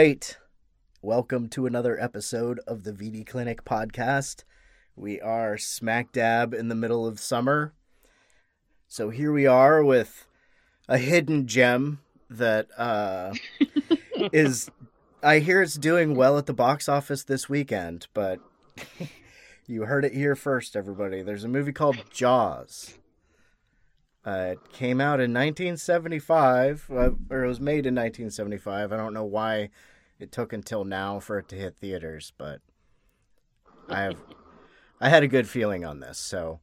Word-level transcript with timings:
right. 0.00 0.38
Welcome 1.02 1.50
to 1.50 1.66
another 1.66 2.00
episode 2.00 2.58
of 2.66 2.84
the 2.84 2.92
VD 2.92 3.26
Clinic 3.26 3.66
podcast. 3.66 4.44
We 4.96 5.20
are 5.20 5.58
smack 5.58 6.10
dab 6.10 6.54
in 6.54 6.68
the 6.68 6.74
middle 6.74 7.06
of 7.06 7.20
summer. 7.20 7.74
So 8.88 9.10
here 9.10 9.30
we 9.30 9.46
are 9.46 9.84
with 9.84 10.24
a 10.88 10.96
hidden 10.96 11.46
gem 11.46 12.00
that 12.30 12.68
uh, 12.78 13.34
is, 14.32 14.70
I 15.22 15.40
hear 15.40 15.60
it's 15.60 15.74
doing 15.74 16.14
well 16.14 16.38
at 16.38 16.46
the 16.46 16.54
box 16.54 16.88
office 16.88 17.22
this 17.22 17.50
weekend, 17.50 18.06
but 18.14 18.40
you 19.66 19.82
heard 19.82 20.06
it 20.06 20.14
here 20.14 20.34
first, 20.34 20.76
everybody. 20.76 21.20
There's 21.20 21.44
a 21.44 21.48
movie 21.48 21.74
called 21.74 21.98
Jaws. 22.10 22.94
Uh, 24.24 24.52
it 24.52 24.72
came 24.72 24.98
out 25.00 25.20
in 25.20 25.34
1975, 25.34 26.86
uh, 26.90 27.10
or 27.28 27.44
it 27.44 27.48
was 27.48 27.60
made 27.60 27.84
in 27.84 27.94
1975. 27.94 28.92
I 28.92 28.96
don't 28.96 29.14
know 29.14 29.24
why 29.24 29.68
it 30.20 30.32
took 30.32 30.52
until 30.52 30.84
now 30.84 31.18
for 31.18 31.38
it 31.38 31.48
to 31.48 31.56
hit 31.56 31.76
theaters, 31.76 32.32
but 32.36 32.60
I 33.88 34.02
have 34.02 34.16
I 35.00 35.08
had 35.08 35.22
a 35.22 35.28
good 35.28 35.48
feeling 35.48 35.84
on 35.84 36.00
this, 36.00 36.18
so 36.18 36.60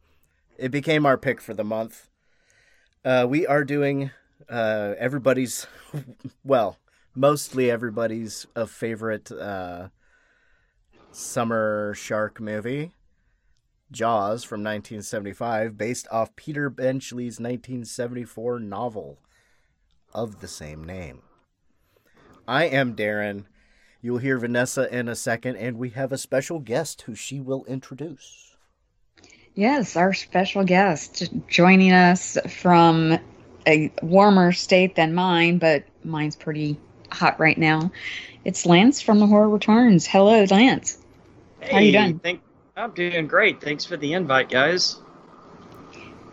it 0.57 0.69
became 0.69 1.05
our 1.05 1.17
pick 1.17 1.41
for 1.41 1.53
the 1.53 1.63
month. 1.63 2.09
Uh, 3.03 3.25
we 3.27 3.47
are 3.47 3.63
doing 3.63 4.11
uh, 4.49 4.93
everybody's, 4.97 5.65
well, 6.43 6.77
mostly 7.15 7.71
everybody's 7.71 8.45
a 8.55 8.67
favorite 8.67 9.31
uh, 9.31 9.87
summer 11.11 11.93
shark 11.95 12.39
movie, 12.39 12.91
Jaws 13.91 14.43
from 14.43 14.61
1975, 14.61 15.77
based 15.77 16.07
off 16.11 16.35
Peter 16.35 16.69
Benchley's 16.69 17.39
1974 17.39 18.59
novel 18.59 19.17
of 20.13 20.41
the 20.41 20.47
same 20.47 20.83
name. 20.83 21.21
I 22.47 22.65
am 22.65 22.95
Darren. 22.95 23.43
You'll 24.01 24.19
hear 24.19 24.37
Vanessa 24.37 24.93
in 24.95 25.09
a 25.09 25.15
second, 25.15 25.57
and 25.57 25.77
we 25.77 25.89
have 25.89 26.13
a 26.13 26.17
special 26.17 26.59
guest 26.59 27.01
who 27.01 27.13
she 27.13 27.41
will 27.41 27.65
introduce. 27.65 28.55
Yes, 29.53 29.97
our 29.97 30.13
special 30.13 30.63
guest 30.63 31.29
joining 31.47 31.91
us 31.91 32.37
from 32.47 33.19
a 33.65 33.91
warmer 34.01 34.53
state 34.53 34.95
than 34.95 35.13
mine, 35.13 35.57
but 35.57 35.83
mine's 36.03 36.37
pretty 36.37 36.79
hot 37.11 37.37
right 37.39 37.57
now. 37.57 37.91
It's 38.45 38.65
Lance 38.65 39.01
from 39.01 39.19
The 39.19 39.27
Horror 39.27 39.49
Returns. 39.49 40.07
Hello, 40.07 40.45
Lance. 40.49 40.99
How 41.69 41.79
you 41.79 41.91
doing? 41.91 42.19
Thank, 42.19 42.41
I'm 42.77 42.91
doing 42.91 43.27
great. 43.27 43.59
Thanks 43.59 43.83
for 43.83 43.97
the 43.97 44.13
invite, 44.13 44.49
guys. 44.49 44.99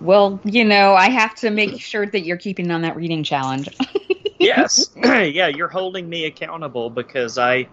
Well, 0.01 0.39
you 0.45 0.65
know, 0.65 0.95
I 0.95 1.09
have 1.09 1.35
to 1.37 1.51
make 1.51 1.81
sure 1.81 2.07
that 2.07 2.21
you're 2.21 2.37
keeping 2.37 2.71
on 2.71 2.83
that 2.83 2.95
reading 2.95 3.25
challenge. 3.25 3.69
Yes, 4.41 4.91
yeah, 4.97 5.47
you're 5.47 5.69
holding 5.69 6.09
me 6.09 6.25
accountable 6.25 6.91
because 6.91 7.39
I, 7.39 7.69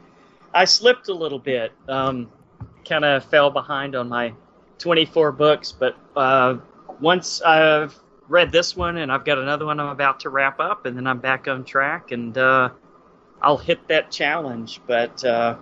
I 0.53 0.65
slipped 0.65 1.09
a 1.09 1.13
little 1.13 1.39
bit. 1.39 1.71
Um, 1.87 2.31
kind 2.87 3.03
of 3.03 3.25
fell 3.25 3.49
behind 3.49 3.95
on 3.95 4.09
my 4.09 4.33
24 4.77 5.31
books, 5.31 5.71
but 5.71 5.95
uh, 6.15 6.57
once 6.99 7.41
I've 7.41 7.97
read 8.27 8.51
this 8.51 8.75
one 8.75 8.97
and 8.97 9.11
I've 9.11 9.25
got 9.25 9.37
another 9.37 9.65
one 9.65 9.79
I'm 9.79 9.89
about 9.89 10.19
to 10.21 10.29
wrap 10.29 10.59
up, 10.59 10.85
and 10.85 10.95
then 10.95 11.07
I'm 11.07 11.19
back 11.19 11.47
on 11.47 11.63
track, 11.63 12.11
and 12.11 12.37
uh, 12.37 12.69
I'll 13.41 13.57
hit 13.57 13.87
that 13.87 14.11
challenge. 14.11 14.81
But 14.85 15.23
uh, 15.25 15.57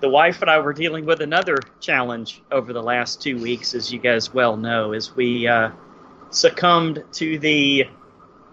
the 0.00 0.08
wife 0.08 0.42
and 0.42 0.50
I 0.50 0.58
were 0.58 0.72
dealing 0.72 1.06
with 1.06 1.22
another 1.22 1.58
challenge 1.80 2.42
over 2.50 2.72
the 2.72 2.82
last 2.82 3.22
two 3.22 3.38
weeks, 3.38 3.74
as 3.74 3.92
you 3.92 3.98
guys 3.98 4.34
well 4.34 4.56
know, 4.56 4.92
as 4.92 5.14
we 5.16 5.46
uh, 5.46 5.70
succumbed 6.30 7.04
to 7.12 7.38
the 7.38 7.86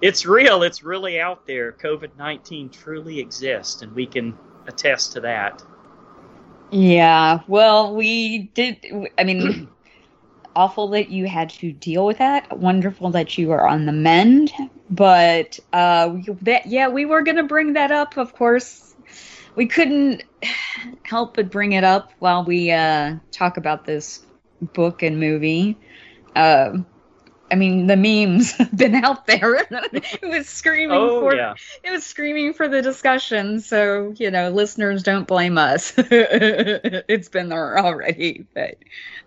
it's 0.01 0.25
real, 0.25 0.63
it's 0.63 0.83
really 0.83 1.19
out 1.19 1.45
there. 1.45 1.71
COVID 1.73 2.11
19 2.17 2.69
truly 2.69 3.19
exists, 3.19 3.81
and 3.81 3.93
we 3.93 4.05
can 4.05 4.37
attest 4.67 5.13
to 5.13 5.21
that. 5.21 5.61
yeah, 6.71 7.39
well, 7.47 7.95
we 7.95 8.49
did. 8.53 8.85
I 9.17 9.23
mean, 9.23 9.67
awful 10.55 10.87
that 10.89 11.09
you 11.09 11.27
had 11.27 11.49
to 11.49 11.71
deal 11.71 12.05
with 12.05 12.17
that. 12.17 12.57
Wonderful 12.57 13.11
that 13.11 13.37
you 13.37 13.51
are 13.51 13.67
on 13.67 13.85
the 13.85 13.91
mend. 13.91 14.51
But 14.89 15.59
uh, 15.73 16.17
that, 16.41 16.65
yeah, 16.65 16.87
we 16.87 17.05
were 17.05 17.21
going 17.21 17.37
to 17.37 17.43
bring 17.43 17.73
that 17.73 17.91
up, 17.91 18.17
of 18.17 18.33
course. 18.33 18.95
We 19.55 19.67
couldn't 19.67 20.23
help 21.03 21.35
but 21.35 21.51
bring 21.51 21.73
it 21.73 21.83
up 21.83 22.11
while 22.19 22.43
we 22.43 22.71
uh, 22.71 23.15
talk 23.31 23.57
about 23.57 23.85
this 23.85 24.25
book 24.73 25.03
and 25.03 25.19
movie. 25.19 25.77
Uh, 26.35 26.77
I 27.51 27.55
mean, 27.55 27.87
the 27.87 27.95
memes 27.97 28.51
have 28.57 28.75
been 28.75 28.95
out 28.95 29.25
there. 29.27 29.55
it 29.93 30.29
was 30.29 30.47
screaming 30.47 31.09
Oh, 31.09 31.19
for 31.19 31.33
yeah. 31.33 31.55
it 31.83 31.91
was 31.91 32.05
screaming 32.05 32.53
for 32.53 32.67
the 32.67 32.81
discussion. 32.81 33.59
So 33.59 34.13
you 34.17 34.31
know, 34.31 34.49
listeners, 34.49 35.03
don't 35.03 35.27
blame 35.27 35.57
us. 35.57 35.93
it's 35.97 37.29
been 37.29 37.49
there 37.49 37.77
already. 37.79 38.47
But 38.53 38.75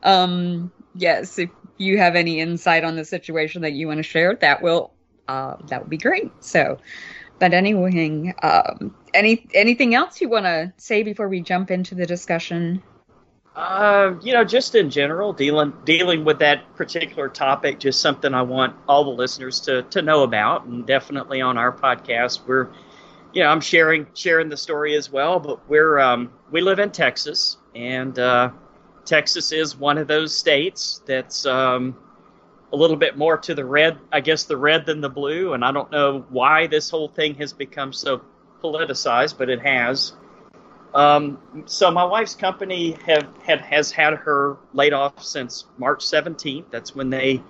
um, 0.03 0.73
yes, 0.95 1.39
if 1.39 1.51
you 1.79 1.99
have 1.99 2.15
any 2.17 2.41
insight 2.41 2.85
on 2.85 2.97
the 2.97 3.05
situation 3.05 3.63
that 3.63 3.73
you 3.73 3.89
want 3.89 3.99
to 3.99 4.03
share, 4.05 4.37
that 4.37 4.63
will 4.63 4.95
uh, 5.29 5.57
that 5.69 5.81
would 5.83 5.91
be 5.91 5.99
great. 5.99 6.33
So, 6.41 6.79
but 7.39 7.53
anyway, 7.55 8.35
um, 8.43 8.95
any 9.15 9.47
anything 9.55 9.95
else 9.95 10.21
you 10.21 10.29
want 10.29 10.47
to 10.47 10.73
say 10.79 11.03
before 11.03 11.29
we 11.29 11.41
jump 11.41 11.71
into 11.71 11.95
the 11.95 12.07
discussion? 12.07 12.83
Uh, 13.55 14.15
you 14.23 14.33
know, 14.33 14.45
just 14.45 14.75
in 14.75 14.89
general, 14.89 15.33
dealing 15.33 15.75
dealing 15.85 16.25
with 16.25 16.39
that 16.39 16.75
particular 16.75 17.29
topic, 17.29 17.79
just 17.79 18.01
something 18.01 18.33
I 18.33 18.43
want 18.43 18.75
all 18.89 19.05
the 19.05 19.11
listeners 19.11 19.61
to 19.61 19.83
to 19.91 20.01
know 20.01 20.23
about, 20.23 20.65
and 20.65 20.87
definitely 20.87 21.43
on 21.43 21.59
our 21.59 21.71
podcast, 21.71 22.47
we're, 22.47 22.69
you 23.35 23.43
know, 23.43 23.49
I'm 23.51 23.61
sharing 23.61 24.07
sharing 24.15 24.49
the 24.49 24.57
story 24.57 24.97
as 24.97 25.13
well. 25.13 25.39
But 25.39 25.69
we're 25.69 25.99
um, 25.99 26.33
we 26.51 26.63
live 26.63 26.79
in 26.79 26.93
Texas, 26.93 27.59
and 27.75 28.19
uh, 28.19 28.51
Texas 29.05 29.53
is 29.53 29.77
one 29.77 29.99
of 29.99 30.09
those 30.09 30.35
states 30.35 31.03
that's 31.07 31.45
um, 31.45 31.95
a 32.73 32.77
little 32.77 32.97
bit 32.97 33.19
more 33.19 33.37
to 33.37 33.55
the 33.55 33.67
red, 33.67 33.99
I 34.11 34.21
guess, 34.21 34.45
the 34.45 34.57
red 34.57 34.87
than 34.87 35.03
the 35.03 35.11
blue, 35.11 35.53
and 35.53 35.63
I 35.63 35.73
don't 35.73 35.91
know 35.93 36.25
why 36.31 36.69
this 36.69 36.89
whole 36.89 37.09
thing 37.09 37.35
has 37.35 37.53
become 37.53 37.93
so 37.93 38.23
politicized, 38.63 39.37
but 39.37 39.51
it 39.51 39.61
has. 39.61 40.15
Um, 40.95 41.39
so 41.65 41.91
my 41.91 42.05
wife's 42.05 42.35
company 42.35 42.97
have 43.07 43.27
had 43.43 43.61
has 43.63 43.91
had 43.91 44.15
her 44.15 44.59
laid 44.75 44.93
off 44.93 45.23
since 45.23 45.67
March 45.79 46.05
17th. 46.05 46.67
That's 46.71 46.95
when 46.95 47.09
they 47.09 47.43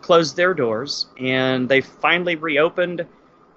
closed 0.00 0.36
their 0.36 0.54
doors, 0.54 1.06
and 1.18 1.68
they 1.68 1.80
finally 1.80 2.36
reopened 2.36 3.06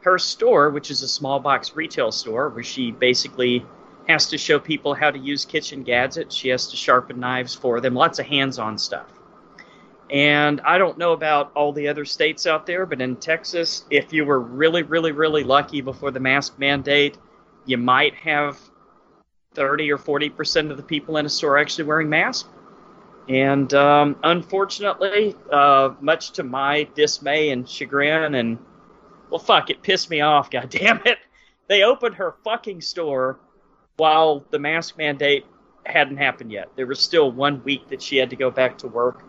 her 0.01 0.17
store, 0.17 0.69
which 0.69 0.89
is 0.89 1.01
a 1.01 1.07
small 1.07 1.39
box 1.39 1.75
retail 1.75 2.11
store, 2.11 2.49
where 2.49 2.63
she 2.63 2.91
basically 2.91 3.65
has 4.07 4.27
to 4.29 4.37
show 4.37 4.57
people 4.57 4.93
how 4.93 5.11
to 5.11 5.19
use 5.19 5.43
kitchen 5.45 5.83
gadgets. 5.83 6.33
She 6.33 6.49
has 6.49 6.67
to 6.69 6.77
sharpen 6.77 7.19
knives 7.19 7.53
for 7.53 7.81
them, 7.81 7.93
lots 7.93 8.19
of 8.19 8.25
hands-on 8.25 8.77
stuff. 8.77 9.11
And 10.09 10.61
I 10.61 10.77
don't 10.77 10.97
know 10.97 11.11
about 11.11 11.51
all 11.53 11.73
the 11.73 11.89
other 11.89 12.05
states 12.05 12.47
out 12.47 12.65
there, 12.65 12.85
but 12.85 13.01
in 13.01 13.17
Texas, 13.17 13.83
if 13.89 14.13
you 14.13 14.23
were 14.23 14.39
really, 14.39 14.83
really, 14.83 15.11
really 15.11 15.43
lucky 15.43 15.81
before 15.81 16.11
the 16.11 16.21
mask 16.21 16.57
mandate, 16.57 17.17
you 17.65 17.77
might 17.77 18.15
have 18.15 18.57
30 19.57 19.91
or 19.91 19.97
40 19.97 20.29
percent 20.29 20.71
of 20.71 20.77
the 20.77 20.83
people 20.83 21.17
in 21.17 21.25
a 21.25 21.29
store 21.29 21.55
are 21.55 21.57
actually 21.57 21.83
wearing 21.85 22.07
masks. 22.07 22.47
And 23.27 23.73
um, 23.73 24.15
unfortunately, 24.23 25.35
uh, 25.51 25.95
much 25.99 26.31
to 26.33 26.43
my 26.43 26.87
dismay 26.95 27.49
and 27.49 27.67
chagrin, 27.67 28.35
and 28.35 28.57
well, 29.29 29.39
fuck, 29.39 29.69
it 29.69 29.81
pissed 29.81 30.09
me 30.09 30.21
off. 30.21 30.49
God 30.51 30.69
damn 30.69 31.01
it! 31.05 31.17
They 31.67 31.83
opened 31.83 32.15
her 32.15 32.35
fucking 32.45 32.79
store 32.79 33.39
while 33.97 34.45
the 34.51 34.59
mask 34.59 34.97
mandate 34.97 35.45
hadn't 35.85 36.17
happened 36.17 36.51
yet. 36.51 36.69
There 36.77 36.85
was 36.85 37.01
still 37.01 37.31
one 37.31 37.61
week 37.63 37.89
that 37.89 38.01
she 38.01 38.17
had 38.17 38.29
to 38.29 38.35
go 38.37 38.49
back 38.51 38.77
to 38.79 38.87
work 38.87 39.23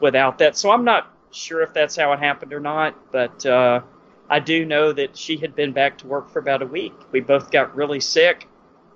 without 0.00 0.38
that. 0.38 0.56
So 0.56 0.70
I'm 0.70 0.84
not 0.84 1.12
sure 1.32 1.62
if 1.62 1.72
that's 1.72 1.96
how 1.96 2.12
it 2.12 2.18
happened 2.18 2.52
or 2.52 2.60
not, 2.60 2.94
but 3.10 3.44
uh, 3.46 3.80
I 4.28 4.38
do 4.40 4.64
know 4.64 4.92
that 4.92 5.16
she 5.16 5.36
had 5.36 5.56
been 5.56 5.72
back 5.72 5.98
to 5.98 6.06
work 6.06 6.30
for 6.30 6.38
about 6.38 6.62
a 6.62 6.66
week. 6.66 6.92
We 7.10 7.20
both 7.20 7.50
got 7.50 7.74
really 7.74 8.00
sick. 8.00 8.46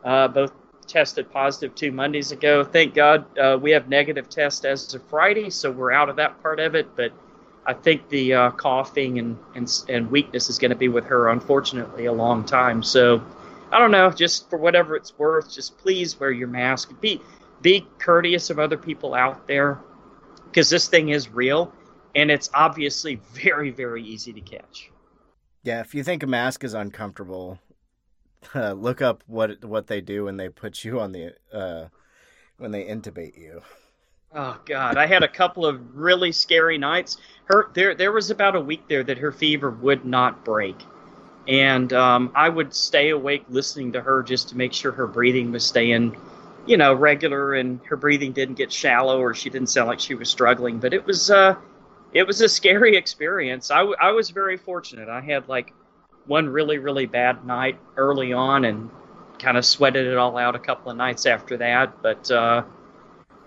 Uh, 0.05 0.29
both 0.29 0.53
tested 0.85 1.31
positive 1.31 1.75
two 1.75 1.93
Mondays 1.93 2.33
ago. 2.33 2.65
Thank 2.65 2.95
God 2.95 3.39
uh, 3.39 3.59
we 3.61 3.73
have 3.73 3.89
negative 3.89 4.29
tests 4.29 4.65
as 4.65 4.95
of 4.95 5.03
Friday, 5.09 5.51
so 5.51 5.71
we're 5.71 5.93
out 5.93 6.09
of 6.09 6.17
that 6.17 6.43
part 6.43 6.61
of 6.61 6.75
it. 6.75 6.95
But 6.97 7.13
I 7.67 7.75
think 7.75 8.09
the 8.09 8.35
uh, 8.35 8.51
coughing 8.53 9.19
and, 9.19 9.39
and 9.55 9.71
and 9.89 10.11
weakness 10.11 10.51
is 10.51 10.59
going 10.59 10.71
to 10.71 10.77
be 10.77 10.89
with 10.89 11.07
her, 11.07 11.31
unfortunately, 11.31 12.07
a 12.07 12.13
long 12.13 12.45
time. 12.45 12.83
So 12.83 13.23
I 13.73 13.79
don't 13.79 13.91
know. 13.91 14.11
Just 14.11 14.51
for 14.51 14.59
whatever 14.59 14.97
it's 14.97 15.19
worth, 15.19 15.53
just 15.53 15.79
please 15.79 16.19
wear 16.21 16.31
your 16.31 16.49
mask. 16.49 16.93
Be 17.01 17.21
be 17.63 17.87
courteous 17.99 18.51
of 18.51 18.59
other 18.59 18.77
people 18.77 19.15
out 19.15 19.47
there. 19.49 19.81
because 20.47 20.71
this 20.71 20.89
thing 20.89 21.09
is 21.11 21.31
real 21.31 21.73
and 22.15 22.31
it's 22.31 22.51
obviously 22.55 23.17
very, 23.33 23.71
very 23.71 24.03
easy 24.05 24.33
to 24.33 24.41
catch. 24.41 24.91
Yeah, 25.65 25.81
if 25.81 25.95
you 25.95 26.05
think 26.05 26.23
a 26.23 26.27
mask 26.27 26.63
is 26.65 26.75
uncomfortable, 26.75 27.59
uh, 28.55 28.73
look 28.77 29.03
up 29.03 29.23
what 29.27 29.65
what 29.65 29.87
they 29.87 30.01
do 30.01 30.25
when 30.25 30.37
they 30.37 30.49
put 30.49 30.85
you 30.85 31.01
on 31.01 31.13
the 31.13 31.35
uh, 31.53 31.89
when 32.59 32.71
they 32.71 32.85
intubate 32.85 33.37
you. 33.39 33.63
Oh 34.35 34.59
God, 34.65 34.97
I 34.97 35.07
had 35.07 35.23
a 35.23 35.29
couple 35.29 35.65
of 35.65 35.97
really 35.97 36.33
scary 36.33 36.77
nights. 36.77 37.19
Her 37.45 37.71
there 37.73 37.95
there 37.95 38.13
was 38.13 38.31
about 38.31 38.57
a 38.57 38.61
week 38.61 38.89
there 38.89 39.05
that 39.05 39.19
her 39.19 39.31
fever 39.31 39.71
would 39.71 40.05
not 40.05 40.45
break, 40.45 40.77
and 41.47 41.93
um, 41.93 42.33
I 42.35 42.49
would 42.49 42.75
stay 42.75 43.11
awake 43.11 43.45
listening 43.49 43.93
to 43.93 44.01
her 44.01 44.23
just 44.23 44.49
to 44.51 44.57
make 44.57 44.73
sure 44.73 44.93
her 44.93 45.07
breathing 45.07 45.53
was 45.53 45.65
staying, 45.65 46.17
you 46.67 46.77
know, 46.77 46.95
regular 46.95 47.55
and 47.55 47.81
her 47.85 47.97
breathing 47.97 48.33
didn't 48.33 48.57
get 48.57 48.73
shallow 48.73 49.21
or 49.21 49.35
she 49.35 49.51
didn't 49.51 49.69
sound 49.69 49.89
like 49.89 50.01
she 50.01 50.15
was 50.15 50.29
struggling. 50.31 50.79
But 50.79 50.95
it 50.95 51.07
was 51.07 51.31
uh, 51.31 51.55
it 52.13 52.27
was 52.27 52.41
a 52.41 52.49
scary 52.49 52.97
experience. 52.97 53.71
I, 53.71 53.79
w- 53.79 53.97
I 54.01 54.13
was 54.13 54.31
very 54.31 54.57
fortunate. 54.57 55.09
I 55.09 55.21
had 55.21 55.49
like 55.49 55.73
one 56.27 56.49
really 56.49 56.79
really 56.79 57.07
bad 57.07 57.45
night 57.45 57.79
early 57.97 58.33
on 58.33 58.65
and 58.65 58.91
kind 59.39 59.57
of 59.57 59.65
sweated 59.65 60.07
it 60.07 60.17
all 60.17 60.37
out 60.37 60.55
a 60.55 60.59
couple 60.59 60.91
of 60.91 60.97
nights 60.97 61.27
after 61.27 61.57
that, 61.59 62.03
but. 62.03 62.31
Uh, 62.31 62.63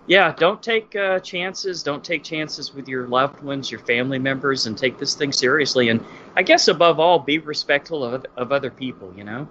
yeah, 0.08 0.32
don't 0.32 0.62
take 0.62 0.96
uh, 0.96 1.20
chances. 1.20 1.82
Don't 1.82 2.02
take 2.02 2.24
chances 2.24 2.72
with 2.72 2.88
your 2.88 3.06
loved 3.06 3.42
ones, 3.42 3.70
your 3.70 3.80
family 3.80 4.18
members, 4.18 4.64
and 4.64 4.76
take 4.76 4.98
this 4.98 5.14
thing 5.14 5.32
seriously. 5.32 5.90
And 5.90 6.02
I 6.34 6.42
guess 6.42 6.66
above 6.68 6.98
all, 6.98 7.18
be 7.18 7.38
respectful 7.38 8.02
of, 8.02 8.24
of 8.34 8.50
other 8.50 8.70
people. 8.70 9.12
You 9.14 9.24
know, 9.24 9.48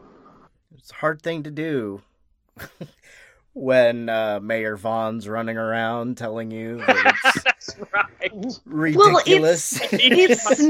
It's 0.76 0.90
a 0.90 0.96
hard 0.96 1.22
thing 1.22 1.44
to 1.44 1.52
do 1.52 2.02
when 3.58 4.10
uh, 4.10 4.40
Mayor 4.42 4.76
Vaughn's 4.78 5.28
running 5.28 5.58
around 5.58 6.18
telling 6.18 6.52
you 6.52 6.78
that 6.78 7.16
it's 7.26 7.44
that's 7.44 7.80
right. 7.90 8.32
ridiculous. 8.66 9.80
It's 9.92 10.68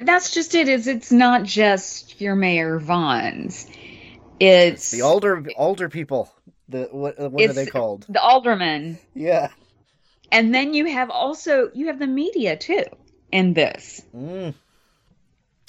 that's 0.00 0.32
just 0.32 0.54
it. 0.54 0.68
Is 0.68 0.86
it's 0.86 1.12
not 1.12 1.44
just 1.44 2.20
your 2.20 2.34
Mayor 2.34 2.78
Vaughn's. 2.78 3.66
It's 4.38 4.90
the 4.90 5.02
older 5.02 5.44
older 5.56 5.88
people. 5.88 6.32
The 6.68 6.88
what 6.90 7.18
what 7.18 7.42
are 7.50 7.52
they 7.52 7.66
called? 7.66 8.06
the 8.08 8.22
aldermen, 8.22 8.98
Yeah. 9.14 9.48
and 10.32 10.54
then 10.54 10.72
you 10.72 10.86
have 10.86 11.10
also 11.10 11.70
you 11.74 11.88
have 11.88 11.98
the 11.98 12.06
media 12.06 12.56
too 12.56 12.84
in 13.32 13.52
this. 13.54 14.00
Mm. 14.16 14.54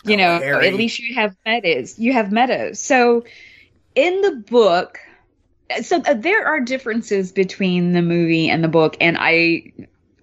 you 0.05 0.13
Oh, 0.13 0.17
know 0.17 0.39
Harry. 0.39 0.67
at 0.67 0.75
least 0.75 0.99
you 0.99 1.15
have 1.15 1.35
meadows 1.45 1.99
you 1.99 2.13
have 2.13 2.31
meadows 2.31 2.79
so 2.79 3.23
in 3.95 4.21
the 4.21 4.31
book 4.49 4.99
so 5.81 6.01
uh, 6.05 6.13
there 6.13 6.45
are 6.45 6.59
differences 6.59 7.31
between 7.31 7.93
the 7.93 8.01
movie 8.01 8.49
and 8.49 8.63
the 8.63 8.67
book 8.67 8.95
and 9.01 9.17
i 9.19 9.63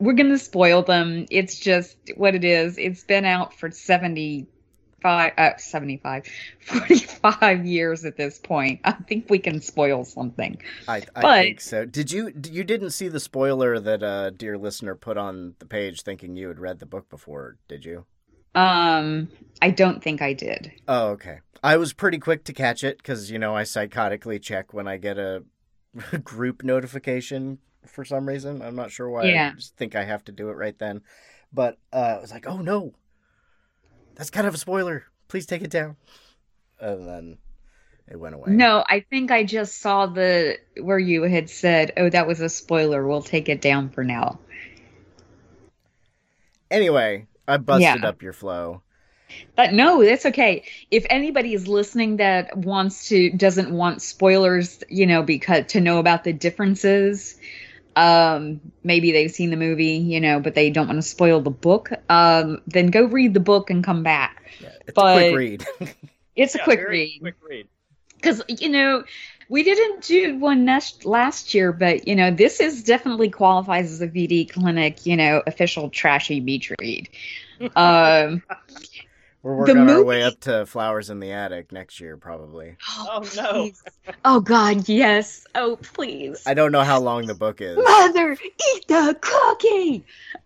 we're 0.00 0.12
going 0.12 0.28
to 0.30 0.38
spoil 0.38 0.82
them 0.82 1.26
it's 1.30 1.58
just 1.58 1.96
what 2.16 2.34
it 2.34 2.44
is 2.44 2.76
it's 2.78 3.02
been 3.04 3.24
out 3.24 3.52
for 3.54 3.70
75 3.70 5.32
uh 5.38 5.56
75 5.56 6.24
45 6.60 7.66
years 7.66 8.04
at 8.04 8.16
this 8.16 8.38
point 8.38 8.80
i 8.84 8.92
think 8.92 9.28
we 9.30 9.38
can 9.38 9.60
spoil 9.60 10.04
something 10.04 10.60
I, 10.86 11.02
I 11.14 11.22
But- 11.22 11.42
think 11.42 11.60
so. 11.60 11.84
Did 11.84 12.10
you 12.12 12.32
you 12.50 12.64
didn't 12.64 12.90
see 12.90 13.08
the 13.08 13.20
spoiler 13.20 13.78
that 13.80 14.02
uh 14.02 14.30
dear 14.30 14.58
listener 14.58 14.94
put 14.94 15.16
on 15.16 15.54
the 15.58 15.66
page 15.66 16.02
thinking 16.02 16.36
you 16.36 16.48
had 16.48 16.58
read 16.58 16.78
the 16.78 16.86
book 16.86 17.08
before, 17.08 17.56
did 17.68 17.84
you? 17.84 18.06
um 18.54 19.28
i 19.60 19.70
don't 19.70 20.02
think 20.02 20.22
i 20.22 20.32
did 20.32 20.72
Oh, 20.88 21.08
okay. 21.10 21.40
I 21.62 21.76
was 21.76 21.92
pretty 21.92 22.18
quick 22.18 22.44
to 22.44 22.52
catch 22.52 22.84
it 22.84 22.98
because 22.98 23.30
you 23.30 23.38
know 23.38 23.56
I 23.56 23.62
psychotically 23.62 24.40
check 24.40 24.72
when 24.72 24.86
I 24.88 24.96
get 24.96 25.18
a 25.18 25.44
group 26.22 26.62
notification 26.62 27.58
for 27.86 28.04
some 28.04 28.26
reason. 28.28 28.62
I'm 28.62 28.76
not 28.76 28.90
sure 28.90 29.08
why. 29.08 29.24
Yeah. 29.24 29.50
I 29.52 29.56
just 29.56 29.76
think 29.76 29.96
I 29.96 30.04
have 30.04 30.24
to 30.24 30.32
do 30.32 30.50
it 30.50 30.56
right 30.56 30.78
then. 30.78 31.02
But 31.52 31.78
uh, 31.92 32.16
I 32.18 32.20
was 32.20 32.30
like, 32.30 32.46
oh 32.46 32.58
no, 32.58 32.94
that's 34.14 34.30
kind 34.30 34.46
of 34.46 34.54
a 34.54 34.58
spoiler. 34.58 35.04
Please 35.28 35.46
take 35.46 35.62
it 35.62 35.70
down. 35.70 35.96
And 36.80 37.08
then 37.08 37.38
it 38.06 38.16
went 38.20 38.34
away. 38.34 38.52
No, 38.52 38.84
I 38.88 39.00
think 39.00 39.30
I 39.30 39.44
just 39.44 39.80
saw 39.80 40.06
the 40.06 40.58
where 40.80 40.98
you 40.98 41.22
had 41.24 41.50
said, 41.50 41.92
"Oh, 41.96 42.08
that 42.08 42.26
was 42.26 42.40
a 42.40 42.48
spoiler. 42.48 43.06
We'll 43.06 43.22
take 43.22 43.48
it 43.48 43.60
down 43.60 43.90
for 43.90 44.04
now." 44.04 44.38
Anyway, 46.70 47.26
I 47.46 47.56
busted 47.56 47.82
Yeah. 48.02 48.08
up 48.08 48.22
your 48.22 48.32
flow. 48.32 48.82
But 49.56 49.72
no, 49.72 50.02
that's 50.04 50.26
okay. 50.26 50.64
If 50.90 51.06
anybody 51.10 51.54
is 51.54 51.66
listening 51.68 52.16
that 52.16 52.56
wants 52.56 53.08
to 53.08 53.30
doesn't 53.30 53.70
want 53.70 54.02
spoilers, 54.02 54.82
you 54.88 55.06
know, 55.06 55.22
because 55.22 55.66
to 55.68 55.80
know 55.80 55.98
about 55.98 56.24
the 56.24 56.32
differences, 56.32 57.36
um, 57.96 58.60
maybe 58.82 59.12
they've 59.12 59.30
seen 59.30 59.50
the 59.50 59.56
movie, 59.56 59.96
you 59.96 60.20
know, 60.20 60.40
but 60.40 60.54
they 60.54 60.70
don't 60.70 60.86
want 60.86 60.98
to 60.98 61.02
spoil 61.02 61.40
the 61.40 61.50
book, 61.50 61.90
um, 62.08 62.62
then 62.66 62.88
go 62.88 63.04
read 63.04 63.34
the 63.34 63.40
book 63.40 63.70
and 63.70 63.84
come 63.84 64.02
back. 64.02 64.44
Yeah, 64.60 64.68
it's 64.86 64.98
a 64.98 65.02
quick 65.12 65.32
read. 65.32 65.66
It's 66.36 66.54
a 66.54 66.58
Yeah, 66.58 66.64
quick 66.64 66.86
read. 66.88 67.20
Quick 67.20 67.36
read. 67.42 67.68
because 68.16 68.42
you 68.48 68.68
know 68.68 69.04
we 69.48 69.62
didn't 69.62 70.02
do 70.02 70.38
one 70.38 70.64
last 70.66 71.04
last 71.04 71.54
year 71.54 71.72
but 71.72 72.06
you 72.06 72.14
know 72.14 72.30
this 72.30 72.60
is 72.60 72.82
definitely 72.84 73.30
qualifies 73.30 73.90
as 73.92 74.00
a 74.00 74.08
vd 74.08 74.50
clinic 74.50 75.04
you 75.06 75.16
know 75.16 75.42
official 75.46 75.88
trashy 75.90 76.40
beach 76.40 76.72
read 76.80 77.08
um 77.76 78.42
We're 79.42 79.54
working 79.54 79.78
our 79.78 79.84
movie- 79.84 80.04
way 80.04 80.22
up 80.24 80.40
to 80.40 80.66
Flowers 80.66 81.10
in 81.10 81.20
the 81.20 81.30
Attic 81.32 81.70
next 81.72 82.00
year, 82.00 82.16
probably. 82.16 82.76
Oh, 82.98 83.24
no. 83.36 83.70
oh 84.24 84.40
god 84.40 84.88
yes 84.88 85.46
oh 85.54 85.76
please 85.82 86.42
I 86.46 86.54
don't 86.54 86.72
know 86.72 86.82
how 86.82 86.98
long 87.00 87.26
the 87.26 87.34
book 87.34 87.60
is. 87.60 87.76
mother 87.76 88.32
eat 88.42 88.88
the 88.88 89.16
cookie 89.20 90.04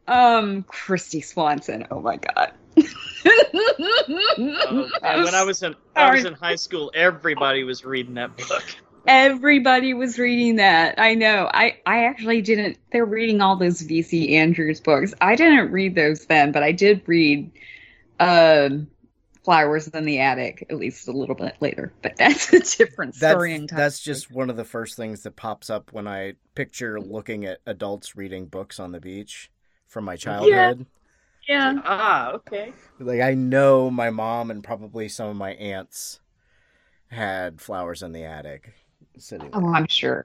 um 0.08 0.62
kristy 0.64 1.24
swanson 1.24 1.86
oh 1.90 2.00
my 2.00 2.16
god 2.16 2.52
Oh, 3.24 4.88
God. 5.00 5.24
when 5.24 5.34
I 5.34 5.44
was 5.44 5.62
in 5.62 5.74
I 5.94 6.10
was 6.14 6.24
in 6.24 6.34
high 6.34 6.56
school, 6.56 6.90
everybody 6.94 7.64
was 7.64 7.84
reading 7.84 8.14
that 8.14 8.36
book. 8.36 8.64
Everybody 9.06 9.94
was 9.94 10.18
reading 10.18 10.56
that. 10.56 10.94
I 10.98 11.14
know. 11.14 11.50
I 11.52 11.78
I 11.86 12.04
actually 12.04 12.40
didn't. 12.42 12.78
They're 12.92 13.04
reading 13.04 13.40
all 13.40 13.56
those 13.56 13.82
VC 13.82 14.32
Andrews 14.32 14.80
books. 14.80 15.12
I 15.20 15.36
didn't 15.36 15.70
read 15.72 15.94
those 15.94 16.26
then, 16.26 16.52
but 16.52 16.62
I 16.62 16.72
did 16.72 17.02
read 17.06 17.50
um 18.22 18.88
Flowers 19.44 19.88
in 19.88 20.04
the 20.04 20.20
Attic 20.20 20.64
at 20.70 20.76
least 20.76 21.08
a 21.08 21.12
little 21.12 21.34
bit 21.34 21.56
later. 21.60 21.92
But 22.00 22.16
that's 22.16 22.52
a 22.52 22.60
different 22.60 23.16
That's, 23.16 23.32
story 23.32 23.54
entirely. 23.54 23.82
that's 23.82 23.98
just 24.00 24.30
one 24.30 24.50
of 24.50 24.56
the 24.56 24.64
first 24.64 24.96
things 24.96 25.24
that 25.24 25.34
pops 25.34 25.68
up 25.68 25.92
when 25.92 26.06
I 26.06 26.34
picture 26.54 27.00
looking 27.00 27.44
at 27.44 27.58
adults 27.66 28.14
reading 28.14 28.46
books 28.46 28.78
on 28.78 28.92
the 28.92 29.00
beach 29.00 29.50
from 29.88 30.04
my 30.04 30.14
childhood. 30.14 30.86
yeah. 31.48 31.74
Ah, 31.84 32.30
okay. 32.34 32.72
Like 33.00 33.20
I 33.20 33.34
know 33.34 33.90
my 33.90 34.10
mom 34.10 34.52
and 34.52 34.62
probably 34.62 35.08
some 35.08 35.28
of 35.28 35.34
my 35.36 35.54
aunts 35.54 36.20
had 37.08 37.60
flowers 37.60 38.04
in 38.04 38.12
the 38.12 38.22
attic 38.24 38.72
sitting. 39.18 39.50
Oh, 39.52 39.60
there. 39.60 39.74
I'm 39.74 39.88
sure. 39.88 40.24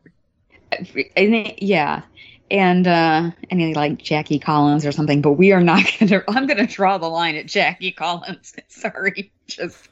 I 0.72 0.84
think- 0.84 1.56
yeah. 1.60 2.04
And 2.50 2.88
uh 2.88 3.32
any 3.50 3.74
like 3.74 3.98
Jackie 3.98 4.40
Collins 4.40 4.86
or 4.86 4.92
something, 4.92 5.22
but 5.22 5.34
we 5.34 5.52
are 5.52 5.62
not 5.62 5.84
gonna 6.00 6.24
I'm 6.28 6.48
gonna 6.48 6.68
draw 6.68 6.98
the 6.98 7.10
line 7.10 7.36
at 7.36 7.48
Jackie 7.48 7.92
Collins. 7.92 8.56
Sorry. 8.68 9.32
Just 9.48 9.90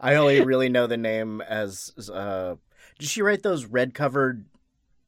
I 0.00 0.14
only 0.16 0.40
really 0.42 0.68
know 0.68 0.86
the 0.86 0.96
name 0.96 1.40
as 1.40 1.92
uh 2.12 2.56
did 2.98 3.08
she 3.08 3.22
write 3.22 3.42
those 3.42 3.64
red 3.64 3.94
covered 3.94 4.44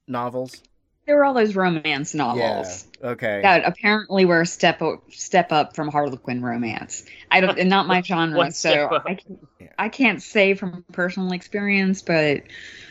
novels? 0.06 0.62
there 1.06 1.16
were 1.16 1.24
all 1.24 1.34
those 1.34 1.56
romance 1.56 2.14
novels. 2.14 2.86
Yeah. 3.02 3.10
Okay. 3.10 3.40
that 3.42 3.64
apparently 3.66 4.24
were 4.24 4.42
a 4.42 4.46
step 4.46 4.80
up, 4.82 5.02
step 5.10 5.50
up 5.50 5.74
from 5.74 5.88
Harlequin 5.88 6.42
romance. 6.42 7.04
I 7.30 7.40
don't, 7.40 7.58
and 7.58 7.68
not 7.68 7.86
my 7.86 8.02
genre, 8.04 8.52
so. 8.52 9.00
I, 9.04 9.14
can, 9.14 9.38
Yeah. 9.60 9.68
I 9.78 9.88
can't 9.88 10.22
say 10.22 10.54
from 10.54 10.84
personal 10.92 11.32
experience, 11.32 12.02
but 12.02 12.42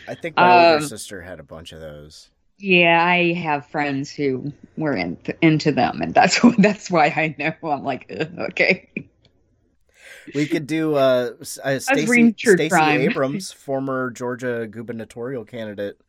I 0.08 0.16
think 0.16 0.36
my 0.36 0.72
older 0.72 0.84
um, 0.84 0.90
sister 0.90 1.22
had 1.22 1.40
a 1.40 1.44
bunch 1.44 1.72
of 1.72 1.80
those. 1.80 2.30
Yeah, 2.62 3.04
I 3.06 3.34
have 3.34 3.66
friends 3.68 4.12
who 4.12 4.52
were 4.78 4.96
in, 4.96 5.18
into 5.42 5.72
them, 5.72 6.02
and 6.02 6.14
that's 6.14 6.38
wh- 6.38 6.56
that's 6.60 6.90
why 6.92 7.08
I 7.08 7.36
know. 7.38 7.54
I'm 7.70 7.84
like, 7.84 8.10
okay, 8.12 8.90
We 10.36 10.46
could 10.46 10.68
do 10.68 10.96
uh, 10.96 11.32
S- 11.42 11.60
uh 11.64 11.80
Stacey 11.80 12.34
Stacey. 12.38 12.76
Abrams, 12.76 13.52
former 13.68 14.12
Georgia 14.12 14.68
gubernatorial 14.70 15.46
candidate. 15.46 16.00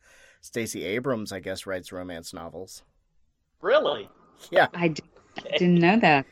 Stacey 0.41 0.83
Abrams, 0.83 1.31
I 1.31 1.39
guess, 1.39 1.65
writes 1.65 1.91
romance 1.91 2.33
novels. 2.33 2.83
Really? 3.61 4.09
Yeah, 4.51 4.67
I 4.73 4.89
d- 4.89 5.01
didn't 5.57 5.79
know 5.79 5.97
that. 5.99 6.25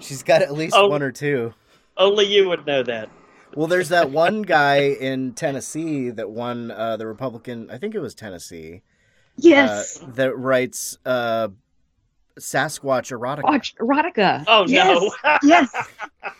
she's 0.00 0.22
got 0.22 0.40
at 0.42 0.52
least 0.52 0.74
Oh. 0.76 0.88
one 0.88 1.02
or 1.02 1.10
two. 1.12 1.52
Only 1.96 2.26
you 2.26 2.48
would 2.48 2.64
know 2.66 2.82
that. 2.84 3.10
Well, 3.56 3.66
there's 3.66 3.88
that 3.88 4.10
one 4.10 4.42
guy 4.42 4.82
in 4.82 5.32
Tennessee 5.34 6.10
that 6.10 6.30
won 6.30 6.70
uh, 6.70 6.96
the 6.96 7.06
Republican. 7.08 7.68
I 7.70 7.78
think 7.78 7.96
it 7.96 7.98
was 7.98 8.14
Tennessee. 8.14 8.82
Yes, 9.36 10.02
uh, 10.02 10.06
that 10.14 10.36
writes 10.36 10.98
uh, 11.06 11.48
Sasquatch 12.38 13.10
erotica. 13.16 13.42
watch 13.44 13.74
erotica. 13.76 14.44
Oh 14.46 14.66
yes. 14.66 15.00
no. 15.00 15.36
yes, 15.42 15.74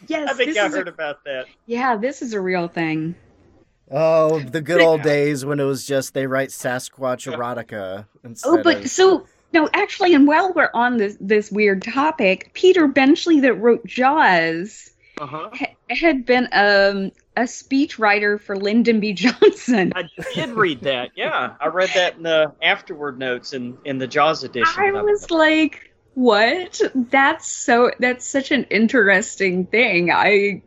yes. 0.08 0.30
I 0.30 0.34
think 0.34 0.50
this 0.54 0.58
I 0.58 0.66
is 0.66 0.74
a- 0.74 0.76
heard 0.78 0.88
about 0.88 1.24
that. 1.24 1.46
yeah, 1.66 1.96
this 1.96 2.22
is 2.22 2.32
a 2.32 2.40
real 2.40 2.68
thing. 2.68 3.14
Oh, 3.90 4.40
the 4.40 4.60
good 4.60 4.80
old 4.86 5.02
days 5.02 5.44
when 5.44 5.60
it 5.60 5.64
was 5.64 5.84
just 5.86 6.14
they 6.14 6.26
write 6.26 6.50
Sasquatch 6.50 7.30
erotica 7.30 8.06
instead 8.24 8.48
Oh, 8.48 8.62
but 8.62 8.78
of 8.84 8.88
so 8.90 9.26
no, 9.52 9.68
actually, 9.74 10.14
and 10.14 10.26
while 10.28 10.52
we're 10.52 10.70
on 10.74 10.96
this 10.96 11.16
this 11.20 11.50
weird 11.50 11.82
topic, 11.82 12.50
Peter 12.54 12.86
Benchley 12.86 13.40
that 13.40 13.54
wrote 13.54 13.84
Jaws 13.84 14.90
Uh-huh. 15.20 15.50
ha- 15.52 15.74
had 15.90 16.24
been 16.24 16.48
um, 16.52 17.10
a 17.40 17.44
speechwriter 17.44 18.40
for 18.40 18.56
Lyndon 18.56 19.00
B. 19.00 19.12
Johnson. 19.14 19.92
I 19.96 20.08
did 20.34 20.50
read 20.50 20.82
that. 20.82 21.10
Yeah, 21.16 21.54
I 21.58 21.68
read 21.68 21.90
that 21.94 22.16
in 22.16 22.22
the 22.22 22.52
afterward 22.62 23.18
notes 23.18 23.52
in 23.52 23.78
in 23.84 23.98
the 23.98 24.06
Jaws 24.06 24.44
edition. 24.44 24.82
I 24.82 24.92
was 24.92 25.30
like, 25.30 25.90
what? 26.14 26.80
That's 26.94 27.50
so, 27.50 27.92
that's 27.98 28.26
such 28.26 28.50
an 28.50 28.64
interesting 28.64 29.66
thing. 29.66 30.10
I, 30.10 30.62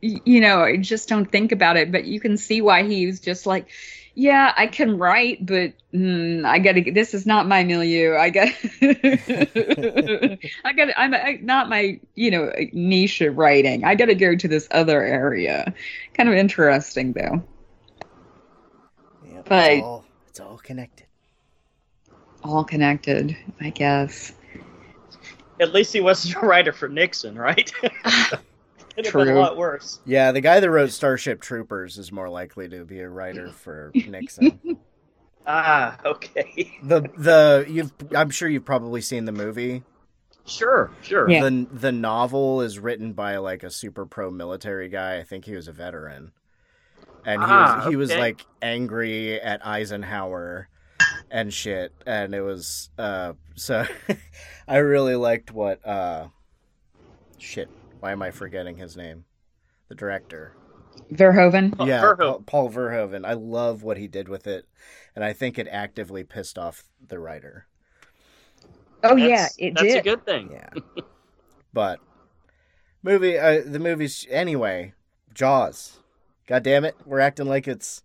you 0.00 0.40
know, 0.40 0.60
I 0.60 0.76
just 0.76 1.08
don't 1.08 1.30
think 1.30 1.52
about 1.52 1.76
it, 1.76 1.90
but 1.90 2.04
you 2.04 2.20
can 2.20 2.36
see 2.36 2.60
why 2.60 2.82
he 2.84 3.06
was 3.06 3.20
just 3.20 3.46
like, 3.46 3.68
yeah, 4.14 4.52
I 4.56 4.66
can 4.66 4.98
write, 4.98 5.46
but 5.46 5.74
mm, 5.94 6.44
I 6.44 6.58
gotta, 6.58 6.90
this 6.90 7.14
is 7.14 7.24
not 7.24 7.46
my 7.46 7.62
milieu. 7.62 8.16
I 8.16 8.30
got, 8.30 8.48
I 10.64 10.72
got, 10.72 10.88
I'm 10.96 11.14
I, 11.14 11.38
not 11.40 11.68
my, 11.68 12.00
you 12.16 12.32
know, 12.32 12.52
niche 12.72 13.20
of 13.20 13.38
writing. 13.38 13.84
I 13.84 13.94
gotta 13.94 14.16
go 14.16 14.34
to 14.34 14.48
this 14.48 14.66
other 14.72 15.00
area. 15.02 15.72
Kind 16.18 16.28
of 16.28 16.34
interesting 16.34 17.12
though. 17.14 17.42
Yep, 19.26 19.48
But- 19.48 19.70
it's 19.72 19.82
all 19.84 20.04
it's 20.28 20.40
all 20.40 20.58
connected. 20.58 21.06
All 22.44 22.64
connected, 22.64 23.36
I 23.60 23.70
guess. 23.70 24.32
At 25.60 25.72
least 25.72 25.92
he 25.92 26.00
wasn't 26.00 26.36
a 26.42 26.46
writer 26.46 26.72
for 26.72 26.88
Nixon, 26.88 27.36
right? 27.36 27.72
Could 27.82 28.40
been 28.96 29.04
True. 29.04 29.38
a 29.38 29.40
lot 29.40 29.56
worse. 29.56 30.00
Yeah, 30.04 30.32
the 30.32 30.40
guy 30.40 30.58
that 30.60 30.68
wrote 30.70 30.90
Starship 30.90 31.40
Troopers 31.40 31.98
is 31.98 32.10
more 32.12 32.28
likely 32.28 32.68
to 32.68 32.84
be 32.84 33.00
a 33.00 33.08
writer 33.08 33.48
for 33.52 33.90
Nixon. 33.94 34.78
Ah, 35.46 35.98
okay. 36.04 36.72
the 36.82 37.02
the 37.16 37.64
you've 37.68 37.92
I'm 38.14 38.30
sure 38.30 38.48
you've 38.48 38.64
probably 38.64 39.00
seen 39.00 39.24
the 39.24 39.32
movie. 39.32 39.82
Sure, 40.48 40.90
sure. 41.02 41.28
Yeah. 41.30 41.42
The 41.48 41.66
the 41.72 41.92
novel 41.92 42.62
is 42.62 42.78
written 42.78 43.12
by 43.12 43.36
like 43.36 43.62
a 43.62 43.70
super 43.70 44.06
pro 44.06 44.30
military 44.30 44.88
guy. 44.88 45.18
I 45.18 45.22
think 45.22 45.44
he 45.44 45.54
was 45.54 45.68
a 45.68 45.72
veteran. 45.72 46.32
And 47.24 47.40
he 47.42 47.46
Ah, 47.48 47.76
was 47.84 47.88
he 47.90 47.96
was 47.96 48.10
okay. 48.10 48.20
like 48.20 48.46
angry 48.62 49.40
at 49.40 49.64
Eisenhower 49.66 50.68
and 51.30 51.52
shit 51.52 51.92
and 52.06 52.34
it 52.34 52.40
was 52.40 52.90
uh 52.98 53.34
so 53.54 53.84
I 54.68 54.78
really 54.78 55.14
liked 55.14 55.52
what 55.52 55.86
uh 55.86 56.28
shit, 57.38 57.68
why 58.00 58.12
am 58.12 58.22
I 58.22 58.30
forgetting 58.30 58.76
his 58.78 58.96
name? 58.96 59.24
The 59.88 59.94
director. 59.94 60.54
Verhoeven. 61.12 61.74
Yeah, 61.86 62.02
Verhoeven. 62.02 62.18
Paul, 62.46 62.68
Paul 62.68 62.70
Verhoeven. 62.70 63.24
I 63.26 63.34
love 63.34 63.82
what 63.82 63.96
he 63.98 64.08
did 64.08 64.28
with 64.28 64.46
it 64.46 64.66
and 65.14 65.24
I 65.24 65.32
think 65.32 65.58
it 65.58 65.68
actively 65.70 66.24
pissed 66.24 66.58
off 66.58 66.84
the 67.06 67.18
writer. 67.18 67.66
Oh 69.02 69.16
That's- 69.16 69.56
yeah, 69.58 69.66
it 69.66 69.74
that's 69.74 69.86
did. 69.86 69.96
a 69.98 70.02
good 70.02 70.24
thing. 70.24 70.50
Yeah. 70.52 71.02
but 71.72 72.00
movie 73.02 73.38
uh, 73.38 73.62
the 73.64 73.78
movie's 73.78 74.26
anyway, 74.30 74.94
Jaws. 75.32 75.98
God 76.46 76.62
damn 76.62 76.84
it, 76.84 76.96
we're 77.04 77.20
acting 77.20 77.46
like 77.46 77.68
it's 77.68 78.02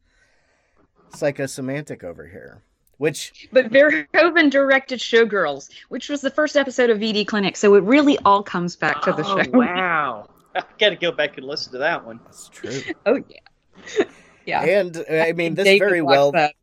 psychosemantic 1.13 2.03
over 2.03 2.27
here. 2.27 2.61
Which 2.97 3.49
But 3.51 3.71
Verhoeven 3.71 4.49
directed 4.49 4.99
Showgirls, 4.99 5.69
which 5.89 6.09
was 6.09 6.21
the 6.21 6.29
first 6.29 6.55
episode 6.55 6.89
of 6.89 6.99
VD 6.99 7.25
Clinic, 7.25 7.57
so 7.57 7.73
it 7.75 7.83
really 7.83 8.17
all 8.19 8.43
comes 8.43 8.75
back 8.75 9.01
to 9.01 9.11
the 9.11 9.25
oh, 9.25 9.43
show. 9.43 9.49
wow. 9.51 10.29
I 10.55 10.63
got 10.77 10.91
to 10.91 10.95
go 10.95 11.11
back 11.11 11.37
and 11.37 11.47
listen 11.47 11.71
to 11.73 11.79
that 11.79 12.05
one. 12.05 12.19
that's 12.25 12.47
true. 12.49 12.79
Oh 13.07 13.19
yeah, 13.27 14.05
yeah. 14.45 14.63
And 14.63 14.97
uh, 14.97 15.03
I 15.13 15.31
mean 15.33 15.55
this 15.55 15.65
David 15.65 15.79
very 15.79 16.01
well 16.03 16.31
that. 16.33 16.53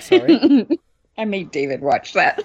sorry. 0.00 0.68
I 1.18 1.24
made 1.24 1.50
David 1.50 1.80
watch 1.80 2.12
that. 2.12 2.42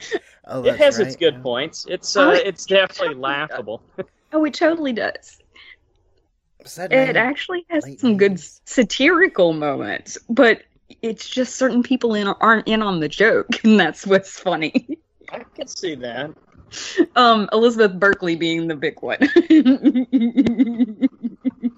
Oh, 0.48 0.64
It 0.64 0.76
has 0.76 0.98
right. 0.98 1.08
its 1.08 1.16
good 1.16 1.34
yeah. 1.34 1.40
points. 1.42 1.86
It's 1.88 2.16
Oh, 2.16 2.28
uh, 2.28 2.32
it- 2.34 2.46
it's 2.46 2.66
definitely 2.66 3.16
laughable. 3.16 3.82
oh, 4.32 4.44
it 4.44 4.54
totally 4.54 4.92
does. 4.92 5.38
It 6.64 6.90
name? 6.90 7.16
actually 7.16 7.66
has 7.70 7.84
Late 7.84 8.00
some 8.00 8.16
good 8.16 8.40
satirical 8.64 9.52
moments, 9.52 10.18
but 10.28 10.62
it's 11.02 11.28
just 11.28 11.56
certain 11.56 11.82
people 11.82 12.14
in 12.14 12.26
aren't 12.28 12.66
in 12.68 12.80
on 12.82 13.00
the 13.00 13.08
joke, 13.08 13.48
and 13.64 13.78
that's 13.78 14.06
what's 14.06 14.38
funny. 14.38 14.98
I 15.32 15.44
can 15.56 15.66
see 15.66 15.94
that. 15.96 16.30
Um, 17.16 17.48
Elizabeth 17.52 17.98
Berkley 17.98 18.36
being 18.36 18.66
the 18.68 18.74
big 18.76 19.00
one. 19.02 19.18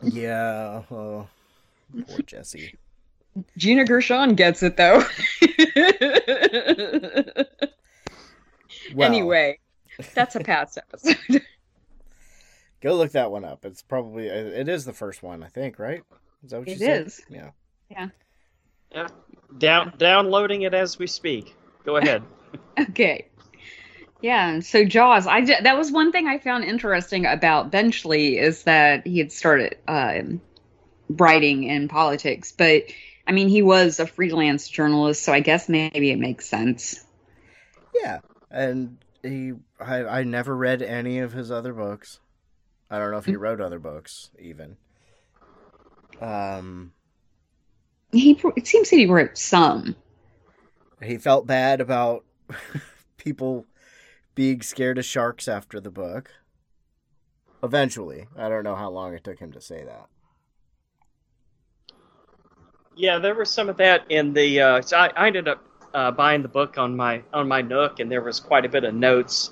Yeah. 0.02 0.82
Oh, 0.90 1.26
poor 2.06 2.18
Jesse. 2.26 2.74
Gina 3.56 3.84
Gershon 3.84 4.34
gets 4.34 4.62
it 4.62 4.76
though. 4.76 5.02
Well, 8.94 9.08
anyway, 9.08 9.58
that's 10.14 10.36
a 10.36 10.40
past 10.40 10.78
episode. 10.78 11.42
go 12.80 12.94
look 12.94 13.12
that 13.12 13.30
one 13.30 13.44
up. 13.44 13.64
It's 13.64 13.82
probably 13.82 14.26
it 14.28 14.68
is 14.68 14.84
the 14.84 14.92
first 14.92 15.22
one, 15.22 15.42
I 15.42 15.48
think, 15.48 15.78
right? 15.78 16.02
Is 16.44 16.50
that 16.50 16.58
what 16.60 16.68
you 16.68 16.74
It 16.74 16.78
said? 16.78 17.06
is. 17.06 17.20
Yeah. 17.28 17.50
Yeah. 17.90 19.08
Down 19.58 19.92
downloading 19.98 20.62
it 20.62 20.74
as 20.74 20.98
we 20.98 21.06
speak. 21.06 21.54
Go 21.84 21.96
ahead. 21.96 22.22
okay. 22.80 23.26
Yeah, 24.20 24.60
so 24.60 24.84
Jaws, 24.84 25.28
I 25.28 25.42
did, 25.42 25.64
that 25.64 25.78
was 25.78 25.92
one 25.92 26.10
thing 26.10 26.26
I 26.26 26.38
found 26.38 26.64
interesting 26.64 27.24
about 27.24 27.70
Benchley 27.70 28.36
is 28.36 28.64
that 28.64 29.06
he 29.06 29.18
had 29.18 29.30
started 29.30 29.78
um, 29.86 30.40
writing 31.08 31.62
in 31.62 31.86
politics, 31.86 32.52
but 32.56 32.82
I 33.28 33.32
mean 33.32 33.48
he 33.48 33.62
was 33.62 34.00
a 34.00 34.06
freelance 34.06 34.68
journalist, 34.68 35.22
so 35.22 35.32
I 35.32 35.38
guess 35.38 35.68
maybe 35.68 36.10
it 36.10 36.18
makes 36.18 36.46
sense. 36.48 37.04
Yeah, 37.94 38.18
and 38.50 38.98
he, 39.22 39.52
I, 39.80 40.04
I 40.04 40.24
never 40.24 40.56
read 40.56 40.82
any 40.82 41.18
of 41.18 41.32
his 41.32 41.50
other 41.50 41.72
books. 41.72 42.20
I 42.90 42.98
don't 42.98 43.10
know 43.10 43.18
if 43.18 43.26
he 43.26 43.36
wrote 43.36 43.60
other 43.60 43.78
books 43.78 44.30
even. 44.38 44.76
Um, 46.20 46.92
He 48.12 48.40
it 48.56 48.66
seems 48.66 48.90
that 48.90 48.96
he 48.96 49.06
wrote 49.06 49.36
some. 49.36 49.94
he 51.02 51.18
felt 51.18 51.46
bad 51.46 51.80
about 51.80 52.24
people 53.16 53.66
being 54.34 54.62
scared 54.62 54.98
of 54.98 55.04
sharks 55.04 55.48
after 55.48 55.80
the 55.80 55.90
book. 55.90 56.30
Eventually, 57.62 58.26
I 58.36 58.48
don't 58.48 58.64
know 58.64 58.76
how 58.76 58.88
long 58.90 59.14
it 59.14 59.24
took 59.24 59.38
him 59.40 59.52
to 59.52 59.60
say 59.60 59.84
that. 59.84 60.06
Yeah, 62.96 63.18
there 63.18 63.34
was 63.34 63.50
some 63.50 63.68
of 63.68 63.76
that 63.76 64.04
in 64.08 64.32
the. 64.32 64.60
Uh, 64.60 64.82
so 64.82 64.96
I, 64.96 65.08
I 65.14 65.26
ended 65.28 65.46
up 65.48 65.62
uh, 65.94 66.10
buying 66.10 66.42
the 66.42 66.48
book 66.48 66.78
on 66.78 66.96
my 66.96 67.22
on 67.32 67.48
my 67.48 67.62
Nook, 67.62 68.00
and 68.00 68.10
there 68.10 68.22
was 68.22 68.40
quite 68.40 68.64
a 68.64 68.68
bit 68.68 68.84
of 68.84 68.94
notes 68.94 69.50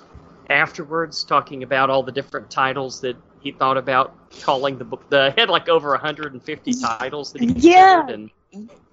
afterwards 0.49 1.23
talking 1.23 1.63
about 1.63 1.89
all 1.89 2.03
the 2.03 2.11
different 2.11 2.49
titles 2.49 3.01
that 3.01 3.17
he 3.41 3.51
thought 3.51 3.77
about 3.77 4.15
calling 4.41 4.77
the 4.77 4.85
book. 4.85 5.09
The 5.09 5.33
had 5.37 5.49
like 5.49 5.69
over 5.69 5.89
150 5.91 6.73
titles 6.73 7.33
that 7.33 7.41
he 7.41 7.53
Yeah. 7.59 8.07
and 8.07 8.29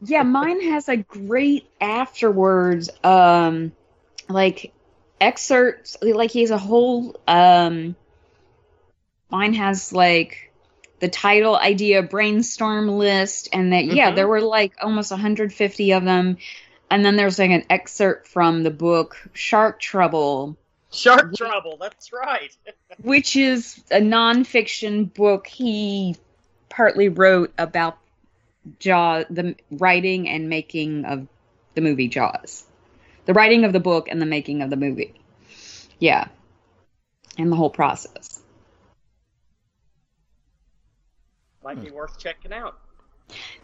Yeah, 0.02 0.22
mine 0.22 0.60
has 0.62 0.88
a 0.88 0.96
great 0.96 1.68
afterwards 1.80 2.90
um 3.02 3.72
like 4.28 4.72
excerpts 5.20 5.96
like 6.02 6.30
he 6.30 6.40
has 6.40 6.50
a 6.50 6.58
whole 6.58 7.16
um 7.26 7.94
mine 9.30 9.54
has 9.54 9.92
like 9.92 10.52
the 11.00 11.08
title 11.08 11.56
idea 11.56 12.02
brainstorm 12.02 12.88
list 12.88 13.48
and 13.52 13.72
that 13.72 13.84
yeah 13.84 14.10
Mhm. 14.10 14.16
there 14.16 14.28
were 14.28 14.40
like 14.40 14.72
almost 14.82 15.10
150 15.10 15.92
of 15.92 16.04
them 16.04 16.36
and 16.90 17.04
then 17.04 17.16
there's 17.16 17.38
like 17.38 17.50
an 17.50 17.64
excerpt 17.70 18.28
from 18.28 18.62
the 18.62 18.70
book 18.70 19.16
shark 19.32 19.80
trouble 19.80 20.56
Shark 20.94 21.34
Trouble. 21.34 21.76
That's 21.80 22.12
right. 22.12 22.56
which 23.02 23.36
is 23.36 23.82
a 23.90 24.00
nonfiction 24.00 25.12
book 25.12 25.46
he 25.46 26.16
partly 26.68 27.08
wrote 27.08 27.52
about 27.58 27.98
Jaws, 28.78 29.26
the 29.28 29.56
writing 29.70 30.28
and 30.28 30.48
making 30.48 31.04
of 31.04 31.26
the 31.74 31.80
movie 31.80 32.08
Jaws, 32.08 32.64
the 33.26 33.34
writing 33.34 33.64
of 33.64 33.72
the 33.72 33.80
book 33.80 34.08
and 34.08 34.22
the 34.22 34.26
making 34.26 34.62
of 34.62 34.70
the 34.70 34.76
movie. 34.76 35.14
Yeah, 35.98 36.28
and 37.36 37.50
the 37.50 37.56
whole 37.56 37.70
process. 37.70 38.40
Might 41.62 41.82
be 41.82 41.90
worth 41.90 42.18
checking 42.18 42.52
out. 42.52 42.78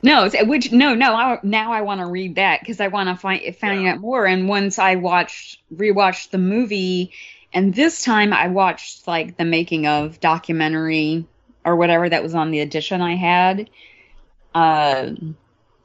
No, 0.02 0.28
which 0.44 0.72
no, 0.72 0.94
no. 0.94 1.14
I, 1.14 1.38
now 1.42 1.72
I 1.72 1.82
want 1.82 2.00
to 2.00 2.06
read 2.06 2.36
that 2.36 2.60
because 2.60 2.80
I 2.80 2.88
want 2.88 3.08
to 3.08 3.16
find 3.16 3.54
find 3.56 3.82
Yeah. 3.82 3.92
out 3.92 4.00
more. 4.00 4.26
And 4.26 4.48
once 4.48 4.78
I 4.78 4.96
watched 4.96 5.58
rewatched 5.74 6.30
the 6.30 6.38
movie, 6.38 7.12
and 7.52 7.74
this 7.74 8.04
time 8.04 8.32
I 8.32 8.48
watched 8.48 9.06
like 9.06 9.36
the 9.36 9.44
making 9.44 9.86
of 9.86 10.20
documentary 10.20 11.26
or 11.64 11.76
whatever 11.76 12.08
that 12.08 12.22
was 12.22 12.34
on 12.34 12.50
the 12.50 12.60
edition 12.60 13.00
I 13.00 13.16
had. 13.16 13.68
Uh, 14.54 15.10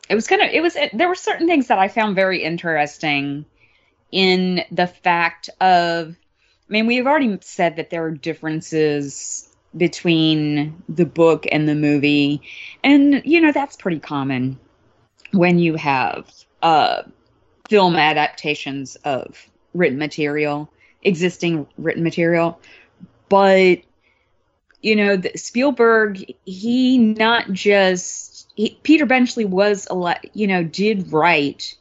it 0.09 0.15
was 0.15 0.27
kind 0.27 0.41
of 0.41 0.49
it 0.51 0.61
was 0.61 0.77
there 0.93 1.07
were 1.07 1.15
certain 1.15 1.47
things 1.47 1.67
that 1.67 1.79
I 1.79 1.87
found 1.87 2.15
very 2.15 2.43
interesting 2.43 3.45
in 4.11 4.63
the 4.71 4.87
fact 4.87 5.49
of. 5.59 6.15
I 6.67 6.73
mean, 6.73 6.87
we've 6.87 7.05
already 7.05 7.37
said 7.41 7.75
that 7.75 7.91
there 7.91 8.05
are 8.05 8.11
differences 8.11 9.54
between 9.75 10.81
the 10.87 11.05
book 11.05 11.45
and 11.51 11.67
the 11.67 11.75
movie 11.75 12.41
and 12.83 13.21
you 13.25 13.41
know 13.41 13.51
that's 13.51 13.75
pretty 13.75 13.99
common 13.99 14.57
when 15.31 15.59
you 15.59 15.75
have 15.75 16.29
uh 16.61 17.01
film 17.69 17.95
adaptations 17.95 18.95
of 19.03 19.49
written 19.73 19.97
material, 19.97 20.69
existing 21.03 21.67
written 21.77 22.03
material. 22.03 22.59
But 23.29 23.81
you 24.81 24.95
know, 24.95 25.17
the, 25.17 25.31
Spielberg, 25.35 26.23
he 26.45 26.97
not 26.97 27.51
just 27.51 28.51
he, 28.55 28.77
Peter 28.83 29.05
Benchley 29.05 29.45
was 29.45 29.87
a 29.89 29.95
lot, 29.95 30.25
you 30.35 30.47
know, 30.47 30.63
did 30.63 31.11
write 31.11 31.75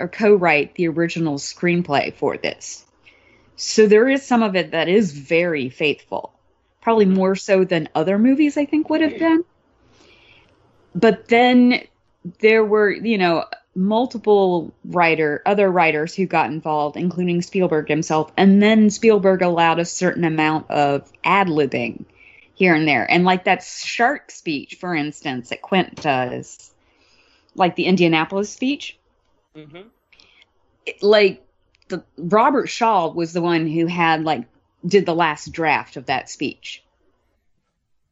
or 0.00 0.08
co-write 0.08 0.74
the 0.74 0.88
original 0.88 1.36
screenplay 1.36 2.14
for 2.14 2.36
this. 2.36 2.84
So 3.56 3.86
there 3.86 4.08
is 4.08 4.24
some 4.24 4.42
of 4.42 4.56
it 4.56 4.72
that 4.72 4.88
is 4.88 5.12
very 5.12 5.68
faithful. 5.68 6.32
Probably 6.82 7.06
more 7.06 7.34
so 7.36 7.64
than 7.64 7.88
other 7.94 8.18
movies 8.18 8.56
I 8.56 8.66
think 8.66 8.90
would 8.90 9.00
have 9.00 9.18
been. 9.18 9.44
But 10.94 11.28
then 11.28 11.82
there 12.40 12.64
were, 12.64 12.90
you 12.90 13.16
know, 13.18 13.44
multiple 13.74 14.74
writer 14.84 15.40
other 15.46 15.70
writers 15.70 16.14
who 16.14 16.26
got 16.26 16.50
involved 16.50 16.94
including 16.94 17.40
Spielberg 17.40 17.88
himself 17.88 18.30
and 18.36 18.62
then 18.62 18.90
Spielberg 18.90 19.40
allowed 19.40 19.78
a 19.78 19.84
certain 19.86 20.24
amount 20.24 20.70
of 20.70 21.10
ad-libbing 21.24 22.04
here 22.52 22.74
and 22.74 22.86
there 22.86 23.10
and 23.10 23.24
like 23.24 23.44
that 23.44 23.62
shark 23.62 24.30
speech 24.30 24.74
for 24.74 24.94
instance 24.94 25.48
that 25.48 25.62
Quint 25.62 26.02
does 26.02 26.70
like 27.54 27.74
the 27.76 27.86
Indianapolis 27.86 28.50
speech 28.50 28.98
Mm-hmm. 29.56 29.88
it- 30.84 31.02
like 31.02 31.42
the 31.88 32.04
Robert 32.18 32.68
Shaw 32.68 33.10
was 33.10 33.32
the 33.32 33.40
one 33.40 33.66
who 33.66 33.86
had 33.86 34.22
like 34.22 34.44
did 34.86 35.06
the 35.06 35.14
last 35.14 35.52
draft 35.52 35.96
of 35.96 36.06
that 36.06 36.28
speech 36.28 36.82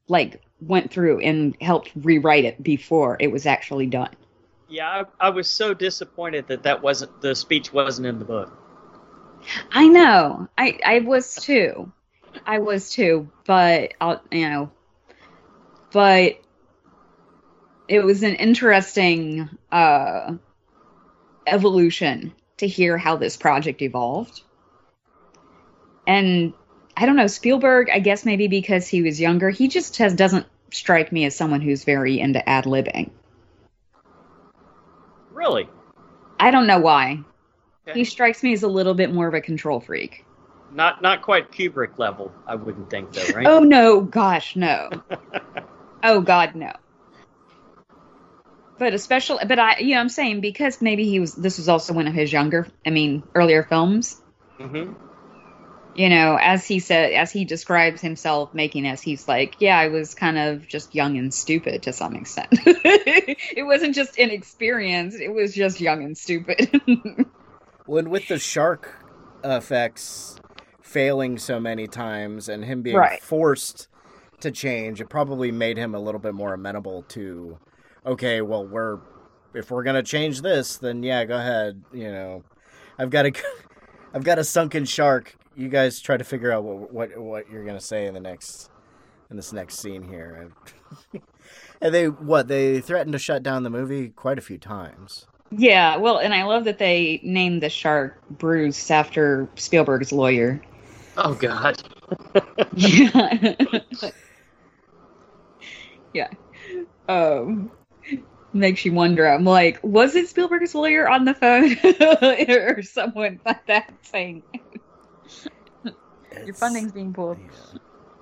like 0.09 0.43
went 0.61 0.91
through 0.91 1.21
and 1.21 1.57
helped 1.61 1.91
rewrite 1.95 2.45
it 2.45 2.63
before 2.63 3.17
it 3.21 3.31
was 3.31 3.47
actually 3.47 3.87
done 3.87 4.15
Yeah, 4.69 5.05
I, 5.21 5.27
I 5.27 5.31
was 5.31 5.51
so 5.51 5.75
disappointed 5.75 6.47
that 6.49 6.63
that 6.65 6.83
wasn't 6.83 7.21
the 7.21 7.35
speech 7.35 7.73
wasn't 7.73 8.07
in 8.07 8.19
the 8.19 8.25
book. 8.25 8.57
I 9.71 9.89
know. 9.89 10.49
I 10.57 10.79
I 10.85 10.99
was 11.01 11.35
too. 11.35 11.91
I 12.47 12.59
was 12.59 12.91
too, 12.91 13.31
but 13.45 13.95
I'll 14.01 14.23
you 14.31 14.49
know, 14.49 14.71
but 15.93 16.41
it 17.89 18.05
was 18.05 18.23
an 18.23 18.35
interesting 18.35 19.49
uh 19.73 20.35
evolution 21.47 22.33
to 22.59 22.67
hear 22.67 22.97
how 22.99 23.17
this 23.17 23.37
project 23.37 23.83
evolved. 23.83 24.43
And 26.07 26.53
I 27.01 27.07
don't 27.07 27.17
know, 27.17 27.29
Spielberg, 27.29 27.89
I 27.89 27.99
guess 27.99 28.27
maybe 28.27 28.47
because 28.47 28.87
he 28.87 29.01
was 29.01 29.19
younger, 29.19 29.49
he 29.49 29.69
just 29.69 29.97
has 29.97 30.13
doesn't 30.15 30.45
strike 30.71 31.11
me 31.11 31.25
as 31.25 31.35
someone 31.35 31.63
who's 31.63 31.85
very 31.85 32.21
into 32.21 32.47
ad-libbing. 32.47 33.09
Really? 35.33 35.67
I 36.39 36.51
don't 36.51 36.67
know 36.67 36.79
why. 36.79 37.25
Okay. 37.89 37.99
He 37.99 38.05
strikes 38.05 38.43
me 38.43 38.53
as 38.53 38.65
a 38.65 38.69
little 38.69 38.93
bit 38.93 39.15
more 39.15 39.27
of 39.27 39.33
a 39.33 39.41
control 39.41 39.81
freak. 39.81 40.27
Not 40.73 41.01
not 41.01 41.23
quite 41.23 41.51
Kubrick 41.51 41.99
level, 41.99 42.33
I 42.47 42.57
wouldn't 42.57 42.91
think 42.91 43.13
though, 43.15 43.35
right? 43.35 43.47
Oh 43.47 43.61
no, 43.61 44.03
gosh, 44.03 44.55
no. 44.55 44.91
oh 46.03 46.21
God, 46.21 46.55
no. 46.55 46.73
But 48.79 48.93
especially, 48.93 49.45
but 49.47 49.59
I, 49.59 49.79
you 49.79 49.95
know, 49.95 50.01
I'm 50.01 50.11
saying 50.11 50.43
because 50.43 50.83
maybe 50.83 51.07
he 51.07 51.19
was. 51.19 51.35
This 51.35 51.57
was 51.57 51.71
also 51.71 51.95
one 51.95 52.07
of 52.07 52.15
his 52.15 52.31
younger, 52.31 52.69
I 52.87 52.91
mean, 52.91 53.23
earlier 53.35 53.63
films. 53.63 54.21
hmm 54.59 54.93
You 56.01 56.09
know, 56.09 56.39
as 56.41 56.67
he 56.67 56.79
said, 56.79 57.13
as 57.13 57.31
he 57.31 57.45
describes 57.45 58.01
himself 58.01 58.55
making 58.55 58.85
this, 58.85 59.03
he's 59.03 59.29
like, 59.29 59.57
yeah, 59.59 59.79
I 59.79 59.89
was 59.89 60.15
kind 60.15 60.39
of 60.39 60.67
just 60.67 60.95
young 60.95 61.19
and 61.19 61.33
stupid 61.35 61.83
to 61.83 61.93
some 61.93 62.17
extent. 62.17 62.49
it 62.65 63.67
wasn't 63.67 63.95
just 63.95 64.17
inexperienced; 64.17 65.21
it 65.21 65.29
was 65.29 65.55
just 65.55 65.79
young 65.79 66.03
and 66.03 66.17
stupid. 66.17 66.71
when 67.85 68.09
with 68.09 68.29
the 68.29 68.39
shark 68.39 69.05
effects 69.45 70.41
failing 70.81 71.37
so 71.37 71.61
many 71.61 71.87
times 71.87 72.49
and 72.49 72.65
him 72.65 72.81
being 72.81 72.97
Right. 72.97 73.21
forced 73.21 73.89
to 74.41 74.51
change, 74.51 75.03
it 75.03 75.11
probably 75.11 75.53
made 75.53 75.77
him 75.77 75.95
a 75.95 76.01
little 76.01 76.19
bit 76.19 76.33
more 76.33 76.55
amenable 76.55 77.03
to, 77.11 77.59
okay, 78.07 78.41
well, 78.41 78.67
we're 78.67 79.01
if 79.53 79.71
we're 79.71 79.83
gonna 79.83 80.03
change 80.03 80.41
this, 80.41 80.79
then 80.79 81.03
yeah, 81.03 81.27
go 81.27 81.37
ahead. 81.37 81.85
You 81.93 82.11
know, 82.11 82.43
I've 82.99 83.11
got 83.11 83.27
a, 83.27 83.33
I've 84.15 84.25
got 84.25 84.39
a 84.39 84.45
sunken 84.45 84.87
shark. 84.87 85.37
You 85.61 85.69
guys 85.69 86.01
try 86.01 86.17
to 86.17 86.25
figure 86.25 86.51
out 86.51 86.65
what 86.65 86.91
what 86.91 87.19
what 87.19 87.51
you're 87.51 87.67
gonna 87.67 87.83
say 87.83 88.07
in 88.07 88.15
the 88.15 88.21
next 88.21 88.71
in 89.31 89.37
this 89.37 89.53
next 89.53 89.79
scene 89.79 90.03
here. 90.03 90.51
and 91.83 91.95
they 91.95 92.09
what 92.09 92.49
they 92.49 92.81
threatened 92.81 93.13
to 93.13 93.19
shut 93.19 93.43
down 93.43 93.63
the 93.63 93.69
movie 93.69 94.09
quite 94.09 94.39
a 94.39 94.41
few 94.41 94.57
times. 94.57 95.27
yeah, 95.51 95.99
well, 95.99 96.17
and 96.17 96.33
I 96.33 96.45
love 96.45 96.65
that 96.65 96.79
they 96.79 97.21
named 97.23 97.63
the 97.63 97.69
shark 97.69 98.23
Bruce 98.31 98.91
after 98.91 99.51
Spielberg's 99.57 100.13
lawyer. 100.13 100.63
Oh 101.19 101.35
God. 101.35 101.83
Yeah. 102.75 103.55
yeah. 106.15 106.29
Um 107.07 107.71
makes 108.55 108.87
you 108.87 108.95
wonder. 108.95 109.27
I'm 109.27 109.45
like, 109.45 109.79
was 109.83 110.17
it 110.17 110.31
Spielberg's 110.31 110.75
lawyer 110.75 111.07
on 111.07 111.27
the 111.27 111.35
phone 111.35 111.77
or 112.49 112.83
someone 112.83 113.41
like 113.45 113.67
that 113.67 113.93
saying 114.03 114.43
your 116.45 116.55
funding's 116.55 116.93
being 116.93 117.13
pulled? 117.13 117.39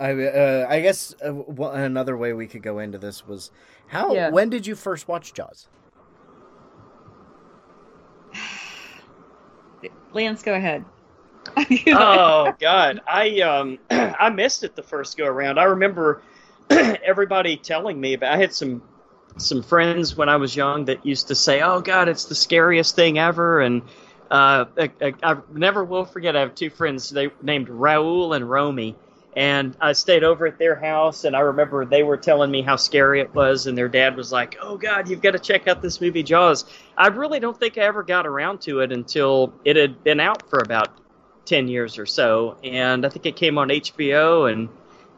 I 0.00 0.12
uh, 0.12 0.66
I 0.68 0.80
guess 0.80 1.14
uh, 1.24 1.30
one- 1.32 1.78
another 1.80 2.16
way 2.16 2.32
we 2.32 2.46
could 2.46 2.62
go 2.62 2.78
into 2.78 2.98
this 2.98 3.26
was 3.26 3.50
how 3.88 4.14
Yeah. 4.14 4.30
when 4.30 4.48
did 4.48 4.66
you 4.66 4.74
first 4.76 5.08
watch 5.08 5.34
Jaws? 5.34 5.68
Lance, 10.12 10.42
go 10.42 10.54
ahead. 10.54 10.84
oh 11.88 12.54
God, 12.60 13.00
I 13.08 13.40
um 13.40 13.78
I 13.90 14.30
missed 14.30 14.64
it 14.64 14.76
the 14.76 14.82
first 14.82 15.16
go 15.16 15.26
around. 15.26 15.58
I 15.58 15.64
remember 15.64 16.22
everybody 16.70 17.56
telling 17.56 18.00
me 18.00 18.14
about. 18.14 18.32
I 18.32 18.36
had 18.38 18.52
some 18.52 18.82
some 19.36 19.62
friends 19.62 20.16
when 20.16 20.28
I 20.28 20.36
was 20.36 20.54
young 20.56 20.84
that 20.86 21.04
used 21.06 21.28
to 21.28 21.34
say, 21.34 21.60
"Oh 21.62 21.80
God, 21.80 22.08
it's 22.08 22.26
the 22.26 22.34
scariest 22.34 22.94
thing 22.96 23.18
ever," 23.18 23.60
and 23.60 23.82
uh, 24.30 24.66
I, 24.76 24.90
I, 25.00 25.14
I 25.22 25.36
never 25.52 25.84
will 25.84 26.04
forget. 26.04 26.36
I 26.36 26.40
have 26.40 26.54
two 26.54 26.70
friends 26.70 27.10
they 27.10 27.30
named 27.42 27.68
Raul 27.68 28.36
and 28.36 28.48
Romy, 28.48 28.96
and 29.36 29.76
I 29.80 29.92
stayed 29.92 30.24
over 30.24 30.46
at 30.46 30.58
their 30.58 30.76
house, 30.76 31.24
and 31.24 31.34
I 31.34 31.40
remember 31.40 31.84
they 31.84 32.02
were 32.02 32.16
telling 32.16 32.50
me 32.50 32.62
how 32.62 32.76
scary 32.76 33.20
it 33.20 33.34
was, 33.34 33.66
and 33.66 33.76
their 33.76 33.88
dad 33.88 34.16
was 34.16 34.32
like, 34.32 34.56
"Oh 34.60 34.76
God, 34.76 35.08
you've 35.08 35.22
got 35.22 35.32
to 35.32 35.38
check 35.38 35.68
out 35.68 35.82
this 35.82 36.00
movie 36.00 36.22
Jaws." 36.22 36.64
I 36.96 37.08
really 37.08 37.40
don't 37.40 37.58
think 37.58 37.78
I 37.78 37.82
ever 37.82 38.02
got 38.02 38.26
around 38.26 38.60
to 38.62 38.80
it 38.80 38.92
until 38.92 39.52
it 39.64 39.76
had 39.76 40.04
been 40.04 40.20
out 40.20 40.48
for 40.50 40.58
about 40.58 40.98
10 41.48 41.66
years 41.66 41.96
or 41.96 42.04
so 42.04 42.58
and 42.62 43.06
i 43.06 43.08
think 43.08 43.24
it 43.24 43.34
came 43.34 43.56
on 43.56 43.68
hbo 43.68 44.52
and 44.52 44.68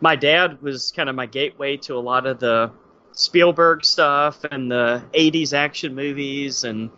my 0.01 0.15
dad 0.15 0.63
was 0.63 0.93
kind 0.93 1.09
of 1.09 1.17
my 1.17 1.27
gateway 1.27 1.77
to 1.77 1.97
a 1.97 1.99
lot 1.99 2.25
of 2.25 2.39
the 2.39 2.71
spielberg 3.11 3.85
stuff 3.85 4.45
and 4.45 4.71
the 4.71 5.03
80s 5.13 5.53
action 5.53 5.95
movies 5.95 6.63
and 6.63 6.89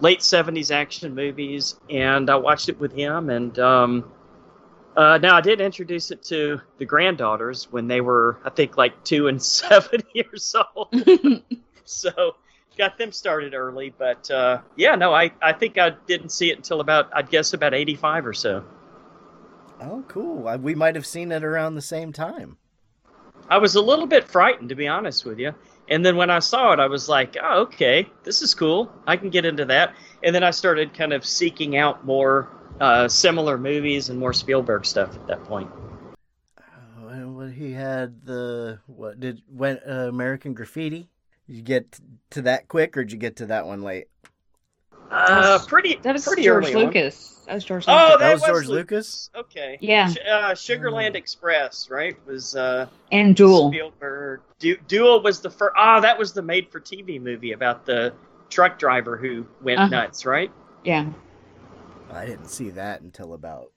late 0.00 0.20
70s 0.20 0.70
action 0.70 1.14
movies 1.14 1.76
and 1.90 2.30
i 2.30 2.36
watched 2.36 2.68
it 2.68 2.78
with 2.80 2.92
him 2.92 3.30
and 3.30 3.58
um, 3.58 4.10
uh, 4.96 5.18
now 5.18 5.36
i 5.36 5.40
did 5.40 5.60
introduce 5.60 6.10
it 6.10 6.22
to 6.22 6.60
the 6.78 6.84
granddaughters 6.84 7.70
when 7.70 7.86
they 7.86 8.00
were 8.00 8.38
i 8.44 8.50
think 8.50 8.76
like 8.76 9.02
two 9.04 9.28
and 9.28 9.42
seven 9.60 10.00
years 10.14 10.54
old 10.74 10.94
so 11.84 12.36
got 12.76 12.98
them 12.98 13.12
started 13.12 13.54
early 13.54 13.94
but 13.98 14.28
uh, 14.30 14.60
yeah 14.76 14.94
no 14.96 15.14
I, 15.14 15.30
I 15.40 15.52
think 15.52 15.78
i 15.78 15.90
didn't 16.06 16.30
see 16.30 16.50
it 16.50 16.56
until 16.56 16.80
about 16.80 17.08
i'd 17.14 17.30
guess 17.30 17.52
about 17.52 17.72
85 17.72 18.26
or 18.26 18.32
so 18.34 18.64
Oh, 19.80 20.04
cool. 20.08 20.56
We 20.58 20.74
might 20.74 20.94
have 20.94 21.06
seen 21.06 21.32
it 21.32 21.44
around 21.44 21.74
the 21.74 21.82
same 21.82 22.12
time. 22.12 22.56
I 23.50 23.58
was 23.58 23.74
a 23.74 23.80
little 23.80 24.06
bit 24.06 24.24
frightened, 24.24 24.70
to 24.70 24.74
be 24.74 24.88
honest 24.88 25.24
with 25.24 25.38
you. 25.38 25.54
And 25.88 26.04
then 26.04 26.16
when 26.16 26.30
I 26.30 26.38
saw 26.38 26.72
it, 26.72 26.80
I 26.80 26.86
was 26.86 27.08
like, 27.08 27.36
oh, 27.42 27.62
okay, 27.62 28.08
this 28.22 28.40
is 28.42 28.54
cool. 28.54 28.90
I 29.06 29.16
can 29.16 29.30
get 29.30 29.44
into 29.44 29.64
that. 29.66 29.94
And 30.22 30.34
then 30.34 30.42
I 30.42 30.50
started 30.50 30.94
kind 30.94 31.12
of 31.12 31.24
seeking 31.24 31.76
out 31.76 32.06
more 32.06 32.48
uh, 32.80 33.08
similar 33.08 33.58
movies 33.58 34.08
and 34.08 34.18
more 34.18 34.32
Spielberg 34.32 34.86
stuff 34.86 35.14
at 35.14 35.26
that 35.26 35.44
point. 35.44 35.70
Oh, 36.58 37.08
and 37.08 37.36
what 37.36 37.52
he 37.52 37.72
had 37.72 38.24
the 38.24 38.78
what 38.86 39.20
did 39.20 39.42
when 39.48 39.78
uh, 39.86 40.08
American 40.08 40.54
Graffiti? 40.54 41.10
Did 41.46 41.56
you 41.56 41.62
get 41.62 42.00
to 42.30 42.42
that 42.42 42.68
quick, 42.68 42.96
or 42.96 43.04
did 43.04 43.12
you 43.12 43.18
get 43.18 43.36
to 43.36 43.46
that 43.46 43.66
one 43.66 43.82
late? 43.82 44.08
Uh, 45.10 45.58
pretty, 45.66 45.96
That 46.02 46.14
was 46.14 46.24
pretty 46.24 46.42
George 46.42 46.64
early 46.64 46.74
on. 46.74 46.86
Lucas. 47.46 47.46
That 47.46 47.54
was 47.54 47.64
George 47.64 47.84
Oh, 47.88 47.92
Lucas. 47.92 48.10
That 48.10 48.18
that 48.20 48.32
was 48.32 48.40
was 48.42 48.48
George 48.50 48.66
Lucas. 48.68 49.30
Lucas. 49.34 49.50
Okay. 49.50 49.78
Yeah. 49.80 50.12
Uh, 50.28 50.50
Sugarland 50.54 51.14
Express, 51.14 51.88
right? 51.90 52.16
Was 52.26 52.56
uh, 52.56 52.86
and 53.12 53.34
Duel. 53.36 53.70
Spielberg. 53.70 54.40
Du- 54.58 54.76
Duel 54.88 55.22
was 55.22 55.40
the 55.40 55.50
first. 55.50 55.74
Ah, 55.76 56.00
that 56.00 56.18
was 56.18 56.32
the 56.32 56.42
made-for-TV 56.42 57.20
movie 57.20 57.52
about 57.52 57.84
the 57.86 58.12
truck 58.50 58.78
driver 58.78 59.16
who 59.16 59.46
went 59.62 59.78
Uh-huh. 59.80 59.88
nuts, 59.90 60.24
right? 60.26 60.50
Yeah. 60.84 61.06
I 62.12 62.26
didn't 62.26 62.48
see 62.48 62.70
that 62.70 63.00
until 63.00 63.34
about 63.34 63.70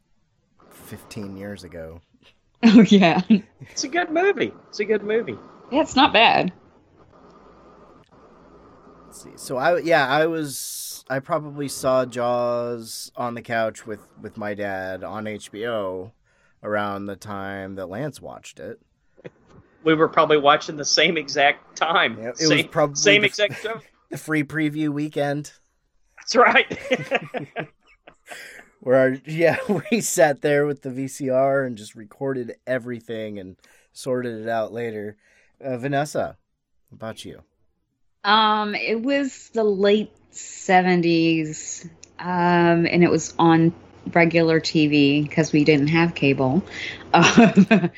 fifteen 0.70 1.36
years 1.38 1.64
ago. 1.64 2.02
Oh 2.64 2.82
yeah. 2.82 3.22
It's 3.62 3.84
a 3.84 3.88
good 3.88 4.10
movie. 4.10 4.52
It's 4.70 4.80
a 4.80 4.86
good 4.86 5.04
movie. 5.04 5.38
Yeah, 5.72 5.82
it's 5.82 5.96
not 5.96 6.12
bad. 6.12 6.52
Let's 9.06 9.24
see. 9.24 9.30
So 9.36 9.58
I 9.58 9.78
yeah, 9.80 10.08
I 10.08 10.26
was 10.26 10.97
I 11.10 11.20
probably 11.20 11.68
saw 11.68 12.06
Jaws 12.06 13.12
on 13.16 13.34
the 13.34 13.42
couch 13.42 13.86
with 13.86 14.02
with 14.22 14.38
my 14.38 14.54
dad 14.54 15.04
on 15.04 15.26
HBO 15.26 16.12
around 16.64 17.06
the 17.06 17.16
time 17.16 17.76
that 17.76 17.88
Lance 17.88 18.22
watched 18.22 18.60
it. 18.60 18.80
We 19.84 19.94
were 19.94 20.10
probably 20.10 20.38
watching 20.38 20.76
the 20.76 20.84
same 20.86 21.18
exact 21.18 21.78
time. 21.78 22.18
Yeah, 22.20 22.30
it 22.30 22.38
same, 22.38 22.58
was 22.58 22.68
probably 22.68 22.96
same 22.96 23.22
the- 23.22 23.28
exact 23.28 23.62
show. 23.62 23.80
The 24.10 24.18
free 24.18 24.44
preview 24.44 24.88
weekend 24.88 25.52
That's 26.16 26.34
right. 26.34 26.80
where 28.80 28.96
our, 28.96 29.18
yeah, 29.26 29.58
we 29.92 30.00
sat 30.00 30.42
there 30.42 30.66
with 30.66 30.82
the 30.82 30.90
VCR 30.90 31.68
and 31.68 31.78
just 31.78 31.94
recorded 31.94 32.56
everything 32.66 33.38
and 33.38 33.58
sorted 33.92 34.40
it 34.42 34.48
out 34.48 34.72
later. 34.72 35.18
Uh, 35.62 35.76
Vanessa, 35.78 36.38
what 36.88 36.96
about 36.96 37.26
you? 37.26 37.44
Um, 38.28 38.76
it 38.76 39.02
was 39.02 39.50
the 39.54 39.64
late 39.64 40.12
seventies, 40.32 41.90
um, 42.20 42.86
and 42.86 43.04
it 43.04 43.10
was 43.10 43.34
on 43.40 43.74
regular 44.14 44.60
TV 44.60 45.24
because 45.24 45.54
we 45.54 45.64
didn't 45.64 45.88
have 45.88 46.14
cable. 46.14 46.64
Um, 47.14 47.90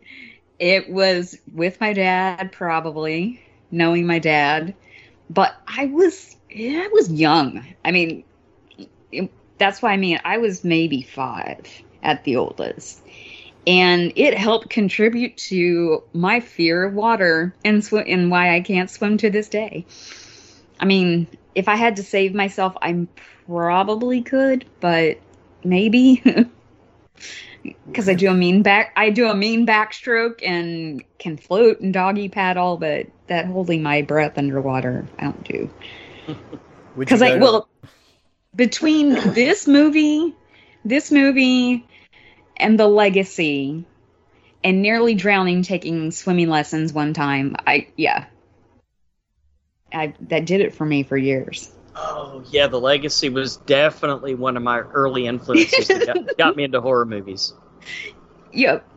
it 0.60 0.88
was 0.88 1.36
with 1.52 1.80
my 1.80 1.92
dad, 1.92 2.52
probably 2.52 3.42
knowing 3.72 4.06
my 4.06 4.20
dad, 4.20 4.74
but 5.28 5.54
I 5.66 5.86
was 5.86 6.36
yeah, 6.48 6.82
I 6.84 6.88
was 6.92 7.10
young. 7.12 7.66
I 7.84 7.90
mean, 7.90 8.24
it, 9.10 9.32
that's 9.58 9.82
why 9.82 9.92
I 9.92 9.96
mean 9.96 10.20
I 10.24 10.38
was 10.38 10.64
maybe 10.64 11.02
five 11.02 11.66
at 12.04 12.24
the 12.24 12.36
oldest. 12.36 13.02
And 13.66 14.12
it 14.16 14.34
helped 14.34 14.70
contribute 14.70 15.36
to 15.36 16.02
my 16.12 16.40
fear 16.40 16.84
of 16.84 16.94
water 16.94 17.54
and 17.64 17.84
sw- 17.84 18.06
and 18.06 18.30
why 18.30 18.54
I 18.54 18.60
can't 18.60 18.90
swim 18.90 19.18
to 19.18 19.30
this 19.30 19.48
day. 19.48 19.86
I 20.80 20.84
mean, 20.84 21.28
if 21.54 21.68
I 21.68 21.76
had 21.76 21.96
to 21.96 22.02
save 22.02 22.34
myself, 22.34 22.76
I 22.82 23.06
probably 23.46 24.22
could, 24.22 24.64
but 24.80 25.18
maybe 25.64 26.22
because 27.86 28.08
I 28.08 28.14
do 28.14 28.30
a 28.30 28.34
mean 28.34 28.62
back, 28.62 28.92
I 28.96 29.10
do 29.10 29.28
a 29.28 29.34
mean 29.34 29.66
backstroke 29.66 30.40
and 30.44 31.04
can 31.18 31.36
float 31.36 31.80
and 31.80 31.92
doggy 31.92 32.28
paddle, 32.28 32.76
but 32.76 33.06
that 33.28 33.46
holding 33.46 33.82
my 33.82 34.02
breath 34.02 34.38
underwater, 34.38 35.06
I 35.18 35.24
don't 35.24 35.44
do. 35.44 35.70
Because 36.94 37.22
I 37.22 37.38
well, 37.38 37.70
between 38.54 39.14
this 39.32 39.66
movie, 39.66 40.34
this 40.84 41.10
movie, 41.10 41.86
and 42.62 42.78
the 42.78 42.86
legacy, 42.86 43.84
and 44.64 44.80
nearly 44.82 45.14
drowning 45.14 45.62
taking 45.62 46.10
swimming 46.10 46.48
lessons 46.48 46.92
one 46.92 47.12
time, 47.12 47.56
I 47.66 47.88
yeah, 47.96 48.26
I 49.92 50.14
that 50.28 50.46
did 50.46 50.60
it 50.60 50.74
for 50.74 50.84
me 50.86 51.02
for 51.02 51.16
years. 51.16 51.72
oh 51.96 52.42
yeah, 52.50 52.66
The 52.68 52.80
Legacy 52.80 53.28
was 53.28 53.58
definitely 53.58 54.34
one 54.34 54.56
of 54.56 54.62
my 54.62 54.78
early 54.80 55.26
influences 55.26 55.88
that 55.88 56.06
got, 56.06 56.36
got 56.38 56.56
me 56.56 56.64
into 56.64 56.80
horror 56.80 57.04
movies. 57.04 57.52
Yep. 58.52 58.88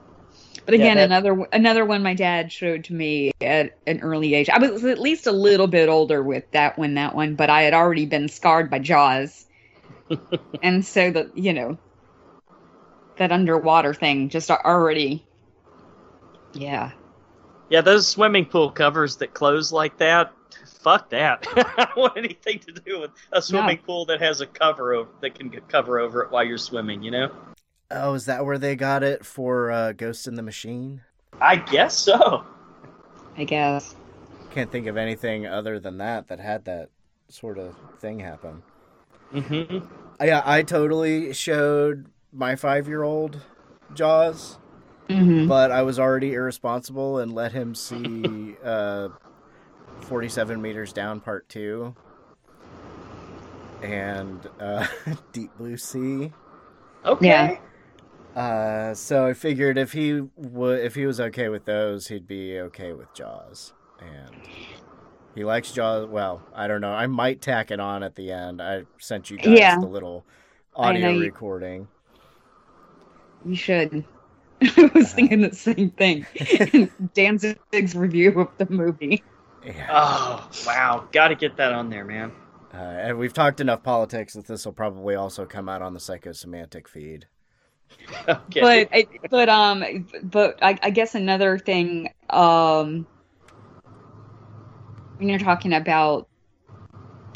But 0.65 0.75
Yeah, 0.75 0.81
again, 0.83 0.97
that- 0.97 1.03
another 1.05 1.47
another 1.51 1.85
one 1.85 2.01
my 2.03 2.13
dad 2.13 2.51
showed 2.51 2.85
to 2.85 2.93
me 2.93 3.31
at 3.41 3.77
an 3.85 3.99
early 4.01 4.33
age. 4.33 4.49
I 4.49 4.57
was 4.57 4.83
at 4.85 4.99
least 4.99 5.27
a 5.27 5.31
little 5.31 5.67
bit 5.67 5.89
older 5.89 6.23
with 6.23 6.49
that 6.51 6.77
one, 6.77 6.95
that 6.95 7.13
one, 7.15 7.35
but 7.35 7.49
I 7.49 7.63
had 7.63 7.73
already 7.73 8.05
been 8.05 8.29
scarred 8.29 8.69
by 8.71 8.79
Jaws, 8.79 9.45
and 10.63 10.85
so 10.85 11.11
the 11.11 11.31
you 11.35 11.53
know 11.53 11.77
that 13.17 13.31
underwater 13.31 13.93
thing 13.93 14.29
just 14.29 14.49
already, 14.51 15.25
yeah, 16.53 16.91
Yeah, 17.69 17.81
those 17.81 18.07
swimming 18.07 18.45
pool 18.45 18.71
covers 18.71 19.17
that 19.17 19.33
close 19.33 19.71
like 19.71 19.97
that. 19.97 20.31
Fuck 20.79 21.09
that! 21.09 21.45
I 21.55 21.85
don't 21.85 21.97
want 21.97 22.17
anything 22.17 22.59
to 22.59 22.71
do 22.71 23.01
with 23.01 23.11
a 23.31 23.41
swimming 23.41 23.79
pool 23.79 24.05
that 24.05 24.21
has 24.21 24.39
a 24.41 24.45
cover 24.47 24.93
over 24.93 25.09
that 25.21 25.33
can 25.35 25.49
cover 25.67 25.99
over 25.99 26.23
it 26.23 26.31
while 26.31 26.43
you're 26.43 26.57
swimming. 26.57 27.01
You 27.03 27.11
know? 27.11 27.31
Oh, 27.91 28.13
is 28.13 28.25
that 28.25 28.45
where 28.45 28.57
they 28.57 28.75
got 28.75 29.03
it 29.03 29.25
for 29.25 29.71
uh, 29.71 29.91
Ghost 29.93 30.27
in 30.27 30.35
the 30.35 30.41
Machine? 30.41 31.01
I 31.41 31.55
guess 31.57 31.97
so. 31.97 32.45
I 33.37 33.43
guess. 33.43 33.95
Can't 34.51 34.71
think 34.71 34.87
of 34.87 34.95
anything 34.95 35.45
other 35.45 35.79
than 35.79 35.97
that 35.97 36.27
that 36.29 36.39
had 36.39 36.65
that 36.65 36.89
sort 37.29 37.57
of 37.57 37.75
thing 37.99 38.19
happen. 38.19 38.63
hmm 39.31 39.79
Yeah, 40.21 40.41
I 40.45 40.63
totally 40.63 41.33
showed 41.33 42.05
my 42.35 42.55
five 42.55 42.87
year 42.87 43.03
old 43.03 43.39
Jaws, 43.93 44.57
hmm 45.09 45.47
but 45.47 45.71
I 45.71 45.81
was 45.83 45.97
already 45.99 46.33
irresponsible 46.33 47.19
and 47.19 47.31
let 47.33 47.51
him 47.53 47.73
see 47.75 48.55
uh, 48.63 49.09
47 50.01 50.61
Meters 50.61 50.91
Down 50.93 51.19
Part 51.21 51.47
2 51.49 51.95
and 53.83 54.49
uh, 54.59 54.87
Deep 55.33 55.51
Blue 55.57 55.77
Sea. 55.77 56.31
Okay. 57.05 57.27
Yeah. 58.35 58.39
Uh, 58.41 58.93
so 58.93 59.25
I 59.27 59.33
figured 59.33 59.77
if 59.77 59.93
he 59.93 60.21
would, 60.35 60.79
if 60.83 60.95
he 60.95 61.05
was 61.05 61.19
okay 61.21 61.47
with 61.49 61.65
those, 61.65 62.07
he'd 62.07 62.27
be 62.27 62.59
okay 62.59 62.91
with 62.91 63.13
Jaws, 63.13 63.71
and 64.01 64.35
he 65.35 65.45
likes 65.45 65.71
Jaws. 65.71 66.07
Well, 66.07 66.41
I 66.53 66.67
don't 66.67 66.81
know. 66.81 66.91
I 66.91 67.07
might 67.07 67.41
tack 67.41 67.71
it 67.71 67.79
on 67.79 68.03
at 68.03 68.15
the 68.15 68.31
end. 68.33 68.61
I 68.61 68.83
sent 68.97 69.29
you 69.31 69.37
guys 69.37 69.57
Yeah. 69.57 69.79
the 69.79 69.85
little 69.85 70.25
I 70.75 70.91
know 70.91 70.97
audio 70.97 71.09
you- 71.11 71.21
recording. 71.21 71.87
You 73.45 73.55
should. 73.55 74.03
I 74.61 74.91
was 74.93 75.13
thinking 75.13 75.41
the 75.41 75.53
same 75.53 75.91
thing. 75.91 76.25
Danzig's 77.13 77.95
review 77.95 78.39
of 78.39 78.49
the 78.57 78.67
movie. 78.69 79.23
Yeah. 79.63 79.87
Oh 79.89 80.49
wow, 80.65 81.07
got 81.11 81.29
to 81.29 81.35
get 81.35 81.57
that 81.57 81.73
on 81.73 81.89
there, 81.89 82.05
man. 82.05 82.31
Uh, 82.73 82.77
and 82.77 83.17
we've 83.17 83.33
talked 83.33 83.59
enough 83.59 83.83
politics 83.83 84.33
that 84.33 84.47
this 84.47 84.65
will 84.65 84.73
probably 84.73 85.15
also 85.15 85.45
come 85.45 85.69
out 85.69 85.81
on 85.81 85.93
the 85.93 85.99
psychosemantic 85.99 86.87
feed. 86.87 87.27
Okay. 88.27 88.61
but 88.61 88.89
I, 88.91 89.07
but 89.29 89.47
um 89.47 90.07
but 90.23 90.57
I, 90.61 90.77
I 90.81 90.89
guess 90.89 91.13
another 91.13 91.59
thing 91.59 92.09
um 92.31 93.05
when 95.17 95.29
you're 95.29 95.39
talking 95.39 95.71
about 95.71 96.27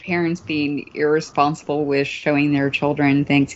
parents 0.04 0.42
being 0.42 0.92
irresponsible 0.96 1.86
with 1.86 2.08
showing 2.08 2.54
their 2.54 2.70
children 2.70 3.26
things. 3.26 3.56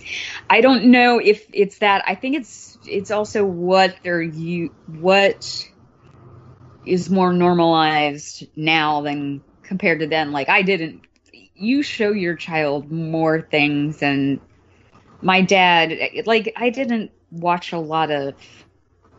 I 0.49 0.61
don't 0.61 0.85
know 0.85 1.19
if 1.19 1.45
it's 1.53 1.79
that. 1.79 2.03
I 2.07 2.15
think 2.15 2.37
it's 2.37 2.77
it's 2.85 3.11
also 3.11 3.45
what 3.45 3.95
they're 4.03 4.21
you 4.21 4.73
what 4.87 5.69
is 6.85 7.09
more 7.09 7.33
normalized 7.33 8.47
now 8.55 9.01
than 9.01 9.41
compared 9.63 9.99
to 9.99 10.07
then. 10.07 10.31
Like 10.31 10.49
i 10.49 10.61
didn't 10.61 11.01
you 11.55 11.83
show 11.83 12.11
your 12.11 12.35
child 12.35 12.91
more 12.91 13.41
things 13.41 14.01
and 14.01 14.39
my 15.21 15.41
dad. 15.41 15.93
Like 16.25 16.53
i 16.55 16.69
didn't 16.69 17.11
watch 17.31 17.71
a 17.71 17.79
lot 17.79 18.11
of 18.11 18.35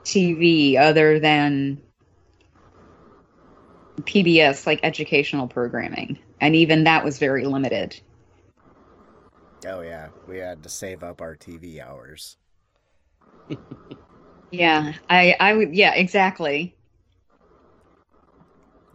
tv 0.04 0.78
other 0.78 1.18
than 1.18 1.80
pbs 4.02 4.66
like 4.66 4.80
educational 4.82 5.46
programming 5.46 6.18
and 6.40 6.54
even 6.56 6.84
that 6.84 7.04
was 7.04 7.18
very 7.18 7.44
limited 7.46 8.00
Oh 9.66 9.80
yeah, 9.80 10.08
we 10.28 10.38
had 10.38 10.62
to 10.62 10.68
save 10.68 11.02
up 11.02 11.20
our 11.20 11.34
TV 11.34 11.80
hours. 11.80 12.36
yeah 14.50 14.92
i 15.10 15.34
i 15.40 15.52
would 15.52 15.74
yeah 15.74 15.94
exactly 15.94 16.74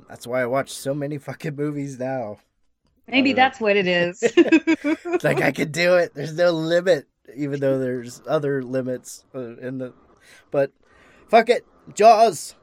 That's 0.07 0.25
why 0.25 0.41
I 0.41 0.45
watch 0.45 0.71
so 0.71 0.93
many 0.93 1.17
fucking 1.17 1.55
movies 1.55 1.99
now. 1.99 2.39
maybe 3.07 3.33
that's 3.33 3.59
what 3.59 3.75
it 3.75 3.87
is 3.87 4.21
It's 4.23 4.35
like 5.23 5.41
I 5.41 5.51
could 5.51 5.71
do 5.71 5.95
it. 5.95 6.13
There's 6.13 6.33
no 6.33 6.51
limit, 6.51 7.07
even 7.35 7.59
though 7.59 7.79
there's 7.79 8.21
other 8.27 8.61
limits 8.63 9.25
uh, 9.35 9.57
in 9.57 9.77
the. 9.79 9.93
But 10.51 10.71
fuck 11.27 11.49
it, 11.49 11.65
Jaws. 11.93 12.55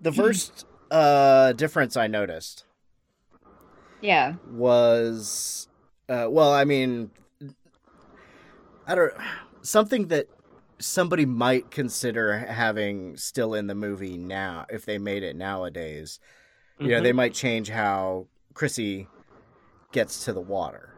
The 0.00 0.12
first 0.12 0.66
uh, 0.90 1.52
difference 1.52 1.96
I 1.96 2.06
noticed 2.06 2.64
yeah 4.00 4.34
was, 4.50 5.68
uh, 6.08 6.26
well, 6.30 6.52
I 6.52 6.64
mean, 6.64 7.10
I 8.86 8.94
don't 8.94 9.12
something 9.62 10.08
that 10.08 10.28
somebody 10.78 11.26
might 11.26 11.70
consider 11.70 12.38
having 12.38 13.16
still 13.16 13.54
in 13.54 13.66
the 13.66 13.74
movie 13.74 14.16
now 14.16 14.66
if 14.70 14.84
they 14.86 14.98
made 14.98 15.22
it 15.22 15.36
nowadays. 15.36 16.20
You 16.80 16.90
know, 16.90 17.00
they 17.00 17.12
might 17.12 17.34
change 17.34 17.70
how 17.70 18.28
Chrissy 18.54 19.08
gets 19.90 20.24
to 20.26 20.32
the 20.32 20.40
water. 20.40 20.94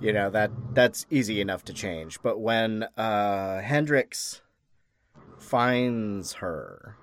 You 0.00 0.12
know 0.12 0.30
that 0.30 0.50
that's 0.74 1.06
easy 1.10 1.40
enough 1.40 1.64
to 1.64 1.72
change. 1.72 2.22
But 2.22 2.38
when 2.40 2.84
uh, 2.96 3.62
Hendricks 3.62 4.42
finds 5.38 6.34
her 6.34 6.96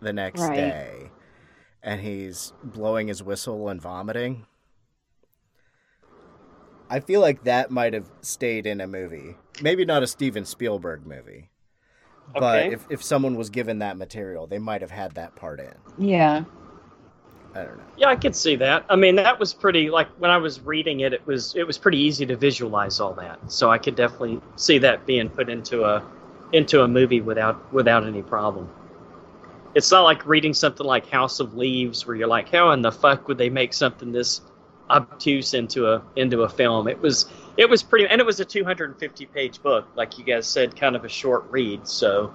the 0.00 0.12
next 0.12 0.50
Right. 0.50 0.54
day, 0.54 1.10
and 1.82 2.00
he's 2.00 2.52
blowing 2.62 3.08
his 3.08 3.22
whistle 3.22 3.68
and 3.68 3.80
vomiting, 3.80 4.46
I 6.90 7.00
feel 7.00 7.20
like 7.22 7.44
that 7.44 7.70
might 7.70 7.94
have 7.94 8.10
stayed 8.20 8.66
in 8.66 8.80
a 8.80 8.86
movie. 8.86 9.36
Maybe 9.62 9.84
not 9.84 10.02
a 10.02 10.06
Steven 10.06 10.44
Spielberg 10.44 11.06
movie, 11.06 11.50
but 12.26 12.66
Okay. 12.66 12.68
if 12.68 12.86
if 12.90 13.02
someone 13.02 13.36
was 13.36 13.50
given 13.50 13.80
that 13.80 13.96
material, 13.98 14.46
they 14.46 14.58
might 14.58 14.82
have 14.82 14.92
had 14.92 15.14
that 15.16 15.36
part 15.36 15.60
in. 15.60 15.74
yeah 15.98 16.44
I 17.54 17.64
don't 17.64 17.78
know. 17.78 17.84
Yeah, 17.96 18.08
I 18.08 18.16
could 18.16 18.34
see 18.34 18.56
that. 18.56 18.84
I 18.88 18.96
mean, 18.96 19.16
that 19.16 19.38
was 19.38 19.52
pretty 19.52 19.90
like 19.90 20.08
when 20.18 20.30
I 20.30 20.38
was 20.38 20.60
reading 20.60 21.00
it, 21.00 21.12
it 21.12 21.26
was 21.26 21.54
it 21.54 21.66
was 21.66 21.76
pretty 21.76 21.98
easy 21.98 22.24
to 22.26 22.36
visualize 22.36 23.00
all 23.00 23.12
that. 23.14 23.52
So 23.52 23.70
I 23.70 23.78
could 23.78 23.94
definitely 23.96 24.40
see 24.56 24.78
that 24.78 25.06
being 25.06 25.28
put 25.28 25.48
into 25.50 25.84
a 25.84 26.02
into 26.52 26.82
a 26.82 26.88
movie 26.88 27.20
without 27.20 27.72
without 27.72 28.06
any 28.06 28.22
problem. 28.22 28.70
It's 29.74 29.90
not 29.90 30.02
like 30.02 30.26
reading 30.26 30.54
something 30.54 30.86
like 30.86 31.08
House 31.08 31.40
of 31.40 31.54
Leaves 31.54 32.06
where 32.06 32.16
you're 32.16 32.28
like, 32.28 32.48
how 32.50 32.72
in 32.72 32.82
the 32.82 32.90
fuck 32.90 33.28
would 33.28 33.38
they 33.38 33.50
make 33.50 33.72
something 33.72 34.12
this 34.12 34.40
obtuse 34.88 35.54
into 35.54 35.86
a 35.86 36.02
into 36.16 36.42
a 36.42 36.48
film? 36.48 36.88
It 36.88 37.00
was 37.00 37.26
it 37.56 37.68
was 37.68 37.82
pretty 37.82 38.06
and 38.06 38.20
it 38.20 38.26
was 38.26 38.40
a 38.40 38.44
250 38.44 39.26
page 39.26 39.62
book, 39.62 39.86
like 39.94 40.18
you 40.18 40.24
guys 40.24 40.46
said, 40.46 40.76
kind 40.76 40.96
of 40.96 41.04
a 41.04 41.08
short 41.08 41.44
read. 41.50 41.86
So 41.86 42.34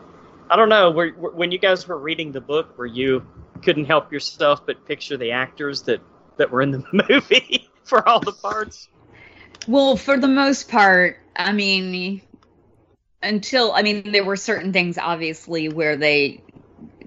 I 0.50 0.56
don't 0.56 0.70
know. 0.70 0.92
Were, 0.92 1.10
when 1.10 1.52
you 1.52 1.58
guys 1.58 1.88
were 1.88 1.98
reading 1.98 2.32
the 2.32 2.42
book, 2.42 2.78
were 2.78 2.86
you 2.86 3.26
couldn't 3.64 3.86
help 3.86 4.12
yourself 4.12 4.66
but 4.66 4.86
picture 4.86 5.18
the 5.18 5.32
actors 5.32 5.82
that 5.84 6.02
that 6.38 6.52
were 6.52 6.62
in 6.62 6.72
the 6.72 6.84
movie 7.10 7.68
for 7.84 8.08
all 8.08 8.20
the 8.20 8.32
parts? 8.32 8.88
Well, 9.68 9.98
for 9.98 10.18
the 10.18 10.28
most 10.28 10.70
part, 10.70 11.18
I 11.36 11.52
mean, 11.52 12.22
until 13.24 13.72
I 13.74 13.82
mean, 13.82 14.12
there 14.12 14.24
were 14.24 14.36
certain 14.36 14.72
things 14.72 14.98
obviously 14.98 15.70
where 15.70 15.98
they 15.98 16.44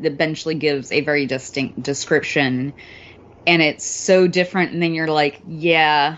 eventually 0.02 0.54
gives 0.54 0.92
a 0.92 1.00
very 1.00 1.26
distinct 1.26 1.82
description, 1.82 2.74
and 3.46 3.62
it's 3.62 3.84
so 3.84 4.26
different, 4.26 4.72
and 4.72 4.82
then 4.82 4.94
you're 4.94 5.08
like, 5.08 5.40
yeah, 5.46 6.16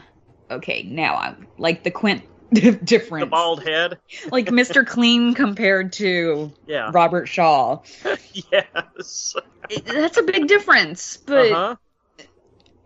okay, 0.50 0.82
now 0.82 1.16
I'm 1.16 1.46
like 1.58 1.82
the 1.82 1.90
Quint 1.90 2.22
difference, 2.52 3.24
The 3.24 3.30
bald 3.30 3.62
head. 3.62 3.98
like 4.32 4.46
Mr. 4.46 4.86
Clean 4.86 5.34
compared 5.34 5.92
to 5.94 6.52
Yeah. 6.66 6.90
Robert 6.92 7.26
Shaw. 7.26 7.82
yes. 8.52 9.36
That's 9.84 10.16
a 10.16 10.22
big 10.22 10.48
difference, 10.48 11.16
but 11.16 11.52
uh-huh. 11.52 11.76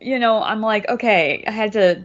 you 0.01 0.19
know, 0.19 0.43
I'm 0.43 0.61
like, 0.61 0.89
okay, 0.89 1.45
I 1.47 1.51
had 1.51 1.73
to 1.73 2.05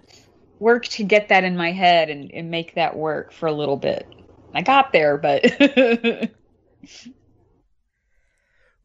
work 0.60 0.86
to 0.86 1.04
get 1.04 1.30
that 1.30 1.43
in 1.43 1.58
my 1.58 1.71
head 1.71 2.10
and, 2.10 2.32
and 2.32 2.49
make 2.52 2.75
that 2.75 2.95
work 2.95 3.34
for 3.34 3.47
a 3.47 3.54
little 3.54 3.78
bit. 3.78 4.08
I 4.54 4.62
got 4.62 4.91
there, 4.93 5.17
but 5.17 5.45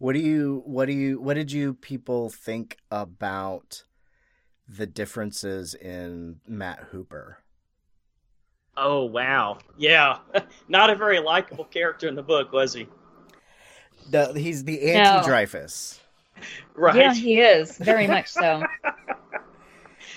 What 0.05 0.13
do 0.13 0.19
you 0.19 0.63
what 0.67 0.85
do 0.85 0.93
you 0.93 1.19
what 1.19 1.33
did 1.33 1.51
you 1.51 1.73
people 1.73 2.29
think 2.29 2.77
about 2.91 3.85
the 4.69 4.87
differences 4.87 5.73
in 5.73 6.41
Matt 6.47 6.89
Hooper? 6.91 7.39
Oh 8.77 9.05
wow. 9.05 9.61
Yeah. 9.79 10.19
Not 10.69 10.91
a 10.91 10.95
very 10.95 11.21
likable 11.21 11.65
character 11.65 12.07
in 12.07 12.17
the 12.17 12.23
book, 12.23 12.53
was 12.53 12.75
he? 12.75 12.87
The, 14.11 14.35
he's 14.39 14.63
the 14.65 14.93
anti 14.93 15.27
Dreyfuss. 15.27 16.01
Right. 16.75 16.97
yeah, 16.97 17.15
he 17.15 17.41
is 17.41 17.79
very 17.79 18.07
much 18.07 18.29
so. 18.29 18.63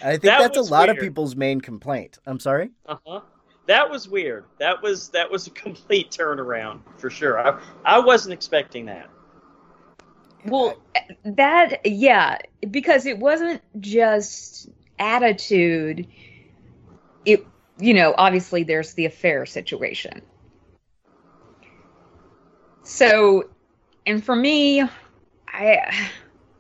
I 0.04 0.12
think 0.12 0.24
That 0.24 0.40
that's 0.40 0.58
a 0.58 0.62
was 0.62 0.72
lot 0.72 0.90
of 0.90 0.98
people's 0.98 1.38
main 1.38 1.62
complaint. 1.62 2.18
I'm 2.26 2.42
sorry. 2.42 2.72
Uh-huh. 2.88 3.22
That 3.68 3.90
was 3.90 4.10
weird. 4.10 4.44
That 4.60 4.84
was 4.84 5.08
that 5.10 5.32
was 5.32 5.48
a 5.48 5.52
complete 5.66 6.12
turnaround 6.12 6.82
for 6.98 7.10
sure. 7.10 7.40
I 7.40 7.62
I 7.86 8.00
wasn't 8.00 8.34
expecting 8.34 8.88
that. 8.88 9.10
Well, 10.46 10.76
eh, 10.96 11.02
that 11.26 11.86
yeah, 11.86 12.38
because 12.70 13.06
it 13.06 13.20
wasn't 13.20 13.62
just 13.80 14.70
attitude. 15.00 16.08
It 17.26 17.46
you 17.80 17.94
know, 17.94 18.16
obviously 18.18 18.64
there's 18.64 18.94
the 18.94 19.06
affair 19.06 19.46
situation. 19.46 20.22
So, 22.84 23.50
and 24.06 24.24
for 24.24 24.36
me, 24.36 24.82
I 25.48 26.10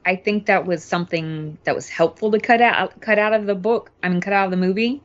I 0.05 0.15
think 0.15 0.45
that 0.45 0.65
was 0.65 0.83
something 0.83 1.57
that 1.63 1.75
was 1.75 1.89
helpful 1.89 2.31
to 2.31 2.39
cut 2.39 2.61
out 2.61 2.99
cut 3.01 3.19
out 3.19 3.33
of 3.33 3.45
the 3.45 3.55
book. 3.55 3.91
I 4.03 4.09
mean, 4.09 4.21
cut 4.21 4.33
out 4.33 4.45
of 4.45 4.51
the 4.51 4.57
movie. 4.57 5.01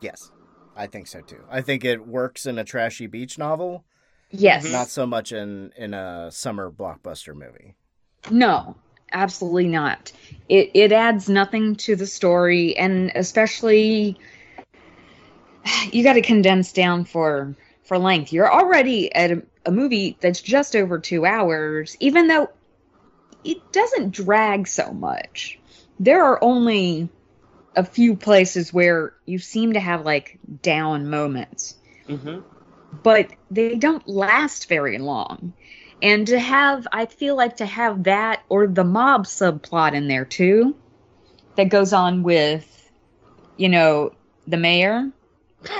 Yes, 0.00 0.30
I 0.76 0.86
think 0.86 1.06
so 1.06 1.20
too. 1.20 1.44
I 1.50 1.60
think 1.60 1.84
it 1.84 2.06
works 2.06 2.46
in 2.46 2.58
a 2.58 2.64
trashy 2.64 3.06
beach 3.06 3.38
novel, 3.38 3.84
Yes. 4.30 4.70
not 4.70 4.88
so 4.88 5.06
much 5.06 5.32
in 5.32 5.72
in 5.76 5.94
a 5.94 6.30
summer 6.30 6.70
blockbuster 6.70 7.34
movie. 7.34 7.74
No, 8.30 8.76
absolutely 9.12 9.66
not. 9.66 10.12
It 10.48 10.70
it 10.74 10.92
adds 10.92 11.28
nothing 11.28 11.76
to 11.76 11.96
the 11.96 12.06
story, 12.06 12.76
and 12.76 13.10
especially 13.14 14.18
you 15.92 16.04
got 16.04 16.14
to 16.14 16.22
condense 16.22 16.72
down 16.72 17.04
for 17.04 17.54
for 17.84 17.98
length. 17.98 18.32
You're 18.32 18.52
already 18.52 19.12
at 19.14 19.32
a, 19.32 19.42
a 19.66 19.72
movie 19.72 20.16
that's 20.20 20.40
just 20.40 20.76
over 20.76 20.98
two 20.98 21.26
hours, 21.26 21.96
even 22.00 22.28
though 22.28 22.50
it 23.44 23.72
doesn't 23.72 24.10
drag 24.12 24.68
so 24.68 24.92
much. 24.92 25.58
There 25.98 26.24
are 26.24 26.42
only 26.42 27.08
a 27.74 27.84
few 27.84 28.16
places 28.16 28.72
where 28.72 29.14
you 29.26 29.38
seem 29.38 29.72
to 29.72 29.80
have 29.80 30.04
like 30.04 30.38
down 30.62 31.08
moments 31.08 31.76
Mm-hmm. 32.10 32.40
But 33.02 33.30
they 33.50 33.76
don't 33.76 34.06
last 34.08 34.68
very 34.68 34.98
long. 34.98 35.52
And 36.02 36.26
to 36.28 36.38
have, 36.38 36.86
I 36.92 37.06
feel 37.06 37.36
like 37.36 37.56
to 37.56 37.66
have 37.66 38.04
that 38.04 38.42
or 38.48 38.66
the 38.66 38.84
mob 38.84 39.26
subplot 39.26 39.94
in 39.94 40.08
there 40.08 40.24
too, 40.24 40.74
that 41.56 41.68
goes 41.68 41.92
on 41.92 42.22
with, 42.22 42.90
you 43.56 43.68
know, 43.68 44.12
the 44.46 44.56
mayor. 44.56 45.10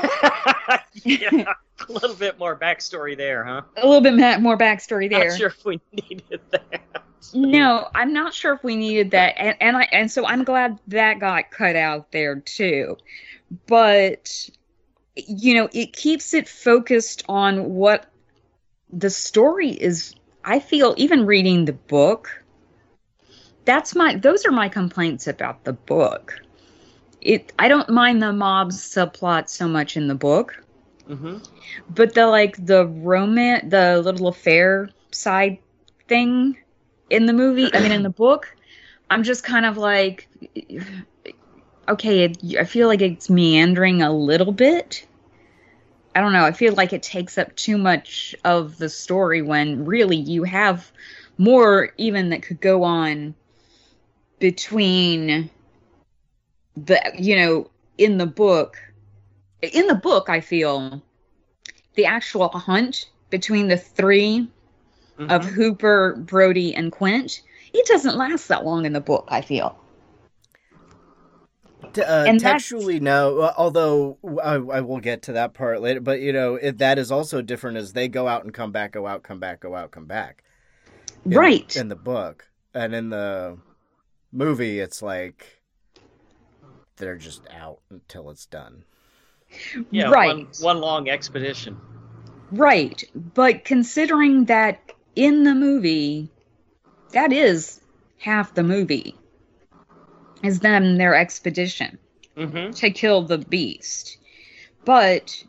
yeah. 1.04 1.54
A 1.88 1.92
little 1.92 2.16
bit 2.16 2.38
more 2.38 2.56
backstory 2.56 3.16
there, 3.16 3.44
huh? 3.44 3.62
A 3.78 3.86
little 3.86 4.02
bit 4.02 4.14
ma- 4.14 4.38
more 4.38 4.58
backstory 4.58 5.08
there. 5.08 5.30
Not 5.30 5.38
sure 5.38 5.48
if 5.48 5.64
we 5.64 5.80
needed 5.92 6.40
that. 6.50 6.82
No, 7.32 7.88
I'm 7.94 8.12
not 8.12 8.34
sure 8.34 8.54
if 8.54 8.64
we 8.64 8.76
needed 8.76 9.12
that, 9.12 9.34
and 9.38 9.56
and 9.60 9.76
I 9.76 9.88
and 9.92 10.10
so 10.10 10.26
I'm 10.26 10.42
glad 10.44 10.78
that 10.88 11.20
got 11.20 11.50
cut 11.50 11.76
out 11.76 12.12
there 12.12 12.36
too. 12.36 12.96
But 13.66 14.50
you 15.28 15.54
know, 15.54 15.68
it 15.72 15.92
keeps 15.92 16.34
it 16.34 16.48
focused 16.48 17.22
on 17.28 17.70
what 17.74 18.06
the 18.90 19.10
story 19.10 19.70
is. 19.70 20.14
I 20.44 20.60
feel 20.60 20.94
even 20.96 21.26
reading 21.26 21.64
the 21.66 21.72
book, 21.72 22.44
that's 23.64 23.94
my 23.94 24.14
those 24.16 24.44
are 24.46 24.52
my 24.52 24.68
complaints 24.68 25.26
about 25.26 25.64
the 25.64 25.72
book. 25.72 26.34
It 27.20 27.52
I 27.58 27.68
don't 27.68 27.88
mind 27.90 28.22
the 28.22 28.32
mob 28.32 28.70
subplot 28.70 29.48
so 29.48 29.68
much 29.68 29.96
in 29.96 30.08
the 30.08 30.14
book, 30.14 30.64
Mm-hmm. 31.08 31.38
but 31.88 32.14
the 32.14 32.26
like 32.26 32.56
the 32.64 32.86
romance, 32.86 33.64
the 33.70 34.00
little 34.02 34.28
affair 34.28 34.90
side 35.12 35.58
thing 36.08 36.56
in 37.10 37.26
the 37.26 37.32
movie, 37.32 37.74
I 37.74 37.80
mean 37.80 37.92
in 37.92 38.02
the 38.02 38.10
book, 38.10 38.54
I'm 39.10 39.22
just 39.22 39.44
kind 39.44 39.66
of 39.66 39.76
like, 39.76 40.28
okay, 41.88 42.24
it, 42.24 42.38
I 42.58 42.64
feel 42.64 42.88
like 42.88 43.02
it's 43.02 43.30
meandering 43.30 44.02
a 44.02 44.12
little 44.12 44.52
bit. 44.52 45.06
I 46.14 46.20
don't 46.20 46.32
know. 46.32 46.44
I 46.44 46.52
feel 46.52 46.74
like 46.74 46.92
it 46.92 47.02
takes 47.02 47.38
up 47.38 47.54
too 47.56 47.78
much 47.78 48.34
of 48.44 48.78
the 48.78 48.88
story 48.88 49.42
when 49.42 49.84
really 49.84 50.16
you 50.16 50.44
have 50.44 50.90
more 51.38 51.90
even 51.96 52.30
that 52.30 52.42
could 52.42 52.60
go 52.60 52.82
on 52.82 53.34
between 54.38 55.48
the 56.76 57.00
you 57.18 57.36
know 57.36 57.70
in 57.98 58.18
the 58.18 58.26
book 58.26 58.76
in 59.62 59.86
the 59.86 59.94
book 59.94 60.28
i 60.28 60.40
feel 60.40 61.02
the 61.94 62.06
actual 62.06 62.48
hunt 62.48 63.08
between 63.30 63.68
the 63.68 63.76
3 63.76 64.48
of 65.28 65.44
Mhm. 65.44 65.50
hooper 65.52 66.16
brody 66.16 66.74
and 66.74 66.92
quint 66.92 67.42
it 67.72 67.86
doesn't 67.86 68.16
last 68.16 68.48
that 68.48 68.64
long 68.64 68.84
in 68.86 68.92
the 68.92 69.00
book 69.00 69.26
i 69.28 69.40
feel 69.40 69.76
uh, 71.98 72.24
And 72.26 72.38
that's- 72.40 72.62
textually, 72.68 73.00
no. 73.00 73.52
Although 73.56 74.18
I, 74.42 74.54
I 74.54 74.80
will 74.80 75.00
get 75.00 75.22
to 75.22 75.32
that 75.32 75.54
part 75.54 75.80
later, 75.80 76.00
but 76.00 76.20
you 76.20 76.32
know 76.32 76.54
it, 76.56 76.78
that 76.78 76.98
is 76.98 77.10
also 77.10 77.42
different 77.42 77.76
as 77.76 77.92
they 77.92 78.08
go 78.08 78.28
out 78.28 78.44
and 78.44 78.52
come 78.54 78.72
back, 78.72 78.92
go 78.92 79.06
out, 79.06 79.22
come 79.22 79.38
back, 79.40 79.60
go 79.60 79.74
out, 79.74 79.90
come 79.90 80.06
back. 80.06 80.42
In- 81.24 81.32
right 81.32 81.76
in 81.76 81.88
the 81.88 81.96
book 81.96 82.48
and 82.74 82.94
in 82.94 83.10
the 83.10 83.58
movie, 84.32 84.80
it's 84.80 85.02
like 85.02 85.60
they're 86.96 87.16
just 87.16 87.42
out 87.50 87.80
until 87.90 88.30
it's 88.30 88.46
done. 88.46 88.84
Yeah, 89.90 90.10
right 90.10 90.28
One, 90.36 90.46
one 90.60 90.80
long 90.80 91.08
expedition. 91.08 91.76
right 92.52 93.02
but 93.34 93.64
considering 93.64 94.44
that 94.46 94.92
in 95.16 95.42
the 95.44 95.54
movie 95.54 96.30
that 97.12 97.32
is 97.32 97.80
half 98.18 98.54
the 98.54 98.62
movie 98.62 99.16
is 100.42 100.60
them 100.60 100.96
their 100.96 101.14
expedition 101.14 101.98
Mm-hmm. 102.36 102.70
to 102.70 102.90
kill 102.90 103.22
the 103.22 103.38
beast. 103.38 104.16
But 104.84 105.44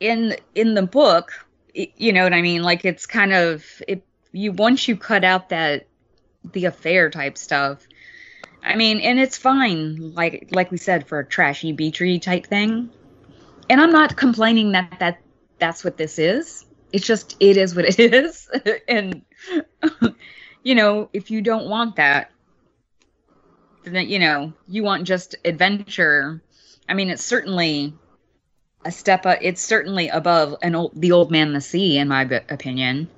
in 0.00 0.36
in 0.54 0.74
the 0.74 0.82
book 0.82 1.32
it, 1.74 1.92
you 1.96 2.12
know 2.12 2.24
what 2.24 2.32
i 2.34 2.42
mean? 2.42 2.62
Like 2.62 2.84
it's 2.84 3.06
kind 3.06 3.32
of 3.32 3.64
it 3.86 4.04
you 4.32 4.52
once 4.52 4.88
you 4.88 4.96
cut 4.96 5.24
out 5.24 5.50
that 5.50 5.86
the 6.52 6.64
affair 6.64 7.10
type 7.10 7.38
stuff 7.38 7.86
i 8.64 8.74
mean 8.74 8.98
and 9.00 9.20
it's 9.20 9.38
fine 9.38 10.12
like 10.14 10.48
like 10.50 10.70
we 10.72 10.78
said 10.78 11.06
for 11.06 11.20
a 11.20 11.24
trashy 11.26 11.72
beachy 11.72 12.18
type 12.18 12.46
thing. 12.46 12.90
And 13.70 13.80
i'm 13.80 13.92
not 13.92 14.16
complaining 14.16 14.72
that 14.72 14.98
that 14.98 15.18
that's 15.60 15.84
what 15.84 15.96
this 15.96 16.18
is. 16.18 16.66
It's 16.92 17.06
just 17.06 17.36
it 17.40 17.56
is 17.56 17.76
what 17.76 17.84
it 17.86 18.00
is. 18.14 18.50
And 18.88 19.22
you 20.64 20.74
know 20.74 21.08
if 21.12 21.30
you 21.30 21.40
don't 21.42 21.68
want 21.68 21.96
that, 21.96 22.31
you 23.84 24.18
know, 24.18 24.52
you 24.68 24.82
want 24.82 25.04
just 25.04 25.34
adventure. 25.44 26.42
I 26.88 26.94
mean, 26.94 27.10
it's 27.10 27.24
certainly 27.24 27.94
a 28.84 28.92
step 28.92 29.26
up. 29.26 29.38
It's 29.40 29.60
certainly 29.62 30.08
above 30.08 30.56
an 30.62 30.74
old, 30.74 30.92
the 30.94 31.12
old 31.12 31.30
man 31.30 31.48
in 31.48 31.54
the 31.54 31.60
sea, 31.60 31.98
in 31.98 32.08
my 32.08 32.24
b- 32.24 32.38
opinion. 32.48 33.08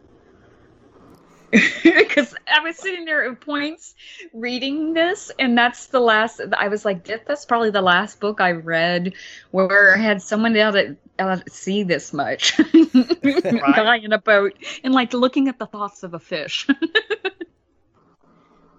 Because 1.82 2.34
I 2.52 2.60
was 2.60 2.76
sitting 2.76 3.04
there 3.04 3.28
at 3.30 3.40
points 3.40 3.94
reading 4.32 4.92
this, 4.92 5.30
and 5.38 5.56
that's 5.56 5.86
the 5.86 6.00
last. 6.00 6.40
I 6.56 6.68
was 6.68 6.84
like, 6.84 7.04
"That- 7.04 7.26
"That's 7.26 7.44
probably 7.44 7.70
the 7.70 7.82
last 7.82 8.20
book 8.20 8.40
I 8.40 8.52
read 8.52 9.14
where 9.50 9.94
I 9.96 9.98
had 9.98 10.22
someone 10.22 10.56
out 10.56 10.76
at, 10.76 10.96
out 11.18 11.40
at 11.40 11.52
sea 11.52 11.82
this 11.82 12.12
much, 12.12 12.56
dying 13.22 14.04
in 14.04 14.12
a 14.12 14.18
boat, 14.18 14.54
and 14.82 14.94
like 14.94 15.12
looking 15.12 15.48
at 15.48 15.58
the 15.58 15.66
thoughts 15.66 16.02
of 16.02 16.14
a 16.14 16.18
fish." 16.18 16.66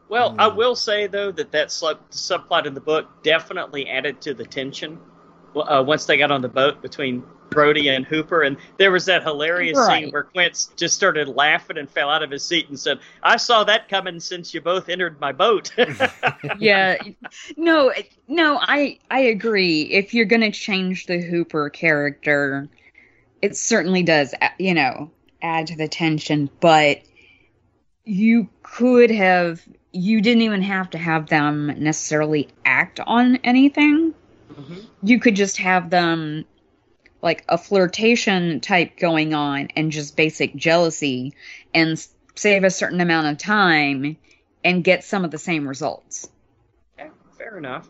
Well, 0.10 0.36
I 0.38 0.48
Hmm. 0.48 0.58
will 0.58 0.76
say 0.76 1.08
though 1.08 1.32
that 1.32 1.52
that 1.52 1.72
sub- 1.72 2.10
subplot 2.12 2.66
in 2.66 2.74
the 2.74 2.82
book 2.82 3.08
definitely 3.24 3.90
added 3.90 4.22
to 4.22 4.34
the 4.34 4.46
tension 4.46 5.00
uh, 5.56 5.84
once 5.86 6.06
they 6.06 6.18
got 6.18 6.32
on 6.32 6.42
the 6.42 6.50
boat 6.50 6.82
between 6.82 7.24
Brody 7.50 7.88
and 7.88 8.06
Hooper, 8.06 8.42
and 8.44 8.58
there 8.78 8.92
was 8.92 9.06
that 9.06 9.24
hilarious 9.24 9.78
scene 9.86 10.12
where 10.12 10.24
Quint 10.24 10.68
just 10.76 10.96
started 10.96 11.30
laughing 11.30 11.78
and 11.78 11.90
fell 11.90 12.10
out 12.10 12.22
of 12.24 12.30
his 12.32 12.44
seat 12.44 12.68
and 12.70 12.78
said, 12.78 13.00
"I 13.24 13.38
saw 13.38 13.64
that 13.64 13.88
coming 13.88 14.20
since 14.20 14.54
you 14.54 14.62
both 14.62 14.90
entered 14.90 15.20
my 15.22 15.32
boat." 15.32 15.72
yeah. 16.60 16.98
No 17.58 17.94
no 18.28 18.60
i 18.62 19.00
i 19.10 19.20
agree. 19.22 19.84
If 19.84 20.14
you're 20.14 20.26
gonna 20.26 20.52
change 20.52 21.06
the 21.06 21.20
hooper 21.22 21.70
character 21.70 22.70
it 23.42 23.56
certainly 23.56 24.04
does 24.04 24.34
you 24.60 24.74
know 24.74 25.12
add 25.42 25.68
to 25.68 25.76
the 25.78 25.88
tension. 25.88 26.50
But 26.60 27.02
you 28.06 28.50
could 28.64 29.12
have 29.12 29.62
you 29.96 30.22
didn't 30.22 30.42
even 30.42 30.62
have 30.62 30.90
to 30.90 30.98
have 30.98 31.28
them 31.28 31.68
necessarily 31.78 32.48
act 32.66 33.00
on 33.08 33.38
anything 33.38 34.14
Mhm. 34.52 34.86
you 35.04 35.20
could 35.20 35.36
just 35.36 35.58
have 35.58 35.90
them 35.90 36.46
like 37.22 37.44
a 37.50 37.58
flirtation 37.58 38.60
type 38.60 38.98
going 38.98 39.34
on 39.34 39.70
and 39.76 39.92
just 39.92 40.16
basic 40.16 40.56
jealousy 40.56 41.34
and 41.74 42.06
save 42.36 42.64
a 42.64 42.70
certain 42.70 43.02
amount 43.02 43.28
of 43.28 43.38
time 43.38 44.18
and 44.64 44.84
get 44.84 45.04
some 45.04 45.26
of 45.26 45.32
the 45.32 45.38
same 45.38 45.68
results 45.68 46.30
Okay, 47.00 47.10
fair 47.38 47.58
enough. 47.58 47.90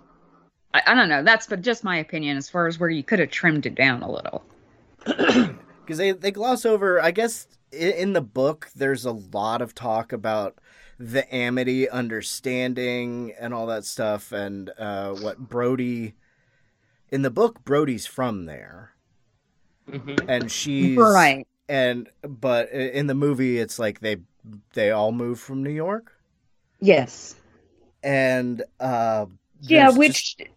I, 0.74 0.82
I 0.88 0.94
don't 0.96 1.10
know. 1.10 1.24
That's 1.24 1.48
but 1.48 1.62
just 1.62 1.84
my 1.84 1.98
opinion 1.98 2.38
as 2.38 2.50
far 2.50 2.68
as 2.68 2.80
where 2.80 2.90
you 2.90 3.04
could 3.04 3.20
have 3.20 3.30
trimmed 3.32 3.66
it 3.66 3.76
down 3.76 4.02
a 4.04 4.12
little. 4.12 4.44
because 5.06 5.98
they 5.98 6.12
they 6.12 6.32
gloss 6.32 6.66
over. 6.66 7.02
I 7.02 7.12
guess 7.12 7.48
in 7.72 8.14
the 8.14 8.22
book, 8.22 8.70
there's 8.76 9.06
a 9.06 9.12
lot 9.12 9.62
of 9.62 9.76
talk 9.76 10.12
about 10.12 10.58
the 11.00 11.34
Amity 11.34 11.90
understanding 11.90 13.34
and 13.40 13.54
all 13.54 13.66
that 13.68 13.86
stuff, 13.86 14.32
and 14.32 14.72
uh, 14.78 15.14
what 15.14 15.38
Brody. 15.40 16.16
In 17.12 17.22
the 17.22 17.30
book, 17.30 17.64
Brody's 17.64 18.06
from 18.08 18.46
there, 18.46 18.92
hmm 19.90 20.16
and 20.28 20.52
she's 20.52 20.98
Right. 20.98 21.48
And 21.70 22.10
but 22.22 22.70
in 22.72 23.08
the 23.08 23.16
movie, 23.16 23.58
it's 23.60 23.80
like 23.80 24.00
they 24.00 24.18
they 24.74 24.92
all 24.92 25.12
moved 25.12 25.42
from 25.42 25.64
New 25.64 25.72
York, 25.72 26.12
Yes. 26.80 27.36
and 28.04 28.64
uh, 28.80 29.26
Yeah, 29.62 29.90
which 29.92 30.38
just- 30.38 30.50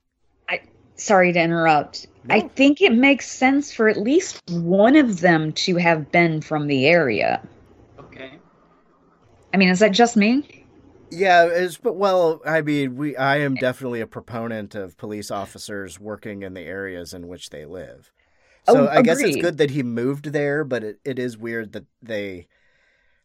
I 0.48 0.61
sorry 0.96 1.33
to 1.33 1.40
interrupt. 1.40 2.07
I 2.31 2.40
think 2.40 2.83
it 2.83 2.92
makes 2.92 3.31
sense 3.31 3.72
for 3.72 3.88
at 3.88 3.96
least 3.96 4.42
one 4.51 4.96
of 4.96 5.20
them 5.20 5.53
to 5.53 5.77
have 5.77 6.11
been 6.12 6.42
from 6.42 6.66
the 6.66 6.87
area. 6.87 7.40
Okay. 9.49 9.55
I 9.55 9.57
mean, 9.57 9.69
is 9.69 9.79
that 9.81 9.93
just 9.93 10.17
me? 10.17 10.65
Yeah, 11.11 11.47
it's 11.47 11.79
but 11.79 11.97
well, 11.97 12.41
I 12.45 12.61
mean, 12.61 12.97
we 12.97 13.17
I 13.17 13.39
am 13.39 13.55
definitely 13.55 14.01
a 14.01 14.07
proponent 14.07 14.75
of 14.75 14.97
police 14.99 15.31
officers 15.31 15.99
working 15.99 16.43
in 16.43 16.55
the 16.55 16.61
areas 16.61 17.15
in 17.15 17.29
which 17.29 17.51
they 17.51 17.65
live. 17.65 18.13
So 18.67 18.87
Oh, 18.87 18.89
I 18.89 19.01
guess 19.01 19.21
it's 19.21 19.37
good 19.37 19.59
that 19.59 19.71
he 19.71 19.83
moved 19.83 20.27
there, 20.27 20.65
but 20.65 20.85
it, 20.85 21.01
it 21.05 21.19
is 21.19 21.39
weird 21.39 21.73
that 21.73 21.87
they 22.03 22.49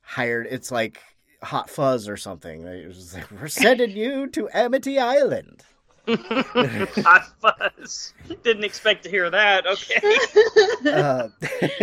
hired 0.02 0.48
it's 0.50 0.72
like 0.72 1.02
Hot 1.42 1.70
Fuzz 1.70 2.08
or 2.08 2.16
something. 2.16 2.66
It 2.66 2.88
was 2.88 3.14
like, 3.14 3.30
we're 3.32 3.50
sending 3.50 3.92
you 3.92 4.28
to 4.28 4.50
Amity 4.54 5.00
Island. 5.00 5.64
Hot 6.08 7.26
fuzz. 7.40 8.14
Didn't 8.44 8.66
expect 8.66 9.04
to 9.04 9.10
hear 9.10 9.30
that. 9.30 9.66
Okay. 9.66 10.90
Uh, 10.90 11.30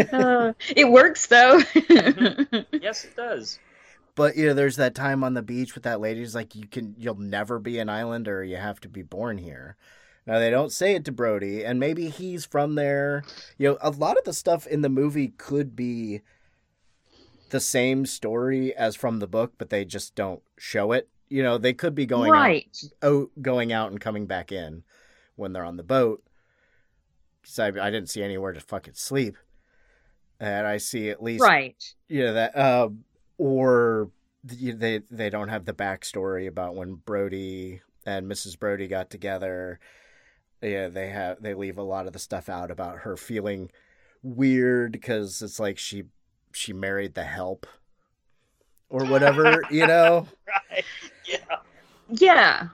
Uh, 0.17 0.53
it 0.77 0.91
works 0.91 1.27
though. 1.27 1.59
yes, 2.73 3.05
it 3.05 3.17
does. 3.17 3.59
But 4.15 4.37
you 4.37 4.47
know, 4.47 4.55
there's 4.55 4.77
that 4.77 4.95
time 4.95 5.23
on 5.25 5.35
the 5.35 5.43
beach 5.43 5.75
with 5.75 5.85
that 5.85 6.01
lady 6.01 6.21
who's 6.21 6.35
like, 6.35 6.55
you 6.55 6.67
can 6.67 6.95
you'll 6.99 7.15
never 7.15 7.59
be 7.59 7.79
an 7.79 7.89
islander, 7.89 8.45
you 8.45 8.57
have 8.57 8.81
to 8.81 8.89
be 8.89 9.03
born 9.03 9.39
here. 9.39 9.77
Now 10.27 10.39
they 10.39 10.51
don't 10.51 10.73
say 10.73 10.95
it 10.95 11.05
to 11.07 11.13
Brody, 11.13 11.65
and 11.65 11.81
maybe 11.81 12.09
he's 12.09 12.45
from 12.45 12.75
there. 12.75 13.23
You 13.59 13.71
know, 13.71 13.79
a 13.81 13.91
lot 13.91 14.19
of 14.19 14.25
the 14.25 14.33
stuff 14.33 14.67
in 14.67 14.83
the 14.83 14.89
movie 14.89 15.29
could 15.29 15.75
be 15.75 16.21
the 17.51 17.61
same 17.61 18.07
story 18.07 18.75
as 18.77 18.95
from 18.95 19.19
the 19.19 19.27
book, 19.27 19.55
but 19.59 19.71
they 19.71 19.85
just 19.85 20.15
don't 20.15 20.43
show 20.57 20.93
it. 20.93 21.09
You 21.29 21.43
know, 21.43 21.59
they 21.59 21.73
could 21.73 21.95
be 21.95 22.07
going 22.07 22.31
right. 22.31 22.69
out, 23.03 23.09
oh, 23.09 23.31
going 23.41 23.73
out 23.73 23.91
and 23.91 24.01
coming 24.01 24.27
back 24.27 24.53
in 24.53 24.85
when 25.37 25.53
they're 25.53 25.65
on 25.65 25.77
the 25.77 25.83
boat. 25.83 26.23
Because 27.41 27.59
I, 27.59 27.67
I 27.69 27.91
didn't 27.91 28.11
see 28.11 28.23
anywhere 28.23 28.53
to 28.53 28.61
fucking 28.61 28.95
sleep, 28.95 29.37
and 30.39 30.67
I 30.67 30.77
see 30.77 31.09
at 31.09 31.23
least 31.23 31.43
Right. 31.43 31.83
you 32.09 32.25
know 32.25 32.35
that 32.35 32.57
uh, 32.57 32.91
or 33.41 34.11
they 34.45 35.01
they 35.11 35.31
don't 35.31 35.49
have 35.49 35.65
the 35.65 35.73
backstory 35.73 36.47
about 36.47 36.75
when 36.77 36.95
Brody 36.95 37.81
and 38.05 38.31
Mrs. 38.31 38.59
Brody 38.59 38.87
got 38.87 39.09
together. 39.09 39.81
Yeah, 40.61 40.89
they 40.89 41.09
have 41.09 41.41
they 41.41 41.55
leave 41.55 41.79
a 41.79 41.83
lot 41.83 42.07
of 42.07 42.13
the 42.13 42.19
stuff 42.19 42.51
out 42.51 42.71
about 42.71 42.99
her 42.99 43.17
feeling 43.17 43.71
weird 44.23 44.93
because 44.93 45.41
it's 45.41 45.59
like 45.59 45.79
she 45.79 46.05
she 46.53 46.75
married 46.75 47.15
the 47.15 47.25
help 47.25 47.67
or 48.91 49.07
whatever, 49.07 49.63
you 49.71 49.87
know. 49.87 50.29
Right. 50.47 50.85
Yeah. 51.27 51.57
Yeah. 52.11 52.69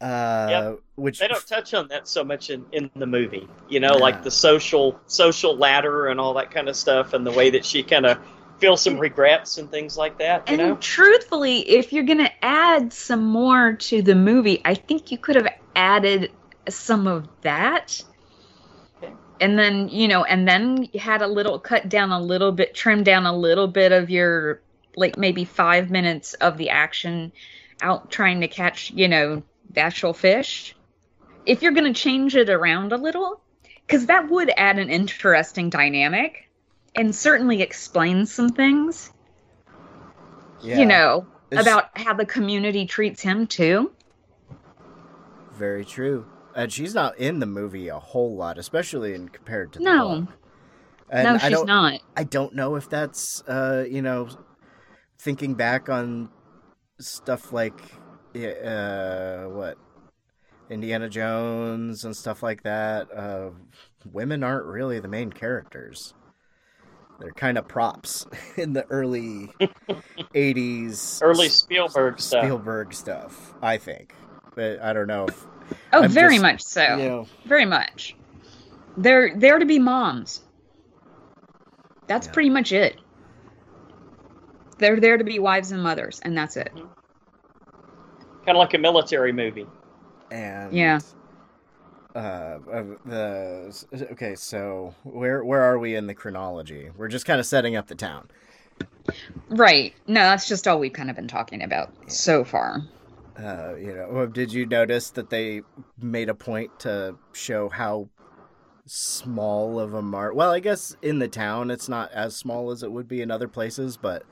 Uh, 0.00 0.76
which 0.94 1.18
They 1.18 1.28
don't 1.28 1.46
touch 1.46 1.74
on 1.74 1.88
that 1.88 2.08
so 2.08 2.24
much 2.24 2.48
in, 2.48 2.64
in 2.72 2.90
the 2.96 3.06
movie. 3.06 3.46
You 3.68 3.80
know, 3.80 3.96
Yeah. 3.96 4.02
like 4.02 4.22
the 4.22 4.30
social 4.30 4.98
social 5.08 5.54
ladder 5.58 6.06
and 6.06 6.18
all 6.18 6.32
that 6.34 6.50
kind 6.50 6.70
of 6.70 6.76
stuff, 6.76 7.12
and 7.12 7.26
the 7.26 7.32
way 7.32 7.50
that 7.50 7.66
she 7.66 7.82
kind 7.82 8.06
of 8.06 8.18
feels 8.60 8.82
some 8.82 8.98
regrets 8.98 9.58
and 9.58 9.70
things 9.70 9.96
like 9.96 10.18
that. 10.18 10.48
You 10.48 10.54
And 10.54 10.68
know. 10.68 10.76
truthfully, 10.76 11.68
if 11.68 11.92
you're 11.92 12.04
going 12.04 12.18
to 12.18 12.44
add 12.44 12.92
some 12.92 13.24
more 13.24 13.72
to 13.72 14.02
the 14.02 14.14
movie, 14.14 14.60
I 14.64 14.74
think 14.74 15.10
you 15.10 15.18
could 15.18 15.36
have 15.36 15.48
added 15.74 16.30
some 16.68 17.06
of 17.06 17.26
that. 17.40 18.04
Okay. 19.02 19.12
And 19.40 19.58
then, 19.58 19.88
you 19.88 20.08
know, 20.08 20.24
and 20.24 20.46
then 20.46 20.88
you 20.92 21.00
had 21.00 21.22
a 21.22 21.26
little 21.26 21.58
cut 21.58 21.88
down 21.88 22.12
a 22.12 22.20
little 22.20 22.52
bit, 22.52 22.74
trim 22.74 23.02
down 23.02 23.26
a 23.26 23.36
little 23.36 23.66
bit 23.66 23.92
of 23.92 24.10
your, 24.10 24.60
like 24.94 25.16
maybe 25.16 25.44
five 25.44 25.90
minutes 25.90 26.34
of 26.34 26.58
the 26.58 26.70
action 26.70 27.32
out 27.80 28.10
trying 28.10 28.42
to 28.42 28.48
catch, 28.48 28.90
you 28.90 29.08
know, 29.08 29.42
the 29.70 29.80
actual 29.80 30.12
fish. 30.12 30.76
If 31.46 31.62
you're 31.62 31.72
going 31.72 31.92
to 31.92 31.98
change 31.98 32.36
it 32.36 32.50
around 32.50 32.92
a 32.92 32.98
little, 32.98 33.40
because 33.86 34.06
that 34.06 34.28
would 34.28 34.52
add 34.56 34.78
an 34.78 34.90
interesting 34.90 35.70
dynamic 35.70 36.49
and 36.94 37.14
certainly 37.14 37.62
explains 37.62 38.32
some 38.32 38.48
things 38.50 39.12
yeah, 40.62 40.78
you 40.78 40.86
know, 40.86 41.26
It's- 41.50 41.64
about 41.66 41.96
how 41.96 42.12
the 42.14 42.26
community 42.26 42.84
treats 42.86 43.22
him 43.22 43.46
too. 43.46 43.92
very 45.54 45.84
true. 45.84 46.26
And 46.54 46.72
she's 46.72 46.94
not 46.94 47.16
in 47.18 47.38
the 47.38 47.46
movie 47.46 47.88
a 47.88 47.98
whole 47.98 48.34
lot, 48.36 48.58
especially 48.58 49.14
in 49.14 49.28
compared 49.28 49.72
to 49.74 49.78
the 49.78 49.84
No. 49.84 50.20
no, 50.20 50.28
I 51.10 51.38
she's 51.38 51.50
don't, 51.50 51.66
not. 51.66 52.00
I 52.16 52.24
don't 52.24 52.54
know 52.54 52.74
if 52.76 52.88
that's 52.88 53.42
uh, 53.46 53.84
you 53.88 54.02
know, 54.02 54.28
thinking 55.18 55.54
back 55.54 55.88
on 55.88 56.28
stuff 56.98 57.52
like 57.52 57.80
uh, 58.34 59.44
what 59.44 59.76
Indiana 60.70 61.08
Jones 61.08 62.04
and 62.04 62.16
stuff 62.16 62.42
like 62.42 62.62
that. 62.64 63.08
Uh, 63.14 63.50
women 64.10 64.42
aren't 64.42 64.66
really 64.66 64.98
the 64.98 65.08
main 65.08 65.30
characters. 65.32 66.14
They're 67.20 67.32
kind 67.32 67.58
of 67.58 67.68
props 67.68 68.26
in 68.56 68.72
the 68.72 68.84
early 68.90 69.48
'80s, 70.34 71.20
Early 71.22 71.48
Spielberg 71.50 72.18
stuff. 72.20 72.44
Spielberg 72.44 72.94
stuff. 72.94 73.54
I 73.62 73.76
think, 73.76 74.14
but 74.54 74.80
I 74.80 74.92
don't 74.92 75.06
know. 75.06 75.26
If, 75.26 75.46
Oh, 75.92 76.02
I'm 76.02 76.10
very 76.10 76.34
just- 76.36 76.42
much 76.42 76.62
so. 76.62 76.96
You 76.96 77.08
know, 77.08 77.26
Very 77.46 77.64
much. 77.66 78.16
They're 78.96 79.36
there 79.36 79.58
to 79.58 79.64
be 79.66 79.78
moms. 79.78 80.42
That's 82.08 82.26
Yeah. 82.26 82.32
pretty 82.32 82.50
much 82.50 82.72
it. 82.72 82.96
They're 84.78 84.98
there 84.98 85.16
to 85.18 85.22
be 85.24 85.38
wives 85.38 85.70
and 85.72 85.80
mothers, 85.82 86.20
and 86.24 86.36
that's 86.36 86.56
it. 86.56 86.72
Kind 86.74 86.88
of 88.48 88.56
like 88.56 88.74
a 88.74 88.78
military 88.78 89.32
movie. 89.32 89.66
and 90.32 90.72
Yeah. 90.72 90.98
Uh, 92.14 92.58
the 93.06 94.08
okay 94.12 94.34
so 94.34 94.94
where 95.04 95.44
where 95.44 95.62
are 95.62 95.78
we 95.78 95.94
in 95.94 96.06
the 96.06 96.14
chronology 96.14 96.90
we're 96.96 97.08
just 97.08 97.24
kind 97.26 97.38
of 97.40 97.46
setting 97.46 97.76
up 97.76 97.86
the 97.88 97.94
town 97.94 98.28
Right. 99.48 99.94
No, 100.06 100.20
that's 100.20 100.48
just 100.48 100.66
all 100.66 100.78
we've 100.78 100.92
kind 100.92 101.10
of 101.10 101.16
been 101.16 101.28
talking 101.28 101.62
about 101.62 101.92
so 102.10 102.44
far. 102.44 102.82
Uh, 103.38 103.74
you 103.76 103.94
know, 103.94 104.26
did 104.26 104.52
you 104.52 104.64
notice 104.66 105.10
that 105.10 105.28
they 105.30 105.62
made 106.00 106.28
a 106.28 106.34
point 106.34 106.78
to 106.80 107.14
show 107.32 107.68
how 107.68 108.08
small 108.86 109.78
of 109.78 109.94
a 109.94 110.02
mart? 110.02 110.34
Well, 110.34 110.50
I 110.50 110.60
guess 110.60 110.96
in 111.02 111.18
the 111.18 111.28
town 111.28 111.70
it's 111.70 111.88
not 111.88 112.10
as 112.12 112.36
small 112.36 112.70
as 112.70 112.82
it 112.82 112.92
would 112.92 113.08
be 113.08 113.22
in 113.22 113.30
other 113.30 113.48
places, 113.48 113.96
but 113.96 114.24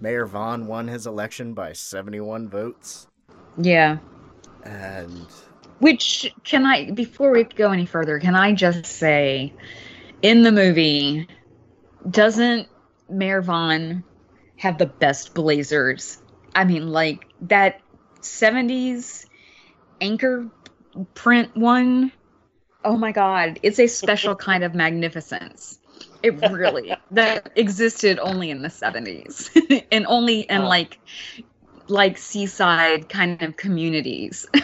Mayor 0.00 0.26
Vaughn 0.26 0.66
won 0.66 0.88
his 0.88 1.06
election 1.06 1.54
by 1.54 1.72
71 1.72 2.48
votes, 2.48 3.06
Yeah. 3.56 3.98
and 4.64 5.26
Which 5.82 6.32
can 6.44 6.64
I 6.64 6.92
before 6.92 7.32
we 7.32 7.42
go 7.42 7.72
any 7.72 7.86
further, 7.86 8.20
can 8.20 8.36
I 8.36 8.52
just 8.52 8.86
say 8.86 9.52
in 10.22 10.44
the 10.44 10.52
movie 10.52 11.26
doesn't 12.08 12.68
Mayor 13.10 13.42
Vaughn 13.42 14.04
have 14.58 14.78
the 14.78 14.86
best 14.86 15.34
blazers? 15.34 16.22
I 16.54 16.62
mean 16.62 16.86
like 16.92 17.26
that 17.48 17.80
70s 18.20 19.26
anchor 20.00 20.46
print 21.14 21.56
one. 21.56 22.12
Oh 22.84 22.96
my 22.96 23.10
god, 23.10 23.58
it's 23.64 23.80
a 23.80 23.88
special 23.88 24.36
kind 24.48 24.62
of 24.62 24.76
magnificence. 24.76 25.80
It 26.22 26.40
really 26.52 26.94
that 27.10 27.50
existed 27.56 28.20
only 28.20 28.50
in 28.50 28.62
the 28.62 28.68
70s 28.70 29.50
and 29.90 30.06
only 30.06 30.42
in 30.42 30.62
like 30.62 31.00
like 31.88 32.18
seaside 32.18 33.08
kind 33.08 33.42
of 33.42 33.56
communities. 33.56 34.46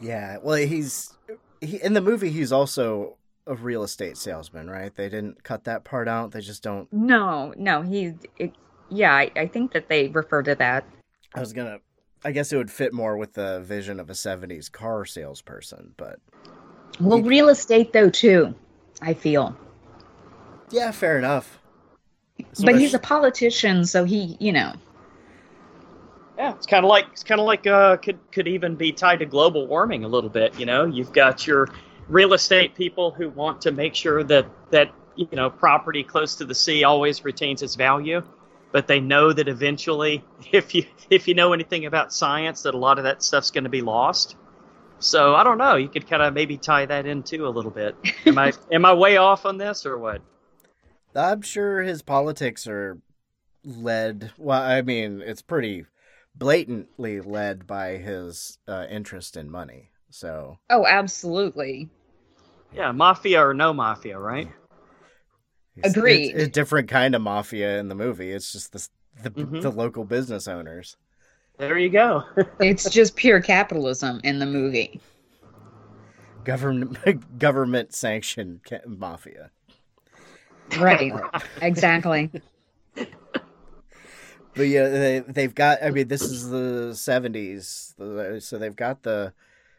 yeah, 0.00 0.38
well, 0.42 0.56
he's 0.56 1.12
he, 1.60 1.82
in 1.82 1.92
the 1.94 2.00
movie. 2.00 2.30
He's 2.30 2.52
also 2.52 3.16
a 3.46 3.54
real 3.54 3.82
estate 3.82 4.16
salesman, 4.16 4.68
right? 4.70 4.94
They 4.94 5.08
didn't 5.08 5.42
cut 5.42 5.64
that 5.64 5.84
part 5.84 6.08
out. 6.08 6.30
They 6.32 6.40
just 6.40 6.62
don't. 6.62 6.92
no, 6.92 7.52
no, 7.56 7.82
he. 7.82 8.14
It, 8.38 8.54
yeah, 8.90 9.14
I, 9.14 9.30
I 9.36 9.46
think 9.46 9.72
that 9.72 9.88
they 9.88 10.08
refer 10.08 10.42
to 10.42 10.54
that. 10.54 10.84
I 11.34 11.40
was 11.40 11.52
gonna. 11.52 11.78
I 12.24 12.32
guess 12.32 12.52
it 12.52 12.56
would 12.56 12.70
fit 12.70 12.92
more 12.92 13.16
with 13.16 13.34
the 13.34 13.60
vision 13.60 14.00
of 14.00 14.10
a 14.10 14.14
'70s 14.14 14.70
car 14.70 15.04
salesperson, 15.04 15.94
but 15.96 16.18
Well, 17.00 17.18
He- 17.18 17.24
real 17.28 17.48
estate 17.48 17.92
though 17.92 18.10
too. 18.10 18.54
I 19.00 19.14
feel, 19.14 19.56
yeah, 20.70 20.90
fair 20.90 21.18
enough. 21.18 21.60
But 22.64 22.78
he's 22.78 22.94
a 22.94 22.98
politician, 22.98 23.84
so 23.84 24.04
he, 24.04 24.36
you 24.40 24.52
know, 24.52 24.72
Yeah, 26.36 26.54
it's 26.54 26.66
kind 26.66 26.84
of 26.84 26.88
like 26.88 27.06
it's 27.12 27.24
kind 27.24 27.40
of 27.40 27.46
like 27.46 27.66
uh, 27.66 27.96
could 27.96 28.18
could 28.32 28.48
even 28.48 28.76
be 28.76 28.92
tied 28.92 29.20
to 29.20 29.26
global 29.26 29.66
warming 29.66 30.04
a 30.04 30.08
little 30.08 30.30
bit. 30.30 30.58
You 30.58 30.66
know, 30.66 30.84
you've 30.84 31.12
got 31.12 31.46
your 31.46 31.68
real 32.08 32.32
estate 32.32 32.74
people 32.74 33.10
who 33.10 33.28
want 33.30 33.62
to 33.62 33.72
make 33.72 33.94
sure 33.94 34.22
that 34.24 34.46
that 34.70 34.92
you 35.16 35.28
know 35.32 35.50
property 35.50 36.04
close 36.04 36.36
to 36.36 36.44
the 36.44 36.54
sea 36.54 36.84
always 36.84 37.24
retains 37.24 37.62
its 37.62 37.74
value, 37.74 38.22
but 38.72 38.86
they 38.86 39.00
know 39.00 39.32
that 39.32 39.48
eventually, 39.48 40.24
if 40.52 40.74
you 40.74 40.84
if 41.10 41.28
you 41.28 41.34
know 41.34 41.52
anything 41.52 41.86
about 41.86 42.12
science, 42.12 42.62
that 42.62 42.74
a 42.74 42.78
lot 42.78 42.98
of 42.98 43.04
that 43.04 43.22
stuff's 43.22 43.50
going 43.50 43.64
to 43.64 43.70
be 43.70 43.82
lost. 43.82 44.36
So 45.00 45.34
I 45.34 45.44
don't 45.44 45.58
know. 45.58 45.76
You 45.76 45.88
could 45.88 46.08
kind 46.08 46.22
of 46.22 46.34
maybe 46.34 46.56
tie 46.56 46.86
that 46.86 47.06
in 47.06 47.22
too 47.22 47.46
a 47.46 47.50
little 47.50 47.70
bit. 47.70 47.96
Am 48.26 48.38
I 48.38 48.52
am 48.72 48.84
I 48.84 48.94
way 48.94 49.16
off 49.16 49.46
on 49.46 49.58
this 49.58 49.86
or 49.86 49.98
what? 49.98 50.22
I'm 51.14 51.42
sure 51.42 51.82
his 51.82 52.02
politics 52.02 52.66
are 52.66 52.98
led. 53.64 54.32
Well, 54.38 54.60
I 54.62 54.82
mean, 54.82 55.20
it's 55.24 55.42
pretty 55.42 55.86
blatantly 56.34 57.20
led 57.20 57.66
by 57.66 57.96
his 57.96 58.58
uh, 58.68 58.86
interest 58.88 59.36
in 59.36 59.50
money. 59.50 59.90
So 60.10 60.58
oh, 60.70 60.86
absolutely, 60.86 61.88
Yeah, 62.72 62.92
mafia 62.92 63.44
or 63.46 63.54
no 63.54 63.72
mafia, 63.74 64.18
right? 64.18 64.48
it's- 65.76 65.96
Agreed. 65.96 66.34
It's 66.34 66.44
a 66.44 66.50
different 66.50 66.88
kind 66.88 67.14
of 67.14 67.22
mafia 67.22 67.78
in 67.78 67.88
the 67.88 67.94
movie. 67.94 68.30
It's 68.30 68.52
just 68.52 68.72
the 68.72 68.88
the, 69.22 69.30
Mhm. 69.30 69.62
the 69.62 69.70
local 69.70 70.04
business 70.04 70.46
owners. 70.46 70.96
There 71.58 71.76
you 71.76 71.88
go. 71.90 72.22
it's 72.60 72.88
just 72.88 73.16
pure 73.16 73.40
capitalism 73.40 74.20
in 74.22 74.38
the 74.38 74.46
movie. 74.46 75.00
Government 76.44 76.96
government 77.38 77.94
sanctioned 77.94 78.60
ca- 78.64 78.86
mafia. 78.86 79.50
Right, 80.76 81.12
exactly. 81.62 82.30
But 84.54 84.66
yeah, 84.68 84.88
they 84.88 85.20
they've 85.20 85.54
got. 85.54 85.82
I 85.82 85.90
mean, 85.90 86.08
this 86.08 86.22
is 86.22 86.50
the 86.50 86.92
seventies, 86.94 87.94
so 87.96 88.58
they've 88.58 88.74
got 88.74 89.02
the 89.04 89.32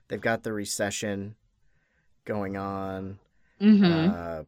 they've 0.07 0.21
got 0.21 0.43
the 0.43 0.53
recession 0.53 1.35
going 2.25 2.55
on. 2.55 3.19
hmm 3.59 3.83
Uh, 3.83 4.43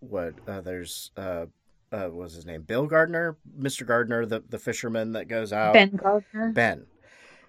what 0.00 0.34
uh, 0.46 0.60
there's 0.60 1.10
uh, 1.16 1.46
uh, 1.90 2.04
what 2.04 2.14
was 2.14 2.34
his 2.34 2.46
name? 2.46 2.62
Bill 2.62 2.86
Gardner, 2.86 3.36
Mister 3.56 3.84
Gardner, 3.84 4.24
the 4.24 4.44
the 4.48 4.58
fisherman 4.58 5.12
that 5.12 5.26
goes 5.26 5.52
out. 5.52 5.74
ben 5.74 5.96
Gardner. 5.96 6.52
Ben. 6.52 6.86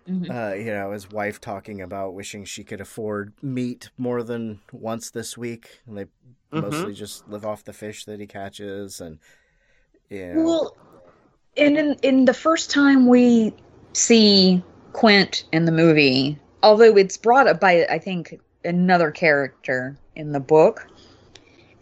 Mhm. 0.08 0.32
Uh, 0.32 0.53
you 0.55 0.66
know, 0.72 0.91
his 0.91 1.10
wife 1.10 1.39
talking 1.39 1.82
about 1.82 2.14
wishing 2.14 2.45
she 2.45 2.64
could 2.64 2.82
afford 2.82 3.34
meat 3.41 3.89
more 3.97 4.24
than 4.24 4.60
once 4.72 5.10
this 5.10 5.38
week, 5.38 5.80
and 5.86 5.97
they 5.97 6.05
Mhm. 6.51 6.62
mostly 6.62 6.93
just 6.93 7.28
live 7.28 7.45
off 7.45 7.64
the 7.64 7.74
fish 7.74 8.05
that 8.05 8.20
he 8.20 8.28
catches, 8.28 9.01
and 9.01 9.20
you 10.10 10.26
know, 10.28 10.34
Well, 10.36 10.76
and 11.58 11.78
in 11.78 11.93
in 12.03 12.26
the 12.26 12.34
first 12.34 12.72
time 12.72 13.08
we 13.08 13.53
see 13.93 14.64
Quint 14.93 15.43
in 15.51 15.66
the 15.66 15.72
movie, 15.72 16.38
although 16.64 16.95
it's 16.97 17.18
brought 17.18 17.47
up 17.47 17.60
by 17.60 17.86
I 17.89 17.99
think 17.99 18.39
another 18.64 19.12
character 19.12 19.97
in 20.16 20.32
the 20.32 20.39
book, 20.39 20.88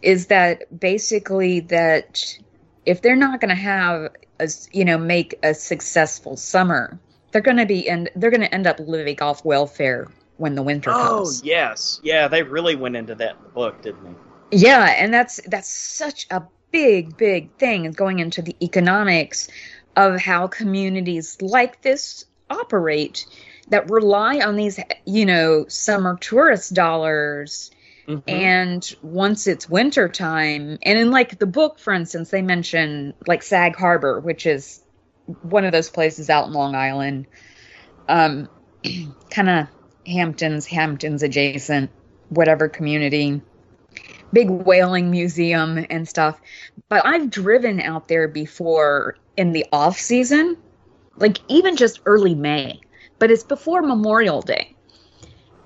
is 0.02 0.26
that 0.28 0.78
basically 0.80 1.60
that 1.60 2.38
if 2.86 3.02
they're 3.02 3.16
not 3.16 3.40
going 3.40 3.50
to 3.50 3.54
have 3.54 4.10
a 4.40 4.48
you 4.72 4.84
know 4.84 4.98
make 4.98 5.38
a 5.42 5.54
successful 5.54 6.36
summer, 6.36 6.98
they're 7.36 7.42
going 7.42 7.58
to 7.58 7.66
be 7.66 7.86
and 7.86 8.08
they're 8.16 8.30
going 8.30 8.40
to 8.40 8.54
end 8.54 8.66
up 8.66 8.80
living 8.80 9.20
off 9.20 9.44
welfare 9.44 10.08
when 10.38 10.54
the 10.54 10.62
winter 10.62 10.88
Oh 10.90 10.94
comes. 10.94 11.42
Oh 11.42 11.44
yes, 11.44 12.00
yeah, 12.02 12.28
they 12.28 12.42
really 12.42 12.76
went 12.76 12.96
into 12.96 13.14
that 13.14 13.36
in 13.36 13.42
the 13.42 13.50
book, 13.50 13.82
didn't 13.82 14.04
they? 14.04 14.56
Yeah, 14.56 14.86
and 14.96 15.12
that's 15.12 15.38
that's 15.46 15.68
such 15.68 16.26
a 16.30 16.44
big, 16.70 17.14
big 17.18 17.52
thing 17.58 17.92
going 17.92 18.20
into 18.20 18.40
the 18.40 18.56
economics 18.62 19.48
of 19.96 20.18
how 20.18 20.46
communities 20.46 21.36
like 21.42 21.82
this 21.82 22.24
operate 22.48 23.26
that 23.68 23.90
rely 23.90 24.38
on 24.40 24.56
these, 24.56 24.80
you 25.04 25.26
know, 25.26 25.66
summer 25.68 26.16
tourist 26.18 26.72
dollars. 26.72 27.70
Mhm. 28.08 28.22
And 28.26 28.96
once 29.02 29.46
it's 29.46 29.68
winter 29.68 30.08
time, 30.08 30.78
and 30.82 30.98
in 30.98 31.10
like 31.10 31.38
the 31.38 31.46
book, 31.46 31.78
for 31.80 31.92
instance, 31.92 32.30
they 32.30 32.40
mention 32.40 33.12
like 33.26 33.42
Sag 33.42 33.76
Harbor, 33.76 34.20
which 34.20 34.46
is 34.46 34.80
one 35.42 35.64
of 35.64 35.72
those 35.72 35.90
places 35.90 36.30
out 36.30 36.46
in 36.46 36.52
Long 36.52 36.74
Island, 36.74 37.26
um, 38.08 38.48
kind 39.30 39.50
of 39.50 39.66
Hamptons, 40.06 40.66
Hamptons 40.66 41.22
adjacent, 41.22 41.90
whatever 42.28 42.68
community 42.68 43.40
big 44.32 44.50
whaling 44.50 45.10
museum 45.10 45.86
and 45.90 46.08
stuff. 46.08 46.40
But 46.88 47.04
I've 47.06 47.30
driven 47.30 47.80
out 47.80 48.08
there 48.08 48.28
before 48.28 49.16
in 49.36 49.52
the 49.52 49.64
off 49.72 49.98
season, 49.98 50.56
like 51.16 51.38
even 51.48 51.76
just 51.76 52.00
early 52.06 52.34
May, 52.34 52.80
but 53.18 53.30
it's 53.30 53.42
before 53.42 53.82
Memorial 53.82 54.42
Day. 54.42 54.74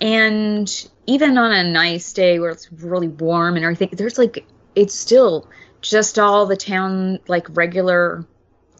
And 0.00 0.88
even 1.06 1.36
on 1.36 1.52
a 1.52 1.68
nice 1.68 2.12
day 2.12 2.38
where 2.38 2.50
it's 2.50 2.72
really 2.72 3.08
warm 3.08 3.56
and 3.56 3.64
everything, 3.64 3.90
there's 3.92 4.18
like, 4.18 4.46
it's 4.74 4.94
still 4.94 5.48
just 5.82 6.18
all 6.18 6.46
the 6.46 6.56
town, 6.56 7.18
like 7.28 7.46
regular 7.50 8.24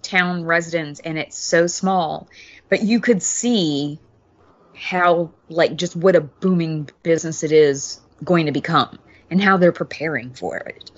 town 0.02 0.44
residents, 0.44 1.00
and 1.00 1.18
it's 1.18 1.38
so 1.38 1.66
small. 1.66 2.28
But 2.68 2.82
you 2.82 3.00
could 3.00 3.22
see 3.22 3.98
how, 4.74 5.30
like, 5.48 5.76
just 5.76 5.96
what 5.96 6.16
a 6.16 6.20
booming 6.20 6.88
business 7.02 7.42
it 7.42 7.52
is 7.52 8.00
going 8.24 8.46
to 8.46 8.52
become 8.52 8.98
and 9.30 9.42
how 9.42 9.56
they're 9.56 9.72
preparing 9.72 10.32
for 10.34 10.56
it. 10.56 10.90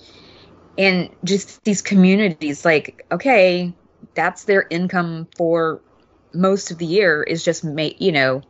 And 0.77 1.09
just 1.23 1.63
these 1.63 1.81
communities, 1.81 2.65
like, 2.65 3.05
okay, 3.11 3.73
that's 4.15 4.45
their 4.45 4.65
income 4.69 5.27
for 5.37 5.81
most 6.33 6.71
of 6.71 6.77
the 6.77 6.85
year 6.85 7.21
is 7.23 7.43
just 7.43 7.63
make, 7.63 8.01
you 8.01 8.11
know, 8.11 8.41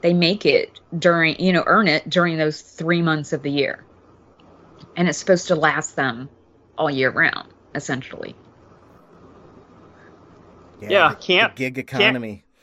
they 0.00 0.12
make 0.12 0.46
it 0.46 0.80
during, 0.98 1.38
you 1.40 1.52
know, 1.52 1.62
earn 1.66 1.86
it 1.86 2.08
during 2.08 2.36
those 2.38 2.60
three 2.60 3.02
months 3.02 3.32
of 3.32 3.42
the 3.42 3.50
year. 3.50 3.84
And 4.96 5.08
it's 5.08 5.18
supposed 5.18 5.48
to 5.48 5.54
last 5.54 5.94
them 5.94 6.28
all 6.76 6.90
year 6.90 7.10
round, 7.10 7.52
essentially. 7.74 8.34
Yeah, 10.88 11.10
the- 11.10 11.14
can't- 11.16 11.54
the 11.56 11.58
gig 11.58 11.78
economy. 11.78 12.44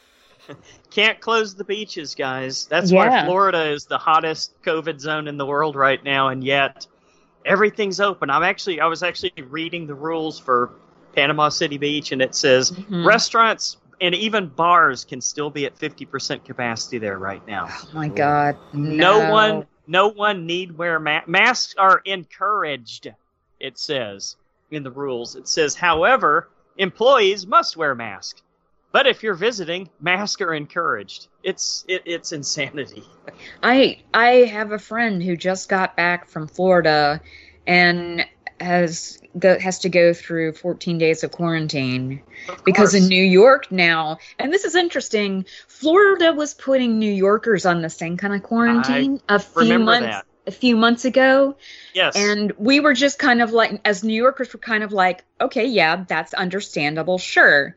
Can't 0.91 1.19
close 1.19 1.53
the 1.55 1.65
beaches, 1.65 2.15
guys. 2.15 2.65
That's 2.67 2.89
Yeah. 2.89 3.09
why 3.21 3.25
Florida 3.25 3.69
is 3.69 3.85
the 3.85 3.97
hottest 3.97 4.53
COVID 4.63 4.99
zone 5.01 5.27
in 5.27 5.35
the 5.37 5.45
world 5.45 5.75
right 5.75 6.01
now, 6.01 6.29
and 6.29 6.41
yet 6.41 6.87
everything's 7.45 7.99
open. 7.99 8.29
I'm 8.29 8.43
actually, 8.43 8.79
I 8.79 8.85
was 8.87 9.03
actually 9.03 9.33
reading 9.49 9.87
the 9.87 9.93
rules 9.93 10.39
for 10.39 10.71
Panama 11.13 11.49
City 11.49 11.77
Beach, 11.77 12.13
and 12.13 12.21
it 12.21 12.33
says 12.33 12.71
Mhm. 12.71 13.05
restaurants 13.05 13.75
and 13.99 14.15
even 14.15 14.47
bars 14.47 15.03
can 15.03 15.19
still 15.19 15.49
be 15.49 15.65
at 15.65 15.75
50% 15.77 16.45
capacity 16.45 16.97
there 16.99 17.17
right 17.19 17.45
now. 17.47 17.67
Oh 17.69 17.87
my 17.93 18.07
God. 18.07 18.55
No, 18.71 19.19
No, 19.23 19.31
one, 19.31 19.65
no 19.87 20.07
one 20.07 20.45
need 20.45 20.77
wear 20.77 20.97
ma- 20.99 21.21
masks 21.27 21.75
are 21.77 22.01
encouraged. 22.05 23.11
It 23.59 23.77
says 23.77 24.35
in 24.71 24.83
the 24.83 24.91
rules. 24.91 25.35
It 25.35 25.47
says, 25.47 25.75
however, 25.75 26.47
employees 26.77 27.45
must 27.47 27.77
wear 27.77 27.95
masks. 27.95 28.41
But 28.91 29.05
if 29.05 29.21
you're 29.21 29.35
visiting, 29.35 29.89
masks 29.99 30.41
are 30.41 30.53
encouraged. 30.53 31.27
It's 31.43 31.85
it, 31.87 32.03
it's 32.05 32.31
insanity. 32.31 33.03
I 33.61 34.01
I 34.13 34.27
have 34.45 34.71
a 34.71 34.79
friend 34.79 35.21
who 35.21 35.35
just 35.35 35.69
got 35.69 35.95
back 35.95 36.27
from 36.27 36.47
Florida 36.47 37.21
and 37.67 38.25
has 38.59 39.19
go, 39.37 39.59
has 39.59 39.79
to 39.79 39.89
go 39.89 40.13
through 40.13 40.53
14 40.53 40.97
days 40.97 41.23
of 41.23 41.31
quarantine 41.31 42.23
Of 42.49 42.63
because 42.63 42.95
in. 42.95 43.07
New 43.07 43.23
York 43.23 43.71
now, 43.71 44.17
and 44.39 44.51
this 44.51 44.63
is 44.63 44.73
interesting, 44.73 45.45
Florida 45.67 46.33
was 46.33 46.53
putting 46.53 46.97
New 46.97 47.11
Yorkers 47.11 47.65
on 47.65 47.81
the 47.81 47.89
same 47.89 48.17
kind 48.17 48.33
of 48.33 48.43
quarantine 48.43 49.21
a 49.29 49.39
few 49.39 49.79
months 49.79 50.07
that. 50.07 50.25
A 50.47 50.51
few 50.51 50.75
months 50.75 51.05
ago, 51.05 51.55
yes, 51.93 52.15
and 52.15 52.53
we 52.57 52.79
were 52.79 52.93
just 52.93 53.19
kind 53.19 53.41
of 53.41 53.51
like 53.51 53.79
as 53.85 54.03
New 54.03 54.15
Yorkers 54.15 54.51
were 54.53 54.59
kind 54.59 54.83
of 54.83 54.91
like, 54.91 55.23
okay, 55.39 55.65
yeah, 55.65 56.05
that's 56.07 56.33
understandable, 56.33 57.17
sure. 57.19 57.75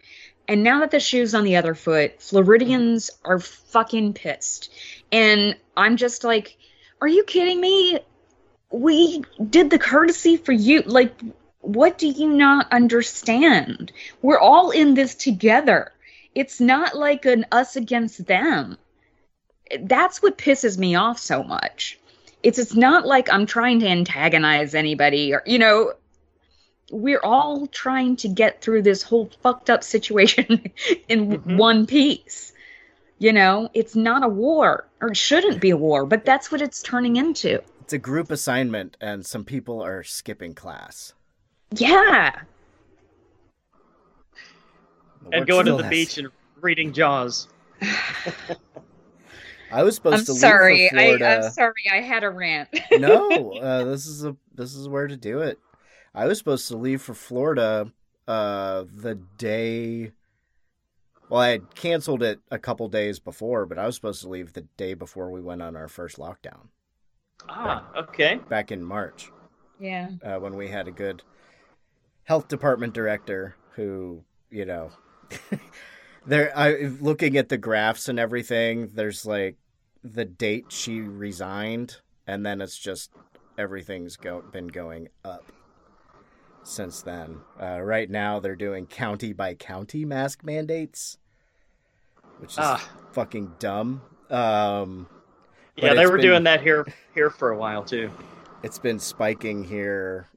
And 0.50 0.64
now 0.64 0.80
that 0.80 0.90
the 0.90 0.98
shoe's 0.98 1.32
on 1.36 1.44
the 1.44 1.56
other 1.56 1.76
foot, 1.76 2.20
Floridians 2.20 3.12
are 3.24 3.38
fucking 3.38 4.14
pissed. 4.14 4.72
And 5.12 5.56
I'm 5.76 5.96
just 5.96 6.24
like, 6.24 6.58
are 7.00 7.06
you 7.06 7.22
kidding 7.22 7.60
me? 7.60 8.00
We 8.68 9.22
did 9.48 9.70
the 9.70 9.78
courtesy 9.78 10.36
for 10.38 10.50
you. 10.50 10.82
Like, 10.82 11.14
what 11.60 11.98
do 11.98 12.08
you 12.08 12.30
not 12.30 12.72
understand? 12.72 13.92
We're 14.22 14.40
all 14.40 14.72
in 14.72 14.94
this 14.94 15.14
together. 15.14 15.92
It's 16.34 16.60
not 16.60 16.96
like 16.96 17.26
an 17.26 17.46
us 17.52 17.76
against 17.76 18.26
them. 18.26 18.76
That's 19.82 20.20
what 20.20 20.36
pisses 20.36 20.76
me 20.76 20.96
off 20.96 21.20
so 21.20 21.44
much. 21.44 21.99
It's 22.42 22.58
it's 22.58 22.74
not 22.74 23.06
like 23.06 23.32
I'm 23.32 23.46
trying 23.46 23.80
to 23.80 23.86
antagonize 23.88 24.74
anybody 24.74 25.32
or 25.34 25.42
you 25.46 25.58
know, 25.58 25.92
we're 26.90 27.20
all 27.22 27.66
trying 27.68 28.16
to 28.16 28.28
get 28.28 28.62
through 28.62 28.82
this 28.82 29.02
whole 29.02 29.30
fucked 29.42 29.70
up 29.70 29.84
situation 29.84 30.70
in 31.08 31.28
Mhm. 31.42 31.56
one 31.56 31.86
piece. 31.86 32.52
You 33.18 33.32
know, 33.34 33.68
it's 33.74 33.94
not 33.94 34.24
a 34.24 34.28
war 34.28 34.88
or 35.02 35.08
it 35.10 35.16
shouldn't 35.16 35.60
be 35.60 35.70
a 35.70 35.76
war, 35.76 36.06
but 36.06 36.24
that's 36.24 36.50
what 36.50 36.62
it's 36.62 36.82
turning 36.82 37.16
into. 37.16 37.60
It's 37.82 37.92
a 37.92 37.98
group 37.98 38.30
assignment, 38.30 38.96
and 39.00 39.26
some 39.26 39.44
people 39.44 39.82
are 39.82 40.02
skipping 40.04 40.54
class. 40.54 41.12
Yeah. 41.76 42.30
And 45.32 45.46
going 45.46 45.66
to 45.66 45.72
the 45.76 45.82
has- 45.82 45.90
beach 45.90 46.18
and 46.18 46.28
reading 46.60 46.92
Jaws. 46.92 47.48
I 49.72 49.82
was 49.82 49.94
supposed 49.94 50.18
I'm 50.18 50.24
to 50.26 50.34
sorry. 50.34 50.76
leave 50.78 50.90
for 50.90 50.96
I, 50.98 51.04
Florida. 51.04 51.40
I'm 51.44 51.50
sorry. 51.52 51.72
I 51.92 52.00
had 52.00 52.24
a 52.24 52.30
rant. 52.30 52.68
no, 52.92 53.52
uh, 53.60 53.84
this 53.84 54.06
is 54.06 54.24
a 54.24 54.36
this 54.54 54.74
is 54.74 54.88
where 54.88 55.06
to 55.06 55.16
do 55.16 55.40
it. 55.40 55.58
I 56.14 56.26
was 56.26 56.38
supposed 56.38 56.68
to 56.68 56.76
leave 56.76 57.02
for 57.02 57.14
Florida 57.14 57.92
uh, 58.26 58.84
the 58.92 59.14
day. 59.38 60.12
Well, 61.28 61.40
I 61.40 61.50
had 61.50 61.74
canceled 61.76 62.22
it 62.24 62.40
a 62.50 62.58
couple 62.58 62.88
days 62.88 63.20
before, 63.20 63.64
but 63.64 63.78
I 63.78 63.86
was 63.86 63.94
supposed 63.94 64.20
to 64.22 64.28
leave 64.28 64.52
the 64.52 64.62
day 64.76 64.94
before 64.94 65.30
we 65.30 65.40
went 65.40 65.62
on 65.62 65.76
our 65.76 65.86
first 65.86 66.16
lockdown 66.18 66.66
Ah, 67.48 67.88
okay. 67.96 68.40
back 68.48 68.72
in 68.72 68.82
March 68.82 69.30
yeah. 69.78 70.08
uh, 70.24 70.38
when 70.38 70.56
we 70.56 70.66
had 70.68 70.88
a 70.88 70.90
good 70.92 71.22
health 72.24 72.48
department 72.48 72.94
director 72.94 73.54
who, 73.76 74.24
you 74.50 74.64
know, 74.64 74.90
there. 76.26 76.52
I 76.56 76.76
looking 77.00 77.36
at 77.36 77.48
the 77.48 77.58
graphs 77.58 78.08
and 78.08 78.18
everything. 78.18 78.90
There's 78.94 79.24
like 79.26 79.56
the 80.02 80.24
date 80.24 80.66
she 80.70 81.00
resigned, 81.00 81.98
and 82.26 82.44
then 82.44 82.60
it's 82.60 82.78
just 82.78 83.10
everything's 83.58 84.16
go, 84.16 84.40
been 84.42 84.68
going 84.68 85.08
up 85.24 85.44
since 86.62 87.02
then. 87.02 87.40
Uh, 87.60 87.80
right 87.80 88.08
now, 88.10 88.40
they're 88.40 88.56
doing 88.56 88.86
county 88.86 89.32
by 89.32 89.54
county 89.54 90.04
mask 90.04 90.44
mandates, 90.44 91.18
which 92.38 92.52
is 92.52 92.58
Ah. 92.58 92.90
fucking 93.12 93.54
dumb. 93.58 94.02
Um, 94.30 95.08
Yeah, 95.76 95.94
they 95.94 96.06
were 96.06 96.12
been- 96.18 96.26
doing 96.26 96.44
that 96.44 96.60
here 96.62 96.86
here 97.14 97.30
for 97.30 97.50
a 97.50 97.56
while 97.56 97.82
too. 97.84 98.10
it's 98.62 98.78
been 98.78 98.98
spiking 98.98 99.64
here 99.64 100.28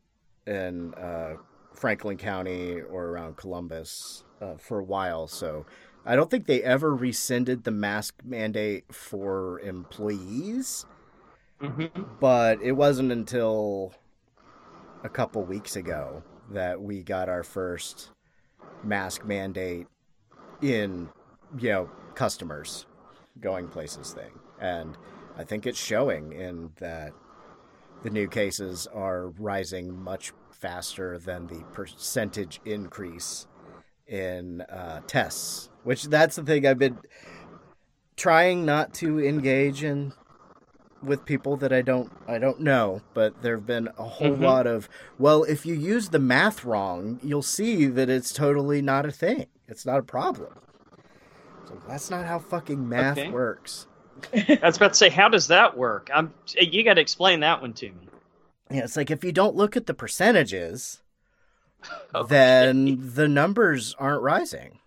in 0.48 0.94
uh, 0.96 1.36
Franklin 1.74 2.18
County 2.18 2.80
or 2.82 3.08
around 3.08 3.36
Columbus 3.38 4.24
uh, 4.44 4.58
for 4.58 4.80
a 4.80 4.84
while. 4.84 5.28
So 5.28 5.66
I 6.06 6.16
don't 6.16 6.30
think 6.30 6.46
they 6.46 6.62
ever 6.64 6.94
rescinded 6.94 7.64
the 7.64 7.72
mask 7.72 8.22
mandate 8.24 8.94
for 8.94 9.60
employees, 9.62 10.86
hmm 11.62 11.86
but 12.20 12.62
it 12.62 12.74
wasn't 12.74 13.12
until 13.12 13.94
a 15.04 15.10
couple 15.10 15.44
weeks 15.44 15.76
ago 15.76 16.24
that 16.52 16.82
we 16.82 17.02
got 17.04 17.30
our 17.30 17.44
first 17.44 18.10
mask 18.84 19.26
mandate 19.26 19.88
in, 20.62 21.10
you 21.58 21.70
know, 21.70 21.90
customers 22.16 22.86
going 23.40 23.68
places 23.68 24.12
thing. 24.12 24.40
And 24.60 24.98
I 25.38 25.44
think 25.44 25.66
it's 25.66 25.80
showing 25.80 26.34
in 26.34 26.72
that 26.80 27.14
the 28.04 28.10
new 28.10 28.28
cases 28.28 28.88
are 28.94 29.30
rising 29.30 29.98
much 29.98 30.34
faster 30.52 31.18
than 31.18 31.48
the 31.48 31.64
percentage 31.74 32.60
increase 32.66 33.48
in 34.14 34.62
uh, 34.62 35.02
tests, 35.08 35.70
which 35.84 36.04
that's 36.04 36.36
the 36.36 36.44
thing 36.44 36.68
I've 36.68 36.78
been 36.78 37.00
trying 38.16 38.64
not 38.64 38.94
to 38.96 39.20
engage 39.20 39.84
in 39.84 40.14
with 41.02 41.26
people 41.26 41.58
that 41.58 41.74
I 41.74 41.82
don't 41.82 42.12
I 42.28 42.38
don't 42.38 42.60
know, 42.60 43.02
but 43.16 43.42
there've 43.42 43.66
been 43.66 43.90
a 43.98 44.04
whole 44.04 44.38
Mhm. 44.38 44.42
lot 44.42 44.68
of 44.68 44.88
well, 45.18 45.44
if 45.44 45.66
you 45.66 45.74
use 45.74 46.10
the 46.10 46.20
math 46.20 46.64
wrong, 46.64 47.20
you'll 47.24 47.42
see 47.42 47.88
that 47.88 48.10
it's 48.10 48.32
totally 48.32 48.82
not 48.82 49.06
a 49.06 49.12
thing. 49.12 49.48
It's 49.68 49.86
not 49.86 49.98
a 50.00 50.04
problem. 50.04 50.54
So 51.68 51.82
that's 51.88 52.10
not 52.12 52.26
how 52.28 52.38
fucking 52.40 52.88
math 52.88 53.18
Okay. 53.18 53.32
works. 53.32 53.88
I 54.34 54.60
was 54.62 54.78
about 54.78 54.90
to 54.90 54.96
say, 54.98 55.10
how 55.10 55.28
does 55.28 55.48
that 55.48 55.76
work? 55.76 56.10
I'm. 56.14 56.34
You 56.56 56.84
got 56.84 56.94
to 56.96 57.02
explain 57.02 57.40
that 57.40 57.62
one 57.62 57.74
to 57.74 57.88
me. 57.88 58.08
Yeah, 58.70 58.84
it's 58.84 58.96
like 58.96 59.10
if 59.12 59.24
you 59.24 59.32
don't 59.32 59.56
look 59.56 59.76
at 59.76 59.88
the 59.88 59.94
percentages, 59.94 61.02
Okay. 62.16 62.28
then 62.30 63.12
the 63.16 63.28
numbers 63.28 63.96
aren't 63.98 64.22
rising. 64.22 64.80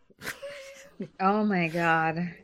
Oh 1.20 1.44
my 1.44 1.68
god. 1.68 2.34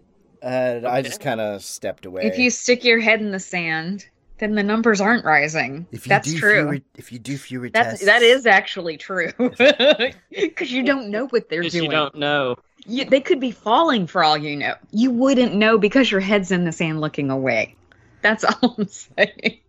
And 0.43 0.87
I 0.87 1.03
just 1.03 1.21
kind 1.21 1.41
of 1.41 1.63
stepped 1.63 2.05
away. 2.05 2.23
If 2.25 2.37
you 2.39 2.51
stick 2.51 2.83
your 2.85 2.99
head 3.01 3.21
in 3.21 3.31
the 3.31 3.39
sand, 3.39 4.07
then 4.39 4.57
the 4.57 4.63
numbers 4.65 5.01
aren't 5.01 5.25
rising. 5.25 5.87
if 5.93 6.05
you 6.05 6.09
That's 6.09 6.33
do 6.33 6.39
true. 6.39 6.63
fewer, 6.63 6.79
if 6.97 7.13
you 7.13 7.19
do 7.21 7.37
fewer 7.39 7.71
That's 7.71 7.91
tests, 8.01 8.07
that 8.07 8.23
is 8.23 8.45
actually 8.45 8.97
true. 8.97 9.31
Because 9.39 10.73
you 10.73 10.83
don't 10.83 11.09
know 11.11 11.27
what 11.29 11.49
they're 11.49 11.63
doing. 11.63 11.85
you 11.85 11.91
don't 11.91 12.15
know. 12.17 12.57
You- 12.85 13.05
they 13.05 13.21
could 13.21 13.39
be 13.39 13.53
falling 13.53 14.07
for 14.09 14.25
all 14.25 14.37
you 14.37 14.57
know. 14.57 14.75
You 14.91 15.13
wouldn't 15.13 15.55
know 15.55 15.79
because 15.79 16.11
your 16.11 16.21
head's 16.21 16.51
in 16.51 16.65
the 16.65 16.73
sand 16.73 17.01
looking 17.01 17.31
away. 17.31 17.77
That's 18.21 18.43
all 18.63 18.75
I'm 18.79 18.89
saying. 18.89 19.61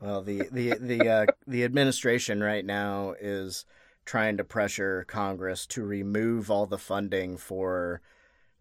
Well, 0.00 0.22
the 0.22 0.42
the 0.52 0.74
the 0.78 1.08
uh, 1.08 1.26
the 1.46 1.64
administration 1.64 2.40
right 2.42 2.64
now 2.64 3.14
is 3.18 3.64
trying 4.08 4.38
to 4.38 4.42
pressure 4.42 5.04
Congress 5.06 5.66
to 5.66 5.84
remove 5.84 6.50
all 6.50 6.64
the 6.64 6.78
funding 6.78 7.36
for 7.36 8.00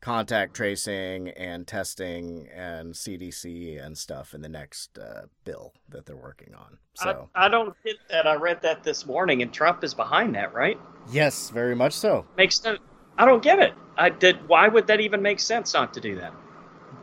contact 0.02 0.54
tracing 0.54 1.30
and 1.30 1.66
testing 1.66 2.50
and 2.54 2.94
CDC 2.94 3.84
and 3.84 3.98
stuff 3.98 4.34
in 4.34 4.42
the 4.42 4.50
next 4.50 4.98
uh, 4.98 5.22
bill 5.46 5.72
that 5.88 6.06
they're 6.06 6.18
working 6.18 6.54
on. 6.54 6.78
So 6.96 7.30
I, 7.34 7.46
I 7.46 7.48
don't 7.48 7.74
get 7.82 7.96
that. 8.10 8.28
I 8.28 8.36
read 8.36 8.62
that 8.64 8.84
this 8.84 9.06
morning, 9.06 9.42
and 9.42 9.54
Trump 9.54 9.86
is 9.86 9.94
behind 9.94 10.36
that, 10.36 10.54
right? 10.54 10.78
yes, 11.10 11.50
very 11.50 11.76
much 11.76 11.94
so. 11.94 12.26
Makes 12.36 12.66
no. 12.66 12.78
I 13.18 13.24
don't 13.24 13.42
get 13.42 13.60
it. 13.60 13.74
I 13.98 14.10
did. 14.10 14.50
Why 14.50 14.68
would 14.68 14.88
that 14.88 15.00
even 15.00 15.22
make 15.22 15.40
sense 15.40 15.74
not 15.74 15.94
to 15.94 16.02
do 16.02 16.16
that? 16.16 16.34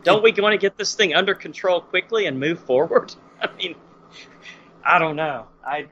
Don't 0.03 0.21
we 0.21 0.31
want 0.37 0.53
to 0.53 0.59
get 0.59 0.77
this 0.77 0.93
thing 0.93 1.15
under 1.15 1.33
control 1.33 1.81
quickly 1.81 2.27
and 2.27 2.39
move 2.39 2.59
forward? 2.59 3.15
I 3.41 3.49
mean, 3.55 3.73
I 4.83 4.99
don't 4.99 5.15
know. 5.15 5.47
I 5.65 5.87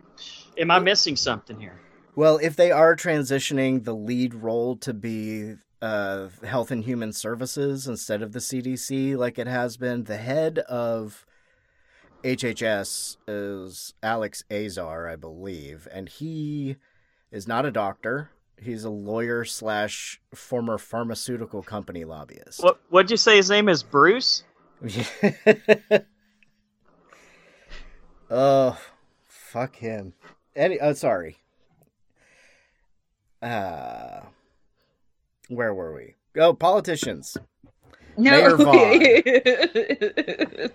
am 0.55 0.69
I 0.69 0.77
missing 0.77 1.15
something 1.15 1.59
here? 1.59 1.79
Well, 2.15 2.37
if 2.41 2.55
they 2.55 2.71
are 2.71 2.95
transitioning 2.95 3.83
the 3.83 3.95
lead 3.95 4.35
role 4.35 4.75
to 4.77 4.93
be 4.93 5.55
uh, 5.81 6.27
Health 6.43 6.69
and 6.69 6.83
Human 6.83 7.11
Services 7.11 7.87
instead 7.87 8.21
of 8.21 8.33
the 8.33 8.39
CDC, 8.39 9.17
like 9.17 9.39
it 9.39 9.47
has 9.47 9.77
been, 9.77 10.03
the 10.03 10.17
head 10.17 10.59
of 10.59 11.25
HHS 12.23 13.17
is 13.27 13.95
Alex 14.03 14.43
Azar, 14.51 15.09
I 15.09 15.15
believe, 15.15 15.87
and 15.91 16.07
he 16.07 16.75
is 17.31 17.47
not 17.47 17.65
a 17.65 17.71
doctor. 17.71 18.29
He's 18.61 18.83
a 18.83 18.91
lawyer 18.91 19.43
slash 19.43 20.21
former 20.35 20.77
pharmaceutical 20.77 21.63
company 21.63 22.05
lobbyist. 22.05 22.61
What 22.63 22.79
What'd 22.89 23.09
you 23.09 23.17
say? 23.17 23.37
His 23.37 23.49
name 23.49 23.67
is 23.67 23.81
Bruce. 23.81 24.43
oh, 28.29 28.77
fuck 29.27 29.75
him. 29.75 30.13
Any, 30.55 30.79
oh, 30.79 30.93
sorry. 30.93 31.42
Uh, 33.43 34.21
where 35.49 35.73
were 35.73 35.93
we? 35.93 36.15
Oh, 36.37 36.53
politicians. 36.53 37.37
Mayor 38.17 38.57
No. 38.59 38.71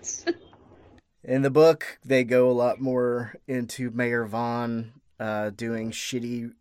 In 1.23 1.41
the 1.41 1.49
book, 1.49 1.99
they 2.05 2.23
go 2.23 2.49
a 2.49 2.53
lot 2.53 2.79
more 2.79 3.35
into 3.47 3.89
Mayor 3.91 4.25
Vaughn 4.25 4.93
uh, 5.19 5.49
doing 5.49 5.91
shitty. 5.91 6.51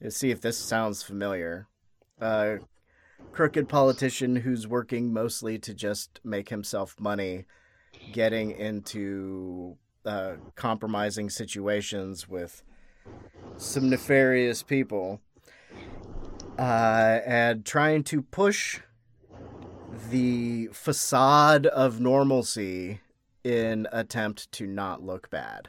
Let's 0.00 0.16
see 0.16 0.30
if 0.30 0.40
this 0.40 0.58
sounds 0.58 1.02
familiar. 1.02 1.68
a 2.20 2.58
crooked 3.32 3.68
politician 3.68 4.36
who's 4.36 4.66
working 4.66 5.12
mostly 5.12 5.58
to 5.58 5.74
just 5.74 6.20
make 6.24 6.48
himself 6.48 6.98
money, 6.98 7.44
getting 8.12 8.50
into 8.50 9.76
uh, 10.04 10.34
compromising 10.56 11.30
situations 11.30 12.28
with 12.28 12.62
some 13.56 13.88
nefarious 13.90 14.62
people, 14.62 15.20
uh, 16.60 17.20
and 17.24 17.64
trying 17.64 18.04
to 18.04 18.20
push 18.22 18.80
the 20.10 20.68
facade 20.72 21.66
of 21.66 22.00
normalcy 22.00 23.00
in 23.42 23.88
attempt 23.92 24.52
to 24.52 24.66
not 24.66 25.02
look 25.02 25.30
bad. 25.30 25.68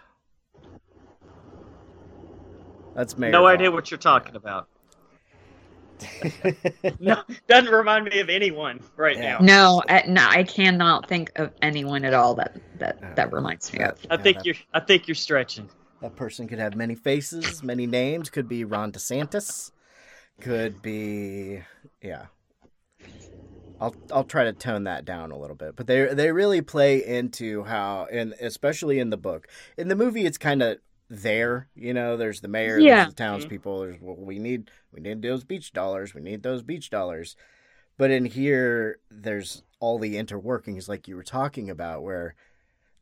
That's 2.94 3.18
Mayor. 3.18 3.32
no 3.32 3.42
Vaughn. 3.44 3.54
idea 3.54 3.72
what 3.72 3.90
you're 3.90 3.98
talking 3.98 4.36
about. 4.36 4.68
No, 7.00 7.22
doesn't 7.48 7.72
remind 7.72 8.06
me 8.06 8.20
of 8.22 8.30
anyone 8.30 8.80
right 8.98 9.16
Yeah. 9.16 9.34
now. 9.34 9.40
No, 9.40 9.84
I, 9.88 10.04
no, 10.08 10.26
I 10.28 10.44
cannot 10.44 11.08
think 11.08 11.32
of 11.36 11.52
anyone 11.62 12.04
at 12.06 12.14
all 12.16 12.34
that 12.36 12.58
that 12.80 13.16
that 13.16 13.32
reminds 13.32 13.72
me 13.72 13.80
of. 13.84 14.00
I 14.10 14.16
Yeah, 14.16 14.22
think 14.22 14.38
that- 14.38 14.46
you're. 14.48 14.56
I 14.74 14.80
think 14.80 15.08
you're 15.08 15.16
stretching. 15.16 15.70
That 16.02 16.16
person 16.16 16.48
could 16.48 16.58
have 16.58 16.76
many 16.76 16.96
faces, 16.96 17.62
many 17.64 17.86
names. 17.86 18.30
Could 18.32 18.48
be 18.50 18.64
Ron 18.64 18.92
DeSantis. 18.92 19.72
Could 20.42 20.82
be, 20.82 21.62
yeah. 22.02 22.26
I'll 23.80 23.96
I'll 24.12 24.24
try 24.24 24.44
to 24.44 24.54
tone 24.54 24.84
that 24.84 25.06
down 25.06 25.32
a 25.32 25.38
little 25.38 25.56
bit, 25.56 25.76
but 25.76 25.88
they 25.88 26.14
they 26.14 26.32
really 26.32 26.62
play 26.62 27.04
into 27.04 27.64
how, 27.64 28.08
and 28.12 28.34
especially 28.40 29.00
in 29.00 29.10
the 29.10 29.18
book, 29.18 29.48
in 29.78 29.88
the 29.88 29.96
movie, 29.96 30.26
it's 30.26 30.38
kind 30.38 30.62
of 30.62 30.78
there. 31.10 31.68
You 31.76 31.94
know, 31.94 32.16
there's 32.16 32.42
the 32.42 32.48
mayor, 32.48 32.78
Yeah. 32.80 33.04
there's 33.04 33.10
the 33.16 33.24
townspeople. 33.24 33.82
There's 33.82 33.98
well, 34.02 34.16
we 34.18 34.38
need 34.40 34.70
we 34.94 35.02
need 35.02 35.22
those 35.22 35.44
beach 35.44 35.74
dollars. 35.74 36.14
We 36.14 36.22
need 36.22 36.44
those 36.44 36.62
beach 36.62 36.90
dollars. 36.92 37.36
But 37.98 38.12
in 38.12 38.26
here, 38.26 39.00
there's 39.10 39.64
all 39.80 39.98
the 40.00 40.16
interworkings, 40.16 40.88
like 40.88 41.08
you 41.08 41.16
were 41.16 41.24
talking 41.24 41.70
about, 41.70 42.04
where 42.04 42.36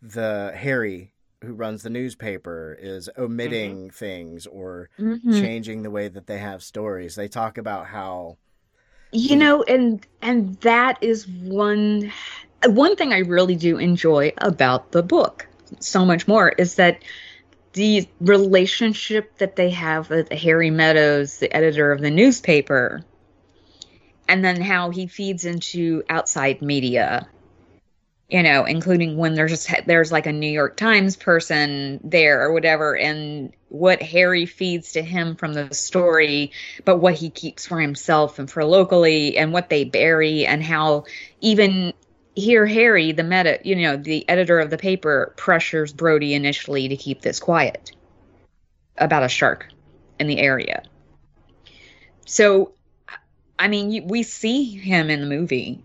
the 0.02 0.54
Harry 0.56 1.14
who 1.42 1.54
runs 1.54 1.84
the 1.84 1.90
newspaper 1.90 2.78
is 2.80 3.10
omitting 3.18 3.90
things 3.92 4.46
or 4.48 4.90
Mhm. 5.00 5.40
changing 5.40 5.84
the 5.84 5.92
way 5.92 6.08
that 6.08 6.28
they 6.28 6.38
have 6.40 6.62
stories. 6.64 7.16
They 7.16 7.28
talk 7.28 7.58
about 7.58 7.88
how 7.88 8.38
You 9.12 9.38
know, 9.38 9.64
and 9.64 10.06
and 10.22 10.56
that 10.62 11.00
is 11.02 11.28
one 11.28 12.12
one 12.66 12.96
thing 12.96 13.14
I 13.14 13.20
really 13.20 13.56
do 13.56 13.78
enjoy 13.78 14.34
about 14.38 14.92
the 14.92 15.02
book 15.02 15.48
so 15.80 16.06
much 16.06 16.28
more 16.28 16.50
is 16.50 16.76
that 16.76 17.02
the 17.74 18.08
relationship 18.22 19.38
that 19.38 19.56
they 19.56 19.70
have 19.72 20.10
with 20.10 20.32
Harry 20.32 20.70
Meadows, 20.70 21.38
the 21.40 21.52
editor 21.56 21.92
of 21.92 22.02
the 22.02 22.12
newspaper, 22.12 23.04
and 24.28 24.44
then 24.44 24.62
how 24.62 24.90
he 24.90 25.08
feeds 25.08 25.46
into 25.46 26.04
outside 26.10 26.62
media. 26.62 27.28
You 28.30 28.44
know, 28.44 28.66
including 28.66 29.18
when 29.18 29.34
there's 29.34 29.52
just 29.52 29.72
there's 29.88 30.12
like 30.12 30.28
a 30.28 30.32
New 30.32 30.52
York 30.52 30.78
Times 30.78 31.16
person 31.16 32.00
there 32.04 32.44
or 32.44 32.54
whatever, 32.54 32.96
and 32.96 33.52
what 33.70 34.02
Harry 34.02 34.46
feeds 34.46 34.94
to 34.94 35.02
him 35.02 35.36
from 35.36 35.54
the 35.54 35.74
story 35.74 36.52
but 36.86 36.98
what 36.98 37.14
he 37.14 37.30
keeps 37.30 37.68
for 37.68 37.80
himself 37.80 38.40
and 38.40 38.50
for 38.50 38.66
locally 38.66 39.38
and 39.38 39.54
what 39.54 39.70
they 39.70 39.86
bury 39.86 40.46
and 40.46 40.64
how 40.64 41.06
even 41.40 41.94
here 42.36 42.66
Harry 42.66 43.12
the 43.12 43.24
meta 43.24 43.60
you 43.64 43.76
know 43.76 43.96
the 43.96 44.28
editor 44.28 44.60
of 44.60 44.72
the 44.72 44.78
paper 44.78 45.34
pressures 45.38 45.94
Brody 45.94 46.34
initially 46.34 46.90
to 46.90 46.98
keep 46.98 47.22
this 47.22 47.40
quiet 47.40 47.92
about 48.98 49.24
a 49.24 49.30
shark 49.30 49.68
in 50.20 50.28
the 50.28 50.40
area. 50.40 50.84
So 52.26 52.74
I 53.58 53.68
mean 53.68 54.08
we 54.08 54.24
see 54.24 54.64
him 54.64 55.10
in 55.10 55.22
the 55.22 55.28
movie 55.28 55.84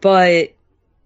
but 0.00 0.52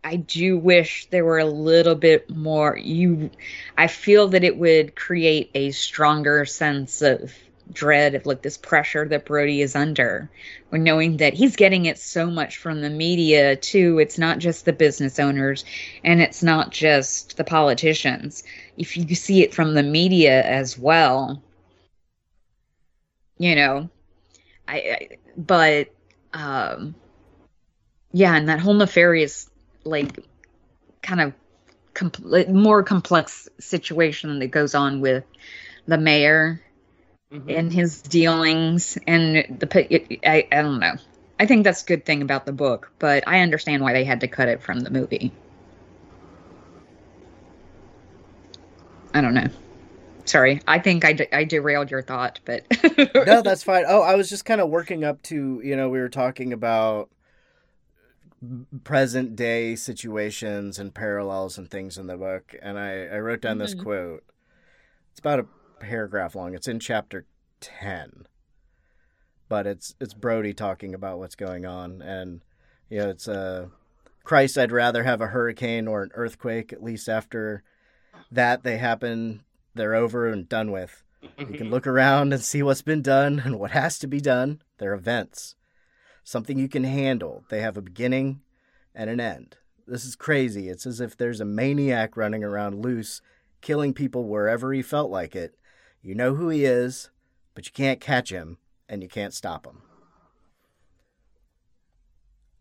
I 0.04 0.16
do 0.16 0.58
wish 0.58 1.06
there 1.06 1.24
were 1.24 1.38
a 1.38 1.44
little 1.44 1.94
bit 1.94 2.28
more 2.28 2.76
you 2.76 3.30
I 3.76 3.86
feel 3.86 4.28
that 4.28 4.44
it 4.44 4.56
would 4.56 4.96
create 4.96 5.50
a 5.54 5.70
stronger 5.70 6.44
sense 6.44 7.02
of 7.02 7.32
dread 7.72 8.14
of 8.14 8.26
like 8.26 8.42
this 8.42 8.58
pressure 8.58 9.06
that 9.08 9.24
Brody 9.24 9.62
is 9.62 9.76
under. 9.76 10.30
Or 10.70 10.78
knowing 10.78 11.18
that 11.18 11.34
he's 11.34 11.56
getting 11.56 11.86
it 11.86 11.98
so 11.98 12.30
much 12.30 12.56
from 12.56 12.80
the 12.80 12.90
media 12.90 13.56
too. 13.56 13.98
It's 13.98 14.18
not 14.18 14.38
just 14.38 14.64
the 14.64 14.72
business 14.72 15.18
owners 15.18 15.64
and 16.04 16.20
it's 16.20 16.42
not 16.42 16.70
just 16.70 17.36
the 17.36 17.44
politicians. 17.44 18.42
If 18.76 18.96
you 18.96 19.14
see 19.14 19.42
it 19.42 19.54
from 19.54 19.74
the 19.74 19.82
media 19.82 20.42
as 20.42 20.78
well, 20.78 21.42
you 23.38 23.54
know, 23.54 23.88
I, 24.66 24.76
I 24.76 25.08
but 25.36 25.88
um 26.32 26.94
yeah, 28.12 28.36
and 28.36 28.48
that 28.48 28.60
whole 28.60 28.74
nefarious 28.74 29.48
like 29.84 30.24
kind 31.02 31.20
of 31.20 31.32
compl- 31.94 32.48
more 32.52 32.82
complex 32.82 33.48
situation 33.58 34.38
that 34.38 34.48
goes 34.48 34.74
on 34.74 35.00
with 35.00 35.24
the 35.86 35.98
mayor 35.98 36.62
Mhm. 37.32 37.58
and 37.58 37.72
his 37.72 38.02
dealings 38.02 38.98
and 39.06 39.58
the 39.58 39.66
pa- 39.66 39.88
it, 39.90 40.20
I, 40.24 40.46
I 40.52 40.62
don't 40.62 40.80
know 40.80 40.94
i 41.40 41.46
think 41.46 41.64
that's 41.64 41.82
a 41.82 41.86
good 41.86 42.04
thing 42.04 42.20
about 42.22 42.44
the 42.46 42.52
book 42.52 42.92
but 42.98 43.26
i 43.26 43.40
understand 43.40 43.82
why 43.82 43.94
they 43.94 44.04
had 44.04 44.20
to 44.20 44.28
cut 44.28 44.48
it 44.48 44.62
from 44.62 44.80
the 44.80 44.90
movie 44.90 45.32
i 49.14 49.20
don't 49.20 49.34
know 49.34 49.48
sorry 50.24 50.60
i 50.68 50.78
think 50.78 51.04
i, 51.04 51.12
de- 51.12 51.34
I 51.34 51.44
derailed 51.44 51.90
your 51.90 52.02
thought 52.02 52.40
but 52.44 52.64
no, 53.26 53.42
that's 53.42 53.62
fine. 53.62 53.84
Oh, 53.86 54.02
I 54.02 54.14
was 54.14 54.28
just 54.28 54.44
kind 54.44 54.60
of 54.60 54.68
working 54.68 55.04
up 55.04 55.22
to, 55.24 55.60
you 55.64 55.76
know, 55.76 55.88
we 55.88 55.98
were 56.00 56.08
talking 56.08 56.52
about 56.52 57.08
present 58.84 59.36
day 59.36 59.76
situations 59.76 60.78
and 60.78 60.94
parallels 60.94 61.58
and 61.58 61.70
things 61.70 61.96
in 61.98 62.06
the 62.06 62.16
book, 62.16 62.54
and 62.62 62.78
I, 62.78 63.06
I 63.06 63.18
wrote 63.18 63.40
down 63.40 63.58
this 63.58 63.74
Mhm. 63.74 63.82
quote. 63.82 64.24
It's 65.10 65.20
about 65.20 65.40
a 65.40 65.46
paragraph 65.80 66.34
long. 66.34 66.54
It's 66.54 66.68
in 66.68 66.80
chapter 66.80 67.26
ten, 67.60 68.26
but 69.48 69.66
it's 69.66 69.94
it's 70.00 70.14
Brody 70.14 70.54
talking 70.54 70.94
about 70.94 71.18
what's 71.18 71.36
going 71.36 71.64
on, 71.66 72.02
and 72.02 72.40
you 72.88 72.98
know, 72.98 73.10
it's 73.10 73.28
uh, 73.28 73.68
Christ. 74.24 74.58
I'd 74.58 74.72
rather 74.72 75.04
have 75.04 75.20
a 75.20 75.28
hurricane 75.28 75.86
or 75.86 76.02
an 76.02 76.10
earthquake. 76.14 76.72
At 76.72 76.82
least 76.82 77.08
after 77.08 77.62
that, 78.30 78.62
they 78.64 78.78
happen. 78.78 79.44
They're 79.74 79.94
over 79.94 80.28
and 80.28 80.48
done 80.48 80.70
with. 80.70 81.02
You 81.38 81.46
can 81.46 81.70
look 81.70 81.86
around 81.86 82.32
and 82.32 82.42
see 82.42 82.62
what's 82.62 82.82
been 82.82 83.02
done 83.02 83.40
and 83.44 83.58
what 83.58 83.70
has 83.70 83.98
to 84.00 84.06
be 84.06 84.20
done. 84.20 84.60
They're 84.78 84.94
events. 84.94 85.54
Something 86.24 86.58
you 86.58 86.68
can 86.68 86.84
handle. 86.84 87.44
They 87.48 87.60
have 87.60 87.76
a 87.76 87.82
beginning 87.82 88.40
and 88.94 89.10
an 89.10 89.20
end. 89.20 89.56
This 89.86 90.04
is 90.04 90.14
crazy. 90.14 90.68
It's 90.68 90.86
as 90.86 91.00
if 91.00 91.16
there's 91.16 91.40
a 91.40 91.44
maniac 91.44 92.16
running 92.16 92.44
around 92.44 92.82
loose, 92.82 93.20
killing 93.60 93.92
people 93.92 94.24
wherever 94.24 94.72
he 94.72 94.82
felt 94.82 95.10
like 95.10 95.34
it. 95.34 95.56
You 96.00 96.14
know 96.14 96.34
who 96.34 96.48
he 96.48 96.64
is, 96.64 97.10
but 97.54 97.66
you 97.66 97.72
can't 97.72 98.00
catch 98.00 98.30
him 98.30 98.58
and 98.88 99.02
you 99.02 99.08
can't 99.08 99.34
stop 99.34 99.66
him. 99.66 99.82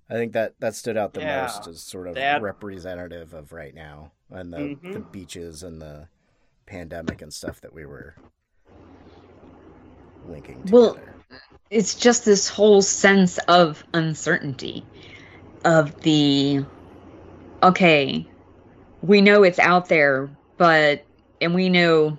I 0.09 0.14
think 0.14 0.34
that 0.34 0.59
that 0.59 0.76
stood 0.76 0.97
out 0.97 1.14
the 1.14 1.22
Yeah, 1.22 1.43
most 1.43 1.68
as 1.68 1.82
sort 1.82 2.07
of 2.07 2.16
that- 2.16 2.41
representative 2.41 3.34
of 3.34 3.53
right 3.53 3.74
now 3.74 4.12
and 4.30 4.51
the, 4.51 4.57
Mhm. 4.57 4.93
the 4.93 4.99
beaches 4.99 5.64
and 5.64 5.82
the 5.82 6.09
pandemic 6.66 7.22
and 7.22 7.34
stuff 7.34 7.62
that 7.62 7.74
we 7.74 7.86
were 7.86 8.16
linking 10.28 10.64
together. 10.64 10.76
Well, 10.76 10.99
it's 11.69 11.95
just 11.95 12.25
this 12.25 12.49
whole 12.49 12.82
sense 12.82 13.38
of 13.47 13.84
uncertainty 13.93 14.86
of 15.63 16.01
the 16.01 16.65
okay 17.63 18.27
we 19.01 19.21
know 19.21 19.43
it's 19.43 19.59
out 19.59 19.88
there 19.88 20.29
but 20.57 21.05
and 21.39 21.53
we 21.55 21.69
know 21.69 22.17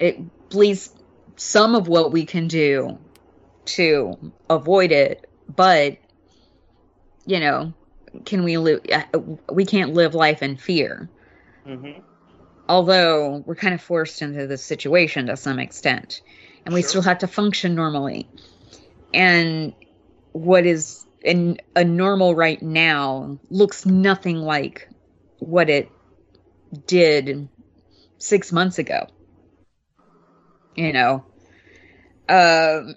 at 0.00 0.16
least 0.52 0.96
some 1.36 1.74
of 1.74 1.88
what 1.88 2.12
we 2.12 2.24
can 2.24 2.48
do 2.48 2.98
to 3.64 4.32
avoid 4.50 4.92
it 4.92 5.28
but 5.54 5.98
you 7.26 7.40
know 7.40 7.72
can 8.24 8.44
we 8.44 8.56
live 8.58 8.80
we 9.50 9.64
can't 9.64 9.94
live 9.94 10.14
life 10.14 10.42
in 10.42 10.56
fear 10.56 11.08
Mhm. 11.66 12.02
although 12.68 13.42
we're 13.46 13.54
kind 13.54 13.74
of 13.74 13.80
forced 13.80 14.22
into 14.22 14.46
this 14.46 14.64
situation 14.64 15.26
to 15.26 15.36
some 15.36 15.58
extent 15.58 16.20
and 16.64 16.74
we 16.74 16.82
Sure. 16.82 16.82
still 16.82 17.02
have 17.02 17.18
to 17.18 17.26
function 17.26 17.74
normally. 17.74 18.28
And 19.12 19.74
what 20.32 20.66
is 20.66 21.06
in 21.22 21.58
a 21.76 21.84
normal 21.84 22.34
right 22.34 22.60
now 22.62 23.38
looks 23.50 23.86
nothing 23.86 24.38
like 24.38 24.88
what 25.38 25.68
it 25.70 25.90
did 26.86 27.48
six 28.18 28.52
months 28.52 28.78
ago. 28.78 29.06
You 30.74 30.92
know? 30.92 31.24
Um 32.28 32.96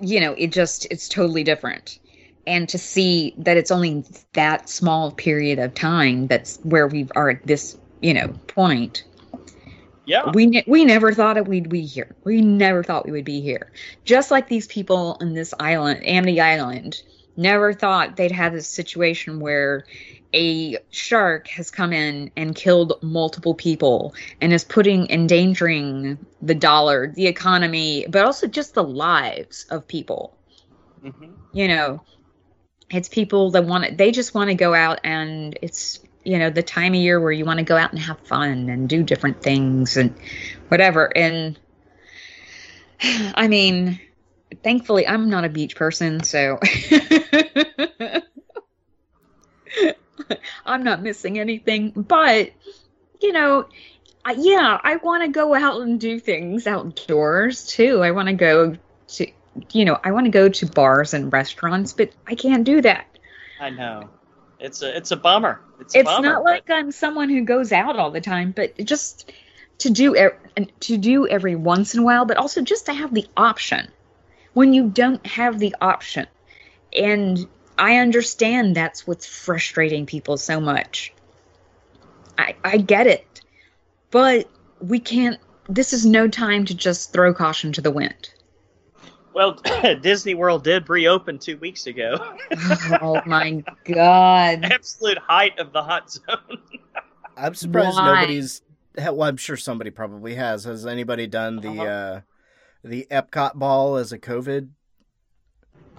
you 0.00 0.20
know 0.20 0.32
it 0.34 0.52
just 0.52 0.86
it's 0.90 1.08
totally 1.08 1.44
different. 1.44 1.98
And 2.46 2.68
to 2.70 2.78
see 2.78 3.34
that 3.38 3.56
it's 3.56 3.70
only 3.70 4.04
that 4.32 4.68
small 4.68 5.12
period 5.12 5.58
of 5.58 5.74
time 5.74 6.26
that's 6.26 6.58
where 6.62 6.86
we 6.86 7.08
are 7.14 7.30
at 7.30 7.46
this 7.46 7.76
you 8.00 8.14
know 8.14 8.28
point 8.48 9.04
Yeah. 10.08 10.30
We 10.32 10.46
ne- 10.46 10.64
we 10.66 10.84
never 10.84 11.12
thought 11.12 11.36
it 11.36 11.46
we'd 11.46 11.68
be 11.68 11.84
here. 11.84 12.16
We 12.24 12.40
never 12.40 12.82
thought 12.82 13.04
we 13.04 13.12
would 13.12 13.26
be 13.26 13.40
here. 13.40 13.70
Just 14.04 14.30
like 14.30 14.48
these 14.48 14.66
people 14.66 15.18
in 15.20 15.34
this 15.34 15.52
island, 15.60 16.06
Amity 16.06 16.40
Island, 16.40 17.02
never 17.36 17.74
thought 17.74 18.16
they'd 18.16 18.32
have 18.32 18.54
this 18.54 18.66
situation 18.66 19.38
where 19.38 19.84
a 20.34 20.78
shark 20.90 21.48
has 21.48 21.70
come 21.70 21.92
in 21.92 22.30
and 22.36 22.54
killed 22.54 22.94
multiple 23.02 23.54
people 23.54 24.14
and 24.40 24.52
is 24.52 24.64
putting 24.64 25.10
endangering 25.10 26.18
the 26.42 26.54
dollar, 26.54 27.12
the 27.14 27.26
economy, 27.26 28.06
but 28.08 28.24
also 28.24 28.46
just 28.46 28.74
the 28.74 28.84
lives 28.84 29.66
of 29.70 29.86
people. 29.86 30.36
Mhm. 31.04 31.32
You 31.52 31.68
know, 31.68 32.02
it's 32.90 33.08
people 33.08 33.50
that 33.52 33.64
want 33.64 33.84
to, 33.84 33.94
they 33.94 34.10
just 34.10 34.34
want 34.34 34.48
to 34.48 34.54
go 34.54 34.74
out 34.74 35.00
and 35.04 35.58
it's 35.62 36.00
you 36.28 36.38
know 36.38 36.50
the 36.50 36.62
time 36.62 36.92
of 36.92 37.00
year 37.00 37.18
where 37.18 37.32
you 37.32 37.46
want 37.46 37.58
to 37.58 37.64
go 37.64 37.74
out 37.74 37.90
and 37.90 37.98
have 37.98 38.20
fun 38.20 38.68
and 38.68 38.86
do 38.86 39.02
different 39.02 39.42
things 39.42 39.96
and 39.96 40.14
whatever. 40.68 41.10
And 41.16 41.58
i 43.34 43.48
mean 43.48 43.98
thankfully 44.62 45.06
i'm 45.06 45.30
not 45.30 45.44
a 45.44 45.48
beach 45.48 45.74
person 45.76 46.22
so 46.22 46.58
i'm 50.66 50.84
not 50.84 51.02
missing 51.02 51.38
anything. 51.38 51.92
But 51.92 52.50
you 53.22 53.32
know 53.32 53.66
I, 54.22 54.32
yeah 54.32 54.78
i 54.84 54.96
want 54.96 55.24
to 55.24 55.30
go 55.30 55.54
out 55.54 55.80
and 55.80 55.98
do 55.98 56.20
things 56.20 56.66
outdoors 56.66 57.66
too. 57.66 58.02
I 58.02 58.10
want 58.10 58.28
to 58.28 58.34
go 58.34 58.76
to 59.08 59.26
you 59.72 59.86
know 59.86 59.98
i 60.04 60.12
want 60.12 60.26
to 60.26 60.30
go 60.30 60.50
to 60.50 60.66
bars 60.66 61.14
and 61.14 61.32
restaurants 61.32 61.94
but 61.94 62.12
i 62.26 62.34
can't 62.34 62.64
do 62.64 62.82
that. 62.82 63.06
I 63.58 63.70
know. 63.70 64.10
It's 64.60 64.82
a 64.82 64.96
it's 64.96 65.10
a 65.10 65.16
bummer. 65.16 65.60
It's, 65.80 65.94
a 65.94 66.00
it's 66.00 66.08
bummer, 66.08 66.28
not 66.28 66.44
like 66.44 66.68
I'm 66.68 66.90
someone 66.90 67.28
who 67.28 67.42
goes 67.42 67.72
out 67.72 67.96
all 67.96 68.10
the 68.10 68.20
time, 68.20 68.52
but 68.52 68.76
just 68.78 69.32
to 69.78 69.90
do 69.90 70.16
and 70.56 70.72
to 70.80 70.96
do 70.96 71.28
every 71.28 71.54
once 71.54 71.94
in 71.94 72.00
a 72.00 72.02
while, 72.02 72.24
but 72.24 72.36
also 72.36 72.62
just 72.62 72.86
to 72.86 72.92
have 72.92 73.14
the 73.14 73.26
option. 73.36 73.88
When 74.54 74.72
you 74.72 74.88
don't 74.88 75.24
have 75.24 75.58
the 75.58 75.74
option, 75.80 76.26
and 76.96 77.46
I 77.78 77.98
understand 77.98 78.74
that's 78.74 79.06
what's 79.06 79.26
frustrating 79.26 80.06
people 80.06 80.36
so 80.36 80.60
much. 80.60 81.12
I 82.36 82.56
I 82.64 82.78
get 82.78 83.06
it, 83.06 83.40
but 84.10 84.50
we 84.80 84.98
can't. 84.98 85.38
This 85.68 85.92
is 85.92 86.04
no 86.04 86.26
time 86.26 86.64
to 86.64 86.74
just 86.74 87.12
throw 87.12 87.32
caution 87.32 87.72
to 87.74 87.80
the 87.80 87.90
wind. 87.90 88.30
Well, 89.38 89.52
Disney 90.00 90.34
World 90.34 90.64
did 90.64 90.88
reopen 90.88 91.38
two 91.38 91.58
weeks 91.58 91.86
ago. 91.86 92.16
oh 93.00 93.22
my 93.24 93.62
god! 93.84 94.64
Absolute 94.64 95.18
height 95.18 95.56
of 95.60 95.72
the 95.72 95.80
hot 95.80 96.10
zone. 96.10 96.58
I'm 97.36 97.54
surprised 97.54 97.94
Why? 97.94 98.14
nobody's. 98.16 98.62
Well, 98.96 99.22
I'm 99.22 99.36
sure 99.36 99.56
somebody 99.56 99.90
probably 99.90 100.34
has. 100.34 100.64
Has 100.64 100.84
anybody 100.86 101.28
done 101.28 101.60
the 101.60 101.68
Uh-huh. 101.68 101.82
uh, 101.84 102.20
the 102.82 103.06
Epcot 103.12 103.54
ball 103.54 103.94
as 103.94 104.10
a 104.12 104.18
COVID? 104.18 104.70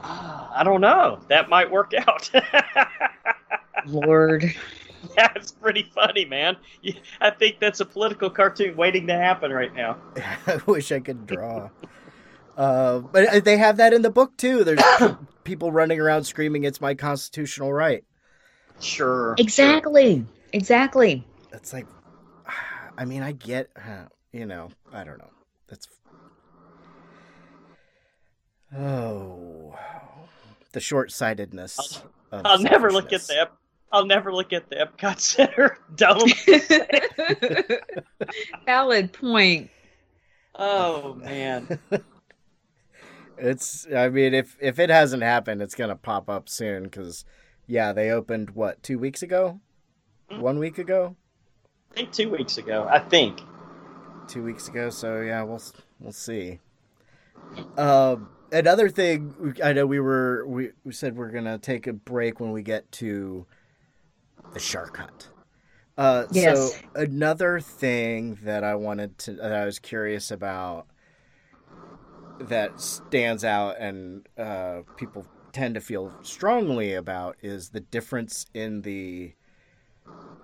I 0.03 0.61
don't 0.65 0.81
know. 0.81 1.21
That 1.29 1.47
might 1.47 1.71
work 1.71 1.93
out. 1.93 2.29
Lord. 3.85 4.53
that's 5.15 5.51
pretty 5.53 5.89
funny, 5.95 6.25
man. 6.25 6.57
I 7.21 7.29
think 7.29 7.61
that's 7.61 7.79
a 7.79 7.85
political 7.85 8.29
cartoon 8.29 8.75
waiting 8.75 9.07
to 9.07 9.13
happen 9.13 9.51
right 9.53 9.73
now. 9.73 9.95
I 10.45 10.59
wish 10.65 10.91
I 10.91 10.99
could 10.99 11.25
draw. 11.25 11.69
Uh, 12.59 12.99
but 12.99 13.45
they 13.45 13.57
have 13.57 13.77
that 13.77 13.93
in 13.93 14.01
the 14.01 14.09
book 14.09 14.35
too. 14.35 14.65
There's 14.65 14.83
people 15.45 15.71
running 15.71 15.99
around 16.01 16.25
screaming, 16.25 16.65
"It's 16.65 16.81
my 16.81 16.93
constitutional 16.93 17.71
right." 17.71 18.03
Sure. 18.81 19.33
Exactly. 19.37 20.25
Exactly. 20.51 21.25
It's 21.53 21.71
like, 21.71 21.87
I 22.97 23.05
mean, 23.05 23.23
I 23.23 23.31
get, 23.31 23.69
uh, 23.77 24.05
you 24.33 24.45
know, 24.45 24.71
I 24.91 25.05
don't 25.05 25.19
know. 25.19 25.31
That's 25.69 25.87
oh, 28.77 29.77
the 30.73 30.81
short-sightedness. 30.81 32.03
of 32.33 32.45
I'll 32.45 32.59
never 32.59 32.91
look 32.91 33.13
at 33.13 33.21
selfishness. 33.21 33.47
the 33.47 33.95
I'll 33.95 34.05
never 34.05 34.33
look 34.33 34.51
at 34.51 34.69
the 34.69 34.75
Epcot 34.75 35.19
Center 35.19 35.77
dome. 35.95 36.29
Valid 38.65 39.13
point. 39.13 39.69
oh 40.55 41.13
man. 41.13 41.79
It's. 43.39 43.87
I 43.95 44.09
mean, 44.09 44.33
if 44.33 44.57
if 44.59 44.79
it 44.79 44.89
hasn't 44.89 45.23
happened, 45.23 45.61
it's 45.61 45.75
gonna 45.75 45.95
pop 45.95 46.29
up 46.29 46.49
soon. 46.49 46.83
Because, 46.83 47.25
yeah, 47.67 47.93
they 47.93 48.11
opened 48.11 48.51
what 48.51 48.81
two 48.83 48.99
weeks 48.99 49.21
ago, 49.23 49.59
Mm. 50.31 50.41
one 50.41 50.59
week 50.59 50.77
ago, 50.77 51.15
I 51.91 51.95
think 51.95 52.11
two 52.11 52.29
weeks 52.29 52.57
ago. 52.57 52.87
I 52.89 52.99
think. 52.99 53.41
two 54.27 54.43
weeks 54.43 54.67
ago. 54.67 54.89
So 54.91 55.21
yeah, 55.21 55.41
we'll 55.43 55.61
we'll 55.99 56.11
see. 56.11 56.59
Um, 57.77 58.29
another 58.51 58.89
thing, 58.89 59.55
I 59.63 59.73
know 59.73 59.87
we 59.87 59.99
were 59.99 60.45
we, 60.47 60.69
we 60.83 60.91
said 60.93 61.15
we're 61.15 61.31
gonna 61.31 61.57
take 61.57 61.87
a 61.87 61.93
break 61.93 62.39
when 62.39 62.51
we 62.51 62.61
get 62.61 62.91
to 62.93 63.45
the 64.53 64.59
shark 64.59 64.97
hunt. 64.97 65.29
Uh, 65.97 66.25
Yes. 66.31 66.73
So 66.73 66.79
another 66.95 67.59
thing 67.59 68.37
that 68.43 68.63
I 68.63 68.75
wanted 68.75 69.17
to 69.19 69.33
that 69.33 69.53
I 69.53 69.65
was 69.65 69.79
curious 69.79 70.29
about 70.31 70.85
that 72.39 72.79
stands 72.79 73.43
out 73.43 73.79
and 73.79 74.27
uh, 74.37 74.81
people 74.95 75.25
tend 75.51 75.75
to 75.75 75.81
feel 75.81 76.13
strongly 76.21 76.93
about 76.93 77.35
is 77.41 77.69
the 77.69 77.79
difference 77.79 78.45
in 78.53 78.81
the 78.81 79.33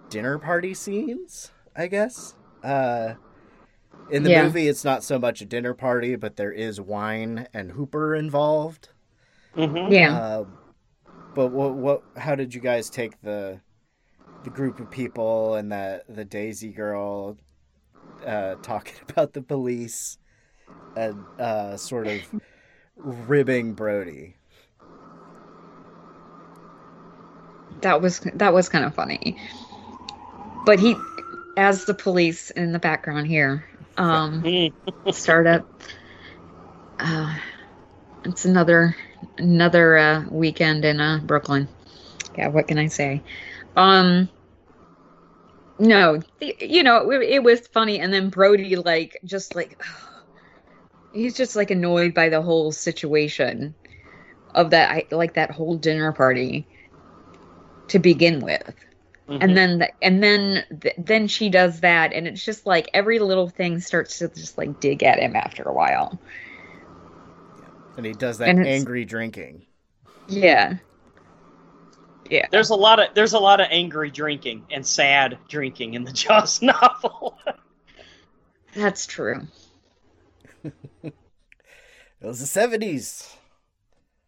dinner 0.10 0.38
party 0.40 0.74
scenes. 0.74 1.52
I 1.76 1.88
guess. 1.88 2.36
Uh, 2.64 3.16
in 4.10 4.24
the 4.24 4.30
Yeah. 4.30 4.44
movie, 4.44 4.68
it's 4.68 4.84
not 4.86 5.04
so 5.04 5.20
much 5.20 5.42
a 5.42 5.46
dinner 5.46 5.74
party, 5.74 6.16
but 6.16 6.36
there 6.38 6.52
is 6.52 6.80
wine 6.80 7.48
and 7.54 7.72
Hooper 7.72 8.16
involved. 8.16 8.90
hmm 9.56 9.92
Yeah. 9.92 10.12
Uh, 10.12 10.44
but 11.34 11.48
what 11.50 11.74
what 11.76 12.04
how 12.18 12.36
did 12.36 12.54
you 12.54 12.62
guys 12.62 12.90
take 12.90 13.22
the 13.22 13.60
the 14.44 14.50
group 14.50 14.80
of 14.80 14.90
people 14.90 15.56
and 15.56 15.72
the 15.72 16.04
the 16.10 16.26
Daisy 16.26 16.72
girl 16.72 17.38
uh, 18.26 18.56
talking 18.62 18.96
about 19.10 19.34
the 19.34 19.42
police 19.42 20.18
and 20.96 21.24
uh, 21.40 21.78
sort 21.78 22.08
of 22.08 22.22
ribbing 22.98 23.74
Brody? 23.74 24.36
that 27.82 28.02
was 28.02 28.20
that 28.34 28.54
was 28.54 28.70
kind 28.70 28.86
of 28.86 28.94
funny. 28.94 29.38
But 30.66 30.80
he 30.80 30.96
as 31.58 31.86
the 31.86 31.94
police 31.94 32.50
in 32.52 32.72
the 32.72 32.80
background 32.80 33.28
here. 33.28 33.66
Um 33.98 34.44
startup. 35.12 35.66
Uh, 37.00 37.36
it's 38.24 38.46
another 38.46 38.96
another 39.38 39.98
uh, 39.98 40.26
weekend 40.30 40.86
in 40.86 41.00
uh, 41.00 41.20
Brooklyn. 41.24 41.68
Yeah, 42.38 42.48
what 42.48 42.68
can 42.68 42.78
I 42.78 42.88
say? 42.88 43.22
Um, 43.76 44.30
no, 45.78 46.22
the, 46.40 46.56
you 46.60 46.84
know 46.84 47.12
it, 47.12 47.22
it 47.22 47.44
was 47.44 47.68
funny, 47.68 48.00
and 48.00 48.14
then 48.14 48.30
Brody 48.30 48.76
like 48.78 49.20
just 49.26 49.56
like 49.56 49.82
he's 51.16 51.36
just 51.36 51.56
like 51.58 51.72
annoyed 51.72 52.14
by 52.14 52.30
the 52.30 52.42
whole 52.44 52.72
situation 52.74 53.76
of 54.56 54.72
that 54.72 54.92
I 54.92 55.16
like 55.16 55.36
that 55.36 55.52
whole 55.52 55.78
dinner 55.78 56.14
party 56.14 56.70
to 57.90 58.00
begin 58.00 58.42
with 58.42 58.76
Mm-hmm. 59.30 59.42
and 59.42 59.58
then 59.58 59.80
the, 59.80 59.92
and 60.04 60.24
then 60.24 60.66
th- 60.82 60.96
then 60.98 61.28
she 61.28 61.50
does 61.50 61.82
that 61.82 62.14
and 62.14 62.28
it's 62.28 62.44
just 62.46 62.66
like 62.68 62.90
every 62.94 63.20
little 63.20 63.50
thing 63.50 63.80
starts 63.80 64.20
to 64.20 64.30
just 64.30 64.58
like 64.58 64.80
dig 64.80 65.04
at 65.04 65.20
him 65.20 65.36
after 65.36 65.64
a 65.64 65.74
while 65.74 66.22
And 67.98 68.06
he 68.06 68.14
does 68.14 68.38
that 68.38 68.58
And 68.58 68.62
angry 68.64 69.04
drinking. 69.06 69.68
yeah 70.28 70.78
yeah 72.30 72.48
There's 72.52 72.70
a 72.72 72.76
lot 72.76 73.00
of 73.00 73.14
there's 73.16 73.34
a 73.34 73.40
lot 73.40 73.60
of 73.62 73.68
angry 73.70 74.10
drinking 74.12 74.68
and 74.72 74.86
sad 74.86 75.40
drinking 75.48 75.94
in 75.94 76.04
the 76.04 76.12
Jaws 76.14 76.62
novel. 76.62 77.40
that's 78.74 79.06
true 79.08 79.48
It 82.22 82.28
was 82.28 82.40
the 82.40 82.48
seventies. 82.48 83.30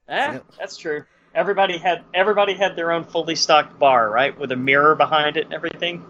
Ah, 0.09 0.33
Yep. 0.33 0.45
that's 0.59 0.77
true. 0.77 1.05
Everybody 1.33 1.77
had 1.77 2.03
everybody 2.13 2.53
had 2.53 2.75
their 2.75 2.91
own 2.91 3.03
fully 3.05 3.35
stocked 3.35 3.79
bar, 3.79 4.09
right, 4.11 4.38
with 4.38 4.51
a 4.51 4.55
mirror 4.55 4.95
behind 4.95 5.38
it 5.38 5.45
and 5.45 5.53
everything. 5.53 6.05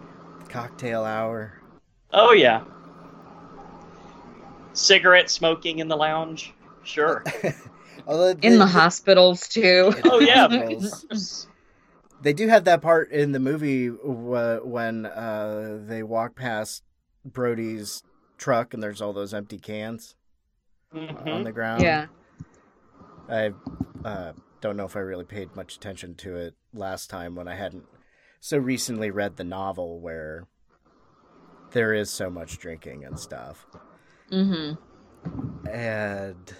Cocktail 0.48 1.04
hour. 1.04 1.60
Oh 2.12 2.32
yeah. 2.32 2.64
Cigarette 4.72 5.30
smoking 5.30 5.78
in 5.78 5.88
the 5.88 5.96
lounge. 5.96 6.52
Sure. 6.84 7.24
Although 8.06 8.28
in 8.30 8.40
they- 8.40 8.56
the 8.56 8.66
hospitals 8.66 9.48
too 9.48 9.92
Oh 10.04 10.20
yeah. 10.20 10.46
They 12.22 12.32
do 12.32 12.48
have 12.48 12.64
that 12.64 12.82
part 12.82 13.10
in 13.12 13.32
the 13.32 13.38
movie 13.40 13.86
wh- 13.88 14.64
when 14.66 15.06
uh, 15.06 15.78
they 15.86 16.02
walk 16.02 16.34
past 16.34 16.82
Brody's 17.24 18.02
truck 18.36 18.74
and 18.74 18.82
there's 18.82 19.00
all 19.00 19.12
those 19.12 19.32
empty 19.32 19.58
cans 19.58 20.16
on 20.92 21.00
Mhm. 21.08 21.44
the 21.44 21.52
ground. 21.52 21.82
yeah 21.82 22.06
I 23.28 23.52
uh, 24.04 24.32
don't 24.60 24.76
know 24.76 24.86
if 24.86 24.96
I 24.96 25.00
really 25.00 25.24
paid 25.24 25.54
much 25.54 25.76
attention 25.76 26.14
to 26.16 26.36
it 26.36 26.54
last 26.72 27.10
time 27.10 27.34
when 27.34 27.46
I 27.46 27.54
hadn't 27.56 27.84
so 28.40 28.56
recently 28.58 29.10
read 29.10 29.36
the 29.36 29.44
novel 29.44 30.00
where 30.00 30.46
there 31.72 31.92
is 31.92 32.10
so 32.10 32.30
much 32.30 32.58
drinking 32.58 33.04
and 33.04 33.18
stuff. 33.18 33.66
Mm-hmm. 34.32 35.68
and 35.68 36.54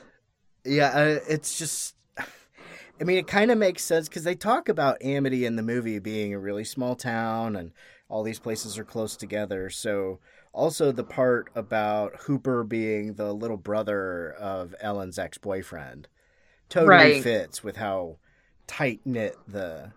yeah 0.64 0.88
uh, 0.88 1.20
it's 1.28 1.58
just 1.58 1.94
i 2.18 3.04
mean 3.04 3.18
it 3.18 3.26
kind 3.26 3.50
of 3.50 3.58
makes 3.58 3.84
sense 3.84 4.08
because 4.08 4.24
they 4.24 4.34
talk 4.34 4.68
about 4.70 5.02
amity 5.02 5.44
in 5.44 5.56
the 5.56 5.62
movie 5.62 5.98
being 5.98 6.32
a 6.34 6.38
really 6.38 6.64
small 6.64 6.96
town 6.96 7.56
and 7.56 7.72
all 8.08 8.22
these 8.22 8.38
places 8.40 8.78
are 8.78 8.84
close 8.84 9.16
together 9.16 9.68
so 9.70 10.18
also 10.58 10.90
the 10.90 11.04
part 11.04 11.50
about 11.54 12.16
hooper 12.22 12.64
being 12.64 13.14
the 13.14 13.32
little 13.32 13.56
brother 13.56 14.32
of 14.32 14.74
ellen's 14.80 15.18
ex-boyfriend 15.18 16.08
totally 16.68 16.88
Right. 16.88 17.22
fits 17.22 17.62
with 17.62 17.76
how 17.76 18.18
tight 18.66 19.00
knit 19.04 19.36
the 19.46 19.92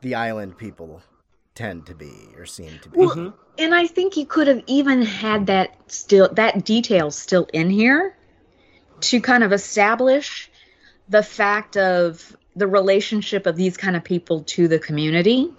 the 0.00 0.14
island 0.14 0.56
people 0.56 1.02
tend 1.54 1.86
to 1.86 1.94
be 1.94 2.34
or 2.36 2.46
seem 2.46 2.78
to 2.80 2.88
be 2.88 2.98
Well, 2.98 3.14
Mhm. 3.14 3.34
And 3.58 3.74
I 3.74 3.86
think 3.86 4.16
you 4.16 4.24
could 4.24 4.46
have 4.48 4.62
even 4.66 5.02
had 5.02 5.46
that 5.46 5.76
still 5.88 6.28
that 6.32 6.64
detail 6.64 7.10
still 7.10 7.46
in 7.52 7.68
here 7.68 8.16
to 9.02 9.20
kind 9.20 9.44
of 9.44 9.52
establish 9.52 10.50
the 11.08 11.22
fact 11.22 11.76
of 11.76 12.34
the 12.56 12.66
relationship 12.66 13.46
of 13.46 13.56
these 13.56 13.76
kind 13.76 13.94
of 13.96 14.04
people 14.04 14.44
to 14.44 14.68
the 14.68 14.78
community. 14.78 15.52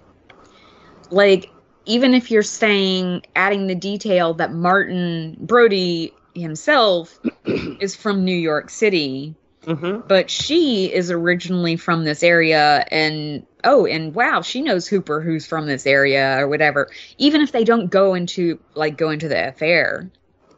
Like 1.11 1.52
even 1.85 2.13
if 2.13 2.31
you're 2.31 2.43
saying 2.43 3.23
adding 3.35 3.67
the 3.67 3.75
detail 3.75 4.33
that 4.35 4.53
Martin 4.53 5.37
Brody 5.39 6.13
himself 6.35 7.19
is 7.45 7.95
from 7.95 8.23
New 8.25 8.35
York 8.35 8.69
City, 8.69 9.35
Mhm. 9.65 10.05
but 10.07 10.29
she 10.29 10.91
is 10.93 11.09
originally 11.09 11.77
from 11.77 12.03
this 12.03 12.21
area 12.21 12.85
and 12.91 13.45
oh 13.63 13.85
and 13.85 14.13
wow 14.13 14.41
she 14.41 14.61
knows 14.61 14.87
hooper 14.89 15.21
who's 15.21 15.45
from 15.47 15.67
this 15.67 15.87
area 15.87 16.37
or 16.37 16.49
whatever 16.49 16.89
even 17.17 17.39
if 17.39 17.53
they 17.53 17.63
don't 17.63 17.87
go 17.89 18.13
into 18.13 18.59
like 18.75 18.97
go 18.97 19.09
into 19.09 19.29
the 19.29 19.47
affair 19.47 20.11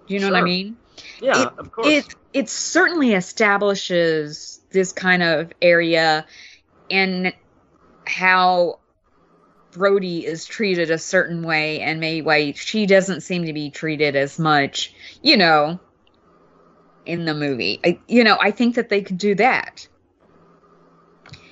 do 0.07 0.13
you 0.15 0.19
know 0.19 0.31
what 0.31 0.39
i 0.39 0.41
mean 0.41 0.75
Yeah, 1.21 1.43
It- 1.43 1.49
of 1.59 1.71
course. 1.71 1.87
it 1.87 2.15
it 2.33 2.49
certainly 2.49 3.13
establishes 3.13 4.59
this 4.71 4.91
kind 4.91 5.21
of 5.21 5.51
area 5.61 6.25
and 6.89 7.31
how 8.07 8.79
brody 9.75 10.25
is 10.25 10.45
treated 10.45 10.89
a 10.89 10.97
certain 10.97 11.43
way 11.43 11.81
and 11.81 11.99
maybe 11.99 12.21
why 12.21 12.51
she 12.53 12.85
doesn't 12.85 13.21
seem 13.21 13.45
to 13.45 13.53
be 13.53 13.69
treated 13.69 14.15
as 14.15 14.39
much 14.39 14.93
you 15.21 15.37
know 15.37 15.79
in 17.05 17.25
the 17.25 17.35
movie. 17.35 17.79
I, 17.85 17.99
you 18.07 18.23
know 18.23 18.37
i 18.39 18.51
think 18.51 18.75
that 18.75 18.89
they 18.89 19.01
could 19.01 19.17
do 19.17 19.35
that. 19.35 19.87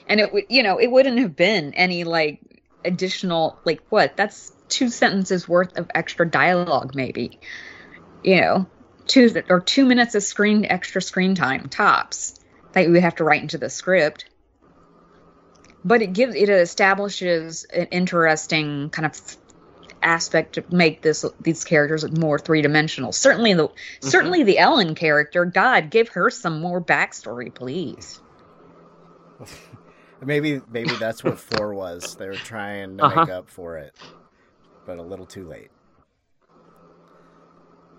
And 0.07 0.19
it 0.19 0.33
would 0.33 0.45
you 0.49 0.63
know 0.63 0.79
it 0.79 0.87
wouldn't 0.87 1.19
have 1.19 1.35
been 1.35 1.73
any 1.73 2.03
like 2.03 2.39
additional 2.83 3.59
like 3.63 3.81
what? 3.89 4.17
That's 4.17 4.51
two 4.67 4.89
sentences 4.89 5.47
worth 5.47 5.77
of 5.77 5.89
extra 5.93 6.29
dialogue 6.29 6.95
maybe. 6.95 7.39
You 8.23 8.41
know 8.41 8.67
two 9.05 9.43
or 9.49 9.59
two 9.59 9.85
minutes 9.85 10.15
of 10.15 10.23
screen 10.23 10.65
extra 10.65 11.01
screen 11.01 11.35
time 11.35 11.67
tops 11.69 12.39
that 12.71 12.85
you 12.85 12.91
would 12.91 13.03
have 13.03 13.15
to 13.15 13.23
write 13.23 13.41
into 13.41 13.57
the 13.57 13.69
script 13.69 14.25
but 15.85 16.01
it 16.01 16.13
gives 16.13 16.35
it 16.35 16.49
establishes 16.49 17.65
an 17.65 17.87
interesting 17.87 18.89
kind 18.89 19.05
of 19.05 19.19
aspect 20.01 20.53
to 20.55 20.63
make 20.69 21.01
this 21.01 21.23
these 21.41 21.63
characters 21.63 22.09
more 22.11 22.37
three-dimensional 22.37 23.11
certainly 23.13 23.53
the 23.53 23.69
certainly 24.01 24.43
the 24.43 24.57
ellen 24.59 24.95
character 24.95 25.45
god 25.45 25.89
give 25.89 26.09
her 26.09 26.29
some 26.29 26.59
more 26.59 26.83
backstory 26.83 27.53
please 27.53 28.21
Maybe 30.25 30.61
maybe 30.69 30.95
that's 30.95 31.21
what 31.23 31.37
four 31.37 31.73
was. 31.73 32.15
They 32.15 32.27
were 32.29 32.35
trying 32.35 32.97
to 32.97 33.03
Uh-huh. 33.03 33.25
make 33.25 33.29
up 33.29 33.49
for 33.49 33.77
it, 33.77 33.93
but 34.85 34.97
a 34.97 35.01
little 35.01 35.25
too 35.25 35.45
late. 35.47 35.69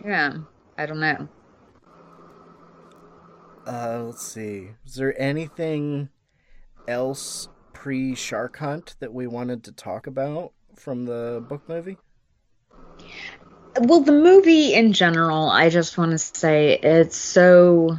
yeah 0.04 0.34
i 0.78 0.86
don't 0.86 1.00
know 1.00 1.28
Uh, 3.66 4.02
let's 4.06 4.22
see. 4.22 4.72
Is 4.84 4.94
there 4.96 5.18
anything 5.20 6.10
else 6.86 7.48
pre 7.74 8.14
Shark 8.14 8.56
Hunt 8.58 8.96
that 9.00 9.12
we 9.12 9.26
wanted 9.26 9.64
to 9.64 9.72
talk 9.72 10.06
about 10.06 10.52
from 10.76 11.04
the 11.04 11.44
book 11.48 11.68
movie? 11.68 11.98
well 13.82 14.00
the 14.00 14.12
movie 14.12 14.72
in 14.72 14.92
general 14.92 15.50
i 15.50 15.68
just 15.68 15.98
want 15.98 16.12
to 16.12 16.18
say 16.18 16.78
it's 16.80 17.16
so 17.16 17.98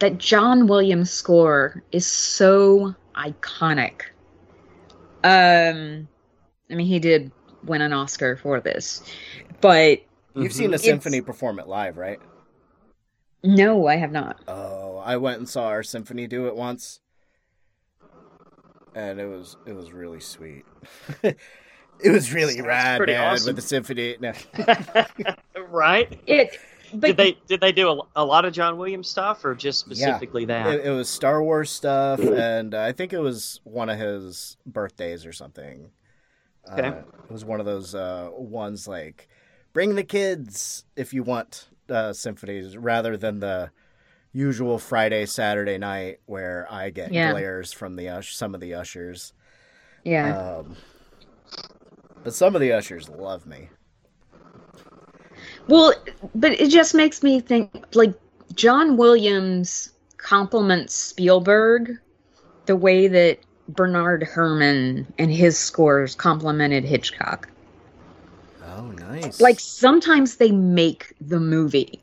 that 0.00 0.18
john 0.18 0.66
williams 0.66 1.08
score 1.12 1.84
is 1.92 2.04
so 2.04 2.92
iconic 3.14 4.00
um 5.22 6.08
i 6.68 6.74
mean 6.74 6.86
he 6.86 6.98
did 6.98 7.30
win 7.62 7.80
an 7.80 7.92
oscar 7.92 8.36
for 8.36 8.60
this 8.60 9.02
but 9.60 10.00
You've 10.34 10.52
seen 10.52 10.70
a 10.72 10.74
It's- 10.74 10.82
symphony 10.82 11.20
perform 11.20 11.60
it 11.60 11.68
live, 11.68 11.96
right? 11.96 12.18
no 13.44 13.86
i 13.86 13.94
have 13.94 14.10
not 14.10 14.40
Oh, 14.48 14.96
I 14.96 15.16
went 15.18 15.38
and 15.38 15.48
saw 15.48 15.66
our 15.66 15.84
symphony 15.84 16.26
do 16.26 16.48
it 16.48 16.56
once, 16.56 16.98
and 18.94 19.20
it 19.20 19.26
was 19.26 19.56
it 19.66 19.72
was 19.72 19.92
really 19.92 20.20
sweet. 20.20 20.64
it 21.22 21.36
was 22.04 22.32
really 22.32 22.54
Sounds 22.54 22.66
rad, 22.66 23.06
man, 23.06 23.32
awesome. 23.32 23.48
with 23.48 23.56
the 23.56 23.62
symphony. 23.62 24.16
No. 24.20 24.32
right? 25.68 26.20
it 26.26 26.58
but 26.92 27.08
did 27.08 27.16
they 27.16 27.38
did 27.46 27.60
they 27.60 27.72
do 27.72 27.88
a, 27.88 28.00
a 28.16 28.24
lot 28.24 28.44
of 28.44 28.52
John 28.52 28.76
Williams 28.76 29.08
stuff 29.08 29.44
or 29.44 29.54
just 29.54 29.80
specifically 29.80 30.44
that? 30.46 30.66
It, 30.66 30.86
it 30.86 30.90
was 30.90 31.08
Star 31.08 31.42
Wars 31.42 31.70
stuff, 31.70 32.20
and 32.20 32.74
uh, 32.74 32.82
I 32.82 32.92
think 32.92 33.12
it 33.12 33.18
was 33.18 33.60
one 33.64 33.88
of 33.88 33.98
his 33.98 34.56
birthdays 34.66 35.26
or 35.26 35.32
something. 35.32 35.90
Okay. 36.70 36.88
Uh, 36.88 36.92
it 37.28 37.30
was 37.30 37.44
one 37.44 37.60
of 37.60 37.66
those 37.66 37.94
uh, 37.94 38.30
ones 38.32 38.88
like 38.88 39.28
bring 39.72 39.94
the 39.96 40.04
kids 40.04 40.84
if 40.96 41.12
you 41.12 41.22
want 41.22 41.68
uh, 41.88 42.12
symphonies, 42.12 42.76
rather 42.76 43.16
than 43.16 43.40
the 43.40 43.70
usual 44.34 44.78
Friday 44.78 45.24
Saturday 45.24 45.78
night 45.78 46.18
where 46.26 46.66
I 46.70 46.90
get 46.90 47.12
Yeah. 47.12 47.30
glares 47.30 47.72
from 47.72 47.96
the 47.96 48.08
ush- 48.10 48.34
some 48.36 48.54
of 48.54 48.60
the 48.60 48.74
ushers. 48.74 49.32
yeah 50.04 50.58
Um, 50.58 50.76
but 52.22 52.34
some 52.34 52.54
of 52.54 52.60
the 52.60 52.72
ushers 52.72 53.08
love 53.08 53.46
me. 53.46 53.70
Well, 55.68 55.94
but 56.34 56.52
it 56.60 56.68
just 56.68 56.94
makes 56.94 57.22
me 57.22 57.40
think 57.40 57.86
like 57.94 58.12
John 58.54 58.96
Williams 58.96 59.92
complements 60.18 60.94
Spielberg 60.94 61.92
the 62.66 62.76
way 62.76 63.08
that 63.08 63.38
Bernard 63.68 64.22
Herrmann 64.34 65.06
and 65.18 65.30
his 65.30 65.56
scores 65.58 66.14
complemented 66.14 66.84
Hitchcock. 66.84 67.48
Oh, 68.66 68.90
nice. 68.90 69.40
Like 69.40 69.60
sometimes 69.60 70.36
they 70.36 70.50
make 70.50 71.14
the 71.20 71.40
movie. 71.40 72.00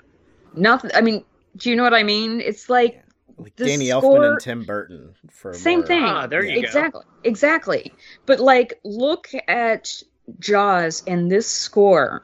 Not 0.56 0.90
I 0.96 1.02
mean, 1.02 1.24
do 1.58 1.70
you 1.70 1.76
know 1.76 1.84
what 1.84 1.94
I 1.94 2.04
mean? 2.04 2.42
It's 2.42 2.70
like 2.70 3.04
Like 3.38 3.56
the 3.56 3.66
Danny 3.66 3.88
Elfman 3.88 4.32
and 4.32 4.40
Tim 4.40 4.64
Burton 4.64 5.14
for 5.30 5.54
same 5.54 5.80
more- 5.80 5.88
thing. 5.88 6.04
Ah, 6.04 6.28
there 6.28 6.44
you 6.44 6.56
go. 6.62 6.68
exactly. 6.68 7.02
Exactly. 7.24 7.94
But 8.26 8.40
like 8.40 8.80
look 8.84 9.30
at 9.48 10.02
Jaws 10.40 11.04
and 11.08 11.30
this 11.32 11.48
score. 11.48 12.24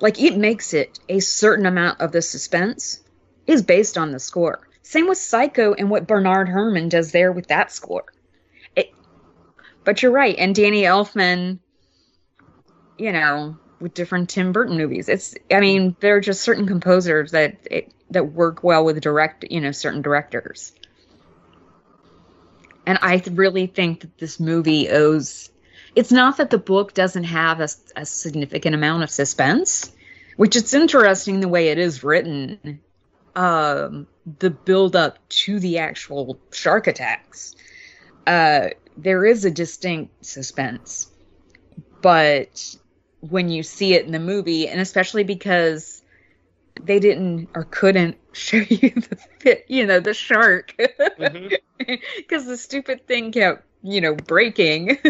Like 0.00 0.20
it 0.20 0.36
makes 0.36 0.74
it 0.74 0.98
a 1.08 1.20
certain 1.20 1.66
amount 1.66 2.00
of 2.00 2.10
the 2.12 2.22
suspense 2.22 3.00
is 3.46 3.62
based 3.62 3.96
on 3.96 4.10
the 4.10 4.18
score. 4.18 4.68
Same 4.82 5.08
with 5.08 5.18
Psycho 5.18 5.74
and 5.74 5.88
what 5.90 6.06
Bernard 6.08 6.48
Herrmann 6.48 6.88
does 6.88 7.12
there 7.12 7.30
with 7.32 7.46
that 7.48 7.70
score. 7.70 8.04
It, 8.74 8.90
but 9.84 10.02
you're 10.02 10.12
right, 10.12 10.34
and 10.36 10.54
Danny 10.54 10.82
Elfman, 10.82 11.60
you 12.98 13.12
know, 13.12 13.56
with 13.80 13.94
different 13.94 14.28
Tim 14.30 14.52
Burton 14.52 14.76
movies. 14.76 15.08
It's 15.08 15.34
I 15.50 15.60
mean, 15.60 15.96
there 16.00 16.16
are 16.16 16.20
just 16.20 16.40
certain 16.42 16.66
composers 16.66 17.30
that 17.32 17.56
it, 17.70 17.92
that 18.12 18.32
work 18.32 18.62
well 18.62 18.84
with 18.84 19.00
direct, 19.00 19.44
you 19.50 19.60
know, 19.60 19.72
certain 19.72 20.02
directors. 20.02 20.72
And 22.86 22.98
I 23.00 23.22
really 23.30 23.66
think 23.66 24.00
that 24.00 24.18
this 24.18 24.40
movie 24.40 24.88
owes. 24.88 25.50
It's 25.94 26.10
not 26.10 26.38
that 26.38 26.50
the 26.50 26.58
book 26.58 26.94
doesn't 26.94 27.24
have 27.24 27.60
a, 27.60 27.68
a 27.96 28.06
significant 28.06 28.74
amount 28.74 29.02
of 29.02 29.10
suspense, 29.10 29.92
which 30.36 30.56
it's 30.56 30.74
interesting 30.74 31.40
the 31.40 31.48
way 31.48 31.68
it 31.68 31.78
is 31.78 32.02
written. 32.02 32.80
Um, 33.36 34.06
the 34.38 34.50
build 34.50 34.96
up 34.96 35.18
to 35.28 35.58
the 35.58 35.78
actual 35.78 36.38
shark 36.50 36.86
attacks, 36.86 37.54
uh, 38.26 38.68
there 38.96 39.24
is 39.24 39.44
a 39.44 39.50
distinct 39.50 40.24
suspense, 40.24 41.10
but 42.02 42.76
when 43.20 43.48
you 43.48 43.62
see 43.62 43.94
it 43.94 44.04
in 44.04 44.12
the 44.12 44.18
movie, 44.18 44.68
and 44.68 44.80
especially 44.80 45.24
because 45.24 46.01
they 46.80 46.98
didn't 46.98 47.48
or 47.54 47.64
couldn't 47.64 48.16
show 48.32 48.58
you 48.58 48.90
the 48.90 49.18
fit, 49.40 49.64
you 49.68 49.86
know, 49.86 50.00
the 50.00 50.14
shark 50.14 50.74
mm-hmm. 50.78 51.54
because 52.16 52.46
the 52.46 52.56
stupid 52.56 53.06
thing 53.06 53.32
kept, 53.32 53.64
you 53.82 54.00
know, 54.00 54.14
breaking. 54.14 54.98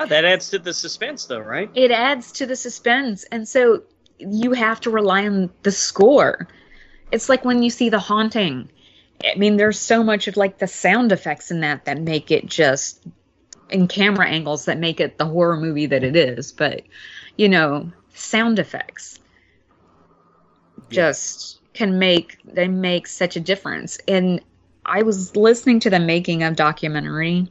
Oh, 0.00 0.06
that 0.06 0.24
adds 0.24 0.50
to 0.50 0.60
the 0.60 0.72
suspense, 0.72 1.24
though, 1.24 1.40
right? 1.40 1.68
it 1.74 1.90
adds 1.90 2.30
to 2.32 2.46
the 2.46 2.54
suspense, 2.54 3.24
and 3.32 3.48
so 3.48 3.82
you 4.18 4.52
have 4.52 4.78
to 4.82 4.90
rely 4.90 5.26
on 5.26 5.50
the 5.64 5.72
score. 5.72 6.46
It's 7.10 7.28
like 7.28 7.44
when 7.44 7.64
you 7.64 7.70
see 7.70 7.88
The 7.88 7.98
Haunting. 7.98 8.70
I 9.24 9.36
mean, 9.36 9.56
there's 9.56 9.78
so 9.78 10.04
much 10.04 10.28
of 10.28 10.36
like 10.36 10.58
the 10.58 10.68
sound 10.68 11.10
effects 11.10 11.50
in 11.50 11.60
that 11.60 11.86
that 11.86 12.00
make 12.00 12.30
it 12.30 12.46
just 12.46 13.02
in 13.70 13.88
camera 13.88 14.28
angles 14.28 14.66
that 14.66 14.78
make 14.78 15.00
it 15.00 15.18
the 15.18 15.26
horror 15.26 15.56
movie 15.56 15.86
that 15.86 16.04
it 16.04 16.14
is. 16.14 16.52
But 16.52 16.82
you 17.36 17.48
know, 17.48 17.90
sound 18.14 18.60
effects 18.60 19.18
Yeah. 20.90 21.10
just 21.10 21.60
can 21.74 21.98
make 21.98 22.38
they 22.44 22.68
make 22.68 23.06
such 23.06 23.36
a 23.36 23.40
difference. 23.40 23.98
And 24.08 24.40
I 24.84 25.02
was 25.02 25.36
listening 25.36 25.80
to 25.80 25.90
the 25.90 26.00
making 26.00 26.42
of 26.42 26.56
documentary 26.56 27.50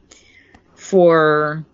for 0.74 1.64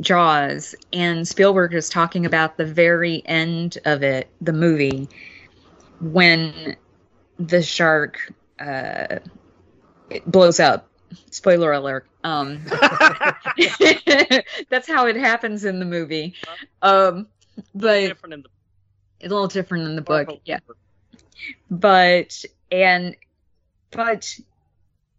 Jaws, 0.00 0.74
and 0.92 1.26
Spielberg 1.26 1.74
is 1.74 1.88
talking 1.88 2.26
about 2.26 2.56
the 2.56 2.64
very 2.64 3.22
end 3.24 3.78
of 3.84 4.02
it, 4.02 4.28
the 4.40 4.52
movie, 4.52 5.08
when 6.00 6.76
the 7.38 7.62
shark 7.62 8.32
uh, 8.60 9.18
it 10.10 10.30
blows 10.30 10.60
up. 10.60 10.88
Spoiler 11.30 11.72
alert. 11.72 12.06
Um, 12.24 12.64
that's 14.70 14.88
how 14.88 15.06
it 15.06 15.16
happens 15.16 15.64
in 15.64 15.78
the 15.78 15.84
movie. 15.84 16.34
Um, 16.80 17.28
but 17.74 18.08
different 18.08 18.34
in 18.34 18.42
the 18.42 18.48
a 19.24 19.28
little 19.28 19.46
different 19.46 19.86
in 19.86 19.94
the 19.94 20.02
book. 20.02 20.40
Yeah 20.44 20.58
but 21.70 22.44
and 22.70 23.16
but 23.90 24.38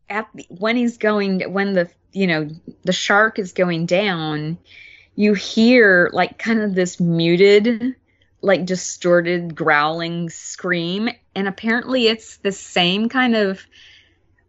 at 0.09 0.27
the, 0.33 0.45
when 0.49 0.75
he's 0.75 0.97
going 0.97 1.41
when 1.51 1.73
the 1.73 1.89
you 2.11 2.27
know 2.27 2.49
the 2.83 2.93
shark 2.93 3.39
is 3.39 3.51
going 3.53 3.85
down 3.85 4.57
you 5.15 5.33
hear 5.33 6.09
like 6.13 6.37
kind 6.37 6.61
of 6.61 6.75
this 6.75 6.99
muted 6.99 7.95
like 8.43 8.65
distorted 8.65 9.55
growling 9.55 10.29
scream. 10.29 11.09
And 11.33 11.47
apparently 11.47 12.07
it's 12.07 12.37
the 12.37 12.51
same 12.51 13.09
kind 13.09 13.35
of 13.35 13.65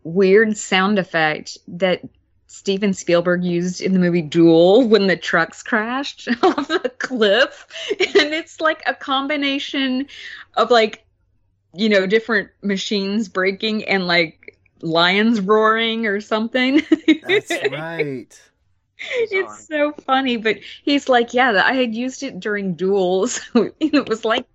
weird 0.03 0.57
sound 0.59 0.99
effect 0.99 1.57
that 1.69 2.03
Steven 2.49 2.93
Spielberg 2.93 3.45
used 3.45 3.81
in 3.81 3.93
the 3.93 3.99
movie 3.99 4.21
Duel 4.21 4.87
when 4.87 5.07
the 5.07 5.17
trucks 5.17 5.63
crashed 5.63 6.29
off 6.43 6.69
the 6.69 6.93
cliff. 6.99 7.67
And 8.01 8.35
it's 8.35 8.61
like 8.61 8.83
a 8.85 8.95
combination 8.95 10.09
of 10.55 10.71
like 10.71 11.04
you 11.75 11.89
know 11.89 12.07
different 12.07 12.51
machines 12.63 13.29
breaking 13.29 13.85
and 13.85 14.07
like 14.07 14.59
lions 14.81 15.41
roaring 15.41 16.07
or 16.07 16.21
something. 16.21 16.83
That's 17.23 17.51
right. 17.71 18.41
it's 18.99 19.67
so 19.67 19.93
funny 19.93 20.37
but 20.37 20.57
he's 20.85 21.09
like 21.09 21.35
yeah 21.35 21.61
i 21.65 21.75
had 21.75 21.95
used 21.95 22.23
it 22.23 22.41
during 22.41 22.75
duels. 22.75 23.41
It 23.81 24.09
was 24.09 24.25
like 24.25 24.47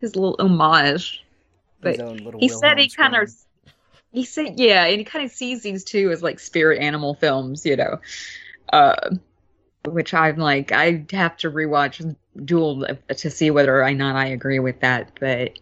his 0.00 0.16
little 0.16 0.36
homage. 0.38 1.24
His 1.82 1.98
But 1.98 2.00
own 2.00 2.16
little 2.18 2.40
he 2.40 2.48
said 2.48 2.78
he 2.78 2.88
kind 2.88 3.14
of 3.16 3.30
he 4.12 4.24
said 4.24 4.58
yeah 4.58 4.84
and 4.84 4.98
he 4.98 5.04
kind 5.04 5.24
of 5.24 5.30
sees 5.30 5.62
these 5.62 5.84
two 5.84 6.10
as 6.10 6.22
like 6.22 6.38
spirit 6.40 6.80
animal 6.80 7.14
films 7.14 7.64
you 7.64 7.76
know. 7.76 8.00
Uh 8.72 9.16
which 9.84 10.12
i'm 10.12 10.36
like 10.36 10.72
i 10.72 11.04
have 11.12 11.36
to 11.38 11.50
rewatch 11.50 12.14
duel 12.44 12.86
to 13.16 13.30
see 13.30 13.50
whether 13.50 13.82
or 13.82 13.90
not 13.94 14.16
i 14.16 14.26
agree 14.26 14.58
with 14.58 14.80
that 14.80 15.12
but 15.20 15.52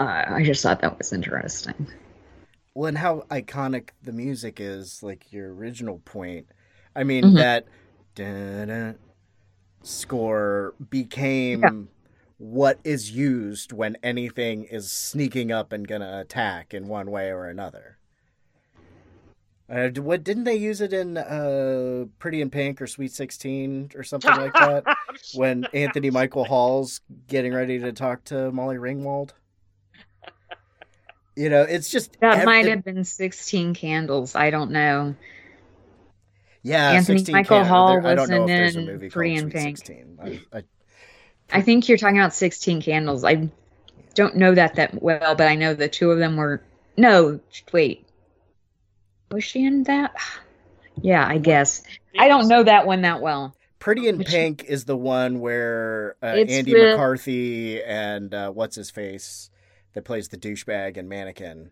uh, 0.00 0.24
i 0.34 0.42
just 0.42 0.62
thought 0.62 0.80
that 0.80 0.98
was 0.98 1.12
interesting 1.12 1.86
Well, 2.74 2.88
and 2.88 2.98
how 2.98 3.22
iconic 3.30 3.90
the 4.02 4.12
music 4.12 4.60
is, 4.60 5.02
like 5.02 5.32
your 5.32 5.52
original 5.54 5.98
point. 6.04 6.46
I 6.94 7.02
mean, 7.04 7.24
Mhm. 7.24 7.36
that 7.36 7.66
da-da 8.14 8.92
score 9.82 10.74
became 10.88 11.62
Yeah. 11.62 11.70
what 12.38 12.78
is 12.84 13.10
used 13.10 13.72
when 13.72 13.96
anything 14.04 14.64
is 14.64 14.90
sneaking 14.92 15.50
up 15.50 15.72
and 15.72 15.86
gonna 15.86 16.20
attack 16.20 16.72
in 16.72 16.86
one 16.88 17.10
way 17.10 17.30
or 17.32 17.46
another. 17.48 17.98
Uh, 19.68 19.88
what 20.00 20.24
didn't 20.24 20.44
they 20.44 20.56
use 20.56 20.80
it 20.80 20.92
in 20.92 21.16
uh, 21.16 22.04
Pretty 22.18 22.40
in 22.40 22.50
Pink 22.50 22.80
or 22.82 22.86
Sweet 22.86 23.12
Sixteen 23.12 23.90
or 23.96 24.02
something 24.02 24.34
like 24.36 24.52
that? 24.54 24.84
when 25.34 25.64
Anthony 25.74 26.10
Michael 26.10 26.44
Hall's 26.44 27.00
getting 27.28 27.52
ready 27.52 27.78
to 27.80 27.92
talk 27.92 28.24
to 28.24 28.50
Molly 28.52 28.76
Ringwald. 28.76 29.30
You 31.36 31.48
know, 31.48 31.62
it's 31.62 31.90
just 31.90 32.18
that 32.20 32.44
might 32.44 32.66
have 32.66 32.84
been 32.84 33.04
16 33.04 33.74
candles 33.74 34.34
i 34.34 34.50
don't 34.50 34.70
know 34.72 35.14
Yeah, 36.62 36.90
Anthony 36.90 37.18
16 37.18 37.32
Michael 37.32 37.58
can- 37.60 37.66
Hall 37.66 38.00
there- 38.02 38.06
I 38.10 38.14
don't 38.14 38.28
know 38.28 38.40
wasn't 38.42 38.88
in 38.90 39.10
called 39.10 39.24
in 39.26 39.50
Pink. 39.50 39.78
16. 39.78 40.18
I, 40.22 40.40
I, 40.52 40.62
I 41.52 41.60
think 41.62 41.88
you're 41.88 41.98
talking 41.98 42.18
about 42.18 42.34
16 42.34 42.82
Candles. 42.82 43.24
I 43.24 43.48
don't 44.14 44.36
know 44.36 44.54
that 44.54 44.74
that 44.76 45.02
well, 45.02 45.34
but 45.34 45.48
I 45.48 45.54
know 45.56 45.74
the 45.74 45.88
two 45.88 46.10
of 46.10 46.18
them 46.18 46.36
were. 46.36 46.62
No, 46.96 47.40
wait. 47.72 48.06
Was 49.32 49.42
she 49.44 49.64
in 49.64 49.84
that? 49.84 50.14
Yeah, 51.02 51.26
I 51.26 51.38
guess. 51.38 51.82
I 52.18 52.28
don't 52.28 52.46
know 52.48 52.62
that 52.62 52.84
one 52.86 53.02
that 53.02 53.22
well. 53.22 53.54
Pretty 53.78 54.06
in 54.06 54.22
Pink 54.22 54.64
is 54.64 54.84
the 54.84 54.96
one 54.96 55.40
where 55.40 56.16
uh, 56.22 56.26
Andy 56.26 56.74
with- 56.74 56.90
McCarthy 56.90 57.82
and 57.82 58.34
uh, 58.34 58.50
what's 58.50 58.76
his 58.76 58.90
face 58.90 59.49
that 59.94 60.04
plays 60.04 60.28
the 60.28 60.36
douchebag 60.36 60.96
and 60.96 61.08
mannequin, 61.08 61.70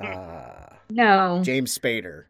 uh, 0.00 0.66
No. 0.90 1.40
James 1.44 1.76
Spader. 1.76 2.24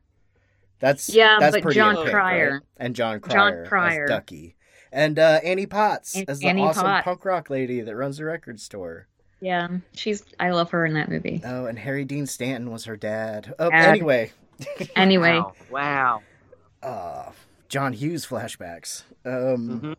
That's 0.80 1.08
Yeah, 1.08 1.36
that's 1.40 1.56
but 1.56 1.62
Pretty 1.62 1.76
Jon 1.78 1.90
in 1.96 2.02
Pink, 2.02 2.10
Cryer. 2.10 2.50
right? 2.54 2.60
and 2.76 2.94
Jon 2.96 3.20
Jon 3.20 3.30
Cryer, 3.30 3.66
Cryer. 3.66 4.04
as 4.04 4.10
Ducky, 4.10 4.56
and 4.92 5.18
uh, 5.18 5.40
Annie 5.42 5.66
Potts 5.66 6.14
And 6.16 6.28
as 6.28 6.40
the 6.40 6.48
Annie 6.48 6.62
awesome 6.62 6.82
Potts. 6.84 7.04
punk 7.04 7.24
rock 7.24 7.48
lady 7.50 7.80
that 7.80 7.94
runs 7.96 8.18
the 8.18 8.24
record 8.24 8.60
store. 8.60 9.06
Yeah, 9.40 9.68
she's. 9.92 10.24
I 10.40 10.50
love 10.50 10.70
her 10.70 10.84
in 10.86 10.94
that 10.94 11.08
movie. 11.10 11.40
Oh, 11.44 11.66
and 11.66 11.78
Harry 11.78 12.04
Dean 12.04 12.26
Stanton 12.26 12.70
was 12.70 12.84
her 12.86 12.96
dad. 12.96 13.54
Oh, 13.58 13.70
Dad. 13.70 13.88
anyway, 13.90 14.32
Anyway, 14.96 15.32
Wow. 15.38 15.52
wow. 15.70 16.22
uh, 16.82 17.30
John 17.68 17.92
Hughes 17.92 18.26
flashbacks. 18.26 19.02
Um, 19.24 19.80
Mhm. 19.80 19.96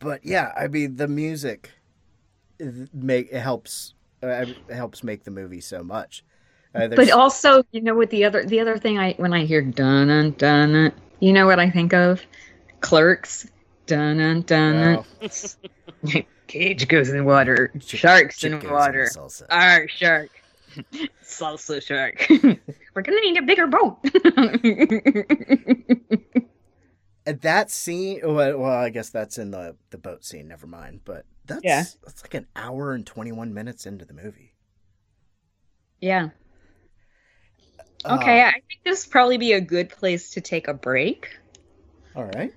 But 0.00 0.24
yeah, 0.24 0.52
I 0.56 0.68
mean 0.68 0.96
the 0.96 1.08
music 1.08 1.66
is- 1.66 1.72
make 2.92 3.28
it 3.30 3.40
helps 3.40 3.94
uh, 4.22 4.28
it 4.28 4.56
helps 4.74 5.02
make 5.02 5.24
the 5.24 5.30
movie 5.30 5.60
so 5.60 5.82
much. 5.82 6.24
Uh, 6.74 6.88
but 6.88 7.10
also, 7.10 7.62
you 7.70 7.80
know 7.80 7.94
what 7.94 8.10
the 8.10 8.24
other 8.24 8.44
the 8.44 8.60
other 8.60 8.78
thing 8.78 8.98
I 8.98 9.12
when 9.14 9.32
I 9.32 9.44
hear 9.44 9.62
dun 9.62 10.08
dun 10.08 10.32
dun, 10.32 10.92
you 11.20 11.32
know 11.32 11.46
what 11.46 11.60
I 11.60 11.70
think 11.70 11.92
of? 11.92 12.22
Clerks. 12.80 13.48
Dun 13.86 14.18
dun 14.18 14.42
dun. 14.42 14.74
well, 14.82 15.06
Cage 16.46 16.88
goes 16.88 17.10
in 17.10 17.24
water. 17.24 17.72
Sharks 17.80 18.38
chick 18.38 18.52
in 18.52 18.70
water. 18.70 19.08
Our 19.50 19.88
shark. 19.88 20.30
Salsa 21.24 21.80
shark. 21.80 22.26
We're 22.94 23.02
gonna 23.02 23.20
need 23.20 23.38
a 23.38 23.42
bigger 23.42 23.66
boat. 23.66 23.98
And 27.26 27.40
that 27.40 27.70
scene, 27.70 28.20
well, 28.22 28.58
well, 28.58 28.72
I 28.72 28.90
guess 28.90 29.10
that's 29.10 29.38
in 29.38 29.50
the 29.50 29.76
the 29.90 29.98
boat 29.98 30.24
scene. 30.24 30.48
Never 30.48 30.66
mind. 30.66 31.00
But 31.04 31.24
that's 31.46 31.62
Yeah. 31.64 31.84
that's 32.04 32.22
like 32.22 32.34
an 32.34 32.46
hour 32.56 32.92
and 32.92 33.06
twenty 33.06 33.32
one 33.32 33.52
minutes 33.54 33.86
into 33.86 34.04
the 34.04 34.14
movie. 34.14 34.54
yeah. 36.00 36.30
Okay, 38.06 38.42
Uh, 38.42 38.48
I 38.48 38.52
think 38.52 38.80
this 38.84 39.06
would 39.06 39.10
probably 39.12 39.38
be 39.38 39.52
a 39.54 39.60
good 39.62 39.88
place 39.88 40.30
to 40.32 40.40
take 40.42 40.68
a 40.68 40.74
break. 40.74 41.38
all 42.14 42.24
right, 42.24 42.52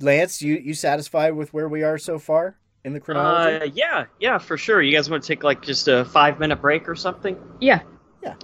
Lance, 0.00 0.42
you 0.42 0.56
you 0.56 0.74
satisfied 0.74 1.30
with 1.36 1.52
where 1.54 1.68
we 1.68 1.84
are 1.84 1.98
so 1.98 2.18
far 2.18 2.58
in 2.84 2.92
the 2.94 3.00
chronology? 3.00 3.64
Uh, 3.64 3.70
yeah, 3.74 4.06
yeah, 4.18 4.38
for 4.38 4.56
sure. 4.56 4.82
You 4.82 4.92
guys 4.96 5.08
want 5.08 5.22
to 5.22 5.26
take 5.28 5.44
like 5.44 5.62
just 5.62 5.86
a 5.86 6.04
five 6.04 6.40
minute 6.40 6.60
break 6.60 6.88
or 6.88 6.96
something? 6.96 7.36
Yeah. 7.60 7.82
Yeah. 8.24 8.34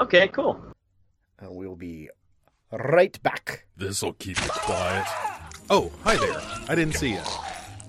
Okay, 0.00 0.28
cool. 0.28 0.60
Uh, 1.42 1.50
we'll 1.50 1.74
be 1.76 2.08
right 2.70 3.20
back. 3.24 3.66
This'll 3.76 4.12
keep 4.12 4.38
it 4.38 4.50
quiet. 4.52 5.06
Oh, 5.68 5.90
hi 6.04 6.16
there. 6.16 6.40
I 6.68 6.74
didn't 6.76 6.94
see 6.94 7.10
you. 7.14 7.22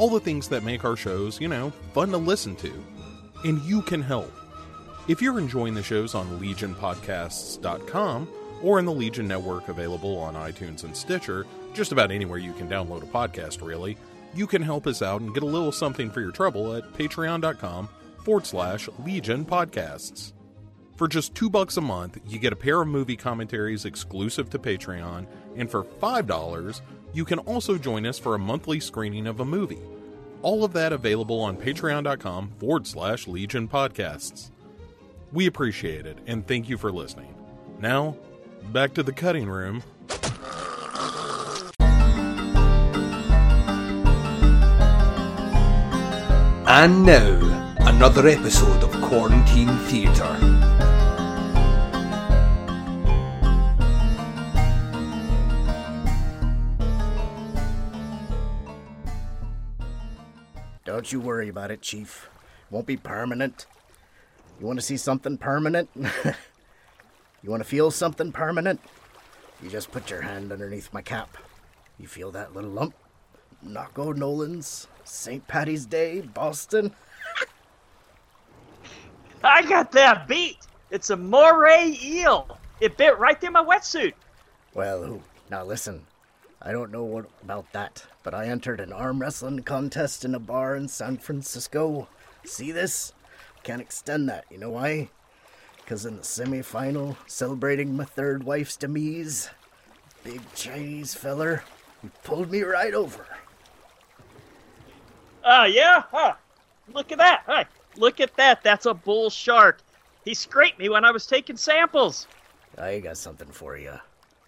all 0.00 0.08
the 0.08 0.18
things 0.18 0.48
that 0.48 0.64
make 0.64 0.82
our 0.82 0.96
shows, 0.96 1.38
you 1.38 1.46
know, 1.46 1.68
fun 1.92 2.10
to 2.10 2.16
listen 2.16 2.56
to. 2.56 2.72
And 3.44 3.60
you 3.64 3.82
can 3.82 4.00
help. 4.00 4.32
If 5.08 5.20
you're 5.20 5.38
enjoying 5.38 5.74
the 5.74 5.82
shows 5.82 6.14
on 6.14 6.40
legionpodcasts.com 6.40 8.28
or 8.62 8.78
in 8.78 8.86
the 8.86 8.92
Legion 8.92 9.28
Network 9.28 9.68
available 9.68 10.16
on 10.16 10.36
iTunes 10.36 10.84
and 10.84 10.96
Stitcher, 10.96 11.44
just 11.74 11.92
about 11.92 12.10
anywhere 12.10 12.38
you 12.38 12.54
can 12.54 12.66
download 12.66 13.02
a 13.02 13.06
podcast, 13.06 13.60
really, 13.60 13.98
you 14.34 14.46
can 14.46 14.62
help 14.62 14.86
us 14.86 15.02
out 15.02 15.20
and 15.20 15.34
get 15.34 15.42
a 15.42 15.46
little 15.46 15.70
something 15.70 16.10
for 16.10 16.22
your 16.22 16.32
trouble 16.32 16.74
at 16.74 16.90
patreon.com 16.94 17.86
forward 18.24 18.46
slash 18.46 18.88
Legion 19.04 19.44
Podcasts. 19.44 20.32
For 20.96 21.08
just 21.08 21.34
two 21.34 21.50
bucks 21.50 21.76
a 21.76 21.82
month, 21.82 22.18
you 22.26 22.38
get 22.38 22.54
a 22.54 22.56
pair 22.56 22.80
of 22.80 22.88
movie 22.88 23.16
commentaries 23.16 23.84
exclusive 23.84 24.48
to 24.50 24.58
Patreon, 24.58 25.26
and 25.56 25.70
for 25.70 25.84
five 25.84 26.26
dollars, 26.26 26.80
you 27.12 27.24
can 27.24 27.38
also 27.40 27.76
join 27.76 28.06
us 28.06 28.18
for 28.18 28.34
a 28.34 28.38
monthly 28.38 28.80
screening 28.80 29.26
of 29.26 29.40
a 29.40 29.44
movie. 29.44 29.82
All 30.42 30.64
of 30.64 30.72
that 30.72 30.92
available 30.92 31.40
on 31.40 31.56
patreon.com 31.56 32.52
forward 32.58 32.86
slash 32.86 33.26
Legion 33.26 33.68
Podcasts. 33.68 34.50
We 35.32 35.46
appreciate 35.46 36.06
it 36.06 36.18
and 36.26 36.46
thank 36.46 36.68
you 36.68 36.78
for 36.78 36.90
listening. 36.90 37.34
Now, 37.78 38.16
back 38.72 38.94
to 38.94 39.02
the 39.02 39.12
cutting 39.12 39.48
room. 39.48 39.82
And 46.72 47.04
now, 47.04 47.76
another 47.80 48.28
episode 48.28 48.84
of 48.84 48.92
Quarantine 49.02 49.76
Theatre. 49.88 50.69
Don't 61.00 61.12
you 61.12 61.20
worry 61.20 61.48
about 61.48 61.70
it, 61.70 61.80
Chief. 61.80 62.28
It 62.66 62.74
Won't 62.74 62.84
be 62.84 62.98
permanent. 62.98 63.64
You 64.60 64.66
want 64.66 64.78
to 64.78 64.84
see 64.84 64.98
something 64.98 65.38
permanent? 65.38 65.88
you 65.94 66.04
want 67.50 67.62
to 67.62 67.66
feel 67.66 67.90
something 67.90 68.32
permanent? 68.32 68.82
You 69.62 69.70
just 69.70 69.90
put 69.92 70.10
your 70.10 70.20
hand 70.20 70.52
underneath 70.52 70.92
my 70.92 71.00
cap. 71.00 71.38
You 71.98 72.06
feel 72.06 72.30
that 72.32 72.54
little 72.54 72.68
lump? 72.68 72.94
Knocko 73.66 74.14
Nolan's 74.14 74.88
St. 75.04 75.48
Patty's 75.48 75.86
Day, 75.86 76.20
Boston. 76.20 76.94
I 79.42 79.62
got 79.62 79.92
that 79.92 80.28
beat. 80.28 80.58
It's 80.90 81.08
a 81.08 81.16
moray 81.16 81.96
eel. 82.04 82.58
It 82.78 82.98
bit 82.98 83.18
right 83.18 83.40
through 83.40 83.52
my 83.52 83.64
wetsuit. 83.64 84.12
Well. 84.74 85.22
Now 85.50 85.64
listen. 85.64 86.04
I 86.60 86.72
don't 86.72 86.92
know 86.92 87.04
what 87.04 87.24
about 87.42 87.72
that, 87.72 88.04
but 88.22 88.34
I 88.34 88.46
entered 88.46 88.80
an 88.80 88.92
arm 88.92 89.20
wrestling 89.20 89.62
contest 89.62 90.24
in 90.24 90.34
a 90.34 90.38
bar 90.38 90.76
in 90.76 90.88
San 90.88 91.16
Francisco. 91.18 92.08
See 92.44 92.72
this? 92.72 93.12
Can't 93.62 93.80
extend 93.80 94.28
that. 94.28 94.44
You 94.50 94.58
know 94.58 94.70
why? 94.70 95.10
Because 95.78 96.06
in 96.06 96.16
the 96.16 96.24
semi-final, 96.24 97.16
celebrating 97.26 97.96
my 97.96 98.04
third 98.04 98.44
wife's 98.44 98.76
demise, 98.76 99.50
big 100.22 100.40
Chinese 100.54 101.14
feller, 101.14 101.64
he 102.02 102.10
pulled 102.22 102.50
me 102.50 102.62
right 102.62 102.94
over. 102.94 103.26
Ah, 105.44 105.64
yeah? 105.64 106.04
Huh. 106.10 106.34
Look 106.92 107.12
at 107.12 107.18
that. 107.18 107.42
Hey, 107.46 107.64
look 107.96 108.20
at 108.20 108.36
that. 108.36 108.62
That's 108.62 108.86
a 108.86 108.94
bull 108.94 109.30
shark. 109.30 109.80
He 110.24 110.34
scraped 110.34 110.78
me 110.78 110.88
when 110.88 111.04
I 111.04 111.10
was 111.10 111.26
taking 111.26 111.56
samples. 111.56 112.26
I 112.78 113.00
got 113.00 113.16
something 113.16 113.48
for 113.48 113.76
you. 113.76 113.94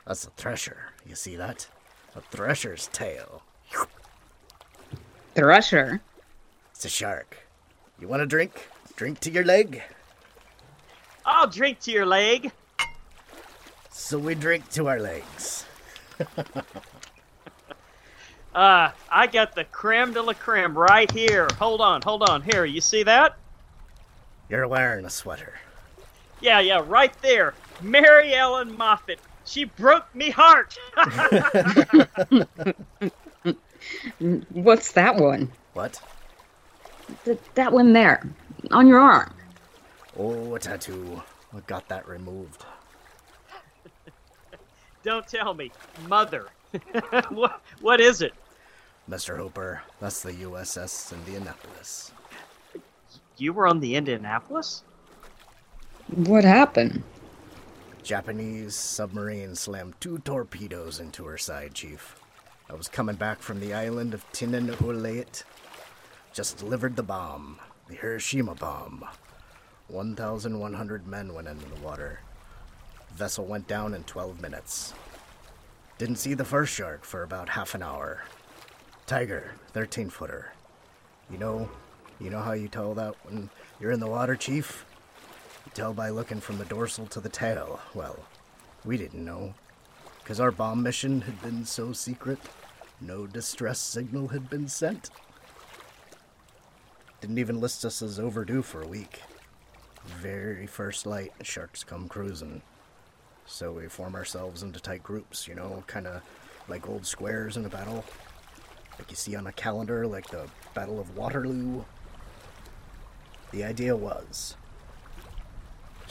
That's 0.06 0.26
a 0.26 0.30
thresher. 0.30 0.92
You 1.06 1.14
see 1.14 1.36
that? 1.36 1.66
A 2.14 2.20
thresher's 2.20 2.88
tail. 2.92 3.42
Thresher. 5.34 6.00
It's 6.72 6.84
a 6.84 6.88
shark. 6.88 7.38
You 7.98 8.08
want 8.08 8.22
a 8.22 8.26
drink? 8.26 8.68
Drink 8.96 9.20
to 9.20 9.30
your 9.30 9.44
leg? 9.44 9.82
I'll 11.24 11.46
drink 11.46 11.80
to 11.80 11.90
your 11.90 12.06
leg. 12.06 12.52
So 13.90 14.18
we 14.18 14.34
drink 14.34 14.70
to 14.72 14.88
our 14.88 14.98
legs. 14.98 15.64
Uh, 18.54 18.90
I 19.10 19.28
got 19.28 19.54
the 19.54 19.64
creme 19.64 20.12
de 20.12 20.20
la 20.20 20.34
creme 20.34 20.76
right 20.76 21.10
here. 21.10 21.48
Hold 21.58 21.80
on, 21.80 22.02
hold 22.02 22.28
on. 22.28 22.42
Here, 22.42 22.66
you 22.66 22.82
see 22.82 23.02
that? 23.04 23.34
You're 24.50 24.68
wearing 24.68 25.06
a 25.06 25.10
sweater. 25.10 25.54
Yeah, 26.42 26.60
yeah, 26.60 26.82
right 26.86 27.14
there. 27.22 27.54
Mary 27.80 28.34
Ellen 28.34 28.76
Moffat. 28.76 29.20
She 29.46 29.64
broke 29.64 30.14
me 30.14 30.30
heart. 30.30 30.78
What's 34.50 34.92
that 34.92 35.16
one? 35.16 35.50
What? 35.74 36.00
Th- 37.24 37.38
that 37.54 37.72
one 37.72 37.92
there. 37.92 38.28
On 38.70 38.86
your 38.86 39.00
arm. 39.00 39.34
Oh, 40.16 40.54
a 40.54 40.58
tattoo. 40.58 41.22
I 41.54 41.60
got 41.66 41.88
that 41.88 42.06
removed. 42.08 42.64
Don't 45.02 45.26
tell 45.26 45.54
me. 45.54 45.70
Mother. 46.08 46.48
what, 47.30 47.60
what 47.80 48.00
is 48.00 48.22
it? 48.22 48.32
Mr. 49.08 49.36
Hooper, 49.36 49.82
that's 50.00 50.22
the 50.22 50.32
USS 50.32 51.12
Indianapolis. 51.12 52.12
You 53.36 53.52
were 53.52 53.66
on 53.66 53.80
the 53.80 53.96
Indianapolis? 53.96 54.84
What 56.14 56.44
happened? 56.44 57.02
Japanese 58.02 58.74
submarine 58.74 59.54
slammed 59.54 59.94
two 60.00 60.18
torpedoes 60.18 61.00
into 61.00 61.24
her 61.24 61.38
side, 61.38 61.74
Chief. 61.74 62.21
I 62.72 62.74
was 62.74 62.88
coming 62.88 63.16
back 63.16 63.42
from 63.42 63.60
the 63.60 63.74
island 63.74 64.14
of 64.14 64.24
Tinian 64.32 64.74
to 64.78 64.86
Leyte. 64.86 65.44
Just 66.32 66.56
delivered 66.56 66.96
the 66.96 67.02
bomb, 67.02 67.58
the 67.86 67.94
Hiroshima 67.94 68.54
bomb. 68.54 69.04
1,100 69.88 71.06
men 71.06 71.34
went 71.34 71.48
into 71.48 71.66
the 71.66 71.80
water. 71.82 72.20
Vessel 73.14 73.44
went 73.44 73.68
down 73.68 73.92
in 73.92 74.04
12 74.04 74.40
minutes. 74.40 74.94
Didn't 75.98 76.16
see 76.16 76.32
the 76.32 76.46
first 76.46 76.72
shark 76.72 77.04
for 77.04 77.22
about 77.22 77.50
half 77.50 77.74
an 77.74 77.82
hour. 77.82 78.22
Tiger, 79.04 79.52
13 79.74 80.08
footer. 80.08 80.54
You 81.30 81.36
know, 81.36 81.68
you 82.18 82.30
know 82.30 82.40
how 82.40 82.52
you 82.52 82.68
tell 82.68 82.94
that 82.94 83.14
when 83.26 83.50
you're 83.80 83.92
in 83.92 84.00
the 84.00 84.06
water, 84.06 84.34
Chief? 84.34 84.86
You 85.66 85.72
tell 85.74 85.92
by 85.92 86.08
looking 86.08 86.40
from 86.40 86.56
the 86.56 86.64
dorsal 86.64 87.04
to 87.08 87.20
the 87.20 87.28
tail. 87.28 87.80
Well, 87.94 88.20
we 88.82 88.96
didn't 88.96 89.26
know. 89.26 89.52
Because 90.22 90.40
our 90.40 90.50
bomb 90.50 90.82
mission 90.82 91.20
had 91.22 91.42
been 91.42 91.66
so 91.66 91.92
secret, 91.92 92.38
no 93.02 93.26
distress 93.26 93.78
signal 93.78 94.28
had 94.28 94.48
been 94.48 94.68
sent. 94.68 95.10
Didn't 97.20 97.38
even 97.38 97.60
list 97.60 97.84
us 97.84 98.02
as 98.02 98.18
overdue 98.18 98.62
for 98.62 98.82
a 98.82 98.88
week. 98.88 99.20
Very 100.20 100.66
first 100.66 101.06
light, 101.06 101.32
sharks 101.42 101.84
come 101.84 102.08
cruising. 102.08 102.62
So 103.46 103.72
we 103.72 103.88
form 103.88 104.14
ourselves 104.14 104.62
into 104.62 104.80
tight 104.80 105.02
groups, 105.02 105.46
you 105.46 105.54
know, 105.54 105.84
kind 105.86 106.06
of 106.06 106.22
like 106.68 106.88
old 106.88 107.06
squares 107.06 107.56
in 107.56 107.64
a 107.64 107.68
battle. 107.68 108.04
Like 108.98 109.10
you 109.10 109.16
see 109.16 109.36
on 109.36 109.46
a 109.46 109.52
calendar, 109.52 110.06
like 110.06 110.28
the 110.28 110.48
Battle 110.74 111.00
of 111.00 111.16
Waterloo. 111.16 111.84
The 113.52 113.64
idea 113.64 113.94
was 113.94 114.56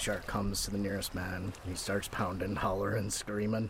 Shark 0.01 0.25
comes 0.25 0.63
to 0.63 0.71
the 0.71 0.79
nearest 0.79 1.13
man. 1.13 1.53
He 1.67 1.75
starts 1.75 2.07
pounding, 2.07 2.55
hollering, 2.55 3.11
screaming. 3.11 3.69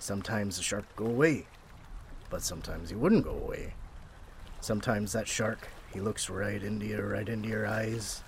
Sometimes 0.00 0.56
the 0.56 0.62
shark 0.64 0.84
go 0.96 1.06
away, 1.06 1.46
but 2.30 2.42
sometimes 2.42 2.90
he 2.90 2.96
wouldn't 2.96 3.24
go 3.24 3.30
away. 3.30 3.74
Sometimes 4.60 5.12
that 5.12 5.28
shark, 5.28 5.68
he 5.92 6.00
looks 6.00 6.28
right 6.28 6.62
into 6.62 6.86
you, 6.86 7.00
right 7.00 7.28
into 7.28 7.48
your 7.48 7.66
eyes. 7.66 8.22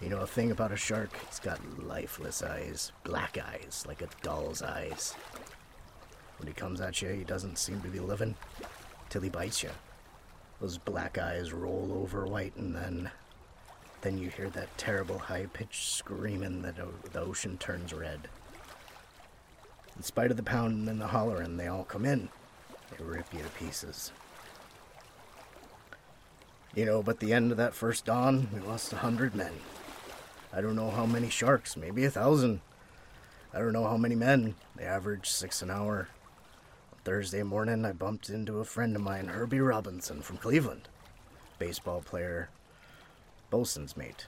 You 0.00 0.08
know 0.10 0.20
a 0.20 0.26
thing 0.26 0.50
about 0.50 0.72
a 0.72 0.76
shark? 0.76 1.10
It's 1.22 1.40
got 1.40 1.60
lifeless 1.82 2.42
eyes, 2.42 2.92
black 3.04 3.38
eyes, 3.38 3.84
like 3.86 4.02
a 4.02 4.08
doll's 4.22 4.62
eyes. 4.62 5.14
When 6.38 6.46
he 6.46 6.54
comes 6.54 6.80
at 6.80 7.02
you, 7.02 7.08
he 7.08 7.24
doesn't 7.24 7.58
seem 7.58 7.80
to 7.80 7.88
be 7.88 8.00
living 8.00 8.36
till 9.08 9.22
he 9.22 9.28
bites 9.28 9.62
you. 9.62 9.70
Those 10.60 10.78
black 10.78 11.18
eyes 11.18 11.52
roll 11.52 11.92
over 12.00 12.26
white, 12.26 12.56
and 12.56 12.74
then 12.74 13.10
then 14.00 14.18
you 14.18 14.28
hear 14.28 14.48
that 14.50 14.78
terrible 14.78 15.18
high 15.18 15.46
pitched 15.52 15.92
screaming 15.92 16.62
that 16.62 16.76
the 17.12 17.20
ocean 17.20 17.58
turns 17.58 17.92
red. 17.92 18.28
In 19.96 20.02
spite 20.04 20.30
of 20.30 20.36
the 20.36 20.42
pounding 20.44 20.88
and 20.88 21.00
the 21.00 21.08
hollering, 21.08 21.56
they 21.56 21.66
all 21.66 21.82
come 21.82 22.04
in. 22.04 22.28
They 22.96 23.04
rip 23.04 23.32
you 23.32 23.40
to 23.40 23.48
pieces. 23.50 24.12
You 26.74 26.84
know, 26.84 27.02
but 27.02 27.20
the 27.20 27.32
end 27.32 27.50
of 27.50 27.56
that 27.56 27.74
first 27.74 28.04
dawn, 28.04 28.48
we 28.52 28.60
lost 28.60 28.92
a 28.92 28.96
hundred 28.96 29.34
men. 29.34 29.52
I 30.52 30.60
don't 30.60 30.76
know 30.76 30.90
how 30.90 31.06
many 31.06 31.28
sharks, 31.28 31.76
maybe 31.76 32.04
a 32.04 32.10
thousand. 32.10 32.60
I 33.52 33.58
don't 33.58 33.72
know 33.72 33.86
how 33.88 33.96
many 33.96 34.14
men. 34.14 34.54
They 34.76 34.84
average 34.84 35.28
six 35.28 35.62
an 35.62 35.70
hour. 35.70 36.08
Thursday 37.04 37.42
morning, 37.42 37.84
I 37.84 37.92
bumped 37.92 38.28
into 38.28 38.60
a 38.60 38.64
friend 38.64 38.94
of 38.94 39.02
mine, 39.02 39.28
Herbie 39.28 39.60
Robinson 39.60 40.20
from 40.20 40.36
Cleveland. 40.36 40.88
Baseball 41.58 42.00
player, 42.00 42.50
bosun's 43.50 43.96
mate. 43.96 44.26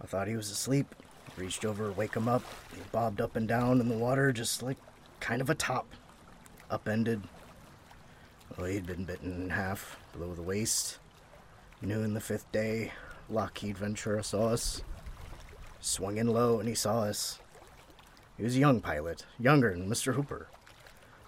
I 0.00 0.06
thought 0.06 0.28
he 0.28 0.36
was 0.36 0.50
asleep. 0.50 0.94
Reached 1.36 1.64
over, 1.64 1.88
to 1.88 1.92
wake 1.92 2.14
him 2.14 2.28
up. 2.28 2.42
He 2.74 2.80
bobbed 2.92 3.20
up 3.20 3.36
and 3.36 3.48
down 3.48 3.80
in 3.80 3.88
the 3.88 3.96
water, 3.96 4.32
just 4.32 4.62
like 4.62 4.76
kind 5.20 5.40
of 5.40 5.50
a 5.50 5.54
top. 5.54 5.86
Upended. 6.72 7.22
Well, 8.56 8.66
he'd 8.66 8.86
been 8.86 9.04
bitten 9.04 9.42
in 9.42 9.50
half, 9.50 9.98
below 10.14 10.32
the 10.32 10.40
waist. 10.40 10.98
Noon 11.82 12.14
the 12.14 12.20
fifth 12.20 12.50
day, 12.50 12.92
Lockheed 13.28 13.76
Ventura 13.76 14.24
saw 14.24 14.46
us. 14.48 14.82
Swung 15.80 16.16
in 16.16 16.28
low, 16.28 16.60
and 16.60 16.66
he 16.66 16.74
saw 16.74 17.00
us. 17.00 17.40
He 18.38 18.42
was 18.42 18.56
a 18.56 18.60
young 18.60 18.80
pilot, 18.80 19.26
younger 19.38 19.72
than 19.72 19.90
Mr. 19.90 20.14
Hooper. 20.14 20.48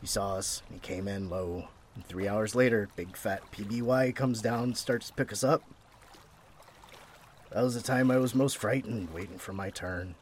He 0.00 0.06
saw 0.06 0.36
us, 0.36 0.62
and 0.66 0.80
he 0.80 0.80
came 0.80 1.06
in 1.06 1.28
low. 1.28 1.68
And 1.94 2.06
three 2.06 2.26
hours 2.26 2.54
later, 2.54 2.88
big 2.96 3.14
fat 3.14 3.42
PBY 3.52 4.14
comes 4.14 4.40
down, 4.40 4.74
starts 4.74 5.08
to 5.08 5.14
pick 5.14 5.30
us 5.30 5.44
up. 5.44 5.62
That 7.50 7.62
was 7.62 7.74
the 7.74 7.82
time 7.82 8.10
I 8.10 8.16
was 8.16 8.34
most 8.34 8.56
frightened, 8.56 9.12
waiting 9.12 9.38
for 9.38 9.52
my 9.52 9.68
turn. 9.68 10.14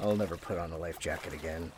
I'll 0.00 0.16
never 0.16 0.36
put 0.36 0.58
on 0.58 0.72
a 0.72 0.76
life 0.76 0.98
jacket 0.98 1.32
again. 1.32 1.70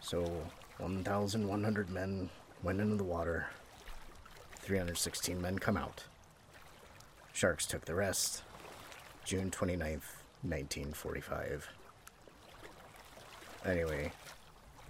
So, 0.00 0.50
1,100 0.80 1.90
men 1.90 2.30
went 2.62 2.80
into 2.80 2.96
the 2.96 3.04
water. 3.04 3.46
316 4.60 5.40
men 5.40 5.58
come 5.58 5.76
out. 5.76 6.04
Sharks 7.32 7.66
took 7.66 7.84
the 7.84 7.94
rest. 7.94 8.42
June 9.24 9.50
29th, 9.50 10.16
1945. 10.42 11.68
Anyway, 13.64 14.10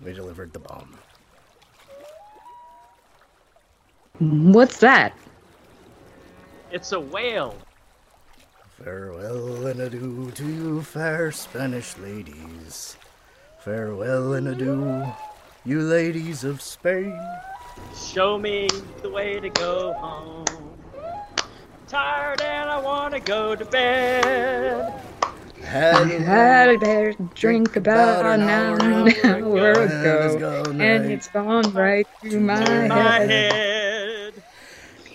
we 0.04 0.12
delivered 0.12 0.52
the 0.52 0.58
bomb. 0.58 0.96
What's 4.18 4.78
that? 4.78 5.16
It's 6.70 6.92
a 6.92 7.00
whale. 7.00 7.56
Farewell 8.82 9.66
and 9.66 9.80
adieu 9.80 10.30
to 10.34 10.44
you, 10.44 10.82
fair 10.82 11.32
Spanish 11.32 11.96
ladies. 11.98 12.96
Farewell 13.60 14.34
and 14.34 14.48
adieu, 14.48 15.12
you 15.64 15.80
ladies 15.82 16.44
of 16.44 16.62
Spain. 16.62 17.40
Show 17.94 18.38
me 18.38 18.68
the 19.02 19.10
way 19.10 19.40
to 19.40 19.50
go 19.50 19.94
home. 19.94 20.46
Tired 21.88 22.40
and 22.42 22.70
I 22.70 22.78
want 22.78 23.14
to 23.14 23.20
go 23.20 23.56
to 23.56 23.64
bed. 23.64 24.92
Had 25.62 25.96
I 25.96 26.06
had 26.18 26.70
a 26.70 26.78
better 26.78 27.14
drink 27.34 27.76
about 27.76 28.26
an 28.26 28.42
hour, 28.42 28.78
an 28.80 29.14
hour 29.24 29.82
and 29.82 30.06
it's 30.06 30.36
ago, 30.36 30.36
gone 30.36 30.80
and 30.80 31.06
right 31.06 31.10
it's 31.10 31.28
gone 31.28 31.72
right 31.72 32.08
through 32.20 32.40
my 32.40 32.88
my 32.88 33.20
head. 33.20 33.30
head. 33.30 34.42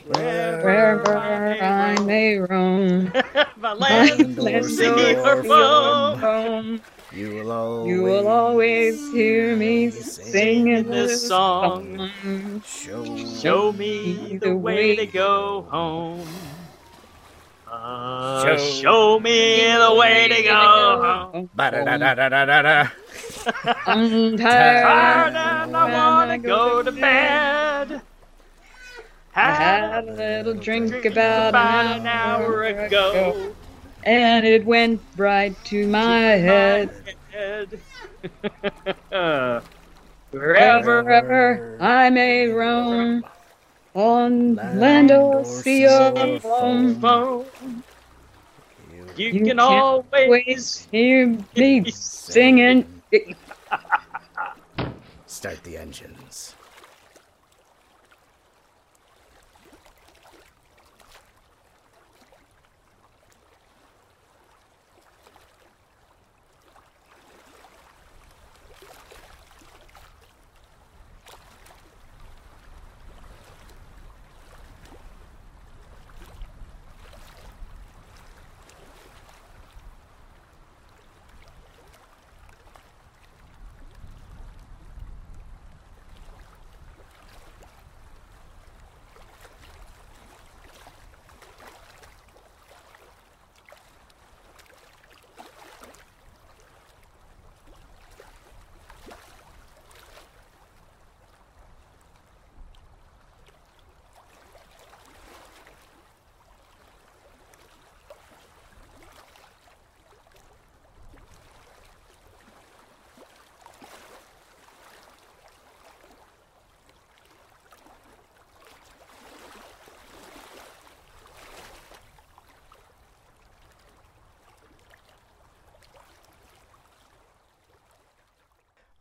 Wherever 0.06 1.18
I 1.60 2.00
may 2.00 2.38
roam, 2.38 3.14
my 3.58 3.74
my 3.88 4.14
land, 4.14 4.38
land 4.38 4.70
sea 4.70 5.16
or 5.24 5.38
or 5.38 5.44
foam. 5.44 6.16
foam. 6.16 6.20
home. 6.20 6.82
You 7.16 7.30
will 7.36 7.52
always, 7.52 7.88
You 7.90 8.04
will 8.04 8.28
always 8.28 9.12
hear 9.14 9.56
me 9.56 9.90
singing 9.90 10.84
this 10.90 11.26
song. 11.26 12.12
show. 12.66 13.06
Show 13.42 13.72
me 13.72 14.38
the 14.38 14.54
way 14.54 14.98
to 14.98 15.06
go 15.06 15.62
home. 15.72 16.28
Uh, 17.72 18.44
Show- 18.44 18.58
show 18.58 19.20
me 19.22 19.66
the 19.66 19.96
way 19.96 20.28
to 20.28 20.44
go 20.44 20.52
home. 20.54 21.50
I'm 23.88 24.38
Tired 24.38 25.36
and 25.36 25.76
I 25.78 25.92
want 25.94 26.32
to 26.32 26.38
go 26.38 26.84
to 26.84 26.92
bed. 26.92 28.02
I 29.38 29.52
had 29.52 30.08
a 30.08 30.14
little 30.14 30.54
drink 30.54 31.06
about 31.06 31.50
about 31.50 31.86
an 31.98 32.08
hour 32.08 32.64
ago. 32.64 33.54
And 34.06 34.46
it 34.46 34.66
went 34.66 35.02
right 35.18 35.56
to 35.66 35.88
my 35.88 36.22
head. 36.22 36.90
Wherever 40.32 41.04
Wherever 41.04 41.78
I 41.80 42.10
may 42.10 42.48
roam, 42.48 43.24
on 43.94 44.56
land 44.56 45.12
or 45.12 45.46
sea 45.46 45.88
or 45.88 46.40
phone, 46.40 47.02
you, 49.18 49.32
You 49.32 49.46
can 49.46 49.60
always 49.60 50.88
hear 50.92 51.38
me 51.56 51.90
singing. 51.92 53.02
Start 55.26 55.64
the 55.64 55.78
engines. 55.78 56.55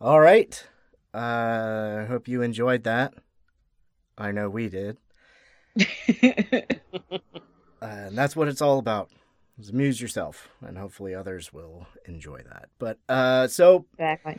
All 0.04 0.20
right. 0.20 0.62
Uh, 1.14 2.00
I 2.02 2.04
hope 2.06 2.28
you 2.28 2.42
enjoyed 2.42 2.84
that. 2.84 3.14
I 4.18 4.32
know 4.32 4.50
we 4.50 4.68
did. 4.68 4.98
Uh, 7.82 8.06
and 8.06 8.16
that's 8.16 8.34
what 8.34 8.48
it's 8.48 8.62
all 8.62 8.78
about. 8.78 9.10
Is 9.58 9.68
amuse 9.68 10.00
yourself, 10.00 10.48
and 10.62 10.78
hopefully 10.78 11.14
others 11.14 11.52
will 11.52 11.86
enjoy 12.06 12.38
that. 12.38 12.70
But 12.78 12.98
uh, 13.10 13.46
so 13.46 13.84
exactly. 13.92 14.38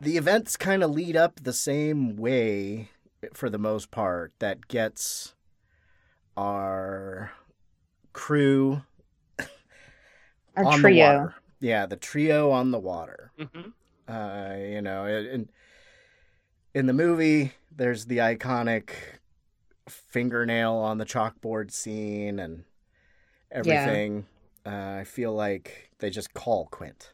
the 0.00 0.16
events 0.16 0.56
kind 0.56 0.82
of 0.82 0.90
lead 0.90 1.16
up 1.16 1.38
the 1.40 1.52
same 1.52 2.16
way 2.16 2.88
for 3.32 3.48
the 3.48 3.58
most 3.58 3.92
part 3.92 4.32
that 4.40 4.66
gets 4.66 5.34
our 6.36 7.30
crew 8.12 8.82
Our 10.56 10.64
on 10.64 10.72
the 10.72 10.78
trio. 10.78 11.06
water. 11.06 11.34
Yeah, 11.60 11.86
the 11.86 11.96
trio 11.96 12.50
on 12.50 12.72
the 12.72 12.80
water. 12.80 13.30
Mhm. 13.38 13.72
Uh, 14.08 14.54
you 14.58 14.82
know, 14.82 15.06
in 15.06 15.48
in 16.74 16.86
the 16.86 16.92
movie, 16.92 17.52
there's 17.74 18.04
the 18.06 18.18
iconic 18.18 18.90
fingernail 19.88 20.74
on 20.74 20.98
the 20.98 21.04
chalkboard 21.06 21.70
scene 21.70 22.38
and 22.38 22.64
everything. 23.50 24.26
Uh, 24.64 24.98
I 25.00 25.04
feel 25.04 25.32
like 25.32 25.90
they 25.98 26.10
just 26.10 26.34
call 26.34 26.66
Quint 26.70 27.12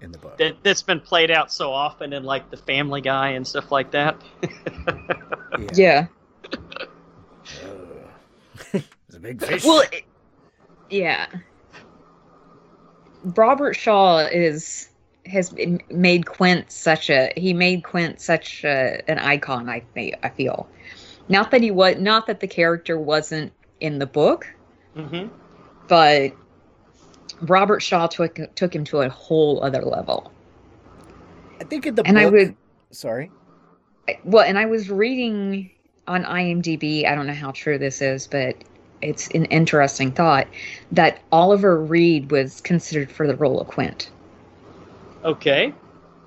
in 0.00 0.10
the 0.12 0.18
book. 0.18 0.38
that, 0.38 0.56
that's 0.62 0.82
been 0.82 1.00
played 1.00 1.30
out 1.30 1.52
so 1.52 1.70
often 1.72 2.12
in 2.12 2.24
like 2.24 2.50
the 2.50 2.56
Family 2.56 3.00
Guy 3.00 3.30
and 3.30 3.46
stuff 3.46 3.70
like 3.70 3.90
that. 3.92 4.16
Yeah. 5.74 6.06
Uh, 6.52 6.86
it's 8.72 9.16
a 9.16 9.20
big 9.20 9.42
fish. 9.44 9.64
Well, 9.64 9.82
it- 9.92 10.04
yeah. 10.90 11.26
Robert 13.24 13.74
Shaw 13.74 14.18
is 14.26 14.88
has 15.26 15.54
made 15.90 16.26
Quint 16.26 16.70
such 16.70 17.10
a 17.10 17.32
he 17.36 17.52
made 17.52 17.84
Quint 17.84 18.20
such 18.20 18.64
a, 18.64 19.02
an 19.08 19.18
icon. 19.18 19.68
I 19.68 19.82
I 20.22 20.28
feel 20.30 20.68
not 21.28 21.50
that 21.52 21.62
he 21.62 21.70
was 21.70 21.96
not 21.98 22.26
that 22.26 22.40
the 22.40 22.48
character 22.48 22.98
wasn't 22.98 23.52
in 23.80 23.98
the 23.98 24.06
book, 24.06 24.46
hmm 24.94 25.26
but 25.88 26.32
Robert 27.42 27.80
Shaw 27.80 28.06
took 28.06 28.38
took 28.54 28.74
him 28.74 28.84
to 28.84 29.00
a 29.02 29.08
whole 29.08 29.62
other 29.62 29.82
level. 29.82 30.32
I 31.60 31.64
think 31.64 31.86
in 31.86 31.94
the 31.94 32.06
And 32.06 32.16
book. 32.16 32.26
I 32.26 32.30
would 32.30 32.56
Sorry. 32.90 33.30
I- 34.08 34.18
well, 34.24 34.44
and 34.44 34.58
I 34.58 34.66
was 34.66 34.90
reading 34.90 35.70
on 36.06 36.24
IMDb. 36.24 37.06
I 37.06 37.14
don't 37.14 37.26
know 37.26 37.34
how 37.34 37.52
true 37.52 37.78
this 37.78 38.02
is, 38.02 38.26
but 38.26 38.56
it's 39.00 39.28
an 39.28 39.46
interesting 39.46 40.12
thought 40.12 40.46
that 40.92 41.20
Oliver 41.32 41.80
Reed 41.80 42.30
was 42.30 42.60
considered 42.60 43.10
for 43.10 43.26
the 43.26 43.36
role 43.36 43.60
of 43.60 43.66
Quint. 43.68 44.10
Okay. 45.24 45.74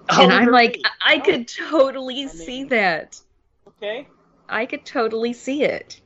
and 0.09 0.34
I'm 0.34 0.51
like, 0.51 0.76
Reed. 0.76 0.85
I 1.01 1.13
I 1.15 1.19
could 1.19 1.47
totally 1.47 2.26
I 2.26 2.27
see 2.27 2.59
mean- 2.59 2.69
that. 2.69 3.19
Okay. 3.67 4.07
I 4.47 4.65
could 4.65 4.85
totally 4.85 5.34
see 5.34 5.63
it. 5.63 6.01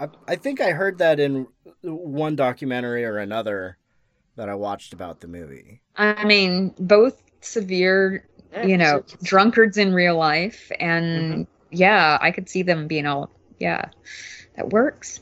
I, 0.00 0.08
I 0.26 0.36
think 0.36 0.60
I 0.60 0.72
heard 0.72 0.98
that 0.98 1.20
in 1.20 1.46
one 1.82 2.34
documentary 2.34 3.04
or 3.04 3.18
another 3.18 3.78
that 4.36 4.48
I 4.48 4.54
watched 4.54 4.92
about 4.92 5.20
the 5.20 5.28
movie. 5.28 5.80
I 5.96 6.24
mean, 6.24 6.74
both 6.78 7.22
severe, 7.40 8.28
you 8.64 8.76
know, 8.76 9.04
drunkards 9.22 9.78
in 9.78 9.94
real 9.94 10.16
life, 10.16 10.70
and 10.80 11.32
mm-hmm. 11.32 11.42
yeah, 11.70 12.18
I 12.20 12.32
could 12.32 12.48
see 12.48 12.62
them 12.62 12.86
being 12.86 13.06
all, 13.06 13.30
yeah, 13.58 13.86
that 14.56 14.70
works. 14.70 15.20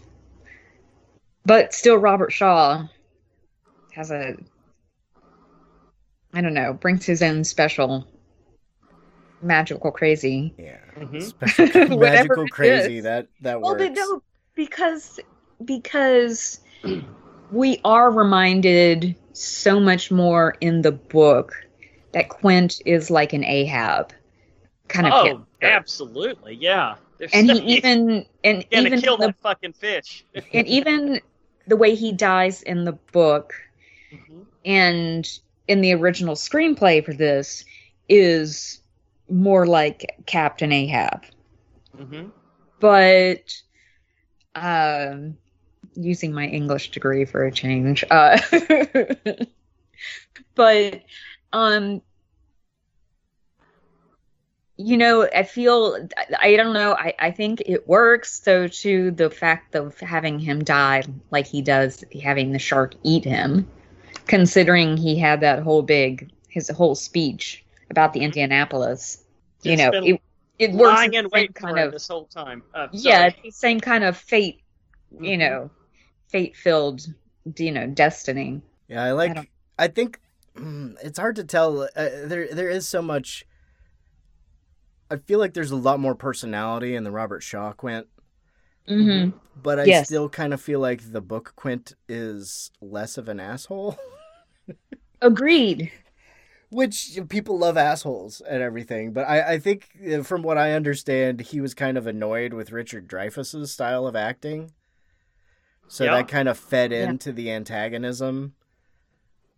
But 1.45 1.75
still, 1.75 1.97
Robert 1.97 2.33
Shaw 2.33 2.87
has 3.93 4.11
a, 4.11 4.37
I 6.35 6.41
don't 6.41 6.55
know, 6.55 6.73
brings 6.75 7.07
his 7.07 7.23
own 7.23 7.45
special 7.45 8.07
magical 9.41 9.91
crazy. 9.93 10.53
Yeah. 10.59 10.79
Mhm. 10.97 11.23
Special 11.23 11.99
magical 11.99 12.49
crazy. 12.49 12.99
is. 12.99 13.05
That 13.05 13.29
that 13.43 13.61
Well, 13.61 13.73
works. 13.73 13.79
they 13.83 13.91
don't 13.95 14.23
because 14.55 15.21
because 15.65 16.61
we 17.53 17.81
are 17.85 18.11
reminded 18.11 19.15
so 19.33 19.79
much 19.79 20.11
more 20.11 20.57
in 20.61 20.83
the 20.83 20.93
book 20.93 21.55
that 22.13 22.29
Quint 22.29 22.81
is 22.85 23.11
like 23.11 23.33
an 23.33 23.45
Ahab 23.45 24.13
kind 24.89 25.07
of 25.07 25.13
Oh, 25.13 25.23
character. 25.25 25.47
absolutely, 25.63 26.55
yeah. 26.57 26.97
There's 27.19 27.31
and 27.33 27.47
no- 27.47 27.55
he 27.55 27.61
even 27.77 28.27
and 28.43 28.65
even 28.73 29.01
kill 29.01 29.17
the, 29.19 29.29
that 29.29 29.37
fucking 29.41 29.73
fish. 29.75 30.25
and 30.53 30.67
even 30.67 31.21
the 31.69 31.77
way 31.77 31.95
he 31.95 32.13
dies 32.13 32.63
in 32.63 32.85
the 32.85 32.93
book 33.13 33.55
Mhm. 34.13 34.47
and 34.65 35.39
in 35.69 35.81
the 35.81 35.93
original 35.95 36.35
screenplay 36.35 37.05
for 37.05 37.15
this 37.15 37.65
is 38.09 38.81
more 39.29 39.67
like 39.67 40.17
Captain 40.27 40.73
Ahab. 40.73 41.25
Mhm. 41.97 42.31
but 42.81 43.63
um 44.55 45.37
using 45.95 46.33
my 46.33 46.47
english 46.47 46.91
degree 46.91 47.25
for 47.25 47.45
a 47.45 47.53
change 47.53 48.05
uh 48.11 48.39
but 50.55 51.03
um 51.53 52.01
you 54.77 54.97
know 54.97 55.29
i 55.35 55.43
feel 55.43 55.97
i 56.41 56.57
don't 56.57 56.75
know 56.75 56.95
i 56.95 57.15
i 57.19 57.31
think 57.31 57.63
it 57.67 57.87
works 57.89 58.43
so 58.43 58.67
to 58.67 59.11
the 59.13 59.31
fact 59.31 59.75
of 59.75 59.99
having 60.01 60.39
him 60.39 60.63
die 60.65 61.03
like 61.31 61.47
he 61.47 61.63
does 61.63 62.05
having 62.23 62.53
the 62.53 62.59
shark 62.59 62.95
eat 63.03 63.25
him 63.25 63.67
considering 64.27 64.97
he 64.97 65.19
had 65.19 65.41
that 65.41 65.63
whole 65.63 65.83
big 65.83 66.31
his 66.49 66.69
whole 66.71 66.95
speech 66.95 67.65
about 67.91 68.13
the 68.13 68.21
indianapolis 68.21 69.25
you 69.63 69.77
know 69.77 69.91
it, 69.93 70.21
it 70.59 70.73
works 70.73 70.95
Lying 70.95 71.15
in 71.15 71.29
wait 71.33 71.55
kind 71.55 71.77
for 71.77 71.83
of 71.85 71.93
this 71.93 72.07
whole 72.07 72.27
time. 72.27 72.63
Uh, 72.75 72.87
yeah, 72.93 73.27
it's 73.27 73.37
the 73.43 73.51
same 73.51 73.81
kind 73.81 74.05
of 74.05 74.17
fate, 74.17 74.61
you 75.11 75.37
Mhm. 75.37 75.39
know, 75.39 75.71
fate 76.29 76.57
filled, 76.57 77.03
you 77.59 77.73
know, 77.73 77.89
destiny. 77.89 78.63
Yeah, 78.87 79.03
I 79.03 79.11
like. 79.13 79.35
don't- 79.35 79.49
I, 79.81 79.89
think 79.89 80.21
mm, 80.57 80.95
it's 81.03 81.19
hard 81.19 81.35
to 81.37 81.45
tell. 81.45 81.83
Uh, 81.83 82.09
there, 82.27 82.47
there 82.53 82.69
is 82.71 82.87
so 82.87 83.03
much. 83.03 83.45
I 85.11 85.17
feel 85.17 85.41
like 85.41 85.55
there's 85.55 85.73
a 85.73 85.77
lot 85.77 85.99
more 85.99 86.15
personality 86.15 86.95
in 86.95 87.03
the 87.03 87.11
Robert 87.11 87.43
Shaw 87.43 87.73
Quint, 87.73 88.07
Mm-hmm. 88.89 89.37
but 89.61 89.81
I 89.81 89.85
Yes. 89.87 90.07
still 90.07 90.29
kind 90.29 90.55
of 90.55 90.61
feel 90.61 90.79
like 90.79 91.11
the 91.11 91.21
book 91.21 91.55
Quint 91.57 91.95
is 92.09 92.71
less 92.81 93.19
of 93.19 93.29
an 93.29 93.41
asshole. 93.41 93.99
Agreed. 95.21 95.91
Which 96.71 97.19
people 97.29 97.59
love 97.59 97.77
assholes 97.77 98.41
and 98.41 98.61
everything, 98.63 99.13
but 99.13 99.29
I, 99.29 99.53
I 99.55 99.59
think 99.59 99.91
uh, 100.13 100.23
from 100.23 100.43
what 100.43 100.59
I 100.59 100.73
understand, 100.73 101.41
he 101.41 101.61
was 101.61 101.73
kind 101.73 101.97
of 101.97 102.07
annoyed 102.07 102.53
with 102.53 102.73
Richard 102.73 103.07
Dreyfuss's 103.07 103.71
style 103.73 104.07
of 104.07 104.17
acting. 104.17 104.73
So 105.87 106.05
Yeah. 106.05 106.17
that 106.17 106.29
kind 106.29 106.49
of 106.49 106.59
fed 106.59 106.91
Yeah. 106.91 107.09
into 107.11 107.33
the 107.33 107.51
antagonism 107.53 108.55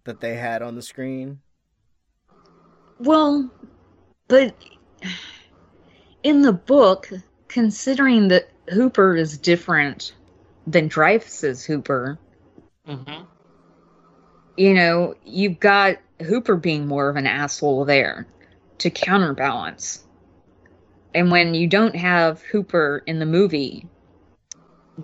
that 0.04 0.20
they 0.20 0.34
had 0.34 0.60
on 0.60 0.74
the 0.74 0.82
screen. 0.82 1.40
Well, 2.98 3.50
but 4.28 4.54
in 6.22 6.42
the 6.42 6.52
book, 6.52 7.10
considering 7.48 8.28
that 8.28 8.50
Hooper 8.68 9.16
is 9.16 9.38
different 9.38 10.12
than 10.66 10.88
Dreyfuss's 10.88 11.64
Hooper, 11.64 12.18
Mhm. 12.86 13.26
You 14.56 14.74
know, 14.74 15.14
you've 15.24 15.60
got 15.60 15.98
Hooper 16.26 16.56
being 16.56 16.86
more 16.86 17.08
of 17.08 17.16
an 17.16 17.26
asshole 17.26 17.84
there 17.84 18.26
to 18.78 18.90
counterbalance. 18.90 20.04
And 21.14 21.30
when 21.30 21.54
you 21.54 21.66
don't 21.66 21.96
have 21.96 22.42
Hooper 22.42 23.02
in 23.06 23.18
the 23.18 23.26
movie 23.26 23.86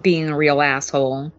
being 0.03 0.29
a 0.29 0.37
real 0.37 0.61
asshole, 0.61 1.33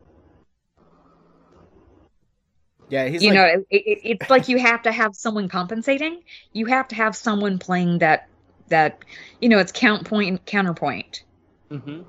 Yeah, 2.90 3.07
he's 3.07 3.22
you 3.22 3.30
like, 3.30 3.35
know, 3.35 3.45
it, 3.45 3.65
it, 3.69 3.99
it's 4.03 4.30
like 4.30 4.49
you 4.49 4.60
have 4.60 4.84
to 4.84 4.91
have 4.91 5.15
someone 5.15 5.48
compensating. 5.49 6.22
You 6.53 6.65
have 6.68 6.88
to 6.90 6.95
have 6.95 7.15
someone 7.15 7.60
playing 7.60 7.99
that 7.99 8.27
that 8.69 8.99
you 9.41 9.49
know, 9.49 9.60
it's 9.60 9.72
count 9.72 10.06
point 10.06 10.45
counterpoint. 10.45 11.23
Mhm. 11.72 12.06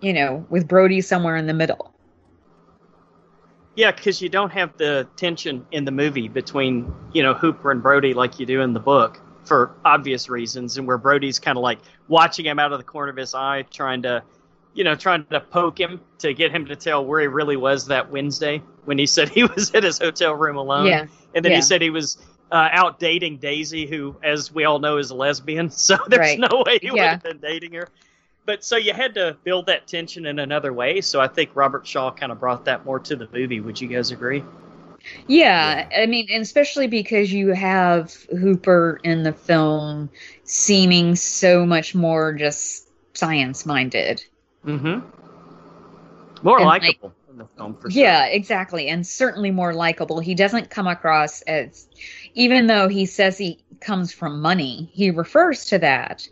You 0.00 0.12
know, 0.12 0.46
with 0.50 0.68
Brody 0.68 1.00
somewhere 1.00 1.36
in 1.36 1.46
the 1.46 1.54
middle. 1.54 1.93
Yeah, 3.76 3.90
because 3.90 4.22
you 4.22 4.28
don't 4.28 4.50
have 4.52 4.76
the 4.76 5.06
tension 5.16 5.66
in 5.72 5.84
the 5.84 5.90
movie 5.90 6.28
between 6.28 6.92
you 7.12 7.22
know 7.22 7.34
Hooper 7.34 7.70
and 7.70 7.82
Brody 7.82 8.14
like 8.14 8.38
you 8.38 8.46
do 8.46 8.60
in 8.60 8.72
the 8.72 8.80
book 8.80 9.20
for 9.44 9.72
obvious 9.84 10.28
reasons, 10.30 10.78
and 10.78 10.86
where 10.86 10.96
Brody's 10.98 11.38
kind 11.38 11.58
of 11.58 11.62
like 11.62 11.78
watching 12.08 12.46
him 12.46 12.58
out 12.58 12.72
of 12.72 12.78
the 12.78 12.84
corner 12.84 13.10
of 13.10 13.16
his 13.16 13.34
eye, 13.34 13.62
trying 13.70 14.02
to, 14.02 14.22
you 14.74 14.84
know, 14.84 14.94
trying 14.94 15.26
to 15.26 15.40
poke 15.40 15.78
him 15.78 16.00
to 16.18 16.32
get 16.32 16.50
him 16.50 16.64
to 16.66 16.76
tell 16.76 17.04
where 17.04 17.20
he 17.20 17.26
really 17.26 17.56
was 17.56 17.86
that 17.86 18.10
Wednesday 18.10 18.62
when 18.84 18.96
he 18.96 19.06
said 19.14 19.28
he 19.28 19.44
was 19.44 19.70
in 19.70 19.82
his 19.82 19.98
hotel 19.98 20.34
room 20.34 20.56
alone. 20.56 20.86
Yeah. 20.86 21.06
and 21.34 21.44
then 21.44 21.52
yeah. 21.52 21.56
he 21.58 21.62
said 21.62 21.82
he 21.82 21.90
was 21.90 22.16
uh, 22.52 22.68
out 22.72 22.98
dating 23.00 23.38
Daisy, 23.38 23.86
who, 23.86 24.16
as 24.22 24.52
we 24.52 24.64
all 24.64 24.78
know, 24.78 24.98
is 24.98 25.10
a 25.10 25.14
lesbian. 25.14 25.68
So 25.70 25.98
there's 26.08 26.20
Right. 26.20 26.38
no 26.38 26.62
way 26.64 26.78
he 26.80 26.90
would 26.90 27.00
have 27.00 27.22
been 27.22 27.38
dating 27.38 27.72
her. 27.74 27.88
But 28.46 28.62
so 28.62 28.76
you 28.76 28.92
had 28.92 29.14
to 29.14 29.36
build 29.42 29.66
that 29.66 29.86
tension 29.86 30.26
in 30.26 30.38
another 30.38 30.72
way. 30.72 31.00
So 31.00 31.20
I 31.20 31.28
think 31.28 31.50
Robert 31.54 31.86
Shaw 31.86 32.10
kind 32.10 32.30
of 32.30 32.40
brought 32.40 32.66
that 32.66 32.84
more 32.84 32.98
to 33.00 33.16
the 33.16 33.28
movie. 33.32 33.60
Would 33.60 33.80
you 33.80 33.88
guys 33.88 34.10
agree? 34.10 34.44
Yeah, 35.26 35.88
I 35.96 36.06
mean, 36.06 36.28
and 36.30 36.42
especially 36.42 36.86
because 36.86 37.32
you 37.32 37.48
have 37.52 38.12
Hooper 38.38 39.00
in 39.04 39.22
the 39.22 39.32
film 39.32 40.10
seeming 40.44 41.14
so 41.16 41.66
much 41.66 41.94
more 41.94 42.32
just 42.32 42.88
science 43.14 43.66
minded. 43.66 44.24
Mm-hmm. 44.64 45.06
More 46.42 46.58
And, 46.58 46.66
like- 46.66 46.82
likable 46.82 47.14
in 47.30 47.38
the 47.38 47.46
film 47.56 47.74
for 47.74 47.90
sure. 47.90 48.02
Yeah, 48.02 48.26
exactly. 48.26 48.88
And 48.88 49.06
certainly 49.06 49.50
more 49.50 49.74
likable. 49.74 50.20
He 50.20 50.34
doesn't 50.34 50.70
come 50.70 50.86
across 50.86 51.42
as, 51.42 51.86
even 52.34 52.66
though 52.66 52.88
he 52.88 53.06
says 53.06 53.36
he 53.36 53.58
comes 53.80 54.12
from 54.12 54.40
money, 54.40 54.88
he 54.92 55.10
refers 55.10 55.66
to 55.66 55.78
that. 55.80 56.26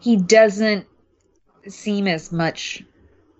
He 0.00 0.16
doesn't 0.16 0.86
seem 1.72 2.06
as 2.06 2.32
much 2.32 2.82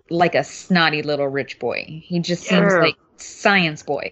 like 0.09 0.35
a 0.35 0.43
snotty 0.43 1.01
little 1.01 1.27
rich 1.27 1.59
boy. 1.59 2.03
He 2.03 2.19
just 2.19 2.43
seems 2.43 2.73
like 2.73 2.95
science 3.17 3.83
boy. 3.83 4.11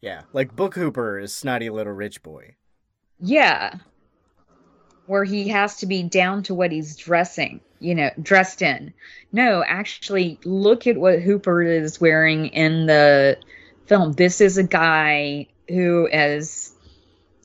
yeah, 0.00 0.22
like 0.32 0.54
Book 0.54 0.74
Hooper 0.74 1.18
is 1.18 1.34
snotty 1.34 1.70
little 1.70 1.92
rich 1.92 2.22
boy. 2.22 2.54
Yeah. 3.18 3.74
Where 5.06 5.24
he 5.24 5.48
has 5.48 5.76
to 5.78 5.86
be 5.86 6.02
down 6.02 6.42
to 6.44 6.54
what 6.54 6.72
he's 6.72 6.96
dressing, 6.96 7.60
you 7.80 7.94
know, 7.94 8.10
dressed 8.20 8.62
in. 8.62 8.92
No, 9.32 9.64
actually, 9.66 10.38
look 10.44 10.86
at 10.86 10.96
what 10.96 11.20
Hooper 11.20 11.62
is 11.62 12.00
wearing 12.00 12.46
in 12.46 12.86
the 12.86 13.38
film. 13.86 14.12
This 14.12 14.40
is 14.40 14.58
a 14.58 14.64
guy 14.64 15.48
who 15.68 16.06
is 16.06 16.72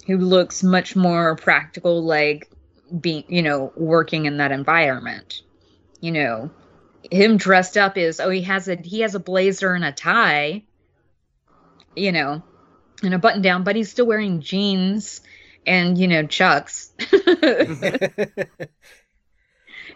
who 0.08 0.18
looks 0.18 0.64
much 0.64 0.96
more 0.96 1.36
practical, 1.36 2.04
like 2.04 2.50
being, 3.00 3.24
you 3.28 3.42
know, 3.44 3.72
working 3.76 4.26
in 4.26 4.38
that 4.38 4.52
environment. 4.52 5.42
You 6.02 6.12
know, 6.12 6.52
him 7.10 7.38
dressed 7.38 7.78
up 7.78 7.98
is 7.98 8.20
oh 8.20 8.30
he 8.30 8.42
has 8.42 8.68
a 8.68 8.76
he 8.76 9.02
has 9.02 9.16
a 9.16 9.20
blazer 9.20 9.74
and 9.74 9.86
a 9.86 9.92
tie, 9.92 10.64
you 11.96 12.12
know, 12.12 12.44
and 13.04 13.14
a 13.14 13.20
button 13.20 13.42
down, 13.42 13.64
but 13.64 13.76
he's 13.76 13.90
still 13.90 14.06
wearing 14.08 14.42
jeans 14.42 15.22
and 15.66 15.98
you 15.98 16.08
know 16.08 16.26
chucks. 16.26 16.92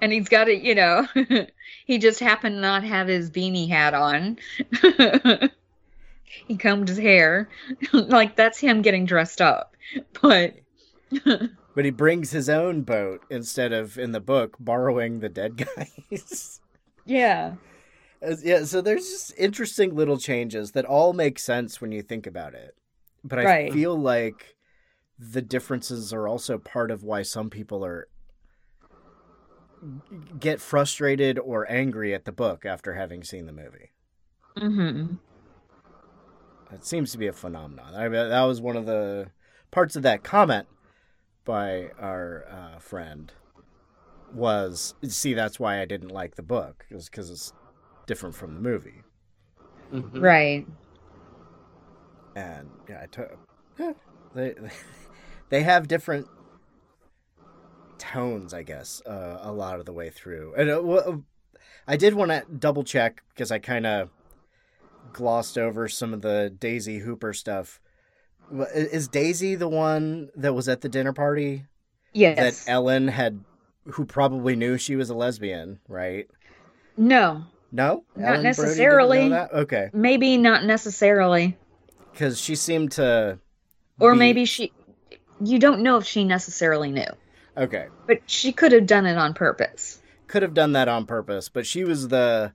And 0.01 0.11
he's 0.11 0.27
got 0.27 0.49
it 0.49 0.61
you 0.61 0.75
know 0.75 1.07
he 1.85 1.99
just 1.99 2.19
happened 2.19 2.55
to 2.55 2.61
not 2.61 2.83
have 2.83 3.07
his 3.07 3.31
beanie 3.31 3.69
hat 3.69 3.93
on. 3.93 4.37
He 6.47 6.57
combed 6.57 6.89
his 6.89 6.97
hair. 6.97 7.49
Like 7.91 8.35
that's 8.35 8.59
him 8.59 8.81
getting 8.81 9.05
dressed 9.05 9.41
up. 9.41 9.75
But 10.21 10.55
but 11.75 11.85
he 11.85 11.91
brings 11.91 12.31
his 12.31 12.49
own 12.49 12.81
boat 12.81 13.23
instead 13.29 13.71
of 13.73 13.97
in 13.97 14.11
the 14.13 14.19
book 14.19 14.55
borrowing 14.59 15.19
the 15.19 15.29
dead 15.29 15.57
guys. 15.75 16.61
yeah 17.05 17.53
yeah, 18.43 18.63
so 18.63 18.81
there's 18.81 19.07
just 19.07 19.33
interesting 19.37 19.95
little 19.95 20.17
changes 20.17 20.71
that 20.71 20.85
all 20.85 21.13
make 21.13 21.37
sense 21.37 21.79
when 21.79 21.91
you 21.91 22.01
think 22.01 22.25
about 22.25 22.53
it. 22.53 22.75
But 23.23 23.39
I 23.39 23.45
Right. 23.45 23.71
feel 23.71 23.95
like 23.95 24.55
the 25.19 25.41
differences 25.41 26.13
are 26.13 26.27
also 26.27 26.57
part 26.57 26.91
of 26.91 27.03
why 27.03 27.21
some 27.21 27.49
people 27.49 27.85
are 27.85 28.07
get 30.39 30.59
frustrated 30.59 31.37
or 31.37 31.69
angry 31.71 32.13
at 32.13 32.25
the 32.25 32.31
book 32.31 32.65
after 32.65 32.93
having 32.93 33.23
seen 33.23 33.45
the 33.45 33.51
movie. 33.51 33.91
hmm 34.57 35.15
It 36.73 36.85
seems 36.85 37.11
to 37.11 37.17
be 37.17 37.27
a 37.27 37.33
phenomenon. 37.33 37.93
I 37.95 38.09
mean, 38.09 38.29
that 38.29 38.43
was 38.43 38.59
one 38.59 38.75
of 38.75 38.85
the 38.85 39.27
parts 39.71 39.95
of 39.95 40.03
that 40.03 40.23
comment 40.23 40.67
by 41.45 41.91
our 41.99 42.45
uh, 42.49 42.79
friend 42.79 43.31
was 44.33 44.95
see 45.07 45.33
that's 45.33 45.59
why 45.59 45.81
I 45.81 45.85
didn't 45.85 46.09
like 46.09 46.35
the 46.35 46.43
book 46.43 46.85
is 46.89 47.07
because 47.09 47.29
it's 47.29 47.53
different 48.05 48.35
from 48.35 48.55
the 48.55 48.59
movie. 48.59 49.03
Mhm. 49.93 50.21
right 50.21 50.67
and 52.35 52.69
yeah, 52.89 53.01
I 53.03 53.05
took 53.05 53.37
yeah, 53.79 53.93
they 54.33 54.55
they 55.49 55.63
have 55.63 55.87
different 55.87 56.27
tones, 57.97 58.53
I 58.53 58.63
guess, 58.63 59.01
uh, 59.05 59.39
a 59.41 59.51
lot 59.51 59.79
of 59.79 59.85
the 59.85 59.93
way 59.93 60.09
through. 60.09 60.53
And 60.57 60.69
uh, 60.69 61.17
I 61.87 61.97
did 61.97 62.13
want 62.13 62.31
to 62.31 62.43
double 62.57 62.83
check 62.83 63.23
because 63.29 63.51
I 63.51 63.59
kind 63.59 63.85
of 63.85 64.09
glossed 65.13 65.57
over 65.57 65.87
some 65.87 66.13
of 66.13 66.21
the 66.21 66.53
Daisy 66.57 66.99
Hooper 66.99 67.33
stuff. 67.33 67.79
Is 68.51 69.07
Daisy 69.07 69.55
the 69.55 69.67
one 69.67 70.29
that 70.35 70.53
was 70.53 70.67
at 70.69 70.81
the 70.81 70.89
dinner 70.89 71.13
party 71.13 71.65
Yes. 72.13 72.37
that 72.65 72.71
Ellen 72.71 73.07
had, 73.07 73.43
who 73.85 74.05
probably 74.05 74.55
knew 74.55 74.77
she 74.77 74.95
was 74.95 75.09
a 75.09 75.15
lesbian, 75.15 75.79
right? 75.87 76.27
no, 76.97 77.43
No, 77.71 78.05
Not 78.15 78.27
Ellen 78.29 78.43
necessarily. 78.43 79.33
Okay, 79.33 79.89
maybe 79.93 80.37
not 80.37 80.63
necessarily. 80.63 81.57
because 82.13 82.39
she 82.39 82.55
seemed 82.55 82.91
to, 82.93 83.39
Or 83.99 84.13
be- 84.13 84.19
maybe 84.19 84.45
she. 84.45 84.71
You 85.41 85.59
don't 85.59 85.81
know 85.81 85.97
if 85.97 86.05
she 86.05 86.23
necessarily 86.23 86.91
knew, 86.91 87.03
okay, 87.57 87.87
but 88.07 88.19
she 88.27 88.53
could 88.53 88.71
have 88.71 88.85
done 88.85 89.05
it 89.05 89.17
on 89.17 89.33
purpose. 89.33 90.01
could 90.27 90.41
have 90.41 90.53
done 90.53 90.71
that 90.71 90.87
on 90.87 91.05
purpose, 91.05 91.49
but 91.49 91.65
she 91.65 91.83
was 91.83 92.07
the 92.07 92.53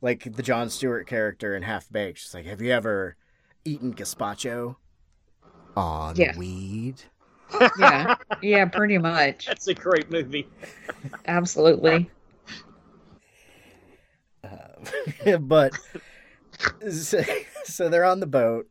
like 0.00 0.34
the 0.36 0.42
Jon 0.42 0.70
Stewart 0.70 1.06
character 1.06 1.54
in 1.54 1.62
Half 1.62 1.90
Baked. 1.92 2.18
She's 2.18 2.32
like, 2.32 2.46
"Have 2.46 2.62
you 2.62 2.70
ever 2.72 3.16
eaten 3.66 3.92
gazpacho 3.92 4.76
on 5.76 6.16
Yeah. 6.16 6.36
weed?" 6.36 7.02
Yeah. 7.78 8.16
yeah, 8.42 8.64
pretty 8.66 8.98
much. 8.98 9.46
That's 9.46 9.68
a 9.68 9.74
great 9.74 10.10
movie. 10.10 10.48
Absolutely. 11.26 12.10
Uh, 14.44 15.38
but 15.40 15.72
so, 16.90 17.22
so 17.64 17.88
they're 17.88 18.04
on 18.04 18.20
the 18.20 18.26
boat. 18.26 18.68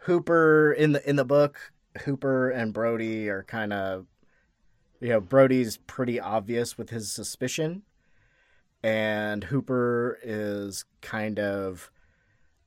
Hooper 0.00 0.72
in 0.72 0.92
the 0.92 1.08
in 1.08 1.16
the 1.16 1.24
book, 1.24 1.72
Hooper 2.04 2.50
and 2.50 2.74
Brody 2.74 3.28
are 3.28 3.42
kind 3.42 3.72
of, 3.72 4.06
you 5.00 5.08
know, 5.08 5.20
Brody's 5.20 5.78
pretty 5.78 6.20
obvious 6.20 6.76
with 6.76 6.90
his 6.90 7.10
suspicion, 7.10 7.82
and 8.82 9.44
Hooper 9.44 10.18
is 10.22 10.84
kind 11.00 11.38
of 11.38 11.90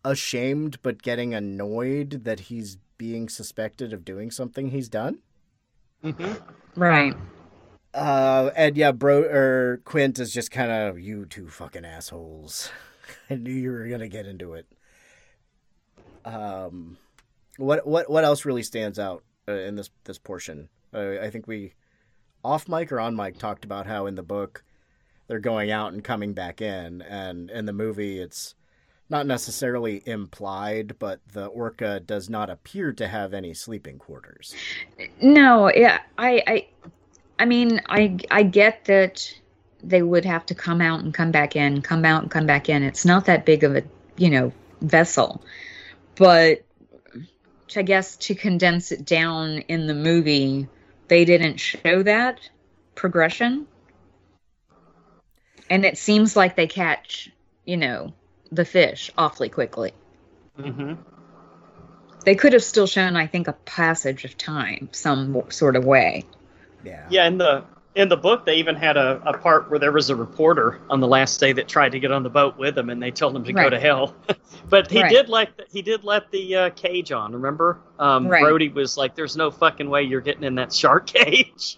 ashamed 0.04 0.82
but 0.82 1.02
getting 1.04 1.34
annoyed 1.34 2.24
that 2.24 2.42
he's 2.42 2.78
being 2.98 3.30
suspected 3.30 3.94
of 3.94 4.06
doing 4.06 4.32
something 4.32 4.70
he's 4.70 4.90
done. 4.90 5.20
hmm 6.02 6.34
Right. 6.76 7.16
Uh, 7.94 8.52
and 8.56 8.78
yeah, 8.78 8.92
bro 8.92 9.22
or 9.24 9.82
Quint 9.84 10.20
is 10.20 10.32
just 10.32 10.52
kind 10.52 10.72
of 10.72 11.00
you 11.00 11.26
two 11.26 11.48
fucking 11.48 11.86
assholes. 11.86 12.70
I 13.30 13.36
knew 13.36 13.52
you 13.52 13.72
were 13.72 13.88
gonna 13.88 14.08
get 14.08 14.28
into 14.28 14.54
it. 14.54 14.68
Um, 16.26 16.98
what 17.58 17.88
what 17.88 18.10
what 18.10 18.24
else 18.24 18.46
really 18.46 18.64
stands 18.64 19.00
out 19.00 19.24
uh, 19.48 19.54
in 19.54 19.76
this 19.76 19.90
this 20.04 20.20
portion? 20.20 20.70
Uh, 20.94 21.20
I 21.22 21.30
think 21.30 21.48
we 21.48 21.74
off 22.44 22.68
mic 22.68 22.92
or 22.92 23.00
on 23.00 23.16
mic 23.16 23.40
talked 23.40 23.66
about 23.66 23.88
how 23.88 24.06
in 24.06 24.16
the 24.16 24.24
book 24.24 24.64
they're 25.28 25.40
going 25.40 25.72
out 25.72 25.94
and 25.94 26.04
coming 26.04 26.34
back 26.34 26.62
in, 26.62 27.02
and 27.02 27.50
in 27.50 27.66
the 27.66 27.74
movie 27.74 28.20
it's 28.20 28.54
not 29.10 29.26
necessarily 29.26 30.04
implied, 30.06 30.98
but 31.00 31.20
the 31.32 31.46
orca 31.46 32.00
does 32.00 32.30
not 32.30 32.50
appear 32.50 32.92
to 32.94 33.08
have 33.08 33.34
any 33.34 33.54
sleeping 33.54 33.98
quarters. 33.98 34.54
No, 35.22 35.72
yeah, 35.74 36.00
I, 36.18 36.44
I, 36.48 36.68
I 37.40 37.46
mean, 37.46 37.82
I, 37.88 38.18
I 38.30 38.44
get 38.44 38.86
that 38.86 39.34
they 39.82 40.02
would 40.02 40.26
have 40.26 40.46
to 40.48 40.56
come 40.56 40.82
out 40.82 41.02
and 41.02 41.14
come 41.14 41.32
back 41.32 41.56
in, 41.56 41.82
come 41.82 42.04
out 42.04 42.24
and 42.24 42.32
come 42.32 42.46
back 42.46 42.68
in. 42.68 42.84
It's 42.84 43.06
not 43.06 43.26
that 43.26 43.46
big 43.46 43.64
of 43.64 43.76
a, 43.76 43.84
you 44.18 44.30
know, 44.30 44.52
vessel, 44.82 45.42
but 46.16 46.64
I 47.76 47.82
guess 47.82 48.18
to 48.18 48.36
condense 48.36 48.92
it 48.92 49.06
down 49.06 49.60
in 49.68 49.88
the 49.88 49.94
movie, 49.94 50.68
they 51.08 51.26
didn't 51.26 51.58
show 51.58 52.04
that 52.04 52.40
progression, 52.96 53.68
and 55.70 55.86
it 55.86 55.98
seems 55.98 56.36
like 56.36 56.56
they 56.56 56.68
catch, 56.68 57.30
you 57.66 57.78
know, 57.78 58.14
the 58.52 58.66
fish 58.66 59.12
awfully 59.18 59.50
quickly. 59.50 59.94
hmm 60.58 60.94
They 62.26 62.36
could 62.36 62.54
have 62.54 62.64
still 62.64 62.88
shown, 62.88 63.16
I 63.16 63.28
think, 63.28 63.48
a 63.48 63.54
passage 63.54 64.26
of 64.26 64.38
time, 64.38 64.90
some 64.92 65.44
sort 65.50 65.76
of 65.76 65.86
way. 65.86 66.26
Yeah. 66.84 67.06
Yeah, 67.10 67.28
in 67.28 67.38
the 67.38 67.64
in 67.96 68.10
the 68.10 68.18
book, 68.18 68.46
they 68.46 68.56
even 68.58 68.76
had 68.76 68.96
a, 68.96 69.20
a 69.26 69.36
part 69.36 69.72
where 69.72 69.80
there 69.80 69.92
was 69.92 70.12
a 70.12 70.16
reporter 70.16 70.80
on 70.88 71.00
the 71.00 71.08
last 71.08 71.40
day 71.40 71.52
that 71.54 71.68
tried 71.68 71.94
to 71.94 72.00
get 72.00 72.12
on 72.12 72.22
the 72.22 72.30
boat 72.30 72.56
with 72.56 72.78
him, 72.78 72.92
and 72.92 73.02
they 73.02 73.10
told 73.10 73.36
him 73.36 73.44
to 73.46 73.54
go 73.54 73.70
to 73.72 73.80
hell. 73.80 74.16
but 74.70 74.92
he 74.92 75.02
Right. 75.02 75.10
did 75.10 75.30
let 75.30 75.58
the, 75.58 75.66
he 75.72 75.82
did 75.82 76.04
let 76.04 76.30
the 76.30 76.56
uh, 76.56 76.70
cage 76.72 77.12
on. 77.12 77.34
Remember, 77.34 77.80
um, 77.98 78.28
Right. 78.28 78.42
Brody 78.42 78.70
was 78.70 78.98
like, 78.98 79.16
"There's 79.16 79.36
no 79.36 79.50
fucking 79.50 79.90
way 79.90 80.04
you're 80.04 80.22
getting 80.22 80.44
in 80.44 80.56
that 80.56 80.72
shark 80.74 81.08
cage," 81.14 81.78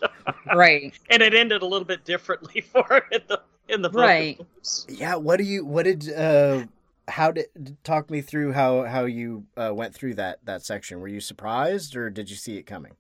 Right. 0.54 0.94
and 1.10 1.24
it 1.24 1.34
ended 1.34 1.62
a 1.62 1.66
little 1.66 1.86
bit 1.86 2.04
differently 2.04 2.62
for 2.74 2.84
him 2.96 3.04
in 3.14 3.22
the 3.28 3.42
in 3.70 3.82
the 3.82 3.90
book. 3.90 4.02
Right. 4.02 4.40
Yeah, 4.88 5.16
what 5.16 5.38
do 5.38 5.44
you 5.44 5.66
what 5.66 5.84
did 5.84 6.12
uh 6.12 6.66
how 7.08 7.32
did 7.32 7.78
talk 7.84 8.10
me 8.10 8.22
through 8.22 8.54
how 8.54 8.84
how 8.84 9.06
you 9.06 9.46
uh, 9.58 9.72
went 9.74 9.94
through 9.94 10.16
that 10.16 10.40
that 10.46 10.64
section? 10.64 11.00
Were 11.00 11.08
you 11.08 11.20
surprised 11.20 11.96
or 11.96 12.10
did 12.10 12.30
you 12.30 12.36
see 12.36 12.58
it 12.58 12.64
coming? 12.64 12.94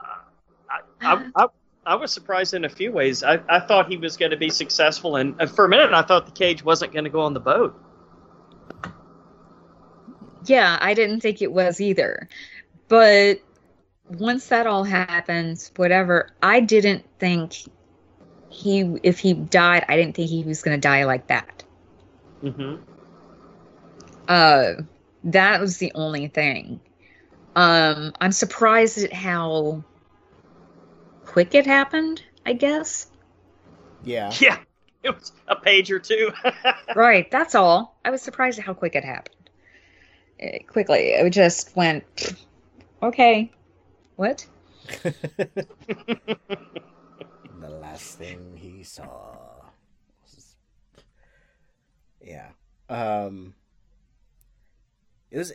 I, 0.00 0.80
I, 1.02 1.30
I, 1.36 1.46
I 1.84 1.94
was 1.96 2.12
surprised 2.12 2.54
in 2.54 2.64
a 2.64 2.68
few 2.68 2.92
ways. 2.92 3.22
I, 3.22 3.40
I 3.48 3.60
thought 3.60 3.88
he 3.88 3.96
was 3.96 4.16
going 4.16 4.30
to 4.30 4.36
be 4.36 4.50
successful, 4.50 5.16
and, 5.16 5.34
and 5.38 5.50
for 5.50 5.64
a 5.64 5.68
minute, 5.68 5.92
I 5.92 6.02
thought 6.02 6.26
the 6.26 6.32
cage 6.32 6.64
wasn't 6.64 6.92
going 6.92 7.04
to 7.04 7.10
go 7.10 7.20
on 7.20 7.34
the 7.34 7.40
boat. 7.40 7.78
Yeah, 10.46 10.78
I 10.80 10.94
didn't 10.94 11.20
think 11.20 11.42
it 11.42 11.52
was 11.52 11.80
either. 11.80 12.28
But 12.88 13.40
once 14.08 14.46
that 14.46 14.66
all 14.66 14.84
happens, 14.84 15.72
whatever, 15.76 16.30
I 16.42 16.60
didn't 16.60 17.04
think 17.18 17.56
he, 18.52 18.80
if 19.02 19.18
he 19.18 19.32
died, 19.34 19.84
I 19.88 19.96
didn't 19.96 20.14
think 20.14 20.28
he 20.30 20.44
was 20.44 20.62
going 20.62 20.76
to 20.76 20.80
die 20.80 21.04
like 21.04 21.26
that. 21.28 21.64
hmm 22.40 22.76
Uh, 24.28 24.74
that 25.24 25.60
was 25.60 25.78
the 25.78 25.92
only 25.94 26.28
thing. 26.28 26.80
Um, 27.54 28.12
I'm 28.20 28.32
surprised 28.32 28.98
at 28.98 29.12
how 29.12 29.82
quick 31.26 31.54
it 31.54 31.66
happened, 31.66 32.22
I 32.46 32.52
guess. 32.54 33.06
Yeah. 34.04 34.32
Yeah, 34.40 34.58
it 35.02 35.14
was 35.14 35.32
a 35.48 35.56
page 35.56 35.90
or 35.90 35.98
two. 35.98 36.32
Right, 36.94 37.30
that's 37.30 37.54
all. 37.54 37.96
I 38.04 38.10
was 38.10 38.22
surprised 38.22 38.58
at 38.58 38.64
how 38.64 38.74
quick 38.74 38.94
it 38.94 39.04
happened. 39.04 39.36
Eh, 40.38 40.58
quickly, 40.68 41.10
it 41.10 41.30
just 41.30 41.74
went, 41.74 42.04
okay, 43.02 43.50
what? 44.16 44.46
last 47.92 48.18
thing 48.18 48.56
he 48.56 48.82
saw. 48.82 49.36
Yeah. 52.20 52.48
Um 52.88 53.54
it 55.30 55.38
was 55.38 55.52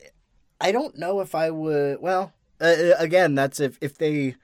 I 0.59 0.71
don't 0.71 0.97
know 0.97 1.19
if 1.21 1.33
I 1.35 1.49
would 1.49 2.01
well, 2.01 2.33
uh, 2.59 2.91
again, 2.97 3.35
that's 3.35 3.59
if 3.59 3.77
if 3.81 3.97
they 3.97 4.35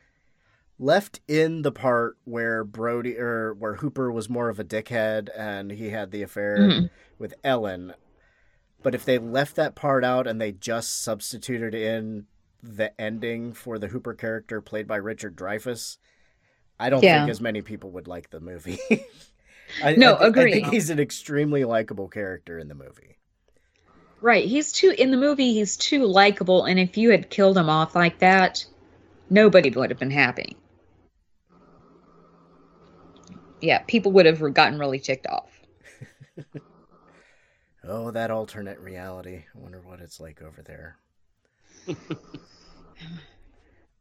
left 0.80 1.20
in 1.28 1.62
the 1.62 1.72
part 1.72 2.18
where 2.24 2.64
Brody 2.64 3.18
or 3.18 3.54
where 3.54 3.76
Hooper 3.76 4.12
was 4.12 4.30
more 4.30 4.50
of 4.50 4.60
a 4.60 4.64
dickhead 4.64 5.30
and 5.38 5.72
he 5.72 5.90
had 5.92 6.12
the 6.12 6.24
affair 6.24 6.58
Mhm. 6.58 6.90
with 7.20 7.34
Ellen. 7.44 7.94
But 8.82 8.96
if 8.96 9.06
they 9.06 9.18
left 9.18 9.56
that 9.56 9.76
part 9.76 10.04
out 10.04 10.28
and 10.28 10.42
they 10.42 10.52
just 10.52 11.02
substituted 11.02 11.74
in 11.76 12.26
the 12.62 13.00
ending 13.00 13.54
for 13.54 13.78
the 13.78 13.88
Hooper 13.90 14.14
character 14.14 14.62
played 14.62 14.88
by 14.88 14.96
Richard 14.98 15.36
Dreyfuss, 15.36 15.98
I 16.84 16.90
don't 16.90 17.02
Yeah. 17.02 17.20
think 17.20 17.30
as 17.30 17.40
many 17.40 17.62
people 17.62 17.92
would 17.92 18.08
like 18.08 18.30
the 18.30 18.42
movie. 18.42 18.78
I, 19.84 19.96
No, 19.96 20.18
I, 20.18 20.32
thi- 20.32 20.42
I 20.42 20.52
think 20.52 20.68
he's 20.68 20.90
an 20.90 21.00
extremely 21.00 21.64
likable 21.64 22.10
character 22.10 22.60
in 22.60 22.68
the 22.68 22.76
movie. 22.76 23.18
Right, 24.20 24.46
he's 24.46 24.74
too, 24.74 24.94
in 24.98 25.12
the 25.12 25.18
movie, 25.18 25.54
he's 25.54 25.78
too 25.78 26.06
likable, 26.06 26.66
and 26.66 26.80
if 26.80 26.98
you 26.98 27.12
had 27.12 27.30
killed 27.30 27.58
him 27.58 27.70
off 27.70 27.96
like 27.96 28.20
that, 28.20 28.66
nobody 29.30 29.70
would 29.70 29.92
have 29.92 30.00
been 30.00 30.12
happy. 30.12 30.58
Yeah, 33.62 33.80
people 33.88 34.12
would 34.12 34.26
have 34.26 34.54
gotten 34.54 34.78
really 34.78 35.00
ticked 35.00 35.28
off. 35.28 35.50
Oh, 37.86 38.12
that 38.12 38.32
alternate 38.32 38.80
reality. 38.80 39.44
I 39.54 39.60
wonder 39.60 39.82
what 39.82 40.00
it's 40.00 40.20
like 40.20 40.42
over 40.42 40.62
there. 40.62 40.98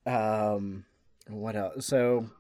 um, 0.07 0.85
what 1.29 1.57
else? 1.57 1.87
So, 1.87 2.31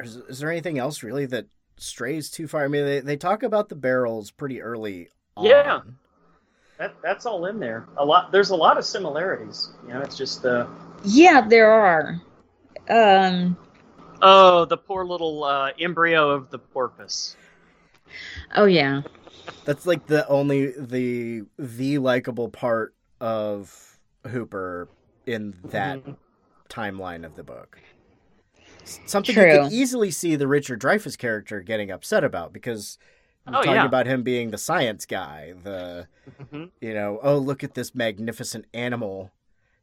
is, 0.00 0.16
is 0.16 0.38
there 0.38 0.50
anything 0.50 0.78
else 0.78 1.02
really 1.02 1.26
that 1.26 1.46
strays 1.76 2.30
too 2.30 2.48
far? 2.48 2.64
I 2.64 2.68
mean, 2.68 2.84
they, 2.84 3.00
they 3.00 3.16
talk 3.16 3.42
about 3.42 3.68
the 3.68 3.74
barrels 3.76 4.30
pretty 4.30 4.60
early. 4.62 5.08
Yeah. 5.40 5.80
that, 6.78 6.94
that's 7.02 7.26
all 7.26 7.46
in 7.46 7.58
there. 7.60 7.86
A 7.96 8.04
lot. 8.04 8.32
There's 8.32 8.50
a 8.50 8.56
lot 8.56 8.78
of 8.78 8.84
similarities. 8.84 9.70
You 9.86 9.94
know, 9.94 10.00
it's 10.00 10.16
just 10.16 10.44
uh, 10.44 10.66
Yeah, 11.04 11.46
there 11.46 11.70
are. 11.70 12.20
Um, 12.88 13.56
oh, 14.22 14.64
the 14.64 14.76
poor 14.76 15.04
little 15.04 15.44
uh, 15.44 15.72
embryo 15.78 16.30
of 16.30 16.50
the 16.50 16.58
porpoise. 16.58 17.36
oh 18.54 18.64
yeah. 18.66 19.02
That's 19.64 19.86
like 19.86 20.06
the 20.06 20.26
only 20.28 20.72
the 20.72 21.42
the 21.58 21.98
likable 21.98 22.48
part 22.48 22.94
of 23.20 23.98
Hooper 24.26 24.88
in 25.26 25.54
that 25.66 26.04
Mhm. 26.04 26.16
timeline 26.68 27.24
of 27.24 27.34
the 27.36 27.42
book. 27.42 27.78
S- 28.86 29.00
Something 29.06 29.34
you 29.36 29.42
True. 29.42 29.62
could 29.64 29.72
easily 29.72 30.10
see 30.10 30.36
the 30.36 30.46
Richard 30.48 30.80
Dreyfuss 30.80 31.18
character 31.18 31.60
getting 31.60 31.90
upset 31.90 32.24
about 32.24 32.52
because 32.52 32.98
we're 33.46 33.52
Oh, 33.52 33.56
talking 33.58 33.72
yeah. 33.72 33.84
about 33.84 34.06
him 34.06 34.22
being 34.22 34.50
the 34.50 34.58
science 34.58 35.06
guy, 35.06 35.54
the 35.62 36.06
Mhm. 36.52 36.70
you 36.80 36.94
know, 36.94 37.18
oh 37.22 37.36
look 37.38 37.62
at 37.64 37.74
this 37.74 37.94
magnificent 37.94 38.64
animal. 38.72 39.30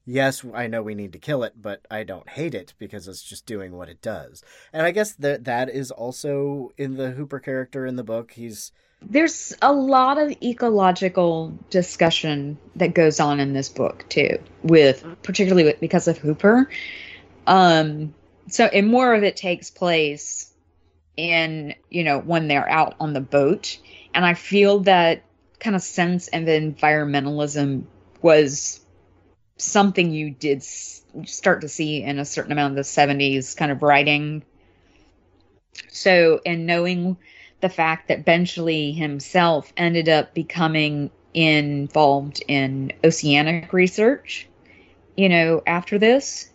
Yes, 0.06 0.44
I 0.54 0.68
know 0.68 0.82
we 0.82 0.96
need 0.96 1.14
to 1.14 1.20
kill 1.20 1.44
it, 1.44 1.54
but 1.62 1.82
I 1.90 2.04
don't 2.04 2.28
hate 2.28 2.54
it 2.54 2.74
because 2.78 3.08
it's 3.08 3.24
just 3.24 3.46
doing 3.46 3.72
what 3.72 3.88
it 3.88 4.02
does. 4.02 4.44
And 4.74 4.86
I 4.86 4.92
guess 4.92 5.14
that 5.14 5.46
that 5.46 5.70
is 5.70 5.92
also 5.92 6.72
in 6.78 6.96
the 6.98 7.12
Hooper 7.12 7.40
character 7.40 7.86
in 7.86 7.96
the 7.96 8.04
book. 8.04 8.32
He's 8.32 8.72
There's 9.02 9.54
a 9.62 9.72
lot 9.74 10.18
of 10.18 10.32
ecological 10.42 11.54
discussion 11.70 12.58
that 12.78 12.94
goes 12.94 13.20
on 13.20 13.40
in 13.40 13.54
this 13.54 13.70
book 13.70 14.06
too, 14.10 14.40
with 14.64 15.06
particularly 15.24 15.64
with, 15.66 15.80
because 15.80 16.08
of 16.08 16.18
Hooper. 16.18 16.70
Um, 17.48 18.14
so 18.48 18.66
and 18.66 18.88
more 18.88 19.14
of 19.14 19.24
it 19.24 19.36
takes 19.36 19.70
place 19.70 20.52
in 21.16 21.76
you 21.90 22.04
know 22.04 22.20
when 22.20 22.48
they're 22.48 22.68
out 22.68 22.96
on 23.00 23.14
the 23.14 23.22
boat, 23.22 23.78
and 24.14 24.26
I 24.26 24.34
feel 24.34 24.80
that 24.82 25.24
kind 25.60 25.76
of 25.76 25.82
sense 25.82 26.28
of 26.28 26.44
environmentalism 26.44 27.84
was 28.22 28.82
something 29.58 30.12
you 30.12 30.32
did 30.32 30.60
s- 30.60 31.04
start 31.26 31.62
to 31.62 31.70
see 31.70 32.04
in 32.04 32.20
a 32.20 32.26
certain 32.26 32.52
amount 32.52 32.72
of 32.72 32.78
the 32.78 32.84
70s 32.84 33.56
kind 33.56 33.72
of 33.72 33.82
writing. 33.82 34.44
So, 35.90 36.42
and 36.46 36.66
knowing 36.66 37.18
the 37.62 37.70
fact 37.70 38.10
that 38.10 38.26
Benchley 38.26 38.92
himself 38.92 39.72
ended 39.78 40.10
up 40.10 40.34
becoming 40.34 41.12
involved 41.34 42.44
in 42.48 42.92
oceanic 43.04 43.72
research, 43.74 44.48
you 45.16 45.30
know, 45.30 45.64
after 45.66 45.98
this, 45.98 46.50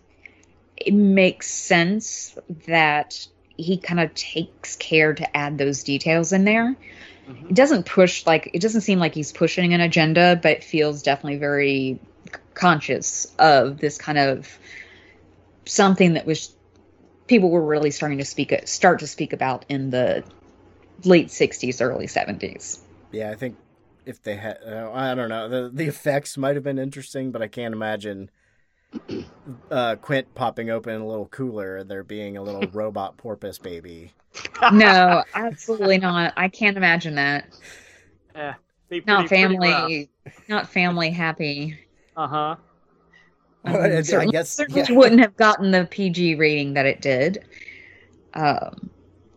it 0.79 0.93
makes 0.93 1.47
sense 1.47 2.37
that 2.67 3.27
he 3.57 3.77
kind 3.77 3.99
of 3.99 4.13
takes 4.13 4.75
care 4.75 5.13
to 5.13 5.37
add 5.37 5.57
those 5.57 5.83
details 5.83 6.31
in 6.31 6.45
there. 6.45 6.75
Mhm. 7.27 7.51
It 7.51 7.55
doesn't 7.55 7.85
push 7.85 8.25
like 8.25 8.49
it 8.53 8.61
doesn't 8.61 8.81
seem 8.81 8.99
like 8.99 9.13
he's 9.13 9.31
pushing 9.31 9.73
an 9.73 9.81
agenda, 9.81 10.39
but 10.41 10.63
feels 10.63 11.03
definitely 11.03 11.39
very 11.39 11.99
conscious 12.53 13.33
of 13.37 13.79
this 13.79 13.97
kind 13.97 14.17
of 14.17 14.57
something 15.65 16.13
that 16.13 16.25
was 16.25 16.53
people 17.27 17.49
were 17.49 17.65
really 17.65 17.91
starting 17.91 18.17
to 18.17 18.25
speak 18.25 18.53
start 18.65 18.99
to 18.99 19.07
speak 19.07 19.33
about 19.33 19.65
in 19.69 19.91
the 19.91 20.23
late 21.03 21.27
60s 21.27 21.79
early 21.79 22.07
70s 22.07 22.79
yeah, 23.11 23.31
I 23.31 23.35
think 23.35 23.57
if 24.05 24.21
they 24.21 24.35
had, 24.35 24.59
uh, 24.65 24.91
I 24.93 25.15
don't 25.15 25.29
know, 25.29 25.49
the 25.49 25.69
the 25.69 25.87
effects 25.87 26.37
might 26.37 26.55
have 26.55 26.63
been 26.63 26.79
interesting, 26.79 27.31
but 27.31 27.41
I 27.41 27.47
can't 27.47 27.73
imagine 27.73 28.29
uh, 29.71 29.95
Quint 29.97 30.33
popping 30.35 30.69
open 30.69 30.99
a 31.01 31.05
little 31.07 31.27
cooler 31.27 31.77
and 31.77 31.89
there 31.89 32.03
being 32.03 32.37
a 32.37 32.41
little 32.41 32.63
robot 32.73 33.17
porpoise 33.17 33.57
baby. 33.59 34.11
no 34.71 35.23
absolutely 35.35 35.97
not 35.97 36.33
i 36.37 36.47
can't 36.47 36.77
imagine 36.77 37.15
that 37.15 37.45
be 38.89 39.01
not 39.05 39.27
pretty- 39.27 39.27
pretty 39.27 39.27
rough. 39.27 39.29
family 39.29 40.09
not 40.47 40.69
family 40.69 41.09
happy 41.09 41.77
Uh-huh. 42.15 42.55
Um, 43.65 43.75
I 43.75 43.89
guess- 43.89 44.07
certainly, 44.49 44.81
yeah. 44.89 44.91
wouldn't 44.97 45.19
have 45.21 45.35
gotten 45.35 45.71
the 45.71 45.85
pg 45.89 46.35
rating 46.35 46.73
that 46.75 46.85
it 46.85 47.01
did 47.01 47.43
um 48.35 48.89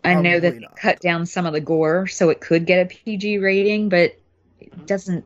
i 0.05 0.15
know 0.15 0.39
that 0.41 0.55
they 0.55 0.61
not. 0.61 0.77
cut 0.77 1.01
down 1.01 1.27
some 1.27 1.47
of 1.47 1.53
the 1.55 1.61
gore 1.61 2.07
so 2.07 2.29
it 2.31 2.41
could 2.41 2.67
get 2.67 2.85
a 2.87 2.89
pg 2.89 3.39
rating 3.39 3.89
but 3.89 4.17
it 4.61 4.87
doesn't 4.87 5.25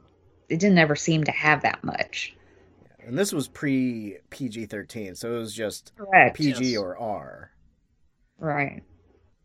it 0.48 0.58
didn't 0.60 0.78
ever 0.78 0.94
seem 0.96 1.24
to 1.24 1.32
have 1.32 1.62
that 1.62 1.82
much 1.84 2.34
And 3.06 3.16
this 3.16 3.32
was 3.32 3.46
pre 3.46 4.18
PG 4.30 4.66
13, 4.66 5.14
so 5.14 5.36
it 5.36 5.38
was 5.38 5.54
just 5.54 5.92
correct 5.96 6.36
PG 6.36 6.72
Yes. 6.72 6.78
or 6.78 6.98
R. 6.98 7.52
right 8.38 8.82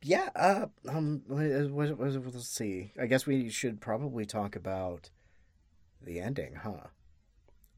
Yeah, 0.02 0.30
uh, 0.36 0.66
um, 0.90 1.22
what, 1.28 2.00
let's 2.00 2.48
see. 2.50 2.92
I 3.00 3.06
guess 3.06 3.28
we 3.28 3.50
should 3.50 3.80
probably 3.80 4.26
talk 4.26 4.56
about 4.56 5.12
the 6.02 6.20
ending, 6.20 6.56
huh? 6.56 6.88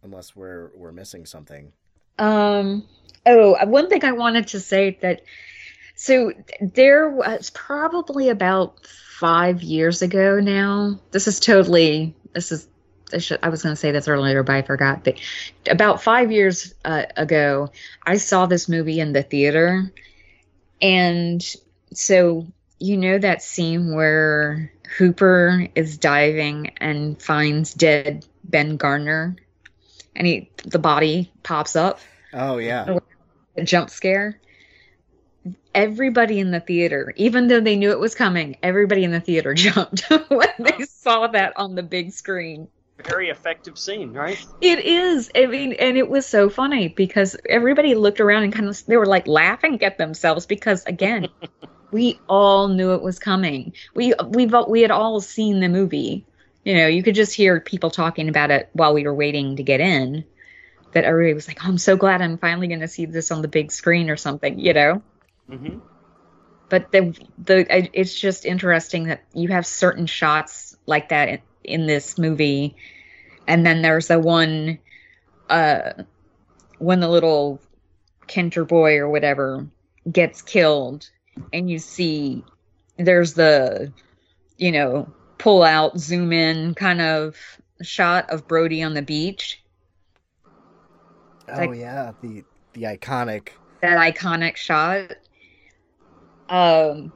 Unless 0.01 0.35
we're 0.35 0.71
we're 0.75 0.93
missing 0.93 1.25
something. 1.25 1.73
Um. 2.17 2.87
Oh, 3.25 3.57
one 3.65 3.89
thing 3.89 4.05
I 4.05 4.13
wanted 4.13 4.47
to 4.47 4.59
say 4.61 4.97
that 5.01 5.21
so 5.95 6.31
there 6.61 7.09
was 7.09 7.49
probably 7.49 8.29
about 8.29 8.85
five 9.19 9.61
years 9.61 10.01
ago 10.01 10.39
now. 10.39 10.99
This 11.11 11.27
is 11.27 11.39
totally. 11.39 12.15
This 12.33 12.51
is. 12.51 12.67
I, 13.13 13.17
should, 13.19 13.39
I 13.43 13.49
was 13.49 13.63
going 13.63 13.73
to 13.73 13.79
say 13.79 13.91
this 13.91 14.07
earlier, 14.07 14.43
but 14.43 14.55
I 14.55 14.61
forgot. 14.61 15.03
But 15.03 15.19
about 15.69 16.01
five 16.01 16.31
years 16.31 16.73
uh, 16.83 17.05
ago, 17.15 17.71
I 18.05 18.17
saw 18.17 18.45
this 18.45 18.67
movie 18.67 18.99
in 18.99 19.13
the 19.13 19.23
theater, 19.23 19.91
and 20.81 21.43
so 21.93 22.47
you 22.79 22.97
know 22.97 23.17
that 23.17 23.41
scene 23.41 23.93
where 23.95 24.71
Hooper 24.97 25.67
is 25.75 25.97
diving 25.97 26.73
and 26.77 27.21
finds 27.21 27.73
dead 27.73 28.25
Ben 28.43 28.77
Gardner, 28.77 29.35
and 30.15 30.27
he 30.27 30.49
the 30.65 30.79
body 30.79 31.31
pops 31.43 31.75
up 31.75 31.99
Oh 32.33 32.57
yeah, 32.57 32.97
a 33.55 33.63
jump 33.63 33.89
scare. 33.89 34.39
Everybody 35.75 36.39
in 36.39 36.51
the 36.51 36.59
theater, 36.59 37.13
even 37.15 37.47
though 37.47 37.59
they 37.59 37.75
knew 37.75 37.91
it 37.91 37.99
was 37.99 38.15
coming, 38.15 38.57
everybody 38.63 39.03
in 39.03 39.11
the 39.11 39.19
theater 39.19 39.53
jumped 39.53 40.09
when 40.29 40.49
they 40.59 40.85
saw 40.85 41.27
that 41.27 41.53
on 41.57 41.75
the 41.75 41.83
big 41.83 42.11
screen. 42.11 42.67
Very 42.99 43.29
effective 43.29 43.77
scene, 43.77 44.13
right? 44.13 44.43
It 44.61 44.79
is. 44.79 45.31
I 45.35 45.47
mean, 45.47 45.73
and 45.73 45.97
it 45.97 46.09
was 46.09 46.25
so 46.27 46.49
funny 46.49 46.89
because 46.89 47.35
everybody 47.49 47.95
looked 47.95 48.21
around 48.21 48.43
and 48.43 48.53
kind 48.53 48.67
of 48.67 48.85
they 48.85 48.97
were 48.97 49.07
like 49.07 49.27
laughing 49.27 49.81
at 49.83 49.97
themselves 49.97 50.45
because 50.45 50.85
again, 50.85 51.27
we 51.91 52.19
all 52.29 52.67
knew 52.67 52.93
it 52.93 53.01
was 53.01 53.17
coming. 53.19 53.73
We 53.95 54.13
we've 54.27 54.53
we 54.67 54.81
had 54.81 54.91
all 54.91 55.21
seen 55.21 55.59
the 55.59 55.69
movie. 55.69 56.25
You 56.63 56.75
know, 56.75 56.87
you 56.87 57.03
could 57.03 57.15
just 57.15 57.33
hear 57.33 57.59
people 57.59 57.89
talking 57.89 58.29
about 58.29 58.51
it 58.51 58.69
while 58.73 58.93
we 58.93 59.03
were 59.03 59.13
waiting 59.13 59.55
to 59.55 59.63
get 59.63 59.79
in. 59.79 60.23
That 60.93 61.03
everybody 61.03 61.33
was 61.33 61.47
like, 61.47 61.57
oh, 61.65 61.67
"I'm 61.67 61.79
so 61.79 61.97
glad 61.97 62.21
I'm 62.21 62.37
finally 62.37 62.67
going 62.67 62.81
to 62.81 62.87
see 62.87 63.05
this 63.07 63.31
on 63.31 63.41
the 63.41 63.47
big 63.47 63.71
screen 63.71 64.11
or 64.11 64.17
something," 64.17 64.59
you 64.59 64.73
know. 64.73 65.01
Mm-hmm. 65.49 65.79
but 66.69 66.91
the 66.91 67.13
the 67.37 67.99
it's 67.99 68.17
just 68.17 68.45
interesting 68.45 69.05
that 69.05 69.23
you 69.33 69.49
have 69.49 69.65
certain 69.65 70.05
shots 70.05 70.77
like 70.85 71.09
that 71.09 71.41
in, 71.63 71.87
this 71.87 72.17
movie 72.17 72.75
and 73.47 73.65
then 73.65 73.81
there's 73.81 74.07
the 74.07 74.19
one 74.19 74.79
uh 75.49 75.91
when 76.79 76.99
the 76.99 77.09
little 77.09 77.59
Kintner 78.27 78.67
boy 78.67 78.97
or 78.97 79.09
whatever 79.09 79.67
gets 80.11 80.41
killed 80.41 81.09
and 81.51 81.69
you 81.69 81.79
see 81.79 82.43
there's 82.97 83.33
the 83.33 83.91
you 84.57 84.71
know 84.71 85.11
pull 85.37 85.63
out 85.63 85.99
zoom 85.99 86.31
in 86.31 86.73
kind 86.73 87.01
of 87.01 87.35
shot 87.81 88.29
of 88.29 88.47
Brody 88.47 88.83
on 88.83 88.93
the 88.93 89.01
beach 89.01 89.63
oh 91.49 91.57
like- 91.57 91.79
yeah, 91.79 92.11
the 92.21 92.43
the 92.73 92.83
iconic. 92.83 93.49
that 93.81 93.97
iconic 93.97 94.55
shot. 94.55 95.13
Um, 96.49 97.13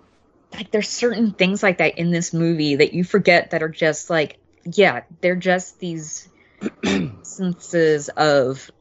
like 0.53 0.72
there's 0.72 0.90
certain 0.90 1.32
things 1.32 1.61
like 1.61 1.80
that 1.80 1.98
in 1.98 2.11
this 2.11 2.34
movie 2.34 2.76
that 2.76 2.94
you 2.94 3.03
forget 3.03 3.52
that 3.52 3.64
are 3.64 3.69
just 3.69 4.10
like, 4.10 4.38
yeah, 4.65 5.03
they're 5.22 5.36
just 5.36 5.80
these 5.80 6.28
instances 6.84 8.10
of 8.10 8.72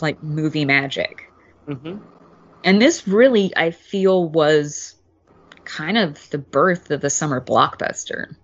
like 0.00 0.22
movie 0.22 0.64
magic. 0.64 1.30
Mm-hmm. 1.66 1.98
And 2.64 2.82
this 2.82 3.06
really, 3.06 3.52
I 3.56 3.70
feel, 3.70 4.28
was 4.28 4.94
kind 5.64 5.98
of 5.98 6.30
the 6.30 6.38
birth 6.38 6.90
of 6.90 7.00
the 7.00 7.10
summer 7.10 7.40
blockbuster. 7.40 8.34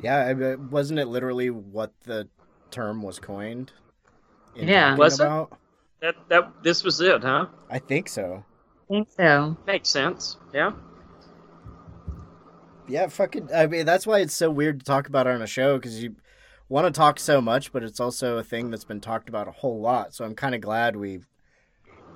Yeah, 0.00 0.16
I 0.16 0.54
wasn't 0.54 0.98
it 0.98 1.06
literally 1.06 1.50
what 1.50 1.92
the 2.04 2.28
term 2.70 3.02
was 3.02 3.18
coined? 3.18 3.72
in 4.54 4.68
Yeah. 4.68 4.96
talking 4.96 4.98
Was 4.98 5.20
it? 5.20 5.48
That 6.00 6.16
that 6.28 6.62
this 6.62 6.82
was 6.82 7.00
it, 7.00 7.22
huh? 7.22 7.46
I 7.68 7.78
think 7.78 8.08
so. 8.08 8.44
I 8.44 8.92
think 8.92 9.08
so. 9.16 9.56
Makes 9.66 9.90
sense. 9.90 10.38
Yeah. 10.54 10.72
Yeah, 12.88 13.06
fucking. 13.08 13.50
I 13.54 13.66
mean, 13.66 13.86
that's 13.86 14.06
why 14.06 14.20
it's 14.20 14.34
so 14.34 14.50
weird 14.50 14.80
to 14.80 14.84
talk 14.84 15.06
about 15.06 15.26
it 15.26 15.34
on 15.34 15.42
a 15.42 15.46
show 15.46 15.76
because 15.76 16.02
you 16.02 16.16
want 16.68 16.86
to 16.92 16.98
talk 16.98 17.18
so 17.18 17.40
much, 17.40 17.72
but 17.72 17.82
it's 17.82 18.00
also 18.00 18.38
a 18.38 18.42
thing 18.44 18.70
that's 18.70 18.84
been 18.84 19.00
talked 19.00 19.28
about 19.28 19.48
a 19.48 19.52
whole 19.52 19.80
lot. 19.80 20.14
So 20.14 20.24
I'm 20.24 20.34
kind 20.34 20.54
of 20.54 20.60
glad 20.60 20.96
we've 20.96 21.26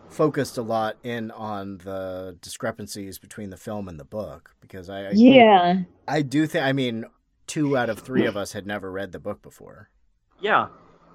focused 0.09 0.57
a 0.59 0.63
lot 0.63 0.97
in 1.03 1.31
on 1.33 1.79
the 1.79 2.37
discrepancies 2.41 3.19
between 3.19 3.51
the 3.51 3.57
film 3.57 3.89
and 3.89 3.99
the 3.99 4.05
book 4.05 4.55
because 4.61 4.89
I, 4.89 5.07
I 5.07 5.11
Yeah. 5.13 5.83
I 6.07 6.23
do 6.23 6.47
think. 6.47 6.65
I 6.65 6.73
mean, 6.73 7.05
two 7.47 7.77
out 7.77 7.91
of 7.91 7.99
three 8.01 8.27
of 8.27 8.37
us 8.37 8.53
had 8.53 8.67
never 8.67 8.91
read 8.91 9.13
the 9.13 9.19
book 9.19 9.43
before. 9.43 9.91
Yeah, 10.41 10.69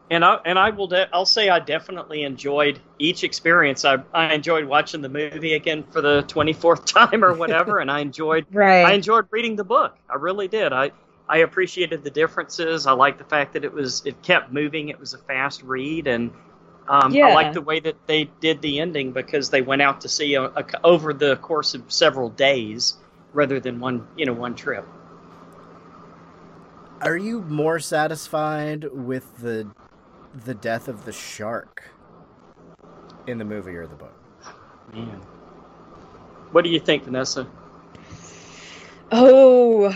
and 0.09 0.25
I 0.25 0.39
and 0.45 0.57
I 0.59 0.69
will. 0.71 0.87
De- 0.87 1.09
I'll 1.13 1.25
say 1.25 1.49
I 1.49 1.59
definitely 1.59 2.23
enjoyed 2.23 2.79
each 2.99 3.23
experience. 3.23 3.85
I 3.85 3.97
I 4.13 4.33
enjoyed 4.33 4.65
watching 4.65 5.01
the 5.01 5.09
movie 5.09 5.53
again 5.53 5.83
for 5.91 6.01
the 6.01 6.23
twenty 6.27 6.53
fourth 6.53 6.85
time 6.97 7.23
or 7.23 7.33
whatever, 7.33 7.79
and 7.79 7.91
I 7.91 7.99
enjoyed 7.99 8.45
I 8.85 8.93
enjoyed 8.93 9.25
reading 9.31 9.55
the 9.55 9.63
book. 9.63 9.97
I 10.09 10.15
really 10.15 10.47
did. 10.47 10.73
I 10.73 10.91
I 11.27 11.37
appreciated 11.39 12.03
the 12.03 12.09
differences. 12.09 12.87
I 12.87 12.93
liked 12.93 13.19
the 13.19 13.23
fact 13.25 13.53
that 13.53 13.63
it 13.63 13.71
was 13.73 14.03
it 14.05 14.21
kept 14.23 14.51
moving. 14.51 14.89
It 14.89 14.99
was 14.99 15.13
a 15.13 15.19
fast 15.19 15.63
read, 15.63 16.07
and 16.07 16.31
Um, 16.87 17.13
Yeah. 17.13 17.27
I 17.27 17.33
like 17.33 17.53
the 17.53 17.61
way 17.61 17.79
that 17.81 17.95
they 18.07 18.25
did 18.41 18.61
the 18.61 18.79
ending 18.79 19.11
because 19.11 19.51
they 19.51 19.61
went 19.61 19.81
out 19.83 20.01
to 20.01 20.09
sea 20.09 20.33
a, 20.35 20.45
a, 20.45 20.65
over 20.83 21.13
the 21.13 21.35
course 21.37 21.75
of 21.75 21.83
several 21.91 22.29
days 22.29 22.97
rather 23.33 23.59
than 23.59 23.79
one, 23.79 24.07
you 24.17 24.25
know, 24.25 24.33
one 24.33 24.55
trip. 24.55 24.85
Are 27.01 27.17
you 27.17 27.41
more 27.41 27.79
satisfied 27.79 28.85
with 28.91 29.37
the 29.37 29.69
the 30.33 30.53
death 30.53 30.87
of 30.87 31.05
the 31.05 31.11
shark 31.11 31.83
in 33.27 33.37
the 33.37 33.45
movie 33.45 33.75
or 33.75 33.87
the 33.87 33.95
book? 33.95 34.15
Man, 34.93 35.21
what 36.51 36.63
do 36.63 36.69
you 36.69 36.79
think, 36.79 37.03
Vanessa? 37.03 37.47
Oh. 39.11 39.95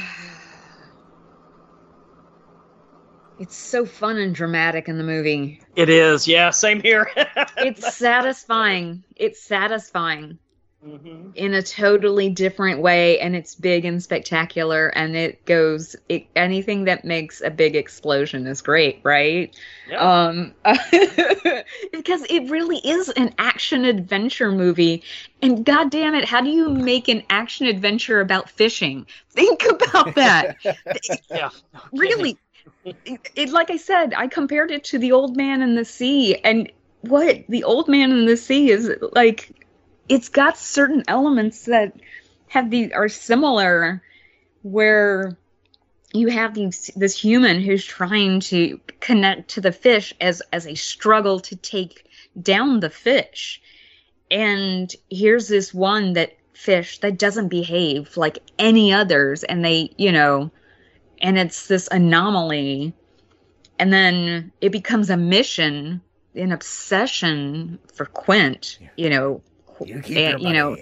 It's 3.40 3.56
so 3.56 3.86
fun 3.86 4.18
and 4.18 4.34
dramatic 4.34 4.88
in 4.88 4.98
the 4.98 5.04
movie. 5.04 5.62
It 5.76 5.90
is, 5.90 6.28
yeah, 6.28 6.52
same 6.52 6.82
here. 6.82 7.10
It's 7.58 7.96
satisfying. 7.96 9.04
It's 9.16 9.42
satisfying 9.42 10.40
hmm 10.84 11.32
in 11.36 11.54
a 11.54 11.62
totally 11.64 12.30
different 12.30 12.80
way 12.82 13.20
and 13.20 13.36
it's 13.36 13.56
big 13.56 13.86
and 13.86 14.02
spectacular 14.04 14.88
and 14.90 15.16
it 15.16 15.44
goes 15.46 15.96
it, 16.10 16.28
anything 16.36 16.86
that 16.86 17.04
makes 17.06 17.42
a 17.42 17.50
big 17.50 17.76
explosion 17.76 18.46
is 18.48 18.62
great, 18.62 19.00
right? 19.04 19.56
yeah. 19.88 20.28
um 20.28 20.54
because 21.92 22.24
it 22.30 22.50
really 22.50 22.78
is 22.78 23.10
an 23.10 23.34
action 23.40 23.86
adventure 23.86 24.52
movie 24.52 25.04
and 25.42 25.66
god 25.66 25.90
damn 25.92 26.16
it 26.16 26.26
how 26.26 26.42
do 26.42 26.50
you 26.50 26.70
make 26.70 27.08
an 27.08 27.24
action 27.30 27.66
adventure 27.68 28.20
about 28.22 28.50
fishing 28.50 29.06
think 29.32 29.64
about 29.70 30.16
that 30.16 30.56
yeah. 31.30 31.50
really 31.92 32.38
it, 33.06 33.30
it 33.36 33.50
like 33.50 33.70
i 33.72 33.78
said 33.78 34.14
i 34.16 34.28
compared 34.28 34.72
it 34.72 34.84
to 34.84 34.98
the 35.00 35.12
old 35.12 35.36
man 35.36 35.62
in 35.62 35.76
the 35.76 35.86
sea 35.86 36.36
and 36.44 36.72
what 37.02 37.44
the 37.50 37.64
old 37.64 37.88
man 37.88 38.12
in 38.12 38.26
the 38.26 38.38
sea 38.38 38.72
is 38.72 38.92
like 39.14 39.63
it's 40.10 40.30
got 40.30 40.58
certain 40.58 41.04
elements 41.08 41.66
that 41.66 41.96
have 42.48 42.70
the 42.70 42.94
are 42.94 43.10
similar 43.10 44.02
where 44.62 45.38
you 46.14 46.28
have 46.28 46.54
these 46.54 46.92
this 46.96 47.20
human 47.20 47.62
who's 47.62 47.84
trying 47.84 48.40
to 48.40 48.80
connect 49.00 49.50
to 49.50 49.62
the 49.62 49.72
fish 49.72 50.14
as 50.22 50.42
as 50.52 50.68
a 50.68 50.76
struggle 50.76 51.40
to 51.40 51.56
take 51.56 52.06
down 52.40 52.80
the 52.80 52.90
fish. 52.90 53.62
And 54.30 54.94
here's 55.10 55.48
this 55.48 55.74
one 55.74 56.14
that 56.14 56.38
fish 56.54 57.00
that 57.00 57.18
doesn't 57.18 57.48
behave 57.48 58.16
like 58.16 58.38
any 58.60 58.94
others 58.94 59.44
and 59.44 59.66
they 59.66 59.92
you 59.98 60.12
know 60.12 60.52
and 61.22 61.38
it's 61.38 61.68
this 61.68 61.88
anomaly. 61.92 62.94
And 63.80 63.92
then 63.92 64.52
it 64.62 64.72
becomes 64.72 65.10
a 65.10 65.18
mission 65.18 66.02
an 66.36 66.52
obsession 66.52 67.80
for 67.94 68.06
quint 68.06 68.80
you 68.96 69.10
know 69.10 69.42
You 69.88 70.02
keep 70.02 70.18
and, 70.18 70.40
your 70.42 70.50
you 70.50 70.54
know 70.54 70.78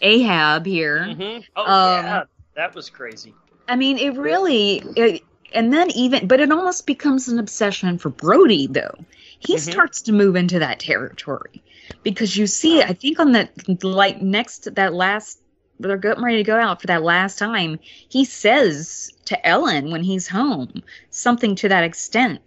ahab 0.00 0.66
here 0.66 1.04
hmm 1.14 1.38
Oh, 1.56 1.62
Um, 1.64 2.04
yeah. 2.04 2.22
That 2.54 2.74
was 2.74 2.90
crazy. 2.90 3.34
I 3.68 3.76
mean, 3.76 3.98
it 3.98 4.16
really, 4.16 4.82
it, 4.96 5.22
and 5.52 5.72
then 5.72 5.90
even, 5.92 6.26
but 6.26 6.40
it 6.40 6.50
almost 6.50 6.86
becomes 6.86 7.28
an 7.28 7.38
obsession 7.38 7.98
for 7.98 8.08
Brody, 8.08 8.66
though. 8.66 8.94
He 9.38 9.54
Mhm. 9.54 9.60
starts 9.72 10.02
to 10.02 10.12
move 10.12 10.34
into 10.34 10.58
that 10.58 10.80
territory 10.80 11.62
because 12.02 12.36
you 12.36 12.46
see, 12.48 12.82
I 12.82 12.94
think 12.94 13.20
on 13.20 13.32
that, 13.32 13.52
like 13.84 14.20
next 14.22 14.60
to 14.60 14.70
that 14.72 14.92
last, 14.94 15.40
they're 15.78 15.96
getting 15.96 16.24
ready 16.24 16.38
to 16.38 16.42
go 16.42 16.58
out 16.58 16.80
for 16.80 16.88
that 16.88 17.02
last 17.04 17.38
time. 17.38 17.78
He 17.82 18.24
says 18.24 19.12
to 19.26 19.46
Ellen 19.46 19.92
when 19.92 20.02
he's 20.02 20.26
home 20.26 20.82
something 21.10 21.54
to 21.56 21.68
that 21.68 21.84
extent, 21.84 22.40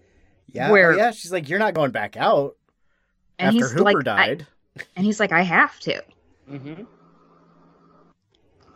Yeah, 0.51 0.67
oh, 0.67 0.71
where- 0.71 0.97
yeah. 0.97 1.11
She's 1.11 1.31
like, 1.31 1.47
you're 1.47 1.59
not 1.59 1.73
going 1.73 1.91
back 1.91 2.17
out 2.17 2.57
and 3.39 3.55
after 3.55 3.59
he's 3.67 3.71
Hooper 3.71 3.83
like, 3.83 3.97
I- 3.99 4.27
died. 4.27 4.47
And 4.95 5.05
he's 5.05 5.19
like, 5.19 5.31
I 5.31 5.41
have 5.41 5.79
to. 5.81 6.01
hmm 6.47 6.83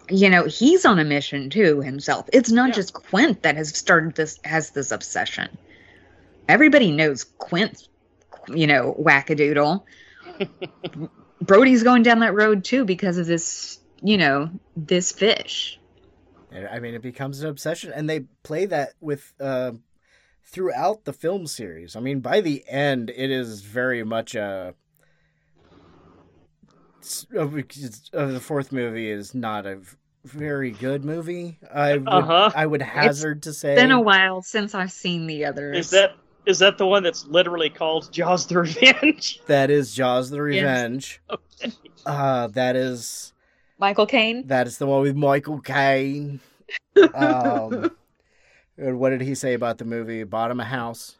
you 0.07 0.29
know 0.29 0.45
he's 0.45 0.85
on 0.85 0.99
a 0.99 1.03
mission 1.03 1.49
too 1.49 1.81
himself 1.81 2.29
it's 2.31 2.51
not 2.51 2.69
Yeah. 2.69 2.75
just 2.75 2.93
quint 2.93 3.41
that 3.41 3.55
has 3.55 3.75
started 3.75 4.13
this 4.13 4.39
has 4.43 4.69
this 4.69 4.91
obsession 4.91 5.57
everybody 6.47 6.91
knows 6.91 7.23
quint's 7.23 7.89
you 8.47 8.67
know 8.67 8.95
wackadoodle 8.99 9.83
brody's 11.41 11.81
going 11.81 12.03
down 12.03 12.19
that 12.19 12.35
road 12.35 12.63
too 12.63 12.85
because 12.85 13.17
of 13.17 13.25
this 13.25 13.79
you 14.03 14.17
know 14.19 14.51
this 14.75 15.11
fish 15.11 15.79
I 16.71 16.79
mean, 16.79 16.93
it 16.93 17.01
becomes 17.01 17.41
an 17.41 17.49
obsession, 17.49 17.91
and 17.93 18.09
they 18.09 18.21
play 18.43 18.65
that 18.67 18.93
with 19.01 19.33
uh, 19.41 19.71
throughout 20.43 21.03
the 21.03 21.11
film 21.11 21.47
series. 21.47 21.95
I 21.95 21.99
mean, 21.99 22.21
by 22.21 22.39
the 22.39 22.63
end, 22.69 23.09
it 23.09 23.29
is 23.31 23.61
very 23.61 24.03
much 24.03 24.35
a. 24.35 24.73
s- 27.05 27.25
uh, 27.37 27.45
because, 27.45 28.09
uh, 28.13 28.25
the 28.27 28.39
fourth 28.39 28.71
movie 28.71 29.09
is 29.09 29.33
not 29.35 29.65
a 29.65 29.79
very 30.23 30.71
good 30.71 31.05
movie. 31.05 31.59
I 31.73 31.97
would, 31.97 32.07
Uh-huh. 32.07 32.51
I 32.55 32.65
would 32.65 32.81
hazard 32.81 33.43
to 33.43 33.53
say. 33.53 33.75
been 33.75 33.91
a 33.91 34.01
while 34.01 34.41
since 34.41 34.73
i've 34.73 34.91
seen 34.91 35.27
the 35.27 35.45
others 35.45 35.77
Is 35.77 35.89
that 35.91 36.15
is 36.45 36.59
that 36.59 36.77
the 36.77 36.85
one 36.85 37.01
that's 37.03 37.25
literally 37.25 37.69
called 37.69 38.11
Jaws 38.11 38.45
the 38.47 38.59
Revenge? 38.61 39.39
that 39.47 39.69
is 39.71 39.93
Jaws: 39.93 40.29
The 40.29 40.37
Yes. 40.37 40.41
Revenge. 40.43 41.21
Okay. 41.29 41.71
Uh, 42.05 42.47
that 42.47 42.75
is 42.75 43.33
michael 43.79 44.05
caine 44.05 44.45
that 44.47 44.67
is 44.67 44.77
the 44.77 44.85
one 44.87 45.01
with 45.01 45.15
Michael 45.15 45.59
Caine. 45.61 46.39
Um, 47.13 47.91
what 48.77 49.09
did 49.11 49.21
he 49.21 49.35
say 49.35 49.53
about 49.53 49.77
the 49.77 49.85
movie? 49.85 50.23
Bought 50.23 50.49
him 50.51 50.59
a 50.59 50.65
house. 50.65 51.15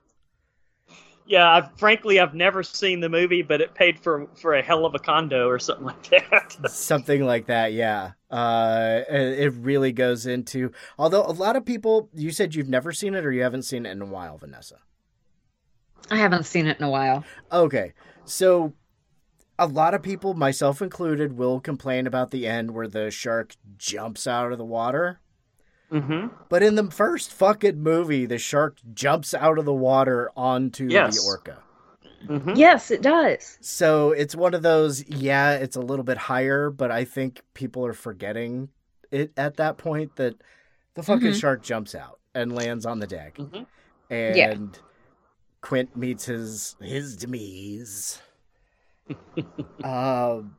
Yeah, 1.28 1.50
I've, 1.50 1.78
frankly, 1.78 2.20
I've 2.20 2.36
never 2.36 2.62
seen 2.62 3.00
the 3.00 3.10
movie, 3.10 3.42
but 3.42 3.60
it 3.60 3.74
paid 3.74 4.00
for 4.00 4.28
for 4.36 4.54
a 4.54 4.62
hell 4.62 4.86
of 4.86 4.94
a 4.94 5.00
condo 5.00 5.48
or 5.48 5.58
something 5.58 5.86
like 5.86 6.10
that. 6.10 6.56
something 6.70 7.26
like 7.26 7.48
that 7.48 7.74
yeah. 7.74 8.12
Uh 8.30 9.02
it 9.10 9.40
it 9.40 9.54
really 9.54 9.92
goes 9.92 10.26
into 10.26 10.72
although 11.00 11.24
a 11.24 11.32
lot 11.32 11.56
of 11.56 11.66
people 11.66 12.10
you 12.14 12.32
said 12.32 12.54
you've 12.54 12.70
never 12.70 12.92
seen 12.92 13.16
it 13.16 13.26
or 13.26 13.32
you 13.32 13.42
haven't 13.42 13.64
seen 13.64 13.86
it 13.86 13.92
in 13.92 14.02
a 14.02 14.06
while 14.06 14.38
vanessa? 14.38 14.80
I 16.12 16.18
haven't 16.18 16.46
seen 16.46 16.68
it 16.68 16.78
in 16.78 16.84
a 16.84 16.90
while. 16.90 17.24
Okay 17.52 17.94
so 18.26 18.74
a 19.58 19.68
lot 19.68 19.94
of 19.94 20.04
people 20.04 20.34
myself 20.34 20.82
included 20.82 21.38
will 21.38 21.60
complain 21.60 22.06
about 22.08 22.32
the 22.32 22.46
end 22.46 22.72
where 22.72 22.88
the 22.88 23.10
shark 23.10 23.56
jumps 23.78 24.28
out 24.28 24.52
of 24.52 24.58
the 24.58 24.66
water 24.66 25.22
mm-hmm. 25.92 26.28
but 26.50 26.64
in 26.64 26.76
the 26.76 26.90
first 26.92 27.32
fucking 27.32 27.82
movie 27.82 28.26
the 28.26 28.38
shark 28.38 28.78
jumps 28.94 29.34
out 29.34 29.58
of 29.60 29.66
the 29.66 29.74
water 29.74 30.30
onto 30.36 30.88
Yes. 30.90 31.22
the 31.24 31.28
orca 31.30 31.58
Mm-hmm. 32.28 32.54
yes 32.56 32.90
it 32.90 33.04
does 33.04 33.60
So 33.62 34.10
it's 34.12 34.36
one 34.36 34.56
of 34.56 34.64
those, 34.64 35.08
yeah, 35.08 35.52
it's 35.54 35.76
a 35.76 35.82
little 35.82 36.04
bit 36.04 36.18
higher, 36.18 36.72
but 36.72 36.90
I 36.90 37.06
think 37.06 37.42
people 37.54 37.86
are 37.86 37.94
forgetting 37.94 38.70
it 39.12 39.32
at 39.38 39.58
that 39.58 39.78
point 39.78 40.16
that 40.16 40.34
the 40.96 41.04
fucking 41.04 41.34
Mhm. 41.34 41.40
shark 41.40 41.62
jumps 41.62 41.94
out 41.94 42.20
and 42.34 42.52
lands 42.56 42.84
on 42.88 42.98
the 42.98 43.06
deck. 43.06 43.36
Mhm. 43.36 43.68
And 44.10 44.36
Yeah. 44.36 44.56
Quint 45.62 45.96
meets 45.96 46.26
his 46.26 46.76
his 46.82 47.16
demise. 47.16 48.22
um 49.84 50.56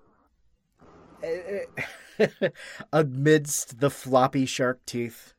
amidst 2.93 3.81
the 3.81 3.90
floppy 3.90 4.47
shark 4.47 4.85
teeth. 4.86 5.35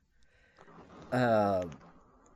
Uh 1.11 1.65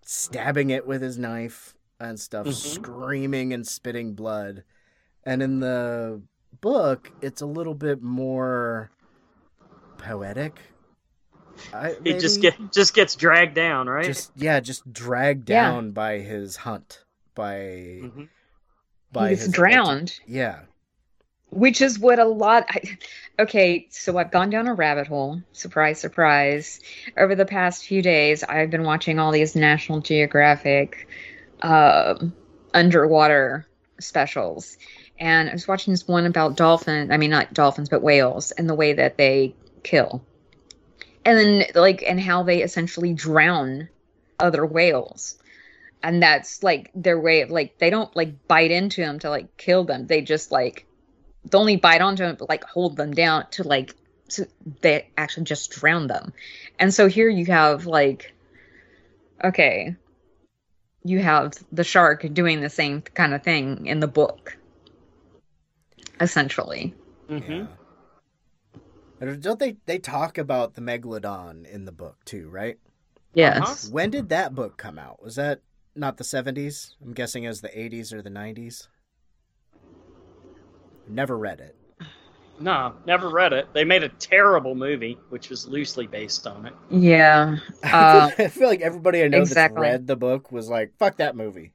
stabbing 0.03 0.69
it 0.69 0.85
with 0.87 1.01
his 1.01 1.17
knife 1.17 1.75
and 1.99 2.19
stuff, 2.19 2.47
Mhm. 2.47 2.53
screaming 2.53 3.53
and 3.53 3.65
spitting 3.67 4.13
blood. 4.13 4.63
And 5.23 5.41
in 5.43 5.59
the 5.59 6.21
book, 6.61 7.11
it's 7.21 7.41
a 7.41 7.45
little 7.45 7.75
bit 7.75 8.01
more 8.01 8.91
poetic. 9.97 10.59
I, 11.73 11.95
He 12.03 12.17
just 12.17 12.41
get 12.41 12.55
just 12.71 12.93
gets 12.95 13.15
dragged 13.15 13.53
down, 13.53 13.87
right? 13.87 14.05
just 14.05 14.31
yeah, 14.35 14.59
just 14.59 14.91
dragged 14.91 15.49
Yeah. 15.49 15.69
down 15.71 15.91
by 15.91 16.17
his 16.19 16.55
hunt, 16.57 17.05
by 17.35 17.55
Mhm. 18.03 18.29
by 19.11 19.29
he's 19.29 19.41
his 19.45 19.51
drowned 19.53 20.19
Yeah, 20.25 20.61
which 21.51 21.81
is 21.81 21.99
what 21.99 22.17
a 22.17 22.25
lot 22.25 22.65
I, 22.69 22.97
okay 23.39 23.87
so 23.89 24.17
i've 24.17 24.31
gone 24.31 24.49
down 24.49 24.67
a 24.67 24.73
rabbit 24.73 25.07
hole. 25.07 25.41
Surprise 25.51 25.99
surprise. 25.99 26.79
Over 27.17 27.35
the 27.35 27.45
past 27.45 27.85
few 27.85 28.01
days 28.01 28.43
i've 28.43 28.71
been 28.71 28.83
watching 28.83 29.19
all 29.19 29.31
these 29.31 29.55
national 29.55 29.99
geographic 29.99 31.07
um 31.61 32.33
underwater 32.73 33.67
specials. 33.99 34.77
And 35.19 35.49
i 35.49 35.53
was 35.53 35.67
watching 35.67 35.93
this 35.93 36.07
one 36.07 36.25
about 36.25 36.55
dolphin 36.55 37.11
i 37.11 37.17
mean 37.17 37.29
not 37.29 37.53
dolphins 37.53 37.89
but 37.89 38.01
whales 38.01 38.51
and 38.51 38.67
the 38.67 38.75
way 38.75 38.93
that 38.93 39.17
they 39.17 39.53
kill. 39.83 40.23
And 41.23 41.37
then 41.37 41.65
like 41.75 42.01
and 42.01 42.19
how 42.19 42.43
they 42.43 42.63
essentially 42.63 43.13
drown 43.13 43.89
other 44.39 44.65
whales. 44.65 45.37
And 46.01 46.23
that's 46.23 46.63
like 46.63 46.89
their 46.95 47.19
way 47.19 47.41
of 47.41 47.51
like 47.51 47.77
they 47.77 47.89
don't 47.89 48.15
like 48.15 48.47
bite 48.47 48.71
into 48.71 49.01
them 49.01 49.19
to 49.19 49.29
like 49.29 49.57
kill 49.57 49.83
them. 49.83 50.07
They 50.07 50.21
just 50.21 50.51
like 50.51 50.87
they 51.45 51.57
only 51.57 51.75
bite 51.75 52.01
onto 52.01 52.23
them 52.23 52.35
but 52.37 52.49
like 52.49 52.63
hold 52.63 52.97
them 52.97 53.13
down 53.13 53.45
to 53.51 53.63
like 53.63 53.95
so 54.27 54.43
they 54.81 55.09
actually 55.17 55.43
just 55.43 55.71
drown 55.71 56.07
them 56.07 56.33
and 56.79 56.93
so 56.93 57.07
here 57.07 57.29
you 57.29 57.45
have 57.45 57.85
like 57.85 58.33
okay 59.43 59.95
you 61.03 61.19
have 61.19 61.53
the 61.71 61.83
shark 61.83 62.25
doing 62.33 62.61
the 62.61 62.69
same 62.69 63.01
kind 63.01 63.33
of 63.33 63.43
thing 63.43 63.87
in 63.87 63.99
the 63.99 64.07
book 64.07 64.57
essentially. 66.21 66.93
Mm-hmm. 67.29 67.65
Yeah. 69.19 69.35
Don't 69.39 69.59
they 69.59 69.77
they 69.85 69.99
talk 69.99 70.37
about 70.37 70.75
the 70.75 70.81
megalodon 70.81 71.65
in 71.65 71.85
the 71.85 71.91
book 71.91 72.17
too, 72.25 72.49
right? 72.49 72.77
Yes. 73.33 73.89
When 73.89 74.09
did 74.09 74.29
that 74.29 74.55
book 74.55 74.77
come 74.77 74.97
out? 74.97 75.21
Was 75.21 75.35
that 75.35 75.61
not 75.95 76.17
the 76.17 76.23
70s? 76.23 76.95
I'm 77.03 77.13
guessing 77.13 77.43
it 77.43 77.49
was 77.49 77.61
the 77.61 77.69
80s 77.69 78.13
or 78.13 78.21
the 78.21 78.29
90s. 78.29 78.87
Never 81.07 81.37
read 81.37 81.59
it. 81.59 81.75
No, 82.59 82.93
never 83.07 83.29
read 83.29 83.53
it. 83.53 83.67
They 83.73 83.83
made 83.83 84.03
a 84.03 84.09
terrible 84.09 84.75
movie, 84.75 85.17
which 85.29 85.49
was 85.49 85.67
loosely 85.67 86.05
based 86.05 86.45
on 86.45 86.67
it. 86.67 86.73
Yeah. 86.89 87.57
Uh, 87.83 88.29
I 88.37 88.47
feel 88.47 88.67
like 88.67 88.81
everybody 88.81 89.23
I 89.23 89.27
know 89.27 89.39
exactly. 89.39 89.81
that's 89.81 89.81
read 89.81 90.07
the 90.07 90.15
book 90.15 90.51
was 90.51 90.69
like, 90.69 90.93
"Fuck 90.97 91.17
that 91.17 91.35
movie." 91.35 91.73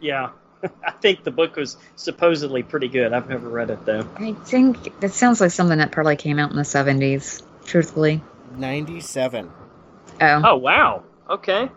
Yeah, 0.00 0.30
I 0.84 0.92
think 0.92 1.24
the 1.24 1.30
book 1.30 1.56
was 1.56 1.76
supposedly 1.96 2.62
pretty 2.62 2.88
good. 2.88 3.12
I've 3.12 3.28
never 3.28 3.48
read 3.48 3.70
it 3.70 3.84
though. 3.84 4.06
I 4.16 4.32
think 4.32 5.00
that 5.00 5.12
sounds 5.12 5.40
like 5.40 5.50
something 5.50 5.78
that 5.78 5.90
probably 5.92 6.16
came 6.16 6.38
out 6.38 6.50
in 6.50 6.56
the 6.56 6.62
70s, 6.62 7.42
truthfully. 7.64 8.22
97. 8.56 9.50
Oh. 10.20 10.42
Oh 10.44 10.56
wow. 10.56 11.02
Okay. 11.28 11.68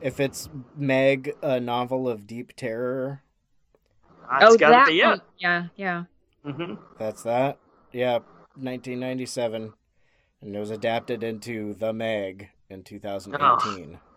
If 0.00 0.18
it's 0.18 0.48
Meg, 0.76 1.34
a 1.42 1.60
novel 1.60 2.08
of 2.08 2.26
deep 2.26 2.56
terror, 2.56 3.22
That's 4.30 4.54
oh, 4.54 4.56
got 4.56 4.70
that 4.70 4.86
be 4.88 5.02
one. 5.02 5.14
it. 5.14 5.22
Yeah, 5.38 5.66
yeah. 5.76 6.04
hmm 6.44 6.74
that's 6.98 7.22
that. 7.24 7.58
Yeah, 7.92 8.18
1997. 8.54 9.72
And 10.42 10.56
it 10.56 10.58
was 10.58 10.70
adapted 10.70 11.22
into 11.22 11.74
The 11.74 11.92
Meg 11.92 12.48
in 12.68 12.82
2018. 12.82 13.98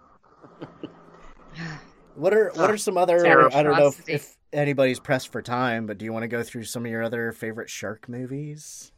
What 2.15 2.33
are 2.33 2.51
what 2.53 2.69
are 2.69 2.77
some 2.77 2.95
other 2.95 3.23
Terrible. 3.23 3.57
I 3.57 3.63
don't 3.63 3.75
know 3.75 3.87
if, 3.87 4.07
if 4.07 4.37
anybody's 4.51 4.99
pressed 4.99 5.31
for 5.31 5.41
time, 5.41 5.87
but 5.87 5.97
do 5.97 6.05
you 6.05 6.13
want 6.13 6.21
to 6.21 6.27
go 6.27 6.43
through 6.43 6.65
some 6.65 6.85
of 6.85 6.91
your 6.91 7.01
other 7.01 7.31
favorite 7.31 7.71
shark 7.71 8.07
movies? 8.07 8.91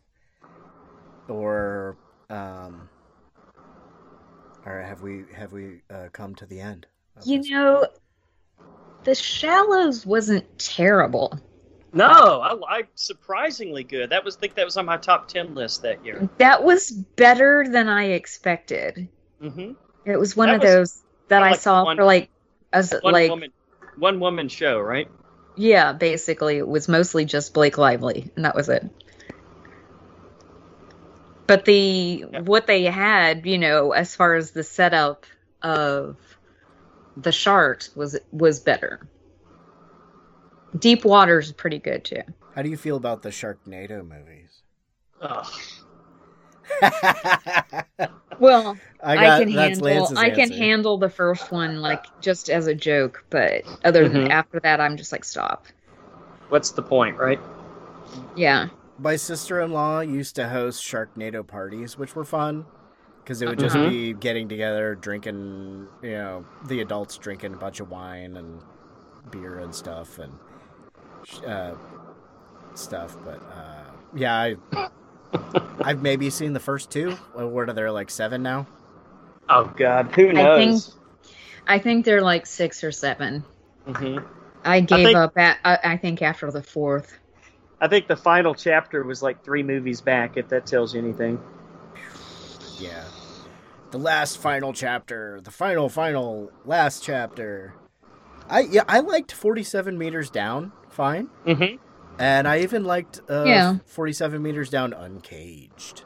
Or 1.29 1.95
um 2.29 2.89
or 4.65 4.81
have 4.81 5.01
we 5.01 5.23
have 5.33 5.53
we 5.53 5.81
uh, 5.89 6.09
come 6.11 6.35
to 6.35 6.45
the 6.45 6.59
end? 6.59 6.87
You 7.23 7.41
know, 7.49 7.87
The 9.05 9.15
Shallows 9.15 10.05
wasn't 10.05 10.59
terrible. 10.59 11.39
No, 11.93 12.41
I 12.41 12.53
like 12.53 12.89
surprisingly 12.95 13.83
good. 13.83 14.09
That 14.09 14.25
was 14.25 14.35
I 14.35 14.39
think 14.41 14.55
that 14.55 14.65
was 14.65 14.75
on 14.77 14.85
my 14.85 14.97
top 14.97 15.27
ten 15.29 15.53
list 15.55 15.83
that 15.83 16.03
year. 16.03 16.27
That 16.39 16.63
was 16.63 16.91
better 16.91 17.65
than 17.69 17.87
I 17.87 18.05
expected. 18.05 19.07
hmm 19.39 19.73
It 20.05 20.17
was 20.17 20.35
one 20.35 20.47
That 20.49 20.55
of 20.55 20.61
was 20.61 20.69
those 20.69 21.03
that 21.29 21.43
I 21.43 21.51
like 21.51 21.59
saw 21.59 21.85
one- 21.85 21.95
for 21.97 22.03
like 22.03 22.29
as 22.73 22.93
like 23.03 23.29
woman, 23.29 23.53
one 23.97 24.19
woman 24.19 24.49
show, 24.49 24.79
right? 24.79 25.07
yeah, 25.55 25.93
basically 25.93 26.57
it 26.57 26.67
was 26.67 26.89
mostly 26.89 27.23
just 27.25 27.53
Blake 27.53 27.77
Lively 27.77 28.31
and 28.35 28.43
that 28.43 28.55
was 28.55 28.67
it. 28.69 28.83
But 31.47 31.63
the 31.65 32.25
Yeah. 32.33 32.39
what 32.41 32.65
they 32.67 32.83
had, 32.85 33.45
you 33.45 33.59
know, 33.59 33.91
as 33.91 34.15
far 34.15 34.33
as 34.35 34.51
the 34.51 34.63
setup 34.63 35.25
of 35.61 36.17
the 37.17 37.31
sharks 37.31 37.95
was 37.95 38.17
was 38.31 38.59
better. 38.59 39.07
Deep 40.77 41.05
Water's 41.05 41.51
pretty 41.51 41.79
good 41.79 42.03
too. 42.03 42.21
How 42.53 42.61
do 42.61 42.69
you 42.69 42.77
feel 42.77 42.97
about 42.97 43.21
the 43.21 43.29
Sharknado 43.29 44.07
movies? 44.07 44.61
Ugh. 45.21 45.47
Well, 48.39 48.77
I 49.01 49.13
I, 49.35 49.39
can 49.39 49.49
handle 49.49 49.85
Lance's 49.85 50.17
I 50.17 50.29
can 50.29 50.51
handle 50.51 50.97
the 50.97 51.09
first 51.09 51.51
one 51.51 51.81
like 51.81 52.05
just 52.19 52.49
as 52.49 52.67
a 52.67 52.75
joke, 52.75 53.23
but 53.29 53.63
other 53.85 54.09
than 54.09 54.25
Mhm. 54.25 54.29
after 54.29 54.59
that 54.59 54.81
I'm 54.81 54.97
just 54.97 55.11
like 55.13 55.23
stop. 55.23 55.67
What's 56.49 56.71
the 56.71 56.81
point, 56.81 57.17
right? 57.17 57.39
Yeah. 58.35 58.67
My 58.99 59.15
sister-in-law 59.15 60.01
used 60.01 60.35
to 60.35 60.49
host 60.49 60.83
Sharknado 60.83 61.45
parties, 61.47 61.97
which 61.97 62.15
were 62.15 62.25
fun 62.25 62.65
because 63.25 63.41
it 63.41 63.49
would 63.49 63.57
just 63.57 63.75
Mhm. 63.75 63.89
be 63.89 64.13
getting 64.13 64.47
together, 64.47 64.93
drinking, 64.93 65.87
you 66.03 66.11
know, 66.11 66.45
the 66.67 66.81
adults 66.81 67.17
drinking 67.17 67.55
a 67.55 67.57
bunch 67.57 67.79
of 67.79 67.89
wine 67.89 68.37
and 68.37 68.61
beer 69.31 69.57
and 69.57 69.73
stuff 69.73 70.19
and 70.19 70.31
uh, 71.47 71.73
stuff. 72.75 73.17
But 73.25 73.41
uh, 73.51 73.89
yeah, 74.13 74.35
I, 74.35 74.55
I've 75.81 76.03
maybe 76.03 76.29
seen 76.29 76.53
the 76.53 76.59
first 76.59 76.91
two. 76.91 77.13
What 77.33 77.67
are 77.67 77.73
there 77.73 77.91
like 77.91 78.11
seven 78.11 78.43
now? 78.43 78.67
Oh 79.49 79.73
God, 79.75 80.11
who 80.13 80.29
I 80.29 80.33
knows? 80.33 80.95
I 81.65 81.79
think 81.79 82.05
they're 82.05 82.21
like 82.21 82.45
6 82.45 82.83
or 82.83 82.91
7. 82.91 83.43
hmm 83.87 84.19
I 84.63 84.81
gave 84.81 85.05
think- 85.07 85.17
up 85.17 85.35
at 85.35 85.57
I, 85.65 85.79
I 85.83 85.97
think 85.97 86.21
after 86.21 86.51
the 86.51 86.61
fourth. 86.61 87.17
I 87.81 87.87
think 87.87 88.07
the 88.07 88.15
final 88.15 88.53
chapter 88.53 89.03
was 89.03 89.23
like 89.23 89.43
three 89.43 89.63
movies 89.63 89.99
back, 89.99 90.37
if 90.37 90.47
that 90.49 90.67
tells 90.67 90.93
you 90.93 91.01
anything. 91.01 91.39
Yeah, 92.79 93.03
the 93.95 94.03
last 94.03 94.37
final 94.39 94.73
chapter, 94.73 95.39
the 95.41 95.51
final 95.51 95.87
final 95.87 96.51
last 96.65 97.01
chapter. 97.01 97.73
I 98.49 98.59
yeah, 98.69 98.83
I 98.89 98.99
liked 98.99 99.31
Forty-seven 99.31 99.97
meters 99.97 100.29
down. 100.29 100.73
Fine. 100.89 101.29
Mm-hmm. 101.45 101.77
And 102.19 102.45
I 102.47 102.59
even 102.59 102.83
liked 102.83 103.21
uh, 103.29 103.43
Yeah. 103.45 103.77
47 103.85 104.41
meters 104.41 104.69
down 104.69 104.93
uncaged. 104.93 106.03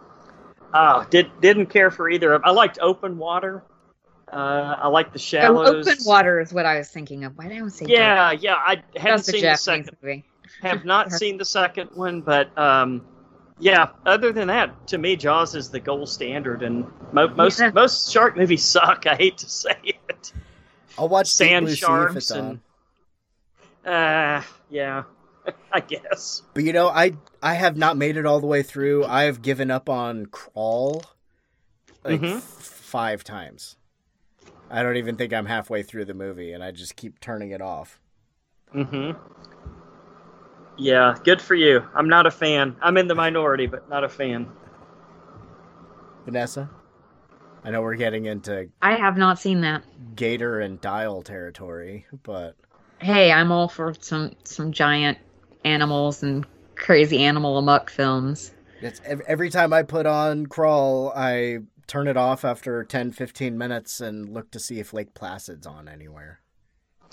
Ah, 0.74 1.06
did 1.10 1.30
didn't 1.42 1.68
care 1.68 1.90
for 1.92 2.10
either. 2.10 2.34
of 2.34 2.42
I 2.46 2.52
liked 2.52 2.78
Open 2.80 3.18
Water. 3.18 3.64
Uh, 4.32 4.76
I 4.80 4.88
like 4.88 5.08
The 5.12 5.18
Oh, 5.18 5.22
Shallows. 5.22 5.88
Open 5.88 6.04
Water 6.06 6.40
is 6.40 6.54
what 6.54 6.66
I 6.68 6.78
was 6.78 6.90
thinking 6.90 7.24
of. 7.26 7.36
Why 7.38 7.48
did 7.48 7.58
I 7.64 7.68
say 7.70 7.86
Yeah, 7.90 8.32
yeah. 8.32 8.54
I 8.56 8.84
haven't 8.96 9.14
was 9.20 9.30
a 9.30 9.32
seen 9.32 9.42
the 9.42 9.48
Japanese 9.48 9.62
second. 9.62 9.98
movie. 10.04 10.26
Have 10.62 10.86
not 10.86 11.12
seen 11.22 11.38
the 11.38 11.46
second 11.46 11.90
one, 11.96 12.22
but 12.22 12.56
um, 12.58 13.04
yeah. 13.60 13.90
Other 14.06 14.32
than 14.32 14.48
that, 14.48 14.88
to 14.88 14.98
me, 14.98 15.16
Jaws 15.16 15.56
is 15.56 15.70
the 15.70 15.80
gold 15.80 16.10
standard, 16.10 16.64
and 16.64 16.86
mo- 17.12 17.28
most 17.36 17.60
Yeah. 17.60 17.72
most 17.72 18.12
shark 18.12 18.38
movies 18.38 18.64
suck. 18.64 19.06
I 19.08 19.16
hate 19.16 19.38
to 19.40 19.50
say 19.50 19.76
it. 19.84 20.34
I'll 20.98 21.10
watch 21.10 21.26
Deep 21.28 21.48
Sand 21.48 21.66
Blue 21.66 21.76
Sea 21.76 21.80
if 21.82 21.88
sharks 21.88 22.16
it's 22.16 22.32
on. 22.32 22.60
and 23.86 23.94
uh, 23.94 24.42
yeah, 24.70 25.04
I 25.72 25.80
guess. 25.80 26.42
But 26.54 26.64
you 26.64 26.74
know, 26.74 26.88
I 26.90 27.14
I 27.42 27.54
have 27.54 27.78
not 27.78 27.98
made 27.98 28.18
it 28.18 28.26
all 28.26 28.40
the 28.40 28.48
way 28.48 28.64
through. 28.64 29.06
I 29.06 29.24
have 29.24 29.42
given 29.42 29.72
up 29.72 29.90
on 29.90 30.26
Crawl 30.28 31.04
like 32.04 32.22
Mhm. 32.22 32.38
f- 32.38 32.44
five 32.44 33.24
times. 33.24 33.76
I 34.70 34.84
don't 34.84 34.98
even 34.98 35.16
think 35.16 35.34
I'm 35.34 35.48
halfway 35.48 35.82
through 35.84 36.06
the 36.06 36.14
movie, 36.14 36.52
and 36.54 36.64
I 36.64 36.72
just 36.72 36.96
keep 36.96 37.20
turning 37.20 37.52
it 37.52 37.62
off. 37.62 38.00
Mm-hmm. 38.76 39.18
Yeah, 40.80 41.16
good 41.26 41.42
for 41.42 41.56
you. 41.56 41.84
I'm 41.94 42.08
not 42.08 42.26
a 42.26 42.32
fan. 42.32 42.76
I'm 42.82 42.96
in 42.98 43.08
the 43.08 43.16
minority, 43.16 43.68
but 43.68 43.90
not 43.90 44.06
a 44.06 44.10
fan. 44.10 44.48
Vanessa, 46.24 46.70
I 47.64 47.72
know 47.72 47.82
we're 47.82 47.96
getting 47.96 48.26
into 48.26 48.70
I 48.82 48.96
have 48.96 49.18
not 49.18 49.40
seen 49.40 49.62
that. 49.62 49.84
Gator 50.16 50.60
and 50.62 50.80
Dial 50.80 51.22
territory, 51.22 52.06
but 52.24 52.56
Hey, 53.00 53.32
I'm 53.32 53.52
all 53.52 53.68
for 53.68 53.94
some 54.00 54.34
some 54.46 54.72
giant 54.72 55.18
animals 55.66 56.24
and 56.24 56.46
crazy 56.76 57.24
animal 57.24 57.58
amok 57.58 57.90
films. 57.90 58.54
it's 58.82 59.02
every 59.06 59.50
time 59.50 59.74
I 59.74 59.84
put 59.84 60.06
on 60.06 60.46
Crawl, 60.46 61.12
I 61.14 61.60
turn 61.88 62.08
it 62.08 62.16
off 62.16 62.46
after 62.46 62.84
10, 62.86 63.12
15 63.12 63.58
minutes 63.58 64.00
and 64.00 64.30
look 64.30 64.52
to 64.52 64.60
see 64.60 64.80
if 64.80 64.94
Lake 64.94 65.14
Placid's 65.14 65.68
on 65.68 65.90
anywhere. 65.90 66.40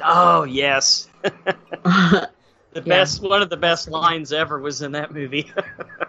Oh 0.05 0.45
yes, 0.45 1.09
the 2.83 2.89
Yeah. 2.89 2.99
best 3.01 3.23
one 3.23 3.43
of 3.43 3.49
the 3.51 3.57
best 3.57 3.89
lines 3.89 4.33
ever 4.33 4.59
was 4.61 4.83
in 4.83 4.93
that 4.93 5.13
movie. 5.13 5.51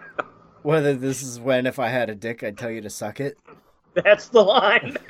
Whether 0.62 0.94
this 0.94 1.22
is 1.22 1.40
when 1.40 1.66
if 1.66 1.78
I 1.78 1.88
had 1.88 2.10
a 2.10 2.14
dick, 2.14 2.42
I'd 2.44 2.58
tell 2.58 2.70
you 2.70 2.80
to 2.82 2.90
suck 2.90 3.20
it. 3.20 3.38
That's 3.94 4.28
the 4.28 4.42
line. 4.42 4.96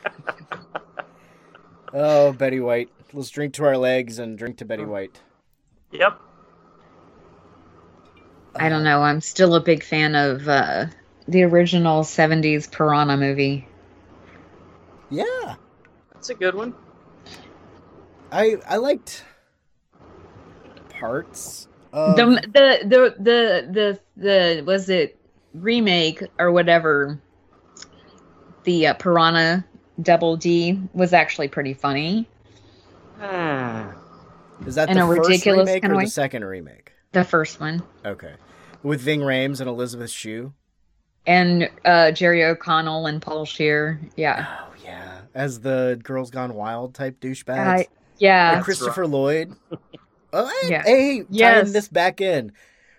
Oh, 1.91 2.35
Betty 2.35 2.61
White. 2.61 2.91
Let's 3.15 3.31
drink 3.31 3.55
to 3.55 3.65
our 3.65 3.79
legs 3.79 4.19
and 4.19 4.37
drink 4.37 4.59
to 4.59 4.67
Betty 4.67 4.85
White. 4.85 5.23
yep. 5.91 6.21
I 8.55 8.69
don't 8.69 8.85
know. 8.85 9.01
I'm 9.01 9.23
still 9.23 9.55
a 9.55 9.61
big 9.61 9.83
fan 9.83 10.15
of 10.15 10.47
uh, 10.47 10.87
the 11.27 11.45
original 11.45 12.03
'70s 12.03 12.71
Piranha 12.71 13.17
movie. 13.17 13.67
Yeah, 15.09 15.55
That's 16.13 16.29
a 16.29 16.35
good 16.35 16.55
one. 16.55 16.75
I 18.31 18.57
I 18.69 18.77
liked 18.77 19.25
parts 20.99 21.69
of 21.93 22.17
the, 22.17 22.25
the 22.25 22.79
the 22.85 23.15
the 23.19 23.69
the 23.73 24.01
the 24.17 24.63
was 24.65 24.89
it 24.89 25.19
remake 25.55 26.23
or 26.39 26.53
whatever. 26.53 27.21
The 28.65 28.89
uh, 28.89 28.95
Piranha 28.95 29.65
Double 30.03 30.37
D 30.37 30.81
was 30.93 31.13
actually 31.13 31.49
pretty 31.49 31.75
funny. 31.75 32.29
Ah. 33.21 33.95
Is 34.67 34.75
that 34.75 34.91
in 34.91 34.97
the 34.97 35.05
a 35.05 35.07
first 35.07 35.29
ridiculous 35.29 35.67
remake 35.67 35.83
kinda 35.83 35.95
or 35.95 35.99
way. 35.99 36.05
the 36.05 36.11
second 36.11 36.45
remake? 36.45 36.93
The 37.13 37.25
first 37.25 37.61
one. 37.61 37.83
Okay, 38.05 38.35
with 38.83 39.01
Ving 39.01 39.21
Rhames 39.21 39.61
and 39.61 39.69
Elizabeth 39.69 40.11
Shue. 40.11 40.53
And 41.27 41.71
uh, 41.85 42.11
Jerry 42.13 42.45
O'Connell 42.45 43.07
and 43.07 43.21
Paul 43.21 43.45
Scheer. 43.45 44.01
Yeah. 44.17 44.47
Oh 44.61 44.75
yeah, 44.85 45.21
as 45.35 45.61
the 45.61 45.99
Girls 46.03 46.31
Gone 46.31 46.55
Wild 46.55 46.95
type 46.95 47.21
douchebags. 47.21 47.81
Uh, 47.81 47.85
yeah. 48.19 48.57
and 48.57 48.65
Christopher 48.65 49.07
Lloyd. 49.07 49.55
Oh, 50.33 50.47
hey, 50.63 50.69
Yeah. 50.71 50.83
hey, 50.83 51.23
tying 51.25 51.73
this 51.73 51.89
back 51.89 52.21
in. 52.21 52.53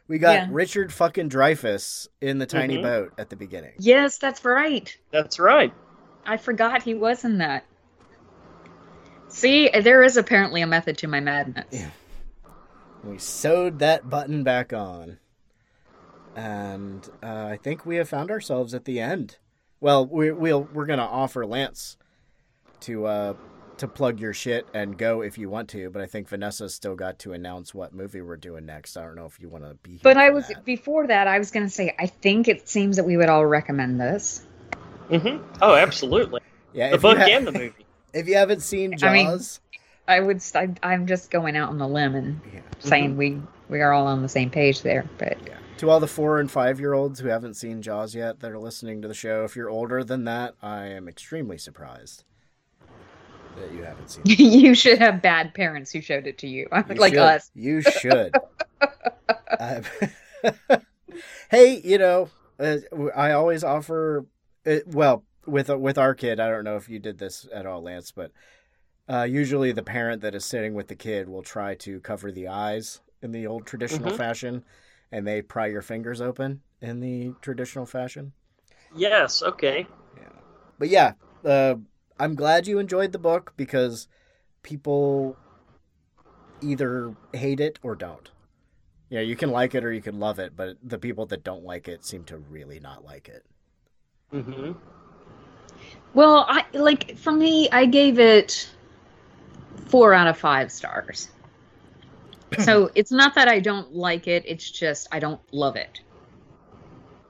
We 0.07 0.17
got 0.17 0.33
Yeah. 0.33 0.47
Richard 0.49 0.91
fucking 0.91 1.29
Dreyfuss 1.29 2.07
in 2.21 2.39
the 2.39 2.45
tiny 2.47 2.77
Mhm. 2.77 2.81
boat 2.83 3.13
at 3.19 3.29
the 3.29 3.35
beginning. 3.35 3.73
Yes, 3.77 4.17
that's 4.17 4.43
right. 4.43 4.95
That's 5.11 5.37
right. 5.39 5.71
I 6.25 6.37
forgot 6.37 6.81
he 6.83 6.95
was 6.95 7.23
in 7.23 7.37
that. 7.37 7.63
See, 9.27 9.69
there 9.69 10.01
is 10.03 10.17
apparently 10.17 10.61
a 10.61 10.67
method 10.67 10.97
to 10.99 11.07
my 11.07 11.19
madness. 11.19 11.65
Yeah. 11.69 11.91
We 13.03 13.19
sewed 13.19 13.79
that 13.79 14.09
button 14.09 14.43
back 14.43 14.73
on. 14.73 15.19
And 16.35 17.07
uh, 17.21 17.45
I 17.51 17.57
think 17.61 17.85
we 17.85 17.97
have 17.97 18.09
found 18.09 18.31
ourselves 18.31 18.73
at 18.73 18.85
the 18.85 18.99
end. 18.99 19.37
Well, 19.79 20.05
we, 20.05 20.31
we'll, 20.31 20.63
we're 20.73 20.85
going 20.85 20.99
to 20.99 21.05
offer 21.05 21.45
Lance 21.45 21.97
to 22.81 23.05
uh, 23.05 23.33
to 23.79 23.87
plug 23.87 24.19
your 24.19 24.33
shit 24.33 24.67
and 24.73 24.97
go 24.97 25.21
if 25.21 25.37
you 25.37 25.49
want 25.49 25.69
to, 25.69 25.89
but 25.89 26.01
I 26.01 26.05
think 26.05 26.27
Vanessa's 26.29 26.73
still 26.73 26.95
got 26.95 27.19
to 27.19 27.33
announce 27.33 27.73
what 27.73 27.93
movie 27.93 28.21
we're 28.21 28.37
doing 28.37 28.65
next. 28.65 28.95
I 28.97 29.03
don't 29.03 29.15
know 29.15 29.25
if 29.25 29.39
you 29.39 29.49
want 29.49 29.63
to 29.65 29.73
be 29.83 29.91
here 29.91 29.99
But 30.03 30.17
I 30.17 30.29
was 30.29 30.47
that. 30.47 30.63
before 30.65 31.07
that. 31.07 31.27
I 31.27 31.37
was 31.39 31.51
going 31.51 31.65
to 31.65 31.71
say 31.71 31.95
I 31.99 32.05
think 32.07 32.47
it 32.47 32.67
seems 32.69 32.95
that 32.97 33.05
we 33.05 33.17
would 33.17 33.29
all 33.29 33.45
recommend 33.45 33.99
this. 33.99 34.45
hmm 35.09 35.37
Oh, 35.61 35.75
absolutely. 35.75 36.41
yeah, 36.73 36.89
The 36.89 36.95
if 36.95 37.03
you 37.03 37.09
book 37.09 37.17
ha- 37.17 37.25
and 37.29 37.47
the 37.47 37.51
movie. 37.51 37.73
If 38.13 38.27
you 38.27 38.35
haven't 38.37 38.61
seen 38.61 38.95
I 39.03 39.13
mean- 39.13 39.25
Jaws, 39.27 39.59
I 40.07 40.19
would. 40.19 40.41
I, 40.55 40.69
I'm 40.81 41.05
just 41.05 41.29
going 41.29 41.55
out 41.55 41.69
on 41.69 41.77
the 41.77 41.87
limb 41.87 42.15
and 42.15 42.41
Yeah. 42.53 42.61
saying 42.79 43.17
we 43.17 43.39
we 43.69 43.81
are 43.81 43.93
all 43.93 44.07
on 44.07 44.23
the 44.23 44.29
same 44.29 44.49
page 44.49 44.81
there. 44.81 45.05
But 45.19 45.37
Yeah. 45.45 45.57
To 45.77 45.89
all 45.91 45.99
the 45.99 46.07
four 46.07 46.39
and 46.39 46.49
five 46.49 46.79
year 46.79 46.93
olds 46.93 47.19
who 47.19 47.27
haven't 47.27 47.53
seen 47.53 47.81
Jaws 47.83 48.15
yet 48.15 48.39
that 48.39 48.51
are 48.51 48.57
listening 48.59 49.01
to 49.03 49.07
the 49.07 49.13
show, 49.13 49.43
if 49.43 49.55
you're 49.55 49.69
older 49.69 50.03
than 50.03 50.23
that, 50.25 50.55
I 50.61 50.87
am 50.87 51.07
extremely 51.07 51.57
surprised 51.59 52.23
that 53.57 53.71
you 53.71 53.83
haven't 53.83 54.09
seen 54.09 54.23
you 54.63 54.73
should 54.75 54.99
have 54.99 55.21
bad 55.21 55.53
parents 55.53 55.91
who 55.91 56.01
showed 56.01 56.27
it 56.27 56.37
to 56.39 56.47
you, 56.47 56.67
You 56.89 56.95
like 56.95 57.13
should. 57.13 57.19
us. 57.19 57.51
You 57.53 57.81
should. 57.81 58.35
Uh, 59.59 59.81
hey, 61.51 61.81
you 61.83 61.97
know, 61.97 62.29
uh, 62.59 62.77
I 63.15 63.31
always 63.31 63.63
offer. 63.63 64.25
Uh, 64.65 64.77
well, 64.85 65.25
with 65.45 65.69
with 65.69 65.97
our 65.97 66.13
kid, 66.13 66.39
I 66.39 66.49
don't 66.49 66.63
know 66.63 66.77
if 66.77 66.87
you 66.87 66.99
did 66.99 67.17
this 67.17 67.45
at 67.53 67.65
all, 67.65 67.81
Lance, 67.81 68.11
but 68.11 68.31
uh, 69.09 69.23
usually 69.23 69.71
the 69.73 69.83
parent 69.83 70.21
that 70.21 70.35
is 70.35 70.45
sitting 70.45 70.73
with 70.75 70.87
the 70.87 70.95
kid 70.95 71.27
will 71.27 71.41
try 71.43 71.75
to 71.75 71.99
cover 71.99 72.31
the 72.31 72.47
eyes 72.47 73.01
in 73.21 73.31
the 73.31 73.47
old 73.47 73.65
traditional 73.65 74.11
Mhm. 74.11 74.17
fashion, 74.17 74.63
and 75.11 75.27
they 75.27 75.41
pry 75.41 75.67
your 75.67 75.81
fingers 75.81 76.21
open 76.21 76.61
in 76.81 76.99
the 77.01 77.33
traditional 77.41 77.85
fashion. 77.85 78.31
Yes. 78.95 79.43
Okay. 79.43 79.87
Yeah. 80.15 80.29
But 80.77 80.89
yeah, 80.89 81.13
uh, 81.43 81.75
I'm 82.19 82.35
glad 82.35 82.67
you 82.67 82.79
enjoyed 82.79 83.11
the 83.11 83.19
book 83.19 83.53
because 83.55 84.07
people 84.61 85.37
either 86.61 87.15
hate 87.33 87.59
it 87.59 87.79
or 87.81 87.95
don't. 87.95 88.29
Yeah, 89.09 89.21
you 89.21 89.35
can 89.35 89.51
like 89.51 89.73
it 89.73 89.83
or 89.83 89.91
you 89.91 90.01
can 90.01 90.19
love 90.19 90.39
it, 90.39 90.55
but 90.55 90.77
the 90.83 90.99
people 90.99 91.25
that 91.27 91.43
don't 91.43 91.63
like 91.63 91.87
it 91.87 92.05
seem 92.05 92.23
to 92.25 92.37
really 92.37 92.79
not 92.79 93.03
like 93.03 93.27
it. 93.29 93.45
hmm 94.31 94.71
Well, 96.13 96.45
I 96.47 96.65
like 96.73 97.17
for 97.17 97.31
me, 97.31 97.69
I 97.71 97.85
gave 97.85 98.19
it 98.19 98.69
four 99.87 100.13
out 100.13 100.27
of 100.27 100.37
five 100.37 100.71
stars. 100.71 101.29
so 102.59 102.91
it's 102.95 103.11
not 103.11 103.35
that 103.35 103.47
I 103.47 103.59
don't 103.59 103.93
like 103.93 104.27
it; 104.27 104.43
it's 104.45 104.69
just 104.69 105.07
I 105.11 105.19
don't 105.19 105.41
love 105.51 105.75
it. 105.75 106.01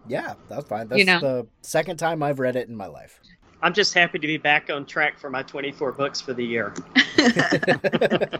Yeah, 0.07 0.33
that's 0.49 0.67
fine. 0.67 0.87
That's 0.87 0.99
You 0.99 1.05
know. 1.05 1.19
the 1.19 1.47
second 1.61 1.97
time 1.97 2.23
I've 2.23 2.39
read 2.39 2.55
it 2.55 2.67
in 2.67 2.75
my 2.75 2.87
life. 2.87 3.21
I'm 3.61 3.73
just 3.73 3.93
happy 3.93 4.19
to 4.19 4.27
be 4.27 4.37
back 4.37 4.69
on 4.69 4.85
track 4.85 5.19
for 5.19 5.29
my 5.29 5.43
24 5.43 5.91
books 5.91 6.21
for 6.21 6.33
the 6.33 6.43
year. 6.45 6.73
I, 7.17 8.39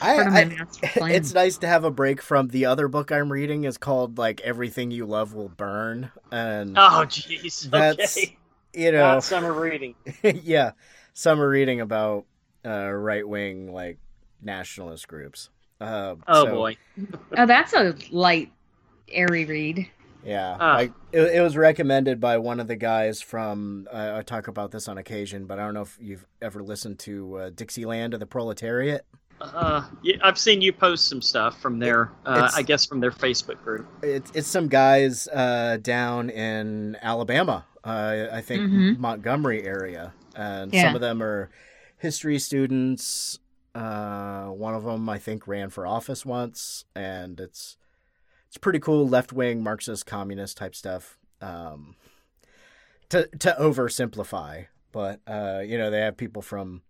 Part 0.00 0.26
of 0.26 0.32
my 0.32 0.66
I- 1.02 1.10
it's 1.12 1.32
nice 1.32 1.58
to 1.58 1.66
have 1.66 1.84
a 1.84 1.90
break 1.90 2.20
from 2.20 2.48
the 2.48 2.66
other 2.66 2.88
book 2.88 3.10
I'm 3.10 3.32
reading 3.32 3.64
is 3.64 3.78
called 3.78 4.18
like 4.18 4.40
Everything 4.42 4.90
You 4.90 5.06
Love 5.06 5.34
Will 5.34 5.48
Burn 5.48 6.10
and 6.30 6.76
Oh, 6.76 7.04
jeez. 7.06 7.70
That's- 7.70 8.16
Okay. 8.18 8.36
you 8.74 8.92
know 8.92 9.14
Not 9.14 9.24
summer 9.24 9.52
reading. 9.52 9.94
yeah, 10.22 10.72
summer 11.14 11.48
reading 11.48 11.80
about 11.80 12.26
uh, 12.66 12.90
right 12.90 13.26
wing 13.26 13.72
like 13.72 13.98
nationalist 14.42 15.08
groups. 15.08 15.48
Uh, 15.80 16.16
Oh 16.28 16.44
so, 16.44 16.54
boy. 16.54 16.76
oh, 17.36 17.46
that's 17.46 17.72
a 17.72 17.94
light, 18.10 18.52
airy 19.10 19.44
read. 19.44 19.88
Yeah, 20.24 20.56
Ah. 20.58 20.74
like 20.76 20.92
it, 21.12 21.20
it 21.36 21.40
was 21.42 21.56
recommended 21.56 22.18
by 22.20 22.38
one 22.38 22.60
of 22.60 22.66
the 22.66 22.76
guys 22.76 23.20
from. 23.20 23.86
Uh, 23.92 24.14
I 24.16 24.22
talk 24.22 24.48
about 24.48 24.70
this 24.70 24.88
on 24.88 24.96
occasion, 24.98 25.46
but 25.46 25.58
I 25.58 25.64
don't 25.64 25.74
know 25.74 25.82
if 25.82 25.98
you've 26.00 26.26
ever 26.40 26.62
listened 26.62 26.98
to 27.00 27.36
uh, 27.36 27.50
Dixieland 27.50 28.14
of 28.14 28.20
the 28.20 28.26
Proletariat. 28.26 29.04
Uh, 29.40 29.84
yeah, 30.02 30.16
I've 30.22 30.38
seen 30.38 30.60
you 30.62 30.72
post 30.72 31.08
some 31.08 31.20
stuff 31.20 31.60
from 31.60 31.78
their, 31.78 32.10
uh, 32.24 32.50
I 32.54 32.62
guess, 32.62 32.86
from 32.86 33.00
their 33.00 33.10
Facebook 33.10 33.62
group. 33.62 33.86
It's 34.02 34.30
it's 34.34 34.48
some 34.48 34.68
guys 34.68 35.28
uh, 35.28 35.78
down 35.82 36.30
in 36.30 36.96
Alabama, 37.02 37.66
uh, 37.84 38.26
I 38.32 38.40
think 38.40 38.62
Mhm. 38.62 38.98
Montgomery 38.98 39.64
area, 39.64 40.14
and 40.36 40.72
Yeah. 40.72 40.84
some 40.84 40.94
of 40.94 41.00
them 41.00 41.22
are 41.22 41.50
history 41.98 42.38
students. 42.38 43.40
Uh, 43.74 44.46
one 44.46 44.72
of 44.74 44.84
them 44.84 45.08
I 45.08 45.18
think 45.18 45.48
ran 45.48 45.68
for 45.68 45.84
office 45.86 46.24
once, 46.24 46.84
and 46.94 47.40
it's 47.40 47.76
it's 48.54 48.60
pretty 48.60 48.78
cool 48.78 49.08
left 49.08 49.32
wing 49.32 49.64
Marxist 49.64 50.06
communist 50.06 50.56
type 50.56 50.76
stuff. 50.76 51.18
Um, 51.40 51.96
to 53.08 53.26
to 53.26 53.56
oversimplify, 53.58 54.66
but 54.92 55.20
uh, 55.26 55.62
you 55.66 55.76
know 55.76 55.90
they 55.90 55.98
have 55.98 56.16
people 56.16 56.40
from 56.40 56.82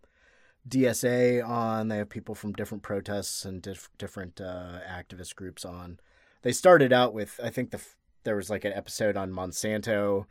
DSA 0.69 1.43
on. 1.43 1.89
They 1.89 1.97
have 1.97 2.11
people 2.11 2.35
from 2.35 2.53
different 2.53 2.82
protests 2.82 3.47
and 3.47 3.62
dif- 3.62 3.89
different 3.97 4.43
uh, 4.43 4.81
activist 4.86 5.36
groups 5.36 5.65
on. 5.65 6.01
They 6.43 6.53
started 6.53 6.93
out 6.93 7.15
with 7.15 7.41
I 7.43 7.49
think 7.49 7.70
the 7.70 7.81
there 8.24 8.36
was 8.36 8.51
like 8.51 8.66
an 8.66 8.74
episode 8.74 9.16
on 9.16 9.32
Monsanto, 9.32 10.27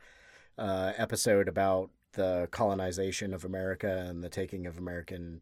uh, 0.56 0.92
episode 0.96 1.48
about 1.48 1.90
the 2.12 2.46
colonization 2.52 3.34
of 3.34 3.44
America 3.44 4.06
and 4.08 4.22
the 4.22 4.28
taking 4.28 4.68
of 4.68 4.78
American 4.78 5.40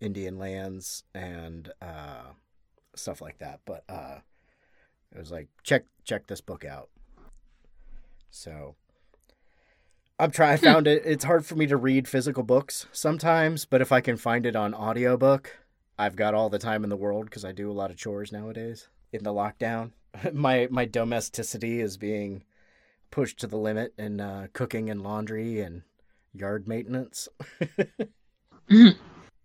Indian 0.00 0.38
lands 0.38 1.04
and 1.14 1.70
uh, 1.82 2.32
stuff 2.94 3.20
like 3.20 3.36
that. 3.40 3.60
But 3.66 3.84
uh, 3.90 4.20
it 5.14 5.18
was 5.18 5.30
like 5.30 5.48
check 5.62 5.84
check 6.04 6.26
this 6.26 6.40
book 6.40 6.64
out. 6.64 6.88
So 8.30 8.74
I'm 10.18 10.30
trying. 10.30 10.52
I 10.54 10.56
found 10.56 10.86
it. 10.86 11.02
It's 11.04 11.24
hard 11.24 11.46
for 11.46 11.54
me 11.54 11.66
to 11.66 11.76
read 11.76 12.08
physical 12.08 12.42
books 12.42 12.86
sometimes, 12.92 13.64
but 13.64 13.80
if 13.80 13.92
I 13.92 14.00
can 14.00 14.16
find 14.16 14.44
it 14.46 14.56
on 14.56 14.74
audiobook, 14.74 15.58
I've 15.98 16.16
got 16.16 16.34
all 16.34 16.48
the 16.50 16.58
time 16.58 16.84
in 16.84 16.90
the 16.90 16.96
world 16.96 17.26
because 17.26 17.44
I 17.44 17.52
do 17.52 17.70
a 17.70 17.72
lot 17.72 17.90
of 17.90 17.96
chores 17.96 18.32
nowadays 18.32 18.88
in 19.12 19.22
the 19.24 19.32
lockdown. 19.32 19.92
my 20.32 20.68
my 20.70 20.84
domesticity 20.84 21.80
is 21.80 21.96
being 21.96 22.42
pushed 23.10 23.38
to 23.40 23.46
the 23.46 23.56
limit 23.56 23.94
in 23.96 24.20
uh, 24.20 24.48
cooking 24.52 24.90
and 24.90 25.02
laundry 25.02 25.60
and 25.60 25.82
yard 26.34 26.68
maintenance. 26.68 27.28
Mhm. 28.70 28.96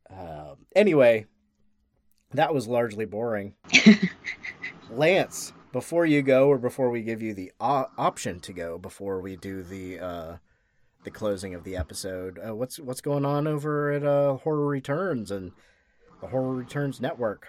Um, 0.10 0.57
anyway, 0.76 1.27
that 2.34 2.53
was 2.53 2.68
largely 2.68 3.06
boring. 3.06 3.53
Lance, 4.98 5.53
before 5.72 6.06
you 6.06 6.22
go, 6.22 6.48
or 6.48 6.57
before 6.57 6.90
we 6.90 7.02
give 7.02 7.22
you 7.22 7.34
the 7.34 7.52
o- 7.60 7.90
option 7.98 8.40
to 8.41 8.53
go, 8.53 8.78
before 8.78 9.22
we 9.22 9.36
do 9.36 9.64
the 9.64 9.99
uh, 9.99 10.38
the 11.03 11.11
closing 11.11 11.53
of 11.56 11.64
the 11.64 11.76
episode, 11.76 12.40
uh, 12.40 12.56
what's 12.56 12.80
what's 12.80 13.02
going 13.02 13.26
on 13.26 13.48
over 13.48 13.91
at 13.91 14.03
uh, 14.03 14.36
Horror 14.38 14.68
Returns 14.68 15.32
and 15.32 15.52
the 16.22 16.28
Horror 16.28 16.53
Returns 16.53 17.02
Network? 17.02 17.48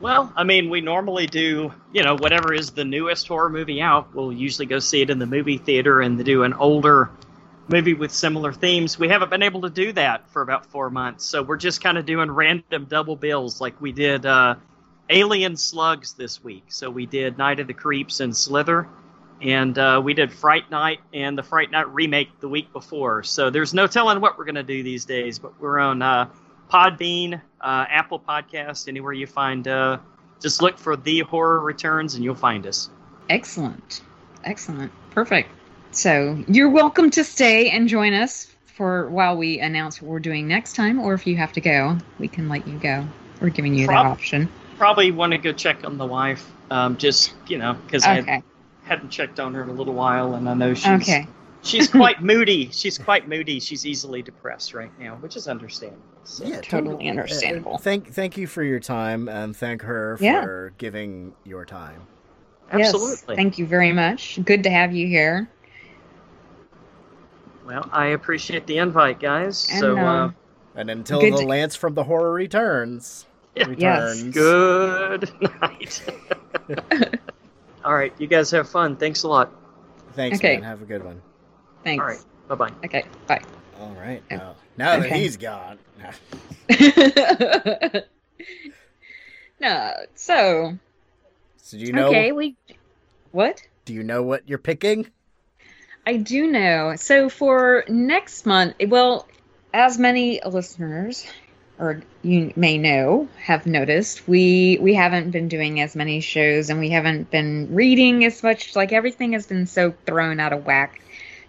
Well, 0.00 0.32
I 0.36 0.44
mean, 0.44 0.70
we 0.70 0.80
normally 0.80 1.26
do, 1.26 1.72
you 1.92 2.02
know, 2.02 2.16
whatever 2.16 2.52
is 2.52 2.72
the 2.72 2.84
newest 2.84 3.28
horror 3.28 3.48
movie 3.48 3.80
out. 3.80 4.14
We'll 4.14 4.32
usually 4.32 4.66
go 4.66 4.80
see 4.80 5.00
it 5.02 5.08
in 5.08 5.18
the 5.18 5.26
movie 5.26 5.56
theater 5.56 6.00
and 6.00 6.22
do 6.24 6.42
an 6.42 6.52
older 6.52 7.10
movie 7.68 7.94
with 7.94 8.10
similar 8.10 8.52
themes. 8.52 8.98
We 8.98 9.08
haven't 9.08 9.30
been 9.30 9.42
able 9.42 9.62
to 9.62 9.70
do 9.70 9.92
that 9.92 10.28
for 10.30 10.42
about 10.42 10.66
four 10.66 10.90
months, 10.90 11.24
so 11.24 11.42
we're 11.42 11.56
just 11.56 11.82
kind 11.82 11.96
of 11.96 12.04
doing 12.04 12.30
random 12.30 12.86
double 12.86 13.16
bills, 13.16 13.60
like 13.60 13.80
we 13.80 13.92
did 13.92 14.26
uh, 14.26 14.56
Alien 15.10 15.56
Slugs 15.56 16.14
this 16.14 16.42
week. 16.42 16.64
So 16.68 16.90
we 16.90 17.06
did 17.06 17.38
Night 17.38 17.60
of 17.60 17.66
the 17.66 17.74
Creeps 17.74 18.20
and 18.20 18.34
Slither, 18.36 18.88
and 19.40 19.76
uh, 19.78 20.00
we 20.02 20.14
did 20.14 20.32
Fright 20.32 20.70
Night 20.70 21.00
and 21.12 21.36
the 21.36 21.42
Fright 21.42 21.70
Night 21.70 21.92
remake 21.92 22.28
the 22.40 22.48
week 22.48 22.72
before. 22.72 23.22
So 23.22 23.50
there's 23.50 23.74
no 23.74 23.86
telling 23.86 24.20
what 24.20 24.38
we're 24.38 24.44
going 24.44 24.54
to 24.54 24.62
do 24.62 24.82
these 24.82 25.04
days, 25.04 25.38
but 25.38 25.58
we're 25.60 25.78
on 25.78 26.00
uh, 26.00 26.30
Podbean, 26.70 27.40
uh, 27.60 27.84
Apple 27.88 28.18
Podcast, 28.18 28.88
anywhere 28.88 29.12
you 29.12 29.26
find. 29.26 29.68
Uh, 29.68 29.98
just 30.40 30.62
look 30.62 30.78
for 30.78 30.96
the 30.96 31.20
horror 31.20 31.60
returns, 31.60 32.14
and 32.14 32.24
you'll 32.24 32.34
find 32.34 32.66
us. 32.66 32.90
Excellent. 33.28 34.02
Excellent. 34.44 34.92
Perfect. 35.10 35.50
So 35.90 36.42
you're 36.48 36.70
welcome 36.70 37.10
to 37.12 37.24
stay 37.24 37.70
and 37.70 37.88
join 37.88 38.14
us 38.14 38.50
for 38.66 39.08
while 39.08 39.36
we 39.36 39.60
announce 39.60 40.02
what 40.02 40.10
we're 40.10 40.18
doing 40.18 40.48
next 40.48 40.74
time, 40.74 40.98
or 40.98 41.14
if 41.14 41.26
you 41.26 41.36
have 41.36 41.52
to 41.52 41.60
go, 41.60 41.96
we 42.18 42.28
can 42.28 42.48
let 42.48 42.66
you 42.66 42.78
go. 42.78 43.06
We're 43.40 43.50
giving 43.50 43.74
you 43.74 43.86
that 43.86 44.04
option. 44.06 44.48
Probably 44.76 45.10
want 45.10 45.32
to 45.32 45.38
go 45.38 45.52
check 45.52 45.84
on 45.84 45.98
the 45.98 46.06
wife, 46.06 46.50
um, 46.70 46.96
just 46.96 47.34
you 47.46 47.58
know, 47.58 47.74
because 47.86 48.04
I 48.04 48.18
Okay. 48.20 48.42
hadn't 48.84 49.10
checked 49.10 49.40
on 49.40 49.54
her 49.54 49.62
in 49.62 49.68
a 49.68 49.72
little 49.72 49.94
while, 49.94 50.34
and 50.34 50.48
I 50.48 50.54
know 50.54 50.74
she's 50.74 51.02
Okay. 51.02 51.26
she's 51.62 51.88
quite 52.02 52.22
moody. 52.22 52.68
She's 52.72 52.98
quite 52.98 53.28
moody. 53.28 53.60
She's 53.60 53.86
easily 53.86 54.22
depressed 54.22 54.74
right 54.74 54.90
now, 54.98 55.16
which 55.16 55.36
is 55.36 55.48
understandable. 55.48 56.02
So. 56.24 56.44
Yeah, 56.44 56.60
Totally 56.60 57.06
Uh, 57.08 57.10
understandable. 57.12 57.78
thank 57.78 58.12
thank 58.12 58.36
you 58.36 58.46
for 58.46 58.62
your 58.62 58.80
time 58.80 59.28
and 59.28 59.54
thank 59.56 59.82
her 59.82 60.16
Yeah. 60.20 60.42
for 60.42 60.72
giving 60.78 61.34
your 61.44 61.64
time. 61.64 62.02
Absolutely. 62.72 63.34
Yes, 63.34 63.36
thank 63.36 63.58
you 63.58 63.66
very 63.66 63.92
much. 63.92 64.38
Good 64.44 64.62
to 64.64 64.70
have 64.70 64.94
you 64.94 65.06
here. 65.06 65.48
Well, 67.66 67.88
I 67.92 68.08
appreciate 68.08 68.66
the 68.66 68.78
invite, 68.78 69.20
guys. 69.20 69.68
And, 69.70 69.80
so, 69.80 69.96
uh, 69.98 70.02
um, 70.04 70.34
And 70.74 70.90
until 70.90 71.20
the 71.20 71.46
Lance 71.46 71.76
from 71.76 71.94
the 71.94 72.04
Horror 72.04 72.32
returns. 72.32 73.26
Yeah. 73.56 73.66
returns. 73.68 74.34
good 74.34 75.30
night. 75.60 76.02
All 77.84 77.94
right, 77.94 78.12
you 78.18 78.26
guys 78.26 78.50
have 78.50 78.68
fun. 78.68 78.96
Thanks 78.96 79.22
a 79.22 79.28
lot. 79.28 79.52
Thanks, 80.14 80.38
Okay. 80.38 80.54
man. 80.54 80.62
Have 80.64 80.82
a 80.82 80.86
good 80.86 81.04
one. 81.04 81.20
Thanks. 81.84 82.00
All 82.02 82.08
right, 82.08 82.24
bye 82.48 82.54
bye. 82.54 82.72
Okay, 82.84 83.04
bye. 83.26 83.42
All 83.80 83.92
right. 83.94 84.22
Oh, 84.30 84.36
Now, 84.36 84.54
now 84.76 84.98
that 85.00 85.12
he's 85.12 85.36
gone. 85.36 85.78
no, 89.60 89.92
so 90.14 90.78
So 91.58 91.78
do 91.78 91.84
you 91.84 91.92
know? 91.92 92.08
okay, 92.08 92.32
we 92.32 92.56
what? 93.32 93.60
Do 93.84 93.92
you 93.94 94.02
know 94.02 94.22
what 94.22 94.48
you're 94.48 94.58
picking? 94.58 95.10
I 96.06 96.16
do 96.16 96.46
know. 96.50 96.94
So 96.96 97.28
for 97.28 97.84
next 97.88 98.46
month, 98.46 98.74
well, 98.88 99.26
as 99.72 99.98
many 99.98 100.40
listeners 100.44 101.26
or 101.78 102.02
you 102.22 102.52
may 102.56 102.78
know 102.78 103.28
have 103.42 103.66
noticed, 103.66 104.26
we 104.28 104.78
we 104.80 104.94
haven't 104.94 105.30
been 105.30 105.48
doing 105.48 105.80
as 105.80 105.96
many 105.96 106.20
shows 106.20 106.70
and 106.70 106.78
we 106.78 106.90
haven't 106.90 107.30
been 107.30 107.74
reading 107.74 108.24
as 108.24 108.42
much. 108.42 108.76
Like 108.76 108.92
everything 108.92 109.32
has 109.32 109.46
been 109.46 109.66
so 109.66 109.94
thrown 110.06 110.40
out 110.40 110.52
of 110.52 110.66
whack 110.66 111.00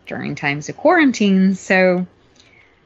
during 0.08 0.36
times 0.36 0.70
of 0.70 0.78
quarantine. 0.78 1.56
So 1.56 2.06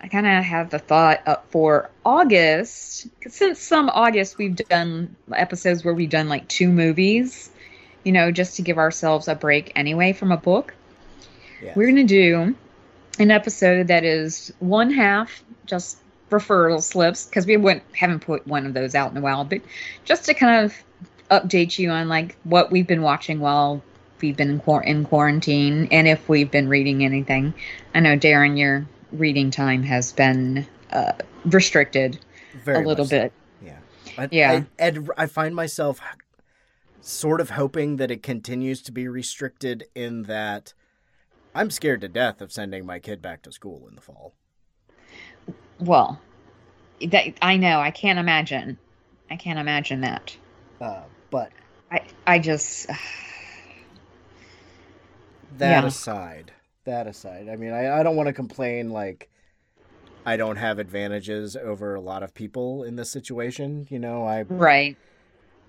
I 0.02 0.08
kind 0.08 0.28
of 0.28 0.44
have 0.44 0.70
the 0.70 0.80
thought 0.80 1.22
up 1.26 1.46
for 1.50 1.90
August. 2.06 3.08
'cause 3.22 3.34
Since 3.34 3.60
some 3.60 3.90
August 3.90 4.38
we've 4.38 4.56
done 4.56 5.16
episodes 5.34 5.84
where 5.84 5.94
we've 5.94 6.10
done 6.10 6.30
like 6.30 6.48
two 6.48 6.70
movies, 6.70 7.50
you 8.04 8.12
know, 8.12 8.32
just 8.32 8.56
to 8.58 8.62
give 8.62 8.78
ourselves 8.78 9.28
a 9.28 9.36
break 9.36 9.72
anyway 9.76 10.14
from 10.14 10.32
a 10.32 10.38
book. 10.38 10.74
Yes. 11.62 11.76
We're 11.76 11.88
going 11.88 11.96
to 11.96 12.04
do 12.04 12.56
an 13.20 13.32
episode 13.32 13.88
that 13.88 14.06
is 14.06 14.54
one 14.60 14.92
half 14.92 15.44
just 15.66 15.98
referral 16.30 16.82
slips 16.82 17.26
because 17.26 17.46
we 17.46 17.58
wouldn't, 17.58 17.84
haven't 17.94 18.22
put 18.22 18.46
one 18.48 18.66
of 18.66 18.74
those 18.74 18.96
out 18.96 19.12
in 19.12 19.18
a 19.18 19.22
while, 19.22 19.44
but 19.44 19.62
just 20.06 20.26
to 20.26 20.34
kind 20.34 20.66
of 20.66 20.74
update 21.30 21.78
you 21.78 21.90
on 21.90 22.08
like 22.08 22.36
what 22.44 22.72
we've 22.72 22.88
been 22.88 23.02
watching 23.02 23.40
while 23.40 23.84
we've 24.22 24.36
been 24.36 24.50
in, 24.50 24.60
quar- 24.60 24.84
in 24.84 25.06
quarantine 25.06 25.88
and 25.92 26.08
if 26.08 26.28
we've 26.28 26.52
been 26.52 26.68
reading 26.68 27.06
anything. 27.06 27.54
I 27.94 28.00
know 28.00 28.18
Darren, 28.18 28.58
your 28.58 28.88
reading 29.12 29.52
time 29.52 29.84
has 29.84 30.12
been 30.12 30.66
uh, 30.92 31.14
restricted 31.46 32.20
Very 32.64 32.84
a 32.84 32.88
little 32.88 33.06
so. 33.06 33.10
bit. 33.10 33.34
Yeah. 33.64 33.78
I, 34.18 34.30
Yeah. 34.32 34.52
I, 34.52 34.66
and 34.78 35.10
I 35.18 35.26
find 35.28 35.56
myself 35.56 36.02
sort 37.02 37.42
of 37.42 37.52
hoping 37.52 37.96
that 37.96 38.12
it 38.12 38.22
continues 38.22 38.82
to 38.84 38.92
be 38.92 39.08
restricted 39.08 39.86
in 39.96 40.24
that 40.24 40.74
I'm 41.56 41.72
scared 41.72 42.02
to 42.02 42.08
death 42.08 42.42
of 42.42 42.52
sending 42.52 42.86
my 42.86 43.00
kid 43.00 43.22
back 43.22 43.42
to 43.44 43.52
school 43.52 43.88
in 43.88 43.96
the 43.96 44.02
fall. 44.02 44.34
Well, 45.80 46.20
that 47.02 47.34
I 47.42 47.58
know. 47.58 47.80
I 47.80 47.92
can't 47.92 48.20
imagine. 48.20 48.78
I 49.30 49.36
can't 49.36 49.60
imagine 49.60 50.02
that. 50.02 50.36
Uh, 50.82 51.04
but 51.30 51.52
I 51.92 52.02
I 52.28 52.40
just 52.40 52.88
that 55.58 55.70
Yeah. 55.70 55.86
aside, 55.86 56.52
that 56.86 57.08
aside, 57.08 57.50
I 57.50 57.56
mean, 57.56 57.72
I, 57.72 58.00
I 58.00 58.04
don't 58.04 58.16
want 58.16 58.28
to 58.28 58.34
complain 58.34 58.90
like 58.90 59.30
I 60.26 60.38
don't 60.38 60.58
have 60.58 60.80
advantages 60.80 61.56
over 61.56 61.96
a 61.96 62.02
lot 62.02 62.24
of 62.24 62.34
people 62.34 62.84
in 62.84 62.96
this 62.96 63.10
situation. 63.10 63.88
You 63.90 64.00
know, 64.00 64.26
I 64.26 64.44
right. 64.44 64.98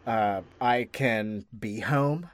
uh, 0.07 0.43
I 0.61 0.89
can 0.91 1.47
be 1.59 1.81
home 1.81 2.31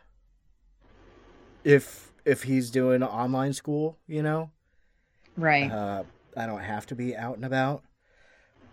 if 1.65 2.13
if 2.25 2.45
he's 2.45 2.71
doing 2.71 3.03
online 3.03 3.53
school. 3.53 3.99
You 4.07 4.23
know, 4.23 4.51
Right. 5.37 5.71
uh, 5.71 6.05
I 6.37 6.47
don't 6.47 6.61
have 6.61 6.87
to 6.87 6.95
be 6.95 7.17
out 7.17 7.37
and 7.37 7.45
about. 7.45 7.83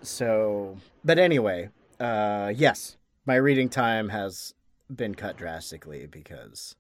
So, 0.02 0.78
but 1.04 1.18
anyway, 1.18 1.70
uh, 2.00 2.52
yes, 2.56 2.98
my 3.26 3.36
reading 3.36 3.70
time 3.70 4.10
has 4.10 4.54
been 4.94 5.16
cut 5.16 5.38
drastically 5.38 6.06
because 6.08 6.76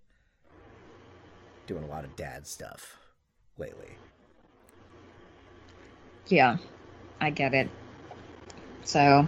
doing 1.68 1.84
a 1.84 1.88
lot 1.88 2.04
of 2.04 2.16
dad 2.18 2.46
stuff 2.46 2.98
lately. 3.58 3.98
Yeah, 6.28 6.58
I 7.22 7.30
get 7.30 7.54
it. 7.54 7.70
So, 8.84 9.28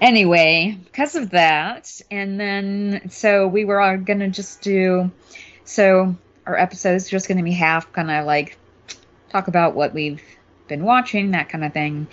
anyway, 0.00 0.78
because 0.84 1.14
of 1.14 1.30
that, 1.30 2.00
and 2.10 2.40
then 2.40 3.10
so 3.10 3.46
we 3.46 3.66
were 3.66 3.80
all 3.80 3.98
gonna 3.98 4.30
just 4.30 4.62
do. 4.62 5.10
So 5.64 6.16
our 6.46 6.56
episode's 6.56 7.10
just 7.10 7.28
gonna 7.28 7.42
be 7.42 7.52
half 7.52 7.92
kind 7.92 8.10
of 8.10 8.24
like 8.24 8.56
talk 9.30 9.48
about 9.48 9.74
what 9.74 9.92
we've 9.92 10.22
been 10.68 10.84
watching, 10.84 11.32
that 11.32 11.48
kind 11.48 11.64
of 11.64 11.72
thing, 11.72 12.06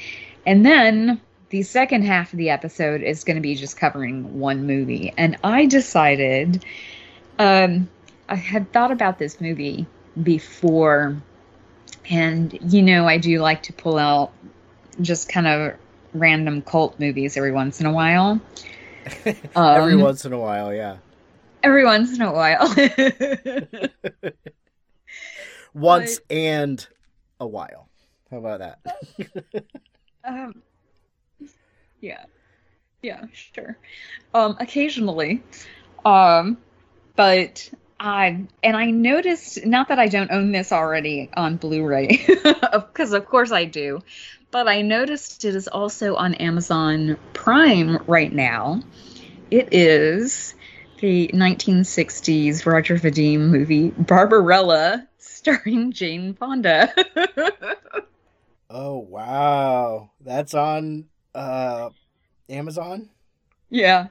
and 0.45 0.65
then 0.65 1.21
the 1.49 1.61
second 1.61 2.03
half 2.03 2.33
of 2.33 2.37
the 2.37 2.49
episode 2.49 3.01
is 3.01 3.23
going 3.23 3.35
to 3.35 3.41
be 3.41 3.55
just 3.55 3.77
covering 3.77 4.39
one 4.39 4.65
movie. 4.65 5.13
And 5.17 5.37
I 5.43 5.67
decided, 5.67 6.65
um, 7.37 7.87
I 8.27 8.35
had 8.35 8.71
thought 8.73 8.91
about 8.91 9.19
this 9.19 9.39
movie 9.39 9.85
before 10.21 11.15
and 12.09 12.57
you 12.71 12.81
know, 12.81 13.07
I 13.07 13.17
do 13.17 13.39
like 13.39 13.63
to 13.63 13.73
pull 13.73 13.97
out 13.97 14.31
just 15.01 15.29
kind 15.29 15.47
of 15.47 15.73
random 16.13 16.61
cult 16.61 16.99
movies 16.99 17.37
every 17.37 17.51
once 17.51 17.79
in 17.79 17.85
a 17.85 17.91
while. 17.91 18.39
Every 19.25 19.35
Um, 19.55 20.01
once 20.01 20.25
in 20.25 20.33
a 20.33 20.39
while, 20.39 20.73
yeah. 20.73 20.97
Every 21.61 21.85
once 21.85 22.15
in 22.15 22.21
a 22.21 22.33
while. 22.33 22.73
Once 25.73 26.19
and 26.29 26.87
a 27.39 27.45
while. 27.45 27.89
How 28.35 28.39
about 28.39 28.59
that? 28.59 29.65
um, 30.25 30.61
yeah. 32.01 32.25
Yeah, 33.01 33.27
sure. 33.31 33.77
Um, 34.33 34.57
occasionally. 34.59 35.41
Um, 36.03 36.57
but 37.15 37.71
I 37.97 38.45
and 38.61 38.75
I 38.75 38.91
noticed 38.91 39.65
not 39.65 39.87
that 39.87 39.99
I 39.99 40.09
don't 40.09 40.31
own 40.31 40.51
this 40.51 40.73
already 40.73 41.29
on 41.33 41.55
Blu-ray, 41.55 42.25
because 42.73 43.13
of 43.13 43.25
course 43.25 43.53
I 43.53 43.63
do, 43.63 44.01
but 44.51 44.67
I 44.67 44.81
noticed 44.81 45.45
it 45.45 45.55
is 45.55 45.69
also 45.69 46.15
on 46.15 46.33
Amazon 46.33 47.17
Prime 47.31 48.03
right 48.05 48.33
now. 48.33 48.81
It 49.49 49.69
is 49.71 50.55
the 50.99 51.29
1960s 51.29 52.65
Roger 52.65 52.97
Vadim 52.97 53.39
movie 53.47 53.91
Barbarella, 53.91 55.07
starring 55.19 55.93
Jane 55.93 56.33
Fonda. 56.33 56.93
Oh 58.75 58.97
wow, 58.99 60.11
that's 60.19 60.53
on 60.53 61.05
uh, 61.33 61.89
Amazon. 62.49 63.09
yeah. 63.69 64.07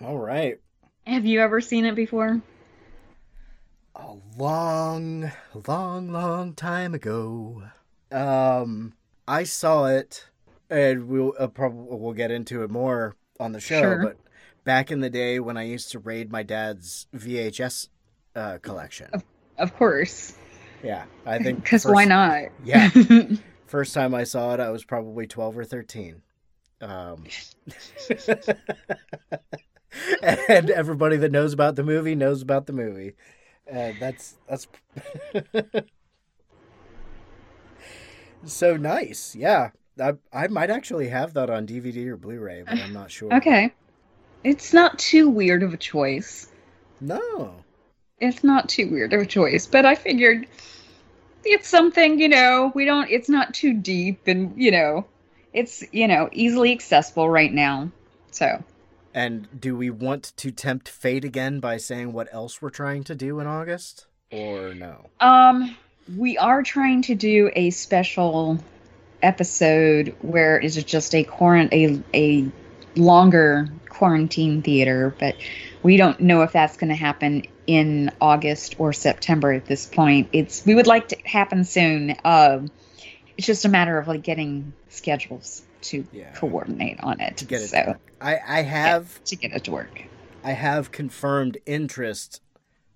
All 0.00 0.16
right. 0.16 0.58
Have 1.06 1.26
you 1.26 1.40
ever 1.40 1.60
seen 1.60 1.84
it 1.84 1.94
before? 1.94 2.40
a 3.96 4.14
long, 4.38 5.30
long, 5.66 6.10
long 6.10 6.54
time 6.54 6.94
ago. 6.94 7.64
Um, 8.10 8.94
I 9.28 9.44
saw 9.44 9.86
it, 9.86 10.26
and 10.70 11.08
we'll 11.08 11.34
uh, 11.38 11.48
probably 11.48 11.96
we'll 11.98 12.14
get 12.14 12.30
into 12.30 12.62
it 12.62 12.70
more 12.70 13.16
on 13.38 13.52
the 13.52 13.60
show. 13.60 13.80
Sure. 13.80 14.02
But 14.02 14.16
back 14.64 14.90
in 14.90 15.00
the 15.00 15.10
day 15.10 15.38
when 15.40 15.56
I 15.56 15.64
used 15.64 15.90
to 15.92 15.98
raid 15.98 16.30
my 16.32 16.42
dad's 16.42 17.08
VHS 17.14 17.88
uh, 18.34 18.58
collection, 18.62 19.10
Of 19.58 19.76
course. 19.76 20.34
Yeah, 20.82 21.04
I 21.26 21.38
think 21.38 21.58
Because 21.62 21.84
why 21.86 22.04
not? 22.04 22.44
Yeah. 22.64 22.90
First 23.66 23.94
time 23.94 24.14
I 24.14 24.24
saw 24.24 24.54
it, 24.54 24.60
I 24.60 24.70
was 24.70 24.84
probably 24.84 25.26
twelve 25.26 25.56
or 25.56 25.64
thirteen. 25.64 26.22
Um, 26.80 27.24
and 30.22 30.70
everybody 30.70 31.16
that 31.18 31.30
knows 31.30 31.52
about 31.52 31.76
the 31.76 31.82
movie 31.82 32.14
knows 32.14 32.42
about 32.42 32.66
the 32.66 32.72
movie. 32.72 33.14
Uh, 33.70 33.92
that's 34.00 34.38
that's 34.48 34.66
so 38.44 38.76
nice. 38.76 39.36
Yeah, 39.36 39.70
I 40.00 40.14
I 40.32 40.48
might 40.48 40.70
actually 40.70 41.08
have 41.08 41.34
that 41.34 41.50
on 41.50 41.66
DVD 41.66 42.06
or 42.08 42.16
Blu-ray, 42.16 42.62
but 42.66 42.78
I'm 42.78 42.92
not 42.92 43.10
sure. 43.10 43.32
okay. 43.34 43.72
It's 44.42 44.72
not 44.72 44.98
too 44.98 45.28
weird 45.28 45.62
of 45.62 45.74
a 45.74 45.76
choice. 45.76 46.50
No. 47.00 47.62
It's 48.20 48.44
not 48.44 48.68
too 48.68 48.90
weird 48.90 49.12
of 49.12 49.20
a 49.22 49.26
choice, 49.26 49.66
but 49.66 49.86
I 49.86 49.94
figured 49.94 50.46
it's 51.44 51.68
something, 51.68 52.20
you 52.20 52.28
know, 52.28 52.70
we 52.74 52.84
don't, 52.84 53.10
it's 53.10 53.28
not 53.28 53.54
too 53.54 53.72
deep 53.72 54.26
and, 54.26 54.52
you 54.60 54.70
know, 54.70 55.06
it's, 55.52 55.82
you 55.92 56.06
know, 56.06 56.28
easily 56.32 56.72
accessible 56.72 57.28
right 57.28 57.52
now. 57.52 57.90
So, 58.30 58.62
And 59.14 59.48
do 59.58 59.76
we 59.76 59.90
want 59.90 60.32
to 60.36 60.50
tempt 60.50 60.88
fate 60.88 61.24
again 61.24 61.60
by 61.60 61.78
saying 61.78 62.12
what 62.12 62.28
else 62.32 62.60
we're 62.60 62.70
trying 62.70 63.04
to 63.04 63.14
do 63.14 63.40
in 63.40 63.46
August, 63.46 64.06
or 64.30 64.74
no? 64.74 65.06
um, 65.20 65.76
we 66.16 66.36
are 66.38 66.62
trying 66.62 67.02
to 67.02 67.14
do 67.14 67.50
a 67.54 67.70
special 67.70 68.58
episode 69.22 70.14
where 70.22 70.58
it's 70.58 70.76
just 70.82 71.14
a 71.14 71.24
quarant 71.24 71.72
a 71.72 72.02
a 72.14 72.50
longer 72.96 73.68
quarantine 73.88 74.62
theater, 74.62 75.14
but 75.18 75.36
we 75.82 75.96
don't 75.96 76.20
know 76.20 76.42
if 76.42 76.52
that's 76.52 76.76
going 76.76 76.88
to 76.88 76.96
happen 76.96 77.44
in 77.70 78.10
August 78.20 78.74
or 78.78 78.92
September 78.92 79.52
at 79.52 79.64
this 79.64 79.86
point. 79.86 80.28
It's 80.32 80.66
we 80.66 80.74
would 80.74 80.88
like 80.88 81.08
to 81.08 81.16
happen 81.24 81.62
soon. 81.64 82.16
Um, 82.24 82.68
it's 83.38 83.46
just 83.46 83.64
a 83.64 83.68
matter 83.68 83.96
of 83.96 84.08
like 84.08 84.22
getting 84.22 84.72
schedules 84.88 85.62
to 85.82 86.04
Yeah. 86.12 86.32
coordinate 86.32 86.98
on 87.00 87.20
it. 87.20 87.36
to 87.38 87.44
get 87.44 87.62
it. 87.62 87.68
so 87.68 87.94
I 88.20 88.38
I 88.46 88.62
have 88.62 89.22
to 89.24 89.36
get 89.36 89.52
it 89.52 89.64
to 89.64 89.70
work. 89.70 90.02
I 90.42 90.50
have 90.52 90.90
confirmed 90.90 91.58
interest 91.64 92.40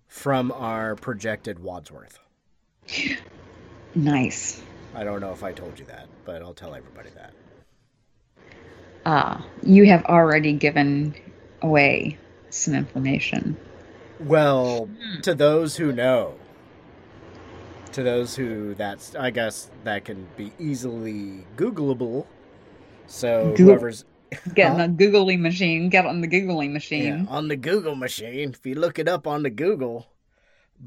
from 0.08 0.50
our 0.50 0.96
projected 0.96 1.60
Wadsworth. 1.60 2.18
Nice. 3.94 4.60
I 4.94 5.04
don't 5.04 5.20
know 5.20 5.32
if 5.32 5.44
I 5.44 5.52
told 5.52 5.78
you 5.78 5.84
that, 5.86 6.08
but 6.24 6.42
I'll 6.42 6.54
tell 6.54 6.74
everybody 6.74 7.10
that. 7.10 7.32
Ah, 9.06 9.44
you 9.62 9.84
have 9.86 10.04
already 10.06 10.52
given 10.54 11.14
away 11.62 12.18
some 12.50 12.74
information. 12.74 13.56
Well, 14.20 14.88
to 15.22 15.34
those 15.34 15.76
who 15.76 15.92
know, 15.92 16.34
to 17.92 18.02
those 18.02 18.34
who 18.36 18.74
that's 18.74 19.14
I 19.14 19.30
guess 19.30 19.70
that 19.84 20.04
can 20.04 20.26
be 20.36 20.52
easily 20.58 21.44
Googleable. 21.56 22.26
So 23.06 23.48
Goog- 23.56 23.58
whoever's 23.58 24.04
Get 24.54 24.72
Huh? 24.72 24.86
the 24.86 24.88
googly 24.88 25.36
machine. 25.36 25.88
Get 25.90 26.06
on 26.06 26.20
the 26.20 26.26
googly 26.26 26.66
yeah, 26.66 26.72
machine. 26.72 27.28
on 27.30 27.46
the 27.48 27.56
Google 27.56 27.94
machine, 27.94 28.50
if 28.50 28.64
you 28.66 28.74
look 28.74 28.98
it 28.98 29.06
up 29.06 29.26
on 29.28 29.42
the 29.44 29.50
Google, 29.50 30.08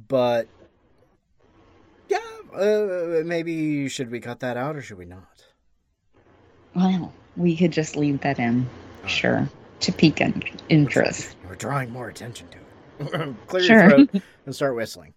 but 0.09 0.47
yeah, 2.09 2.17
uh, 2.53 3.23
maybe 3.23 3.87
should 3.87 4.11
we 4.11 4.19
cut 4.19 4.39
that 4.41 4.57
out 4.57 4.75
or 4.75 4.81
should 4.81 4.97
we 4.97 5.05
not? 5.05 5.45
Well, 6.75 7.13
we 7.37 7.55
could 7.55 7.71
just 7.71 7.95
leave 7.95 8.19
that 8.21 8.37
in. 8.39 8.67
Alright. 8.97 9.09
Sure. 9.11 9.49
To 9.81 9.91
pique 9.93 10.19
in- 10.21 10.43
interest. 10.67 11.35
We're 11.47 11.55
drawing 11.55 11.89
more 11.91 12.09
attention 12.09 12.49
to 12.49 12.57
it. 12.57 12.63
Clear 13.47 13.63
Sure. 13.63 13.81
your 13.81 13.89
throat 13.89 14.09
and 14.45 14.55
start 14.55 14.75
whistling. 14.75 15.13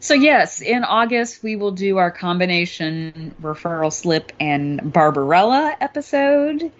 So 0.00 0.14
yes, 0.14 0.60
in 0.60 0.84
August 0.84 1.42
we 1.42 1.56
will 1.56 1.72
do 1.72 1.96
our 1.98 2.10
combination 2.10 3.34
referral 3.42 3.92
slip 3.92 4.32
and 4.38 4.92
Barbarella 4.92 5.76
episode, 5.80 6.70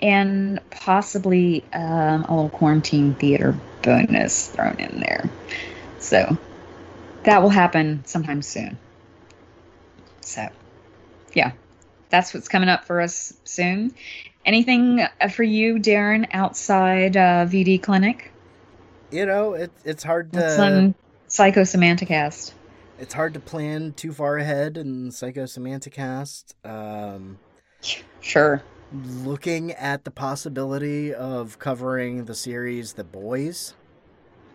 and 0.00 0.58
possibly 0.70 1.64
um, 1.72 2.24
a 2.24 2.34
little 2.34 2.48
quarantine 2.48 3.14
theater 3.14 3.54
bonus 3.82 4.48
thrown 4.48 4.76
in 4.78 5.00
there. 5.00 5.28
So 5.98 6.36
that 7.24 7.42
will 7.42 7.50
happen 7.50 8.04
sometime 8.06 8.42
soon. 8.42 8.78
So 10.22 10.48
yeah, 11.34 11.52
that's 12.10 12.32
what's 12.34 12.48
coming 12.48 12.68
up 12.68 12.84
for 12.84 13.00
us 13.00 13.34
soon. 13.44 13.94
Anything 14.44 15.00
uh, 15.20 15.28
for 15.28 15.42
you, 15.44 15.76
Darren, 15.76 16.26
outside 16.32 17.16
uh, 17.16 17.46
VD 17.46 17.82
Clinic? 17.82 18.31
You 19.12 19.26
know, 19.26 19.52
it, 19.52 19.70
it's 19.84 20.02
hard 20.02 20.32
to 20.32 20.58
on 20.58 20.94
Psychosemanticast? 21.28 22.52
it's 22.98 23.12
hard 23.12 23.34
to 23.34 23.40
plan 23.40 23.92
too 23.92 24.12
far 24.12 24.38
ahead 24.38 24.78
in 24.78 25.10
Psychosemanticast. 25.10 26.54
Um, 26.64 27.38
Sure. 28.22 28.62
looking 29.24 29.72
at 29.72 30.04
the 30.04 30.10
possibility 30.10 31.12
of 31.12 31.58
covering 31.58 32.24
the 32.24 32.34
series 32.34 32.94
The 32.94 33.04
Boys 33.04 33.74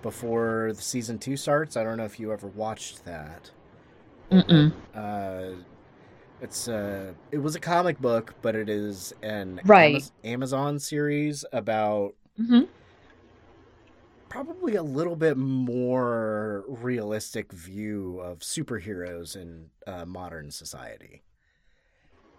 before 0.02 0.72
the 0.74 0.82
season 0.82 1.20
two 1.20 1.38
starts. 1.38 1.78
I 1.78 1.84
don't 1.84 1.98
know 1.98 2.06
if 2.06 2.20
you 2.20 2.34
ever 2.34 2.48
watched 2.48 3.06
that. 3.06 3.52
Mm-mm. 4.32 4.72
Uh, 4.96 5.62
it's 6.42 6.68
uh, 6.68 7.14
it 7.32 7.40
was 7.40 7.56
a 7.56 7.60
comic 7.60 8.00
book, 8.00 8.34
but 8.42 8.56
it 8.56 8.70
is 8.70 9.14
an 9.22 9.62
Right. 9.66 9.96
Amaz- 9.96 10.12
Amazon 10.24 10.80
series 10.80 11.46
about 11.54 12.14
hmm 12.38 12.62
probably 14.44 14.76
a 14.76 14.84
little 14.84 15.16
bit 15.16 15.36
more 15.36 16.64
realistic 16.68 17.52
view 17.52 18.20
of 18.20 18.40
superheroes 18.40 19.36
in 19.36 19.66
uh, 19.88 20.06
modern 20.06 20.52
society. 20.52 21.24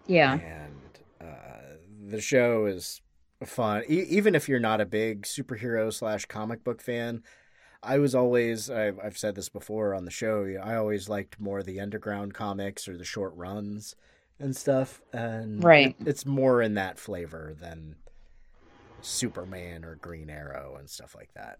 Yeah. 0.07 0.35
and 0.39 0.73
uh, 1.21 1.75
the 2.07 2.21
show 2.21 2.65
is 2.67 3.01
fun. 3.45 3.83
E- 3.89 4.05
even 4.09 4.33
if 4.33 4.47
you're 4.47 4.59
not 4.61 4.79
a 4.79 4.85
big 4.85 5.23
superhero 5.23 5.91
slash 5.93 6.25
comic 6.25 6.63
book 6.63 6.81
fan, 6.81 7.21
I 7.83 7.99
was 7.99 8.15
always 8.15 8.69
I've, 8.69 8.97
I've 9.03 9.17
said 9.17 9.35
this 9.35 9.49
before 9.49 9.93
on 9.93 10.05
the 10.05 10.11
show. 10.11 10.45
I 10.63 10.75
always 10.75 11.09
liked 11.09 11.39
more 11.39 11.61
the 11.63 11.79
underground 11.81 12.33
comics 12.33 12.87
or 12.87 12.97
the 12.97 13.05
short 13.05 13.33
runs 13.35 13.95
and 14.39 14.55
stuff, 14.55 15.01
and 15.11 15.61
Right. 15.61 15.95
it- 15.99 16.07
it's 16.07 16.25
more 16.25 16.61
in 16.61 16.75
that 16.75 16.97
flavor 16.97 17.53
than 17.59 17.97
Superman 19.01 19.83
or 19.83 19.95
Green 19.95 20.29
Arrow 20.29 20.77
and 20.79 20.89
stuff 20.89 21.13
like 21.13 21.33
that. 21.33 21.59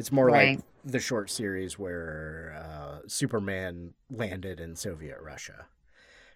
It's 0.00 0.10
more 0.10 0.28
Right. 0.30 0.56
like 0.56 0.64
the 0.82 0.98
short 0.98 1.28
series 1.30 1.78
where 1.78 2.56
uh, 2.58 3.00
Superman 3.06 3.92
landed 4.10 4.58
in 4.58 4.74
Soviet 4.74 5.18
Russia 5.20 5.66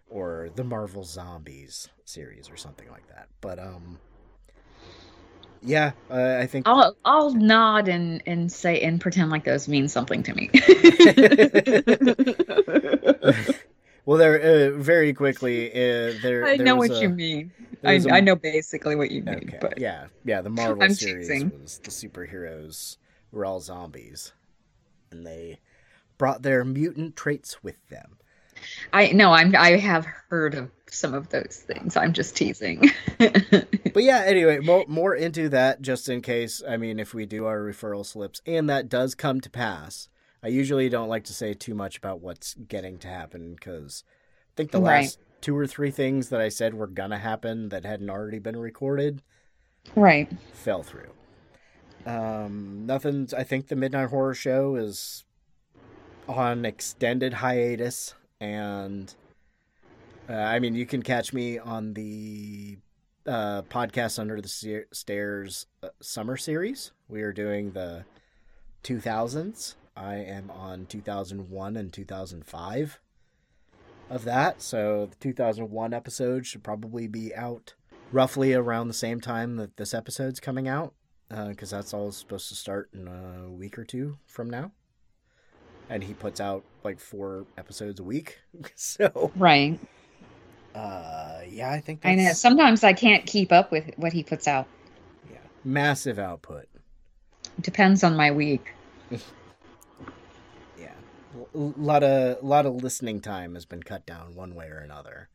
or 0.06 0.50
the 0.54 0.64
Marvel 0.64 1.02
Zombies 1.02 1.88
series 2.04 2.50
or 2.50 2.58
something 2.58 2.90
like 2.90 3.08
that. 3.08 3.28
But 3.40 3.58
um 3.58 3.98
yeah, 5.62 5.92
uh, 6.10 6.36
I 6.40 6.46
think 6.46 6.66
I'll 6.66 6.94
I'll 7.06 7.32
nod 7.32 7.88
and 7.88 8.22
and 8.26 8.52
say 8.52 8.82
and 8.82 9.00
pretend 9.00 9.30
like 9.30 9.44
those 9.44 9.66
mean 9.66 9.88
something 9.88 10.22
to 10.24 10.34
me. 10.34 10.50
well 14.06 14.18
there 14.18 14.40
uh, 14.40 14.70
very 14.78 15.12
quickly 15.14 15.70
uh, 15.70 16.12
there 16.20 16.46
I 16.48 16.56
there 16.56 16.66
know 16.66 16.76
what 16.76 16.90
a- 16.90 17.00
you 17.00 17.08
mean. 17.08 17.52
I 17.84 17.94
a- 17.94 18.10
I 18.10 18.20
know 18.20 18.36
basically 18.36 18.96
what 18.96 19.10
you 19.10 19.22
mean, 19.22 19.44
Okay. 19.48 19.58
but 19.60 19.74
Yeah, 19.76 20.06
yeah, 20.24 20.42
the 20.42 20.50
Marvel 20.50 20.84
I'm 20.84 20.90
series 20.90 21.26
teasing. 21.26 21.44
was 21.44 21.80
the 21.84 21.90
superheroes 21.90 22.96
were 23.34 23.44
all 23.44 23.60
zombies 23.60 24.32
and 25.10 25.26
they 25.26 25.60
brought 26.18 26.42
their 26.42 26.64
mutant 26.64 27.16
traits 27.16 27.62
with 27.62 27.76
them. 27.88 28.18
I 28.92 29.08
know 29.12 29.32
I'm 29.32 29.54
I 29.56 29.76
have 29.76 30.06
heard 30.28 30.54
of 30.54 30.70
some 30.88 31.12
of 31.12 31.28
those 31.28 31.64
things. 31.66 31.96
I'm 31.96 32.12
just 32.12 32.36
teasing. 32.36 32.90
But 33.94 34.02
yeah, 34.02 34.24
anyway, 34.26 34.58
more, 34.58 34.84
more 34.88 35.14
into 35.14 35.48
that 35.50 35.80
just 35.80 36.08
in 36.08 36.20
case. 36.20 36.60
I 36.68 36.76
mean, 36.76 36.98
if 36.98 37.14
we 37.14 37.26
do 37.26 37.46
our 37.46 37.60
referral 37.60 38.04
slips 38.04 38.40
and 38.44 38.68
that 38.68 38.88
does 38.88 39.14
come 39.14 39.40
to 39.42 39.48
pass, 39.50 40.08
I 40.42 40.48
usually 40.48 40.88
don't 40.88 41.08
like 41.08 41.22
to 41.24 41.32
say 41.32 41.54
too 41.54 41.74
much 41.76 41.96
about 41.96 42.20
what's 42.20 42.54
getting 42.54 42.98
to 42.98 43.08
happen 43.08 43.54
because 43.54 44.02
I 44.08 44.52
think 44.56 44.72
the 44.72 44.80
Right. 44.80 45.02
last 45.02 45.18
two 45.40 45.56
or 45.56 45.68
three 45.68 45.92
things 45.92 46.30
that 46.30 46.40
I 46.40 46.48
said 46.48 46.74
were 46.74 46.88
gonna 46.88 47.18
happen 47.18 47.68
that 47.68 47.84
hadn't 47.84 48.10
already 48.10 48.40
been 48.40 48.56
recorded 48.56 49.22
right. 49.94 50.28
fell 50.52 50.82
through. 50.82 51.12
Um. 52.06 52.86
I 52.90 52.98
think 53.44 53.68
the 53.68 53.76
Midnight 53.76 54.10
Horror 54.10 54.34
Show 54.34 54.76
is 54.76 55.24
on 56.28 56.64
extended 56.64 57.34
hiatus, 57.34 58.14
and 58.40 59.14
uh, 60.28 60.34
I 60.34 60.58
mean, 60.58 60.74
you 60.74 60.86
can 60.86 61.02
catch 61.02 61.32
me 61.32 61.58
on 61.58 61.94
the 61.94 62.78
uh, 63.26 63.62
podcast 63.62 64.18
Under 64.18 64.40
the 64.40 64.84
Stairs 64.92 65.66
uh, 65.82 65.88
summer 66.00 66.36
series. 66.36 66.92
We 67.08 67.22
are 67.22 67.32
doing 67.32 67.72
the 67.72 68.04
2000s. 68.82 69.74
I 69.96 70.16
am 70.16 70.50
on 70.50 70.86
2001 70.86 71.76
and 71.76 71.92
2005 71.92 73.00
of 74.10 74.24
that, 74.24 74.60
so 74.60 75.06
the 75.06 75.16
2001 75.16 75.94
episode 75.94 76.46
should 76.46 76.62
probably 76.62 77.06
be 77.06 77.34
out 77.34 77.74
roughly 78.12 78.52
around 78.52 78.88
the 78.88 78.94
same 78.94 79.20
time 79.20 79.56
that 79.56 79.76
this 79.76 79.94
episode's 79.94 80.40
coming 80.40 80.68
out, 80.68 80.94
because 81.28 81.70
that's 81.70 81.92
all 81.94 82.12
supposed 82.12 82.48
to 82.48 82.54
start 82.54 82.90
in 82.92 83.08
a 83.08 83.50
week 83.50 83.78
or 83.78 83.84
two 83.84 84.18
from 84.26 84.48
now. 84.50 84.72
And 85.90 86.02
he 86.02 86.14
puts 86.14 86.40
out 86.40 86.64
like 86.82 86.98
four 87.00 87.46
episodes 87.58 88.00
a 88.00 88.04
week, 88.04 88.38
so 88.74 89.32
Right. 89.36 89.78
uh, 90.74 91.40
yeah, 91.48 91.70
I 91.70 91.80
think 91.80 92.00
I 92.04 92.14
that's 92.16 92.24
know. 92.24 92.32
Sometimes 92.32 92.84
I 92.84 92.92
can't 92.94 93.26
keep 93.26 93.52
up 93.52 93.70
with 93.70 93.90
what 93.96 94.12
he 94.12 94.22
puts 94.22 94.48
out. 94.48 94.66
yeah, 95.30 95.38
massive 95.64 96.18
output. 96.18 96.66
Depends 97.60 98.02
on 98.04 98.16
my 98.16 98.30
week. 98.30 98.72
Yeah, 100.78 100.92
a 101.54 101.58
lot 101.58 102.02
of 102.02 102.42
lot 102.42 102.66
of 102.66 102.74
listening 102.82 103.20
time 103.20 103.54
has 103.54 103.64
been 103.64 103.82
cut 103.82 104.06
down 104.06 104.34
one 104.34 104.54
way 104.54 104.66
or 104.68 104.78
another. 104.78 105.28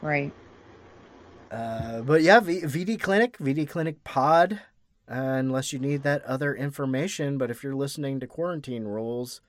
Right. 0.00 0.32
Uh, 1.54 2.02
but 2.02 2.22
yeah, 2.22 2.40
v- 2.40 2.62
VD 2.62 3.00
Clinic, 3.00 3.38
VD 3.38 3.68
Clinic 3.68 4.02
Pod. 4.02 4.60
Uh, 5.08 5.36
unless 5.36 5.70
you 5.72 5.78
need 5.78 6.02
that 6.02 6.24
other 6.24 6.54
information, 6.54 7.36
but 7.36 7.50
if 7.50 7.62
you're 7.62 7.74
listening 7.74 8.18
to 8.18 8.26
Quarantine 8.26 8.84
Rules, 8.84 9.42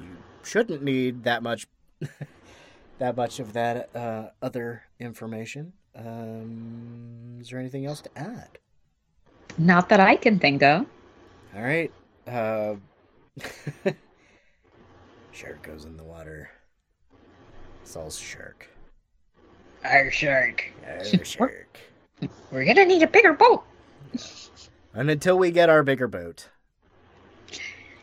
you 0.00 0.16
shouldn't 0.44 0.84
need 0.84 1.24
that 1.24 1.42
much, 1.42 1.66
that 2.98 3.16
much 3.16 3.40
of 3.40 3.54
that 3.54 3.94
uh, 3.94 4.28
other 4.40 4.84
information. 5.00 5.72
Um, 5.96 7.38
is 7.40 7.50
there 7.50 7.58
anything 7.58 7.86
else 7.86 8.00
to 8.02 8.10
add? 8.16 8.60
Not 9.58 9.88
that 9.88 9.98
I 9.98 10.14
can 10.14 10.38
think 10.38 10.62
of. 10.62 10.86
All 11.56 11.62
right. 11.62 11.92
Uh, 12.24 12.76
shark 15.32 15.60
goes 15.62 15.84
in 15.84 15.96
the 15.96 16.04
water. 16.04 16.50
Saul's 17.82 18.16
shark. 18.16 18.68
Our 19.84 20.10
shark. 20.10 20.64
Arr, 20.86 21.04
shark. 21.24 21.78
We're 22.50 22.64
gonna 22.64 22.84
need 22.84 23.02
a 23.02 23.06
bigger 23.06 23.32
boat. 23.32 23.62
And 24.94 25.10
until 25.10 25.38
we 25.38 25.50
get 25.50 25.68
our 25.68 25.82
bigger 25.82 26.08
boat, 26.08 26.48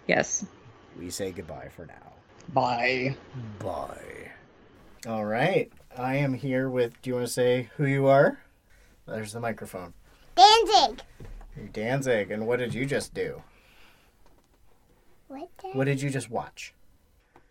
Yes. 0.07 0.45
we 0.97 1.09
say 1.09 1.31
goodbye 1.31 1.69
for 1.75 1.85
now. 1.85 2.13
Bye. 2.53 3.15
Bye. 3.59 4.31
All 5.07 5.25
right. 5.25 5.71
I 5.97 6.15
am 6.15 6.33
here 6.33 6.69
with. 6.69 7.01
Do 7.01 7.09
you 7.09 7.15
want 7.15 7.27
to 7.27 7.33
say 7.33 7.69
who 7.77 7.85
you 7.85 8.07
are? 8.07 8.37
There's 9.07 9.33
the 9.33 9.39
microphone. 9.39 9.93
Danzig. 10.35 11.01
You're 11.57 11.67
Danzig. 11.67 12.31
And 12.31 12.45
what 12.47 12.59
did 12.59 12.73
you 12.73 12.85
just 12.85 13.13
do? 13.13 13.41
What? 15.27 15.49
the- 15.61 15.69
What 15.69 15.85
did 15.85 16.01
you 16.01 16.09
just 16.09 16.29
watch? 16.29 16.73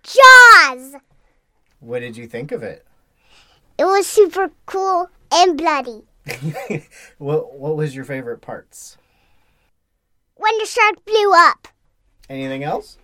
Jaws. 0.02 0.94
What 1.80 2.00
did 2.00 2.16
you 2.16 2.26
think 2.26 2.52
of 2.52 2.62
it? 2.62 2.84
It 3.76 3.84
was 3.84 4.06
super 4.06 4.50
cool 4.66 5.10
and 5.32 5.58
bloody. 5.58 6.02
what 7.18 7.58
What 7.58 7.76
was 7.76 7.94
your 7.94 8.04
favorite 8.04 8.40
parts? 8.40 8.96
When 10.36 10.56
the 10.58 10.66
shark 10.66 11.04
blew 11.04 11.32
up. 11.34 11.68
Anything 12.28 12.64
else? 12.64 12.98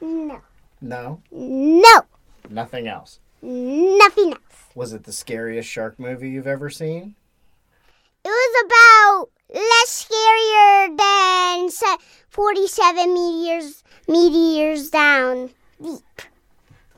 No. 0.00 0.40
No. 0.80 1.22
No. 1.30 2.02
Nothing 2.48 2.86
else. 2.86 3.18
Nothing 3.42 4.32
else. 4.32 4.42
Was 4.74 4.92
it 4.92 5.04
the 5.04 5.12
scariest 5.12 5.68
shark 5.68 5.98
movie 5.98 6.30
you've 6.30 6.46
ever 6.46 6.70
seen? 6.70 7.14
It 8.24 8.28
was 8.28 8.64
about 8.66 9.28
less 9.54 10.06
scarier 10.08 10.96
than 10.96 11.98
47 12.28 13.14
meteors 13.14 13.84
meteors 14.08 14.90
down 14.90 15.50
deep. 15.80 16.22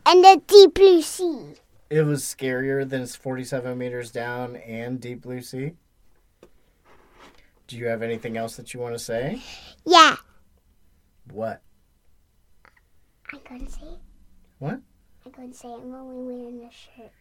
And 0.06 0.24
the 0.24 0.40
deep 0.46 0.74
blue 0.74 1.02
sea. 1.02 1.54
It 1.90 2.02
was 2.02 2.23
scarier 2.23 2.89
than 2.89 3.06
47 3.06 3.77
meters 3.78 4.10
down 4.10 4.56
and 4.56 5.01
Deep 5.01 5.23
Blue 5.23 5.40
Sea. 5.40 5.73
Do 7.66 7.77
you 7.77 7.86
have 7.86 8.02
anything 8.02 8.36
else 8.36 8.56
that 8.56 8.74
you 8.74 8.81
want 8.81 8.94
to 8.94 8.98
say? 8.98 9.43
Yeah. 9.85 10.16
What? 11.31 11.62
Going 13.48 13.66
to 13.66 13.73
say 13.73 13.82
it. 13.82 13.98
What? 14.59 14.81
Going 15.36 15.52
to 15.52 15.56
say 15.56 15.69
I'm 15.69 15.94
only 15.94 16.35
wearing 16.35 16.65
a 16.65 16.70
shirt. 16.70 17.12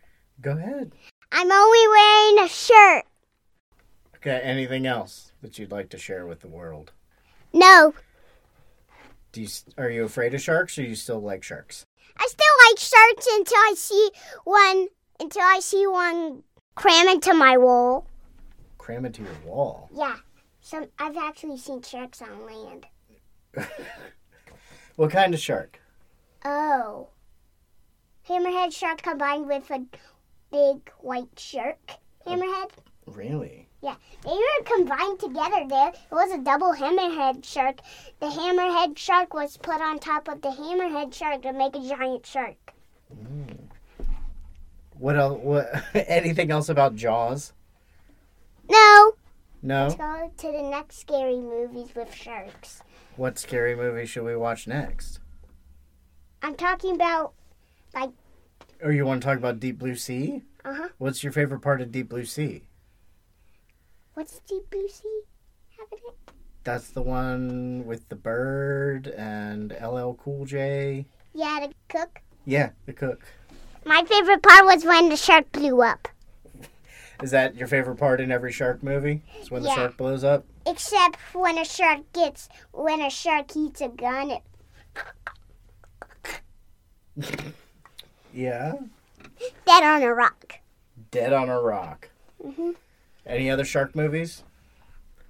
Go 0.42 0.52
ahead. 0.52 0.94
I'm 1.32 1.52
only 1.52 1.88
wearing 1.88 2.46
a 2.46 2.48
shirt. 2.48 3.04
Okay, 4.16 4.40
anything 4.44 4.88
else 4.88 5.32
that 5.42 5.60
you'd 5.60 5.72
like 5.72 5.90
to 5.90 5.98
share 5.98 6.26
with 6.26 6.40
the 6.40 6.48
world? 6.48 6.92
No. 7.54 7.94
Do 9.32 9.42
you 9.42 9.48
are 9.78 9.90
you 9.90 10.06
afraid 10.06 10.34
of 10.34 10.42
sharks 10.42 10.78
or 10.78 10.84
you 10.84 10.96
still 10.96 11.22
like 11.22 11.44
sharks? 11.44 11.86
I 12.18 12.28
still 12.28 12.56
like 12.70 12.80
sharks 12.80 13.28
until 13.32 13.58
I 13.58 13.74
see 13.76 14.10
one 14.44 14.88
until 15.20 15.44
I 15.44 15.60
see 15.60 15.88
one 15.88 16.44
cram 16.76 17.08
into 17.08 17.34
my 17.34 17.58
wall. 17.58 18.08
Cram 18.78 19.06
into 19.06 19.24
your 19.24 19.40
wall. 19.46 19.90
Yeah. 19.94 20.18
Some 20.62 20.88
I've 21.00 21.18
actually 21.18 21.58
seen 21.58 21.82
sharks 21.82 22.22
on 22.22 22.46
land. 22.46 22.86
What 24.98 25.12
kind 25.12 25.32
of 25.36 25.40
shark? 25.40 25.80
Oh. 26.44 27.10
Hammerhead 28.28 28.74
shark 28.74 29.04
combined 29.04 29.46
with 29.46 29.70
a 29.70 29.86
big 30.52 30.92
white 31.02 31.38
shark. 31.38 31.78
Hammerhead? 32.26 32.72
Really? 33.06 33.67
Yeah. 33.82 33.96
They 34.24 34.32
were 34.32 34.64
combined 34.66 35.20
together 35.20 35.66
there. 35.68 35.90
It 35.90 36.12
was 36.12 36.32
a 36.32 36.44
double 36.44 36.74
hammerhead 36.74 37.46
shark. 37.46 37.80
The 38.20 38.28
hammerhead 38.28 38.98
shark 38.98 39.34
was 39.34 39.58
put 39.58 39.82
on 39.82 40.00
top 40.00 40.28
of 40.28 40.42
the 40.42 40.50
hammerhead 40.50 41.14
shark 41.14 41.44
to 41.44 41.54
make 41.54 41.76
a 41.76 41.88
giant 41.88 42.26
shark. 42.26 42.74
What 44.98 45.16
else? 45.16 45.40
What? 45.44 45.84
anything 45.94 46.50
else 46.50 46.70
about 46.70 46.96
Jaws? 46.96 47.54
No. 48.70 49.14
No. 49.62 49.84
Let's 49.84 49.96
go 49.96 50.32
to 50.38 50.52
the 50.52 50.64
next 50.64 51.00
scary 51.00 51.40
movies 51.40 51.90
with 51.96 52.14
sharks. 52.14 52.82
What 53.16 53.38
scary 53.38 53.76
movie 53.76 54.06
should 54.06 54.24
we 54.24 54.36
watch 54.36 54.68
next? 54.68 55.20
I'm 56.42 56.56
talking 56.56 56.96
about 56.96 57.34
like. 57.94 58.12
Or 58.82 58.92
you 58.92 59.06
want 59.06 59.22
to 59.22 59.28
talk 59.28 59.38
about 59.38 59.60
Deep 59.60 59.80
Blue 59.80 59.96
Sea? 59.96 60.44
uh 60.66 60.74
huh. 60.74 60.88
What's 60.98 61.24
your 61.24 61.32
favorite 61.32 61.62
part 61.62 61.82
of 61.82 61.92
Deep 61.92 62.10
Blue 62.10 62.26
Sea? 62.26 62.64
What's 64.18 64.40
deep 64.50 64.68
blue 64.72 64.88
sea 64.90 65.22
happening? 65.78 66.12
That's 66.64 66.90
the 66.90 67.04
one 67.04 67.86
with 67.86 68.10
the 68.10 68.16
bird 68.16 69.06
and 69.16 69.72
LL 69.80 70.14
Cool 70.14 70.44
J. 70.44 71.06
Yeah, 71.36 71.68
the 71.68 71.74
cook. 71.88 72.22
Yeah, 72.44 72.72
the 72.88 72.94
cook. 72.94 73.22
My 73.86 74.04
favorite 74.08 74.42
part 74.42 74.66
was 74.66 74.84
when 74.84 75.10
the 75.10 75.18
shark 75.18 75.52
blew 75.52 75.84
up. 75.84 76.08
Is 77.22 77.30
that 77.30 77.54
your 77.58 77.68
favorite 77.68 77.98
part 77.98 78.20
in 78.20 78.32
every 78.32 78.52
shark 78.52 78.82
movie? 78.82 79.22
Is 79.40 79.52
when 79.52 79.62
the 79.62 79.70
shark 79.70 79.98
blows 79.98 80.24
up? 80.24 80.46
Except 80.66 81.18
when 81.36 81.60
a 81.60 81.64
shark 81.64 82.12
gets 82.12 82.50
when 82.72 83.02
a 83.02 83.12
shark 83.12 83.56
eats 83.56 83.82
a 83.82 83.90
gun. 83.90 84.32
It, 84.32 84.42
Yeah. 88.34 88.74
dead 89.68 89.84
on 89.84 90.02
a 90.02 90.12
rock. 90.12 90.56
Dead 91.12 91.34
on 91.34 91.50
a 91.50 91.62
Rock. 91.62 92.10
Mhm. 92.44 92.76
Any 93.28 93.50
other 93.52 93.66
shark 93.66 93.96
movies? 93.96 94.44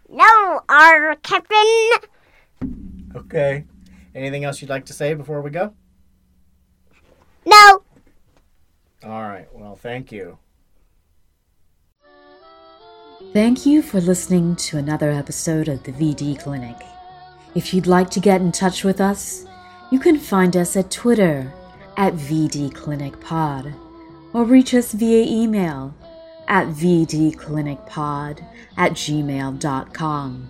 No, 0.07 0.61
our 0.69 1.15
captain. 1.15 1.89
Okay. 3.15 3.65
Anything 4.13 4.43
else 4.43 4.61
you'd 4.61 4.69
like 4.69 4.85
to 4.85 4.93
say 4.93 5.15
before 5.15 5.41
we 5.41 5.49
go? 5.49 5.73
No. 7.45 7.83
All 9.03 9.23
right. 9.23 9.47
Well, 9.51 9.75
thank 9.75 10.11
you. 10.11 10.37
Thank 13.33 13.65
you 13.65 13.81
for 13.81 13.99
listening 13.99 14.55
to 14.57 14.77
another 14.77 15.11
episode 15.11 15.67
of 15.67 15.83
the 15.83 15.91
VD 15.91 16.39
Clinic. 16.39 16.75
If 17.55 17.73
you'd 17.73 17.87
like 17.87 18.09
to 18.11 18.19
get 18.19 18.41
in 18.41 18.51
touch 18.51 18.83
with 18.83 19.01
us, 19.01 19.45
you 19.91 19.99
can 19.99 20.19
find 20.19 20.55
us 20.55 20.75
at 20.77 20.91
Twitter 20.91 21.51
at 21.97 22.13
VD 22.13 22.73
Clinic 22.75 23.19
Pod 23.19 23.73
or 24.33 24.43
reach 24.43 24.73
us 24.75 24.91
via 24.91 25.25
email 25.25 25.95
at 26.47 26.67
vdclinicpod 26.67 28.43
at 28.77 28.91
gmail.com. 28.93 30.49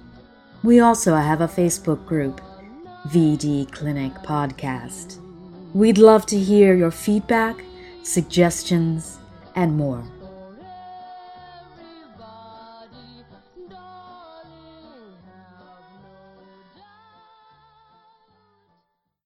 We 0.63 0.79
also 0.79 1.15
have 1.15 1.41
a 1.41 1.47
Facebook 1.47 2.05
group, 2.05 2.41
VD 3.07 3.71
Clinic 3.71 4.13
Podcast. 4.15 5.19
We'd 5.73 5.97
love 5.97 6.25
to 6.27 6.37
hear 6.39 6.75
your 6.75 6.91
feedback, 6.91 7.63
suggestions, 8.03 9.17
and 9.55 9.77
more. 9.77 10.03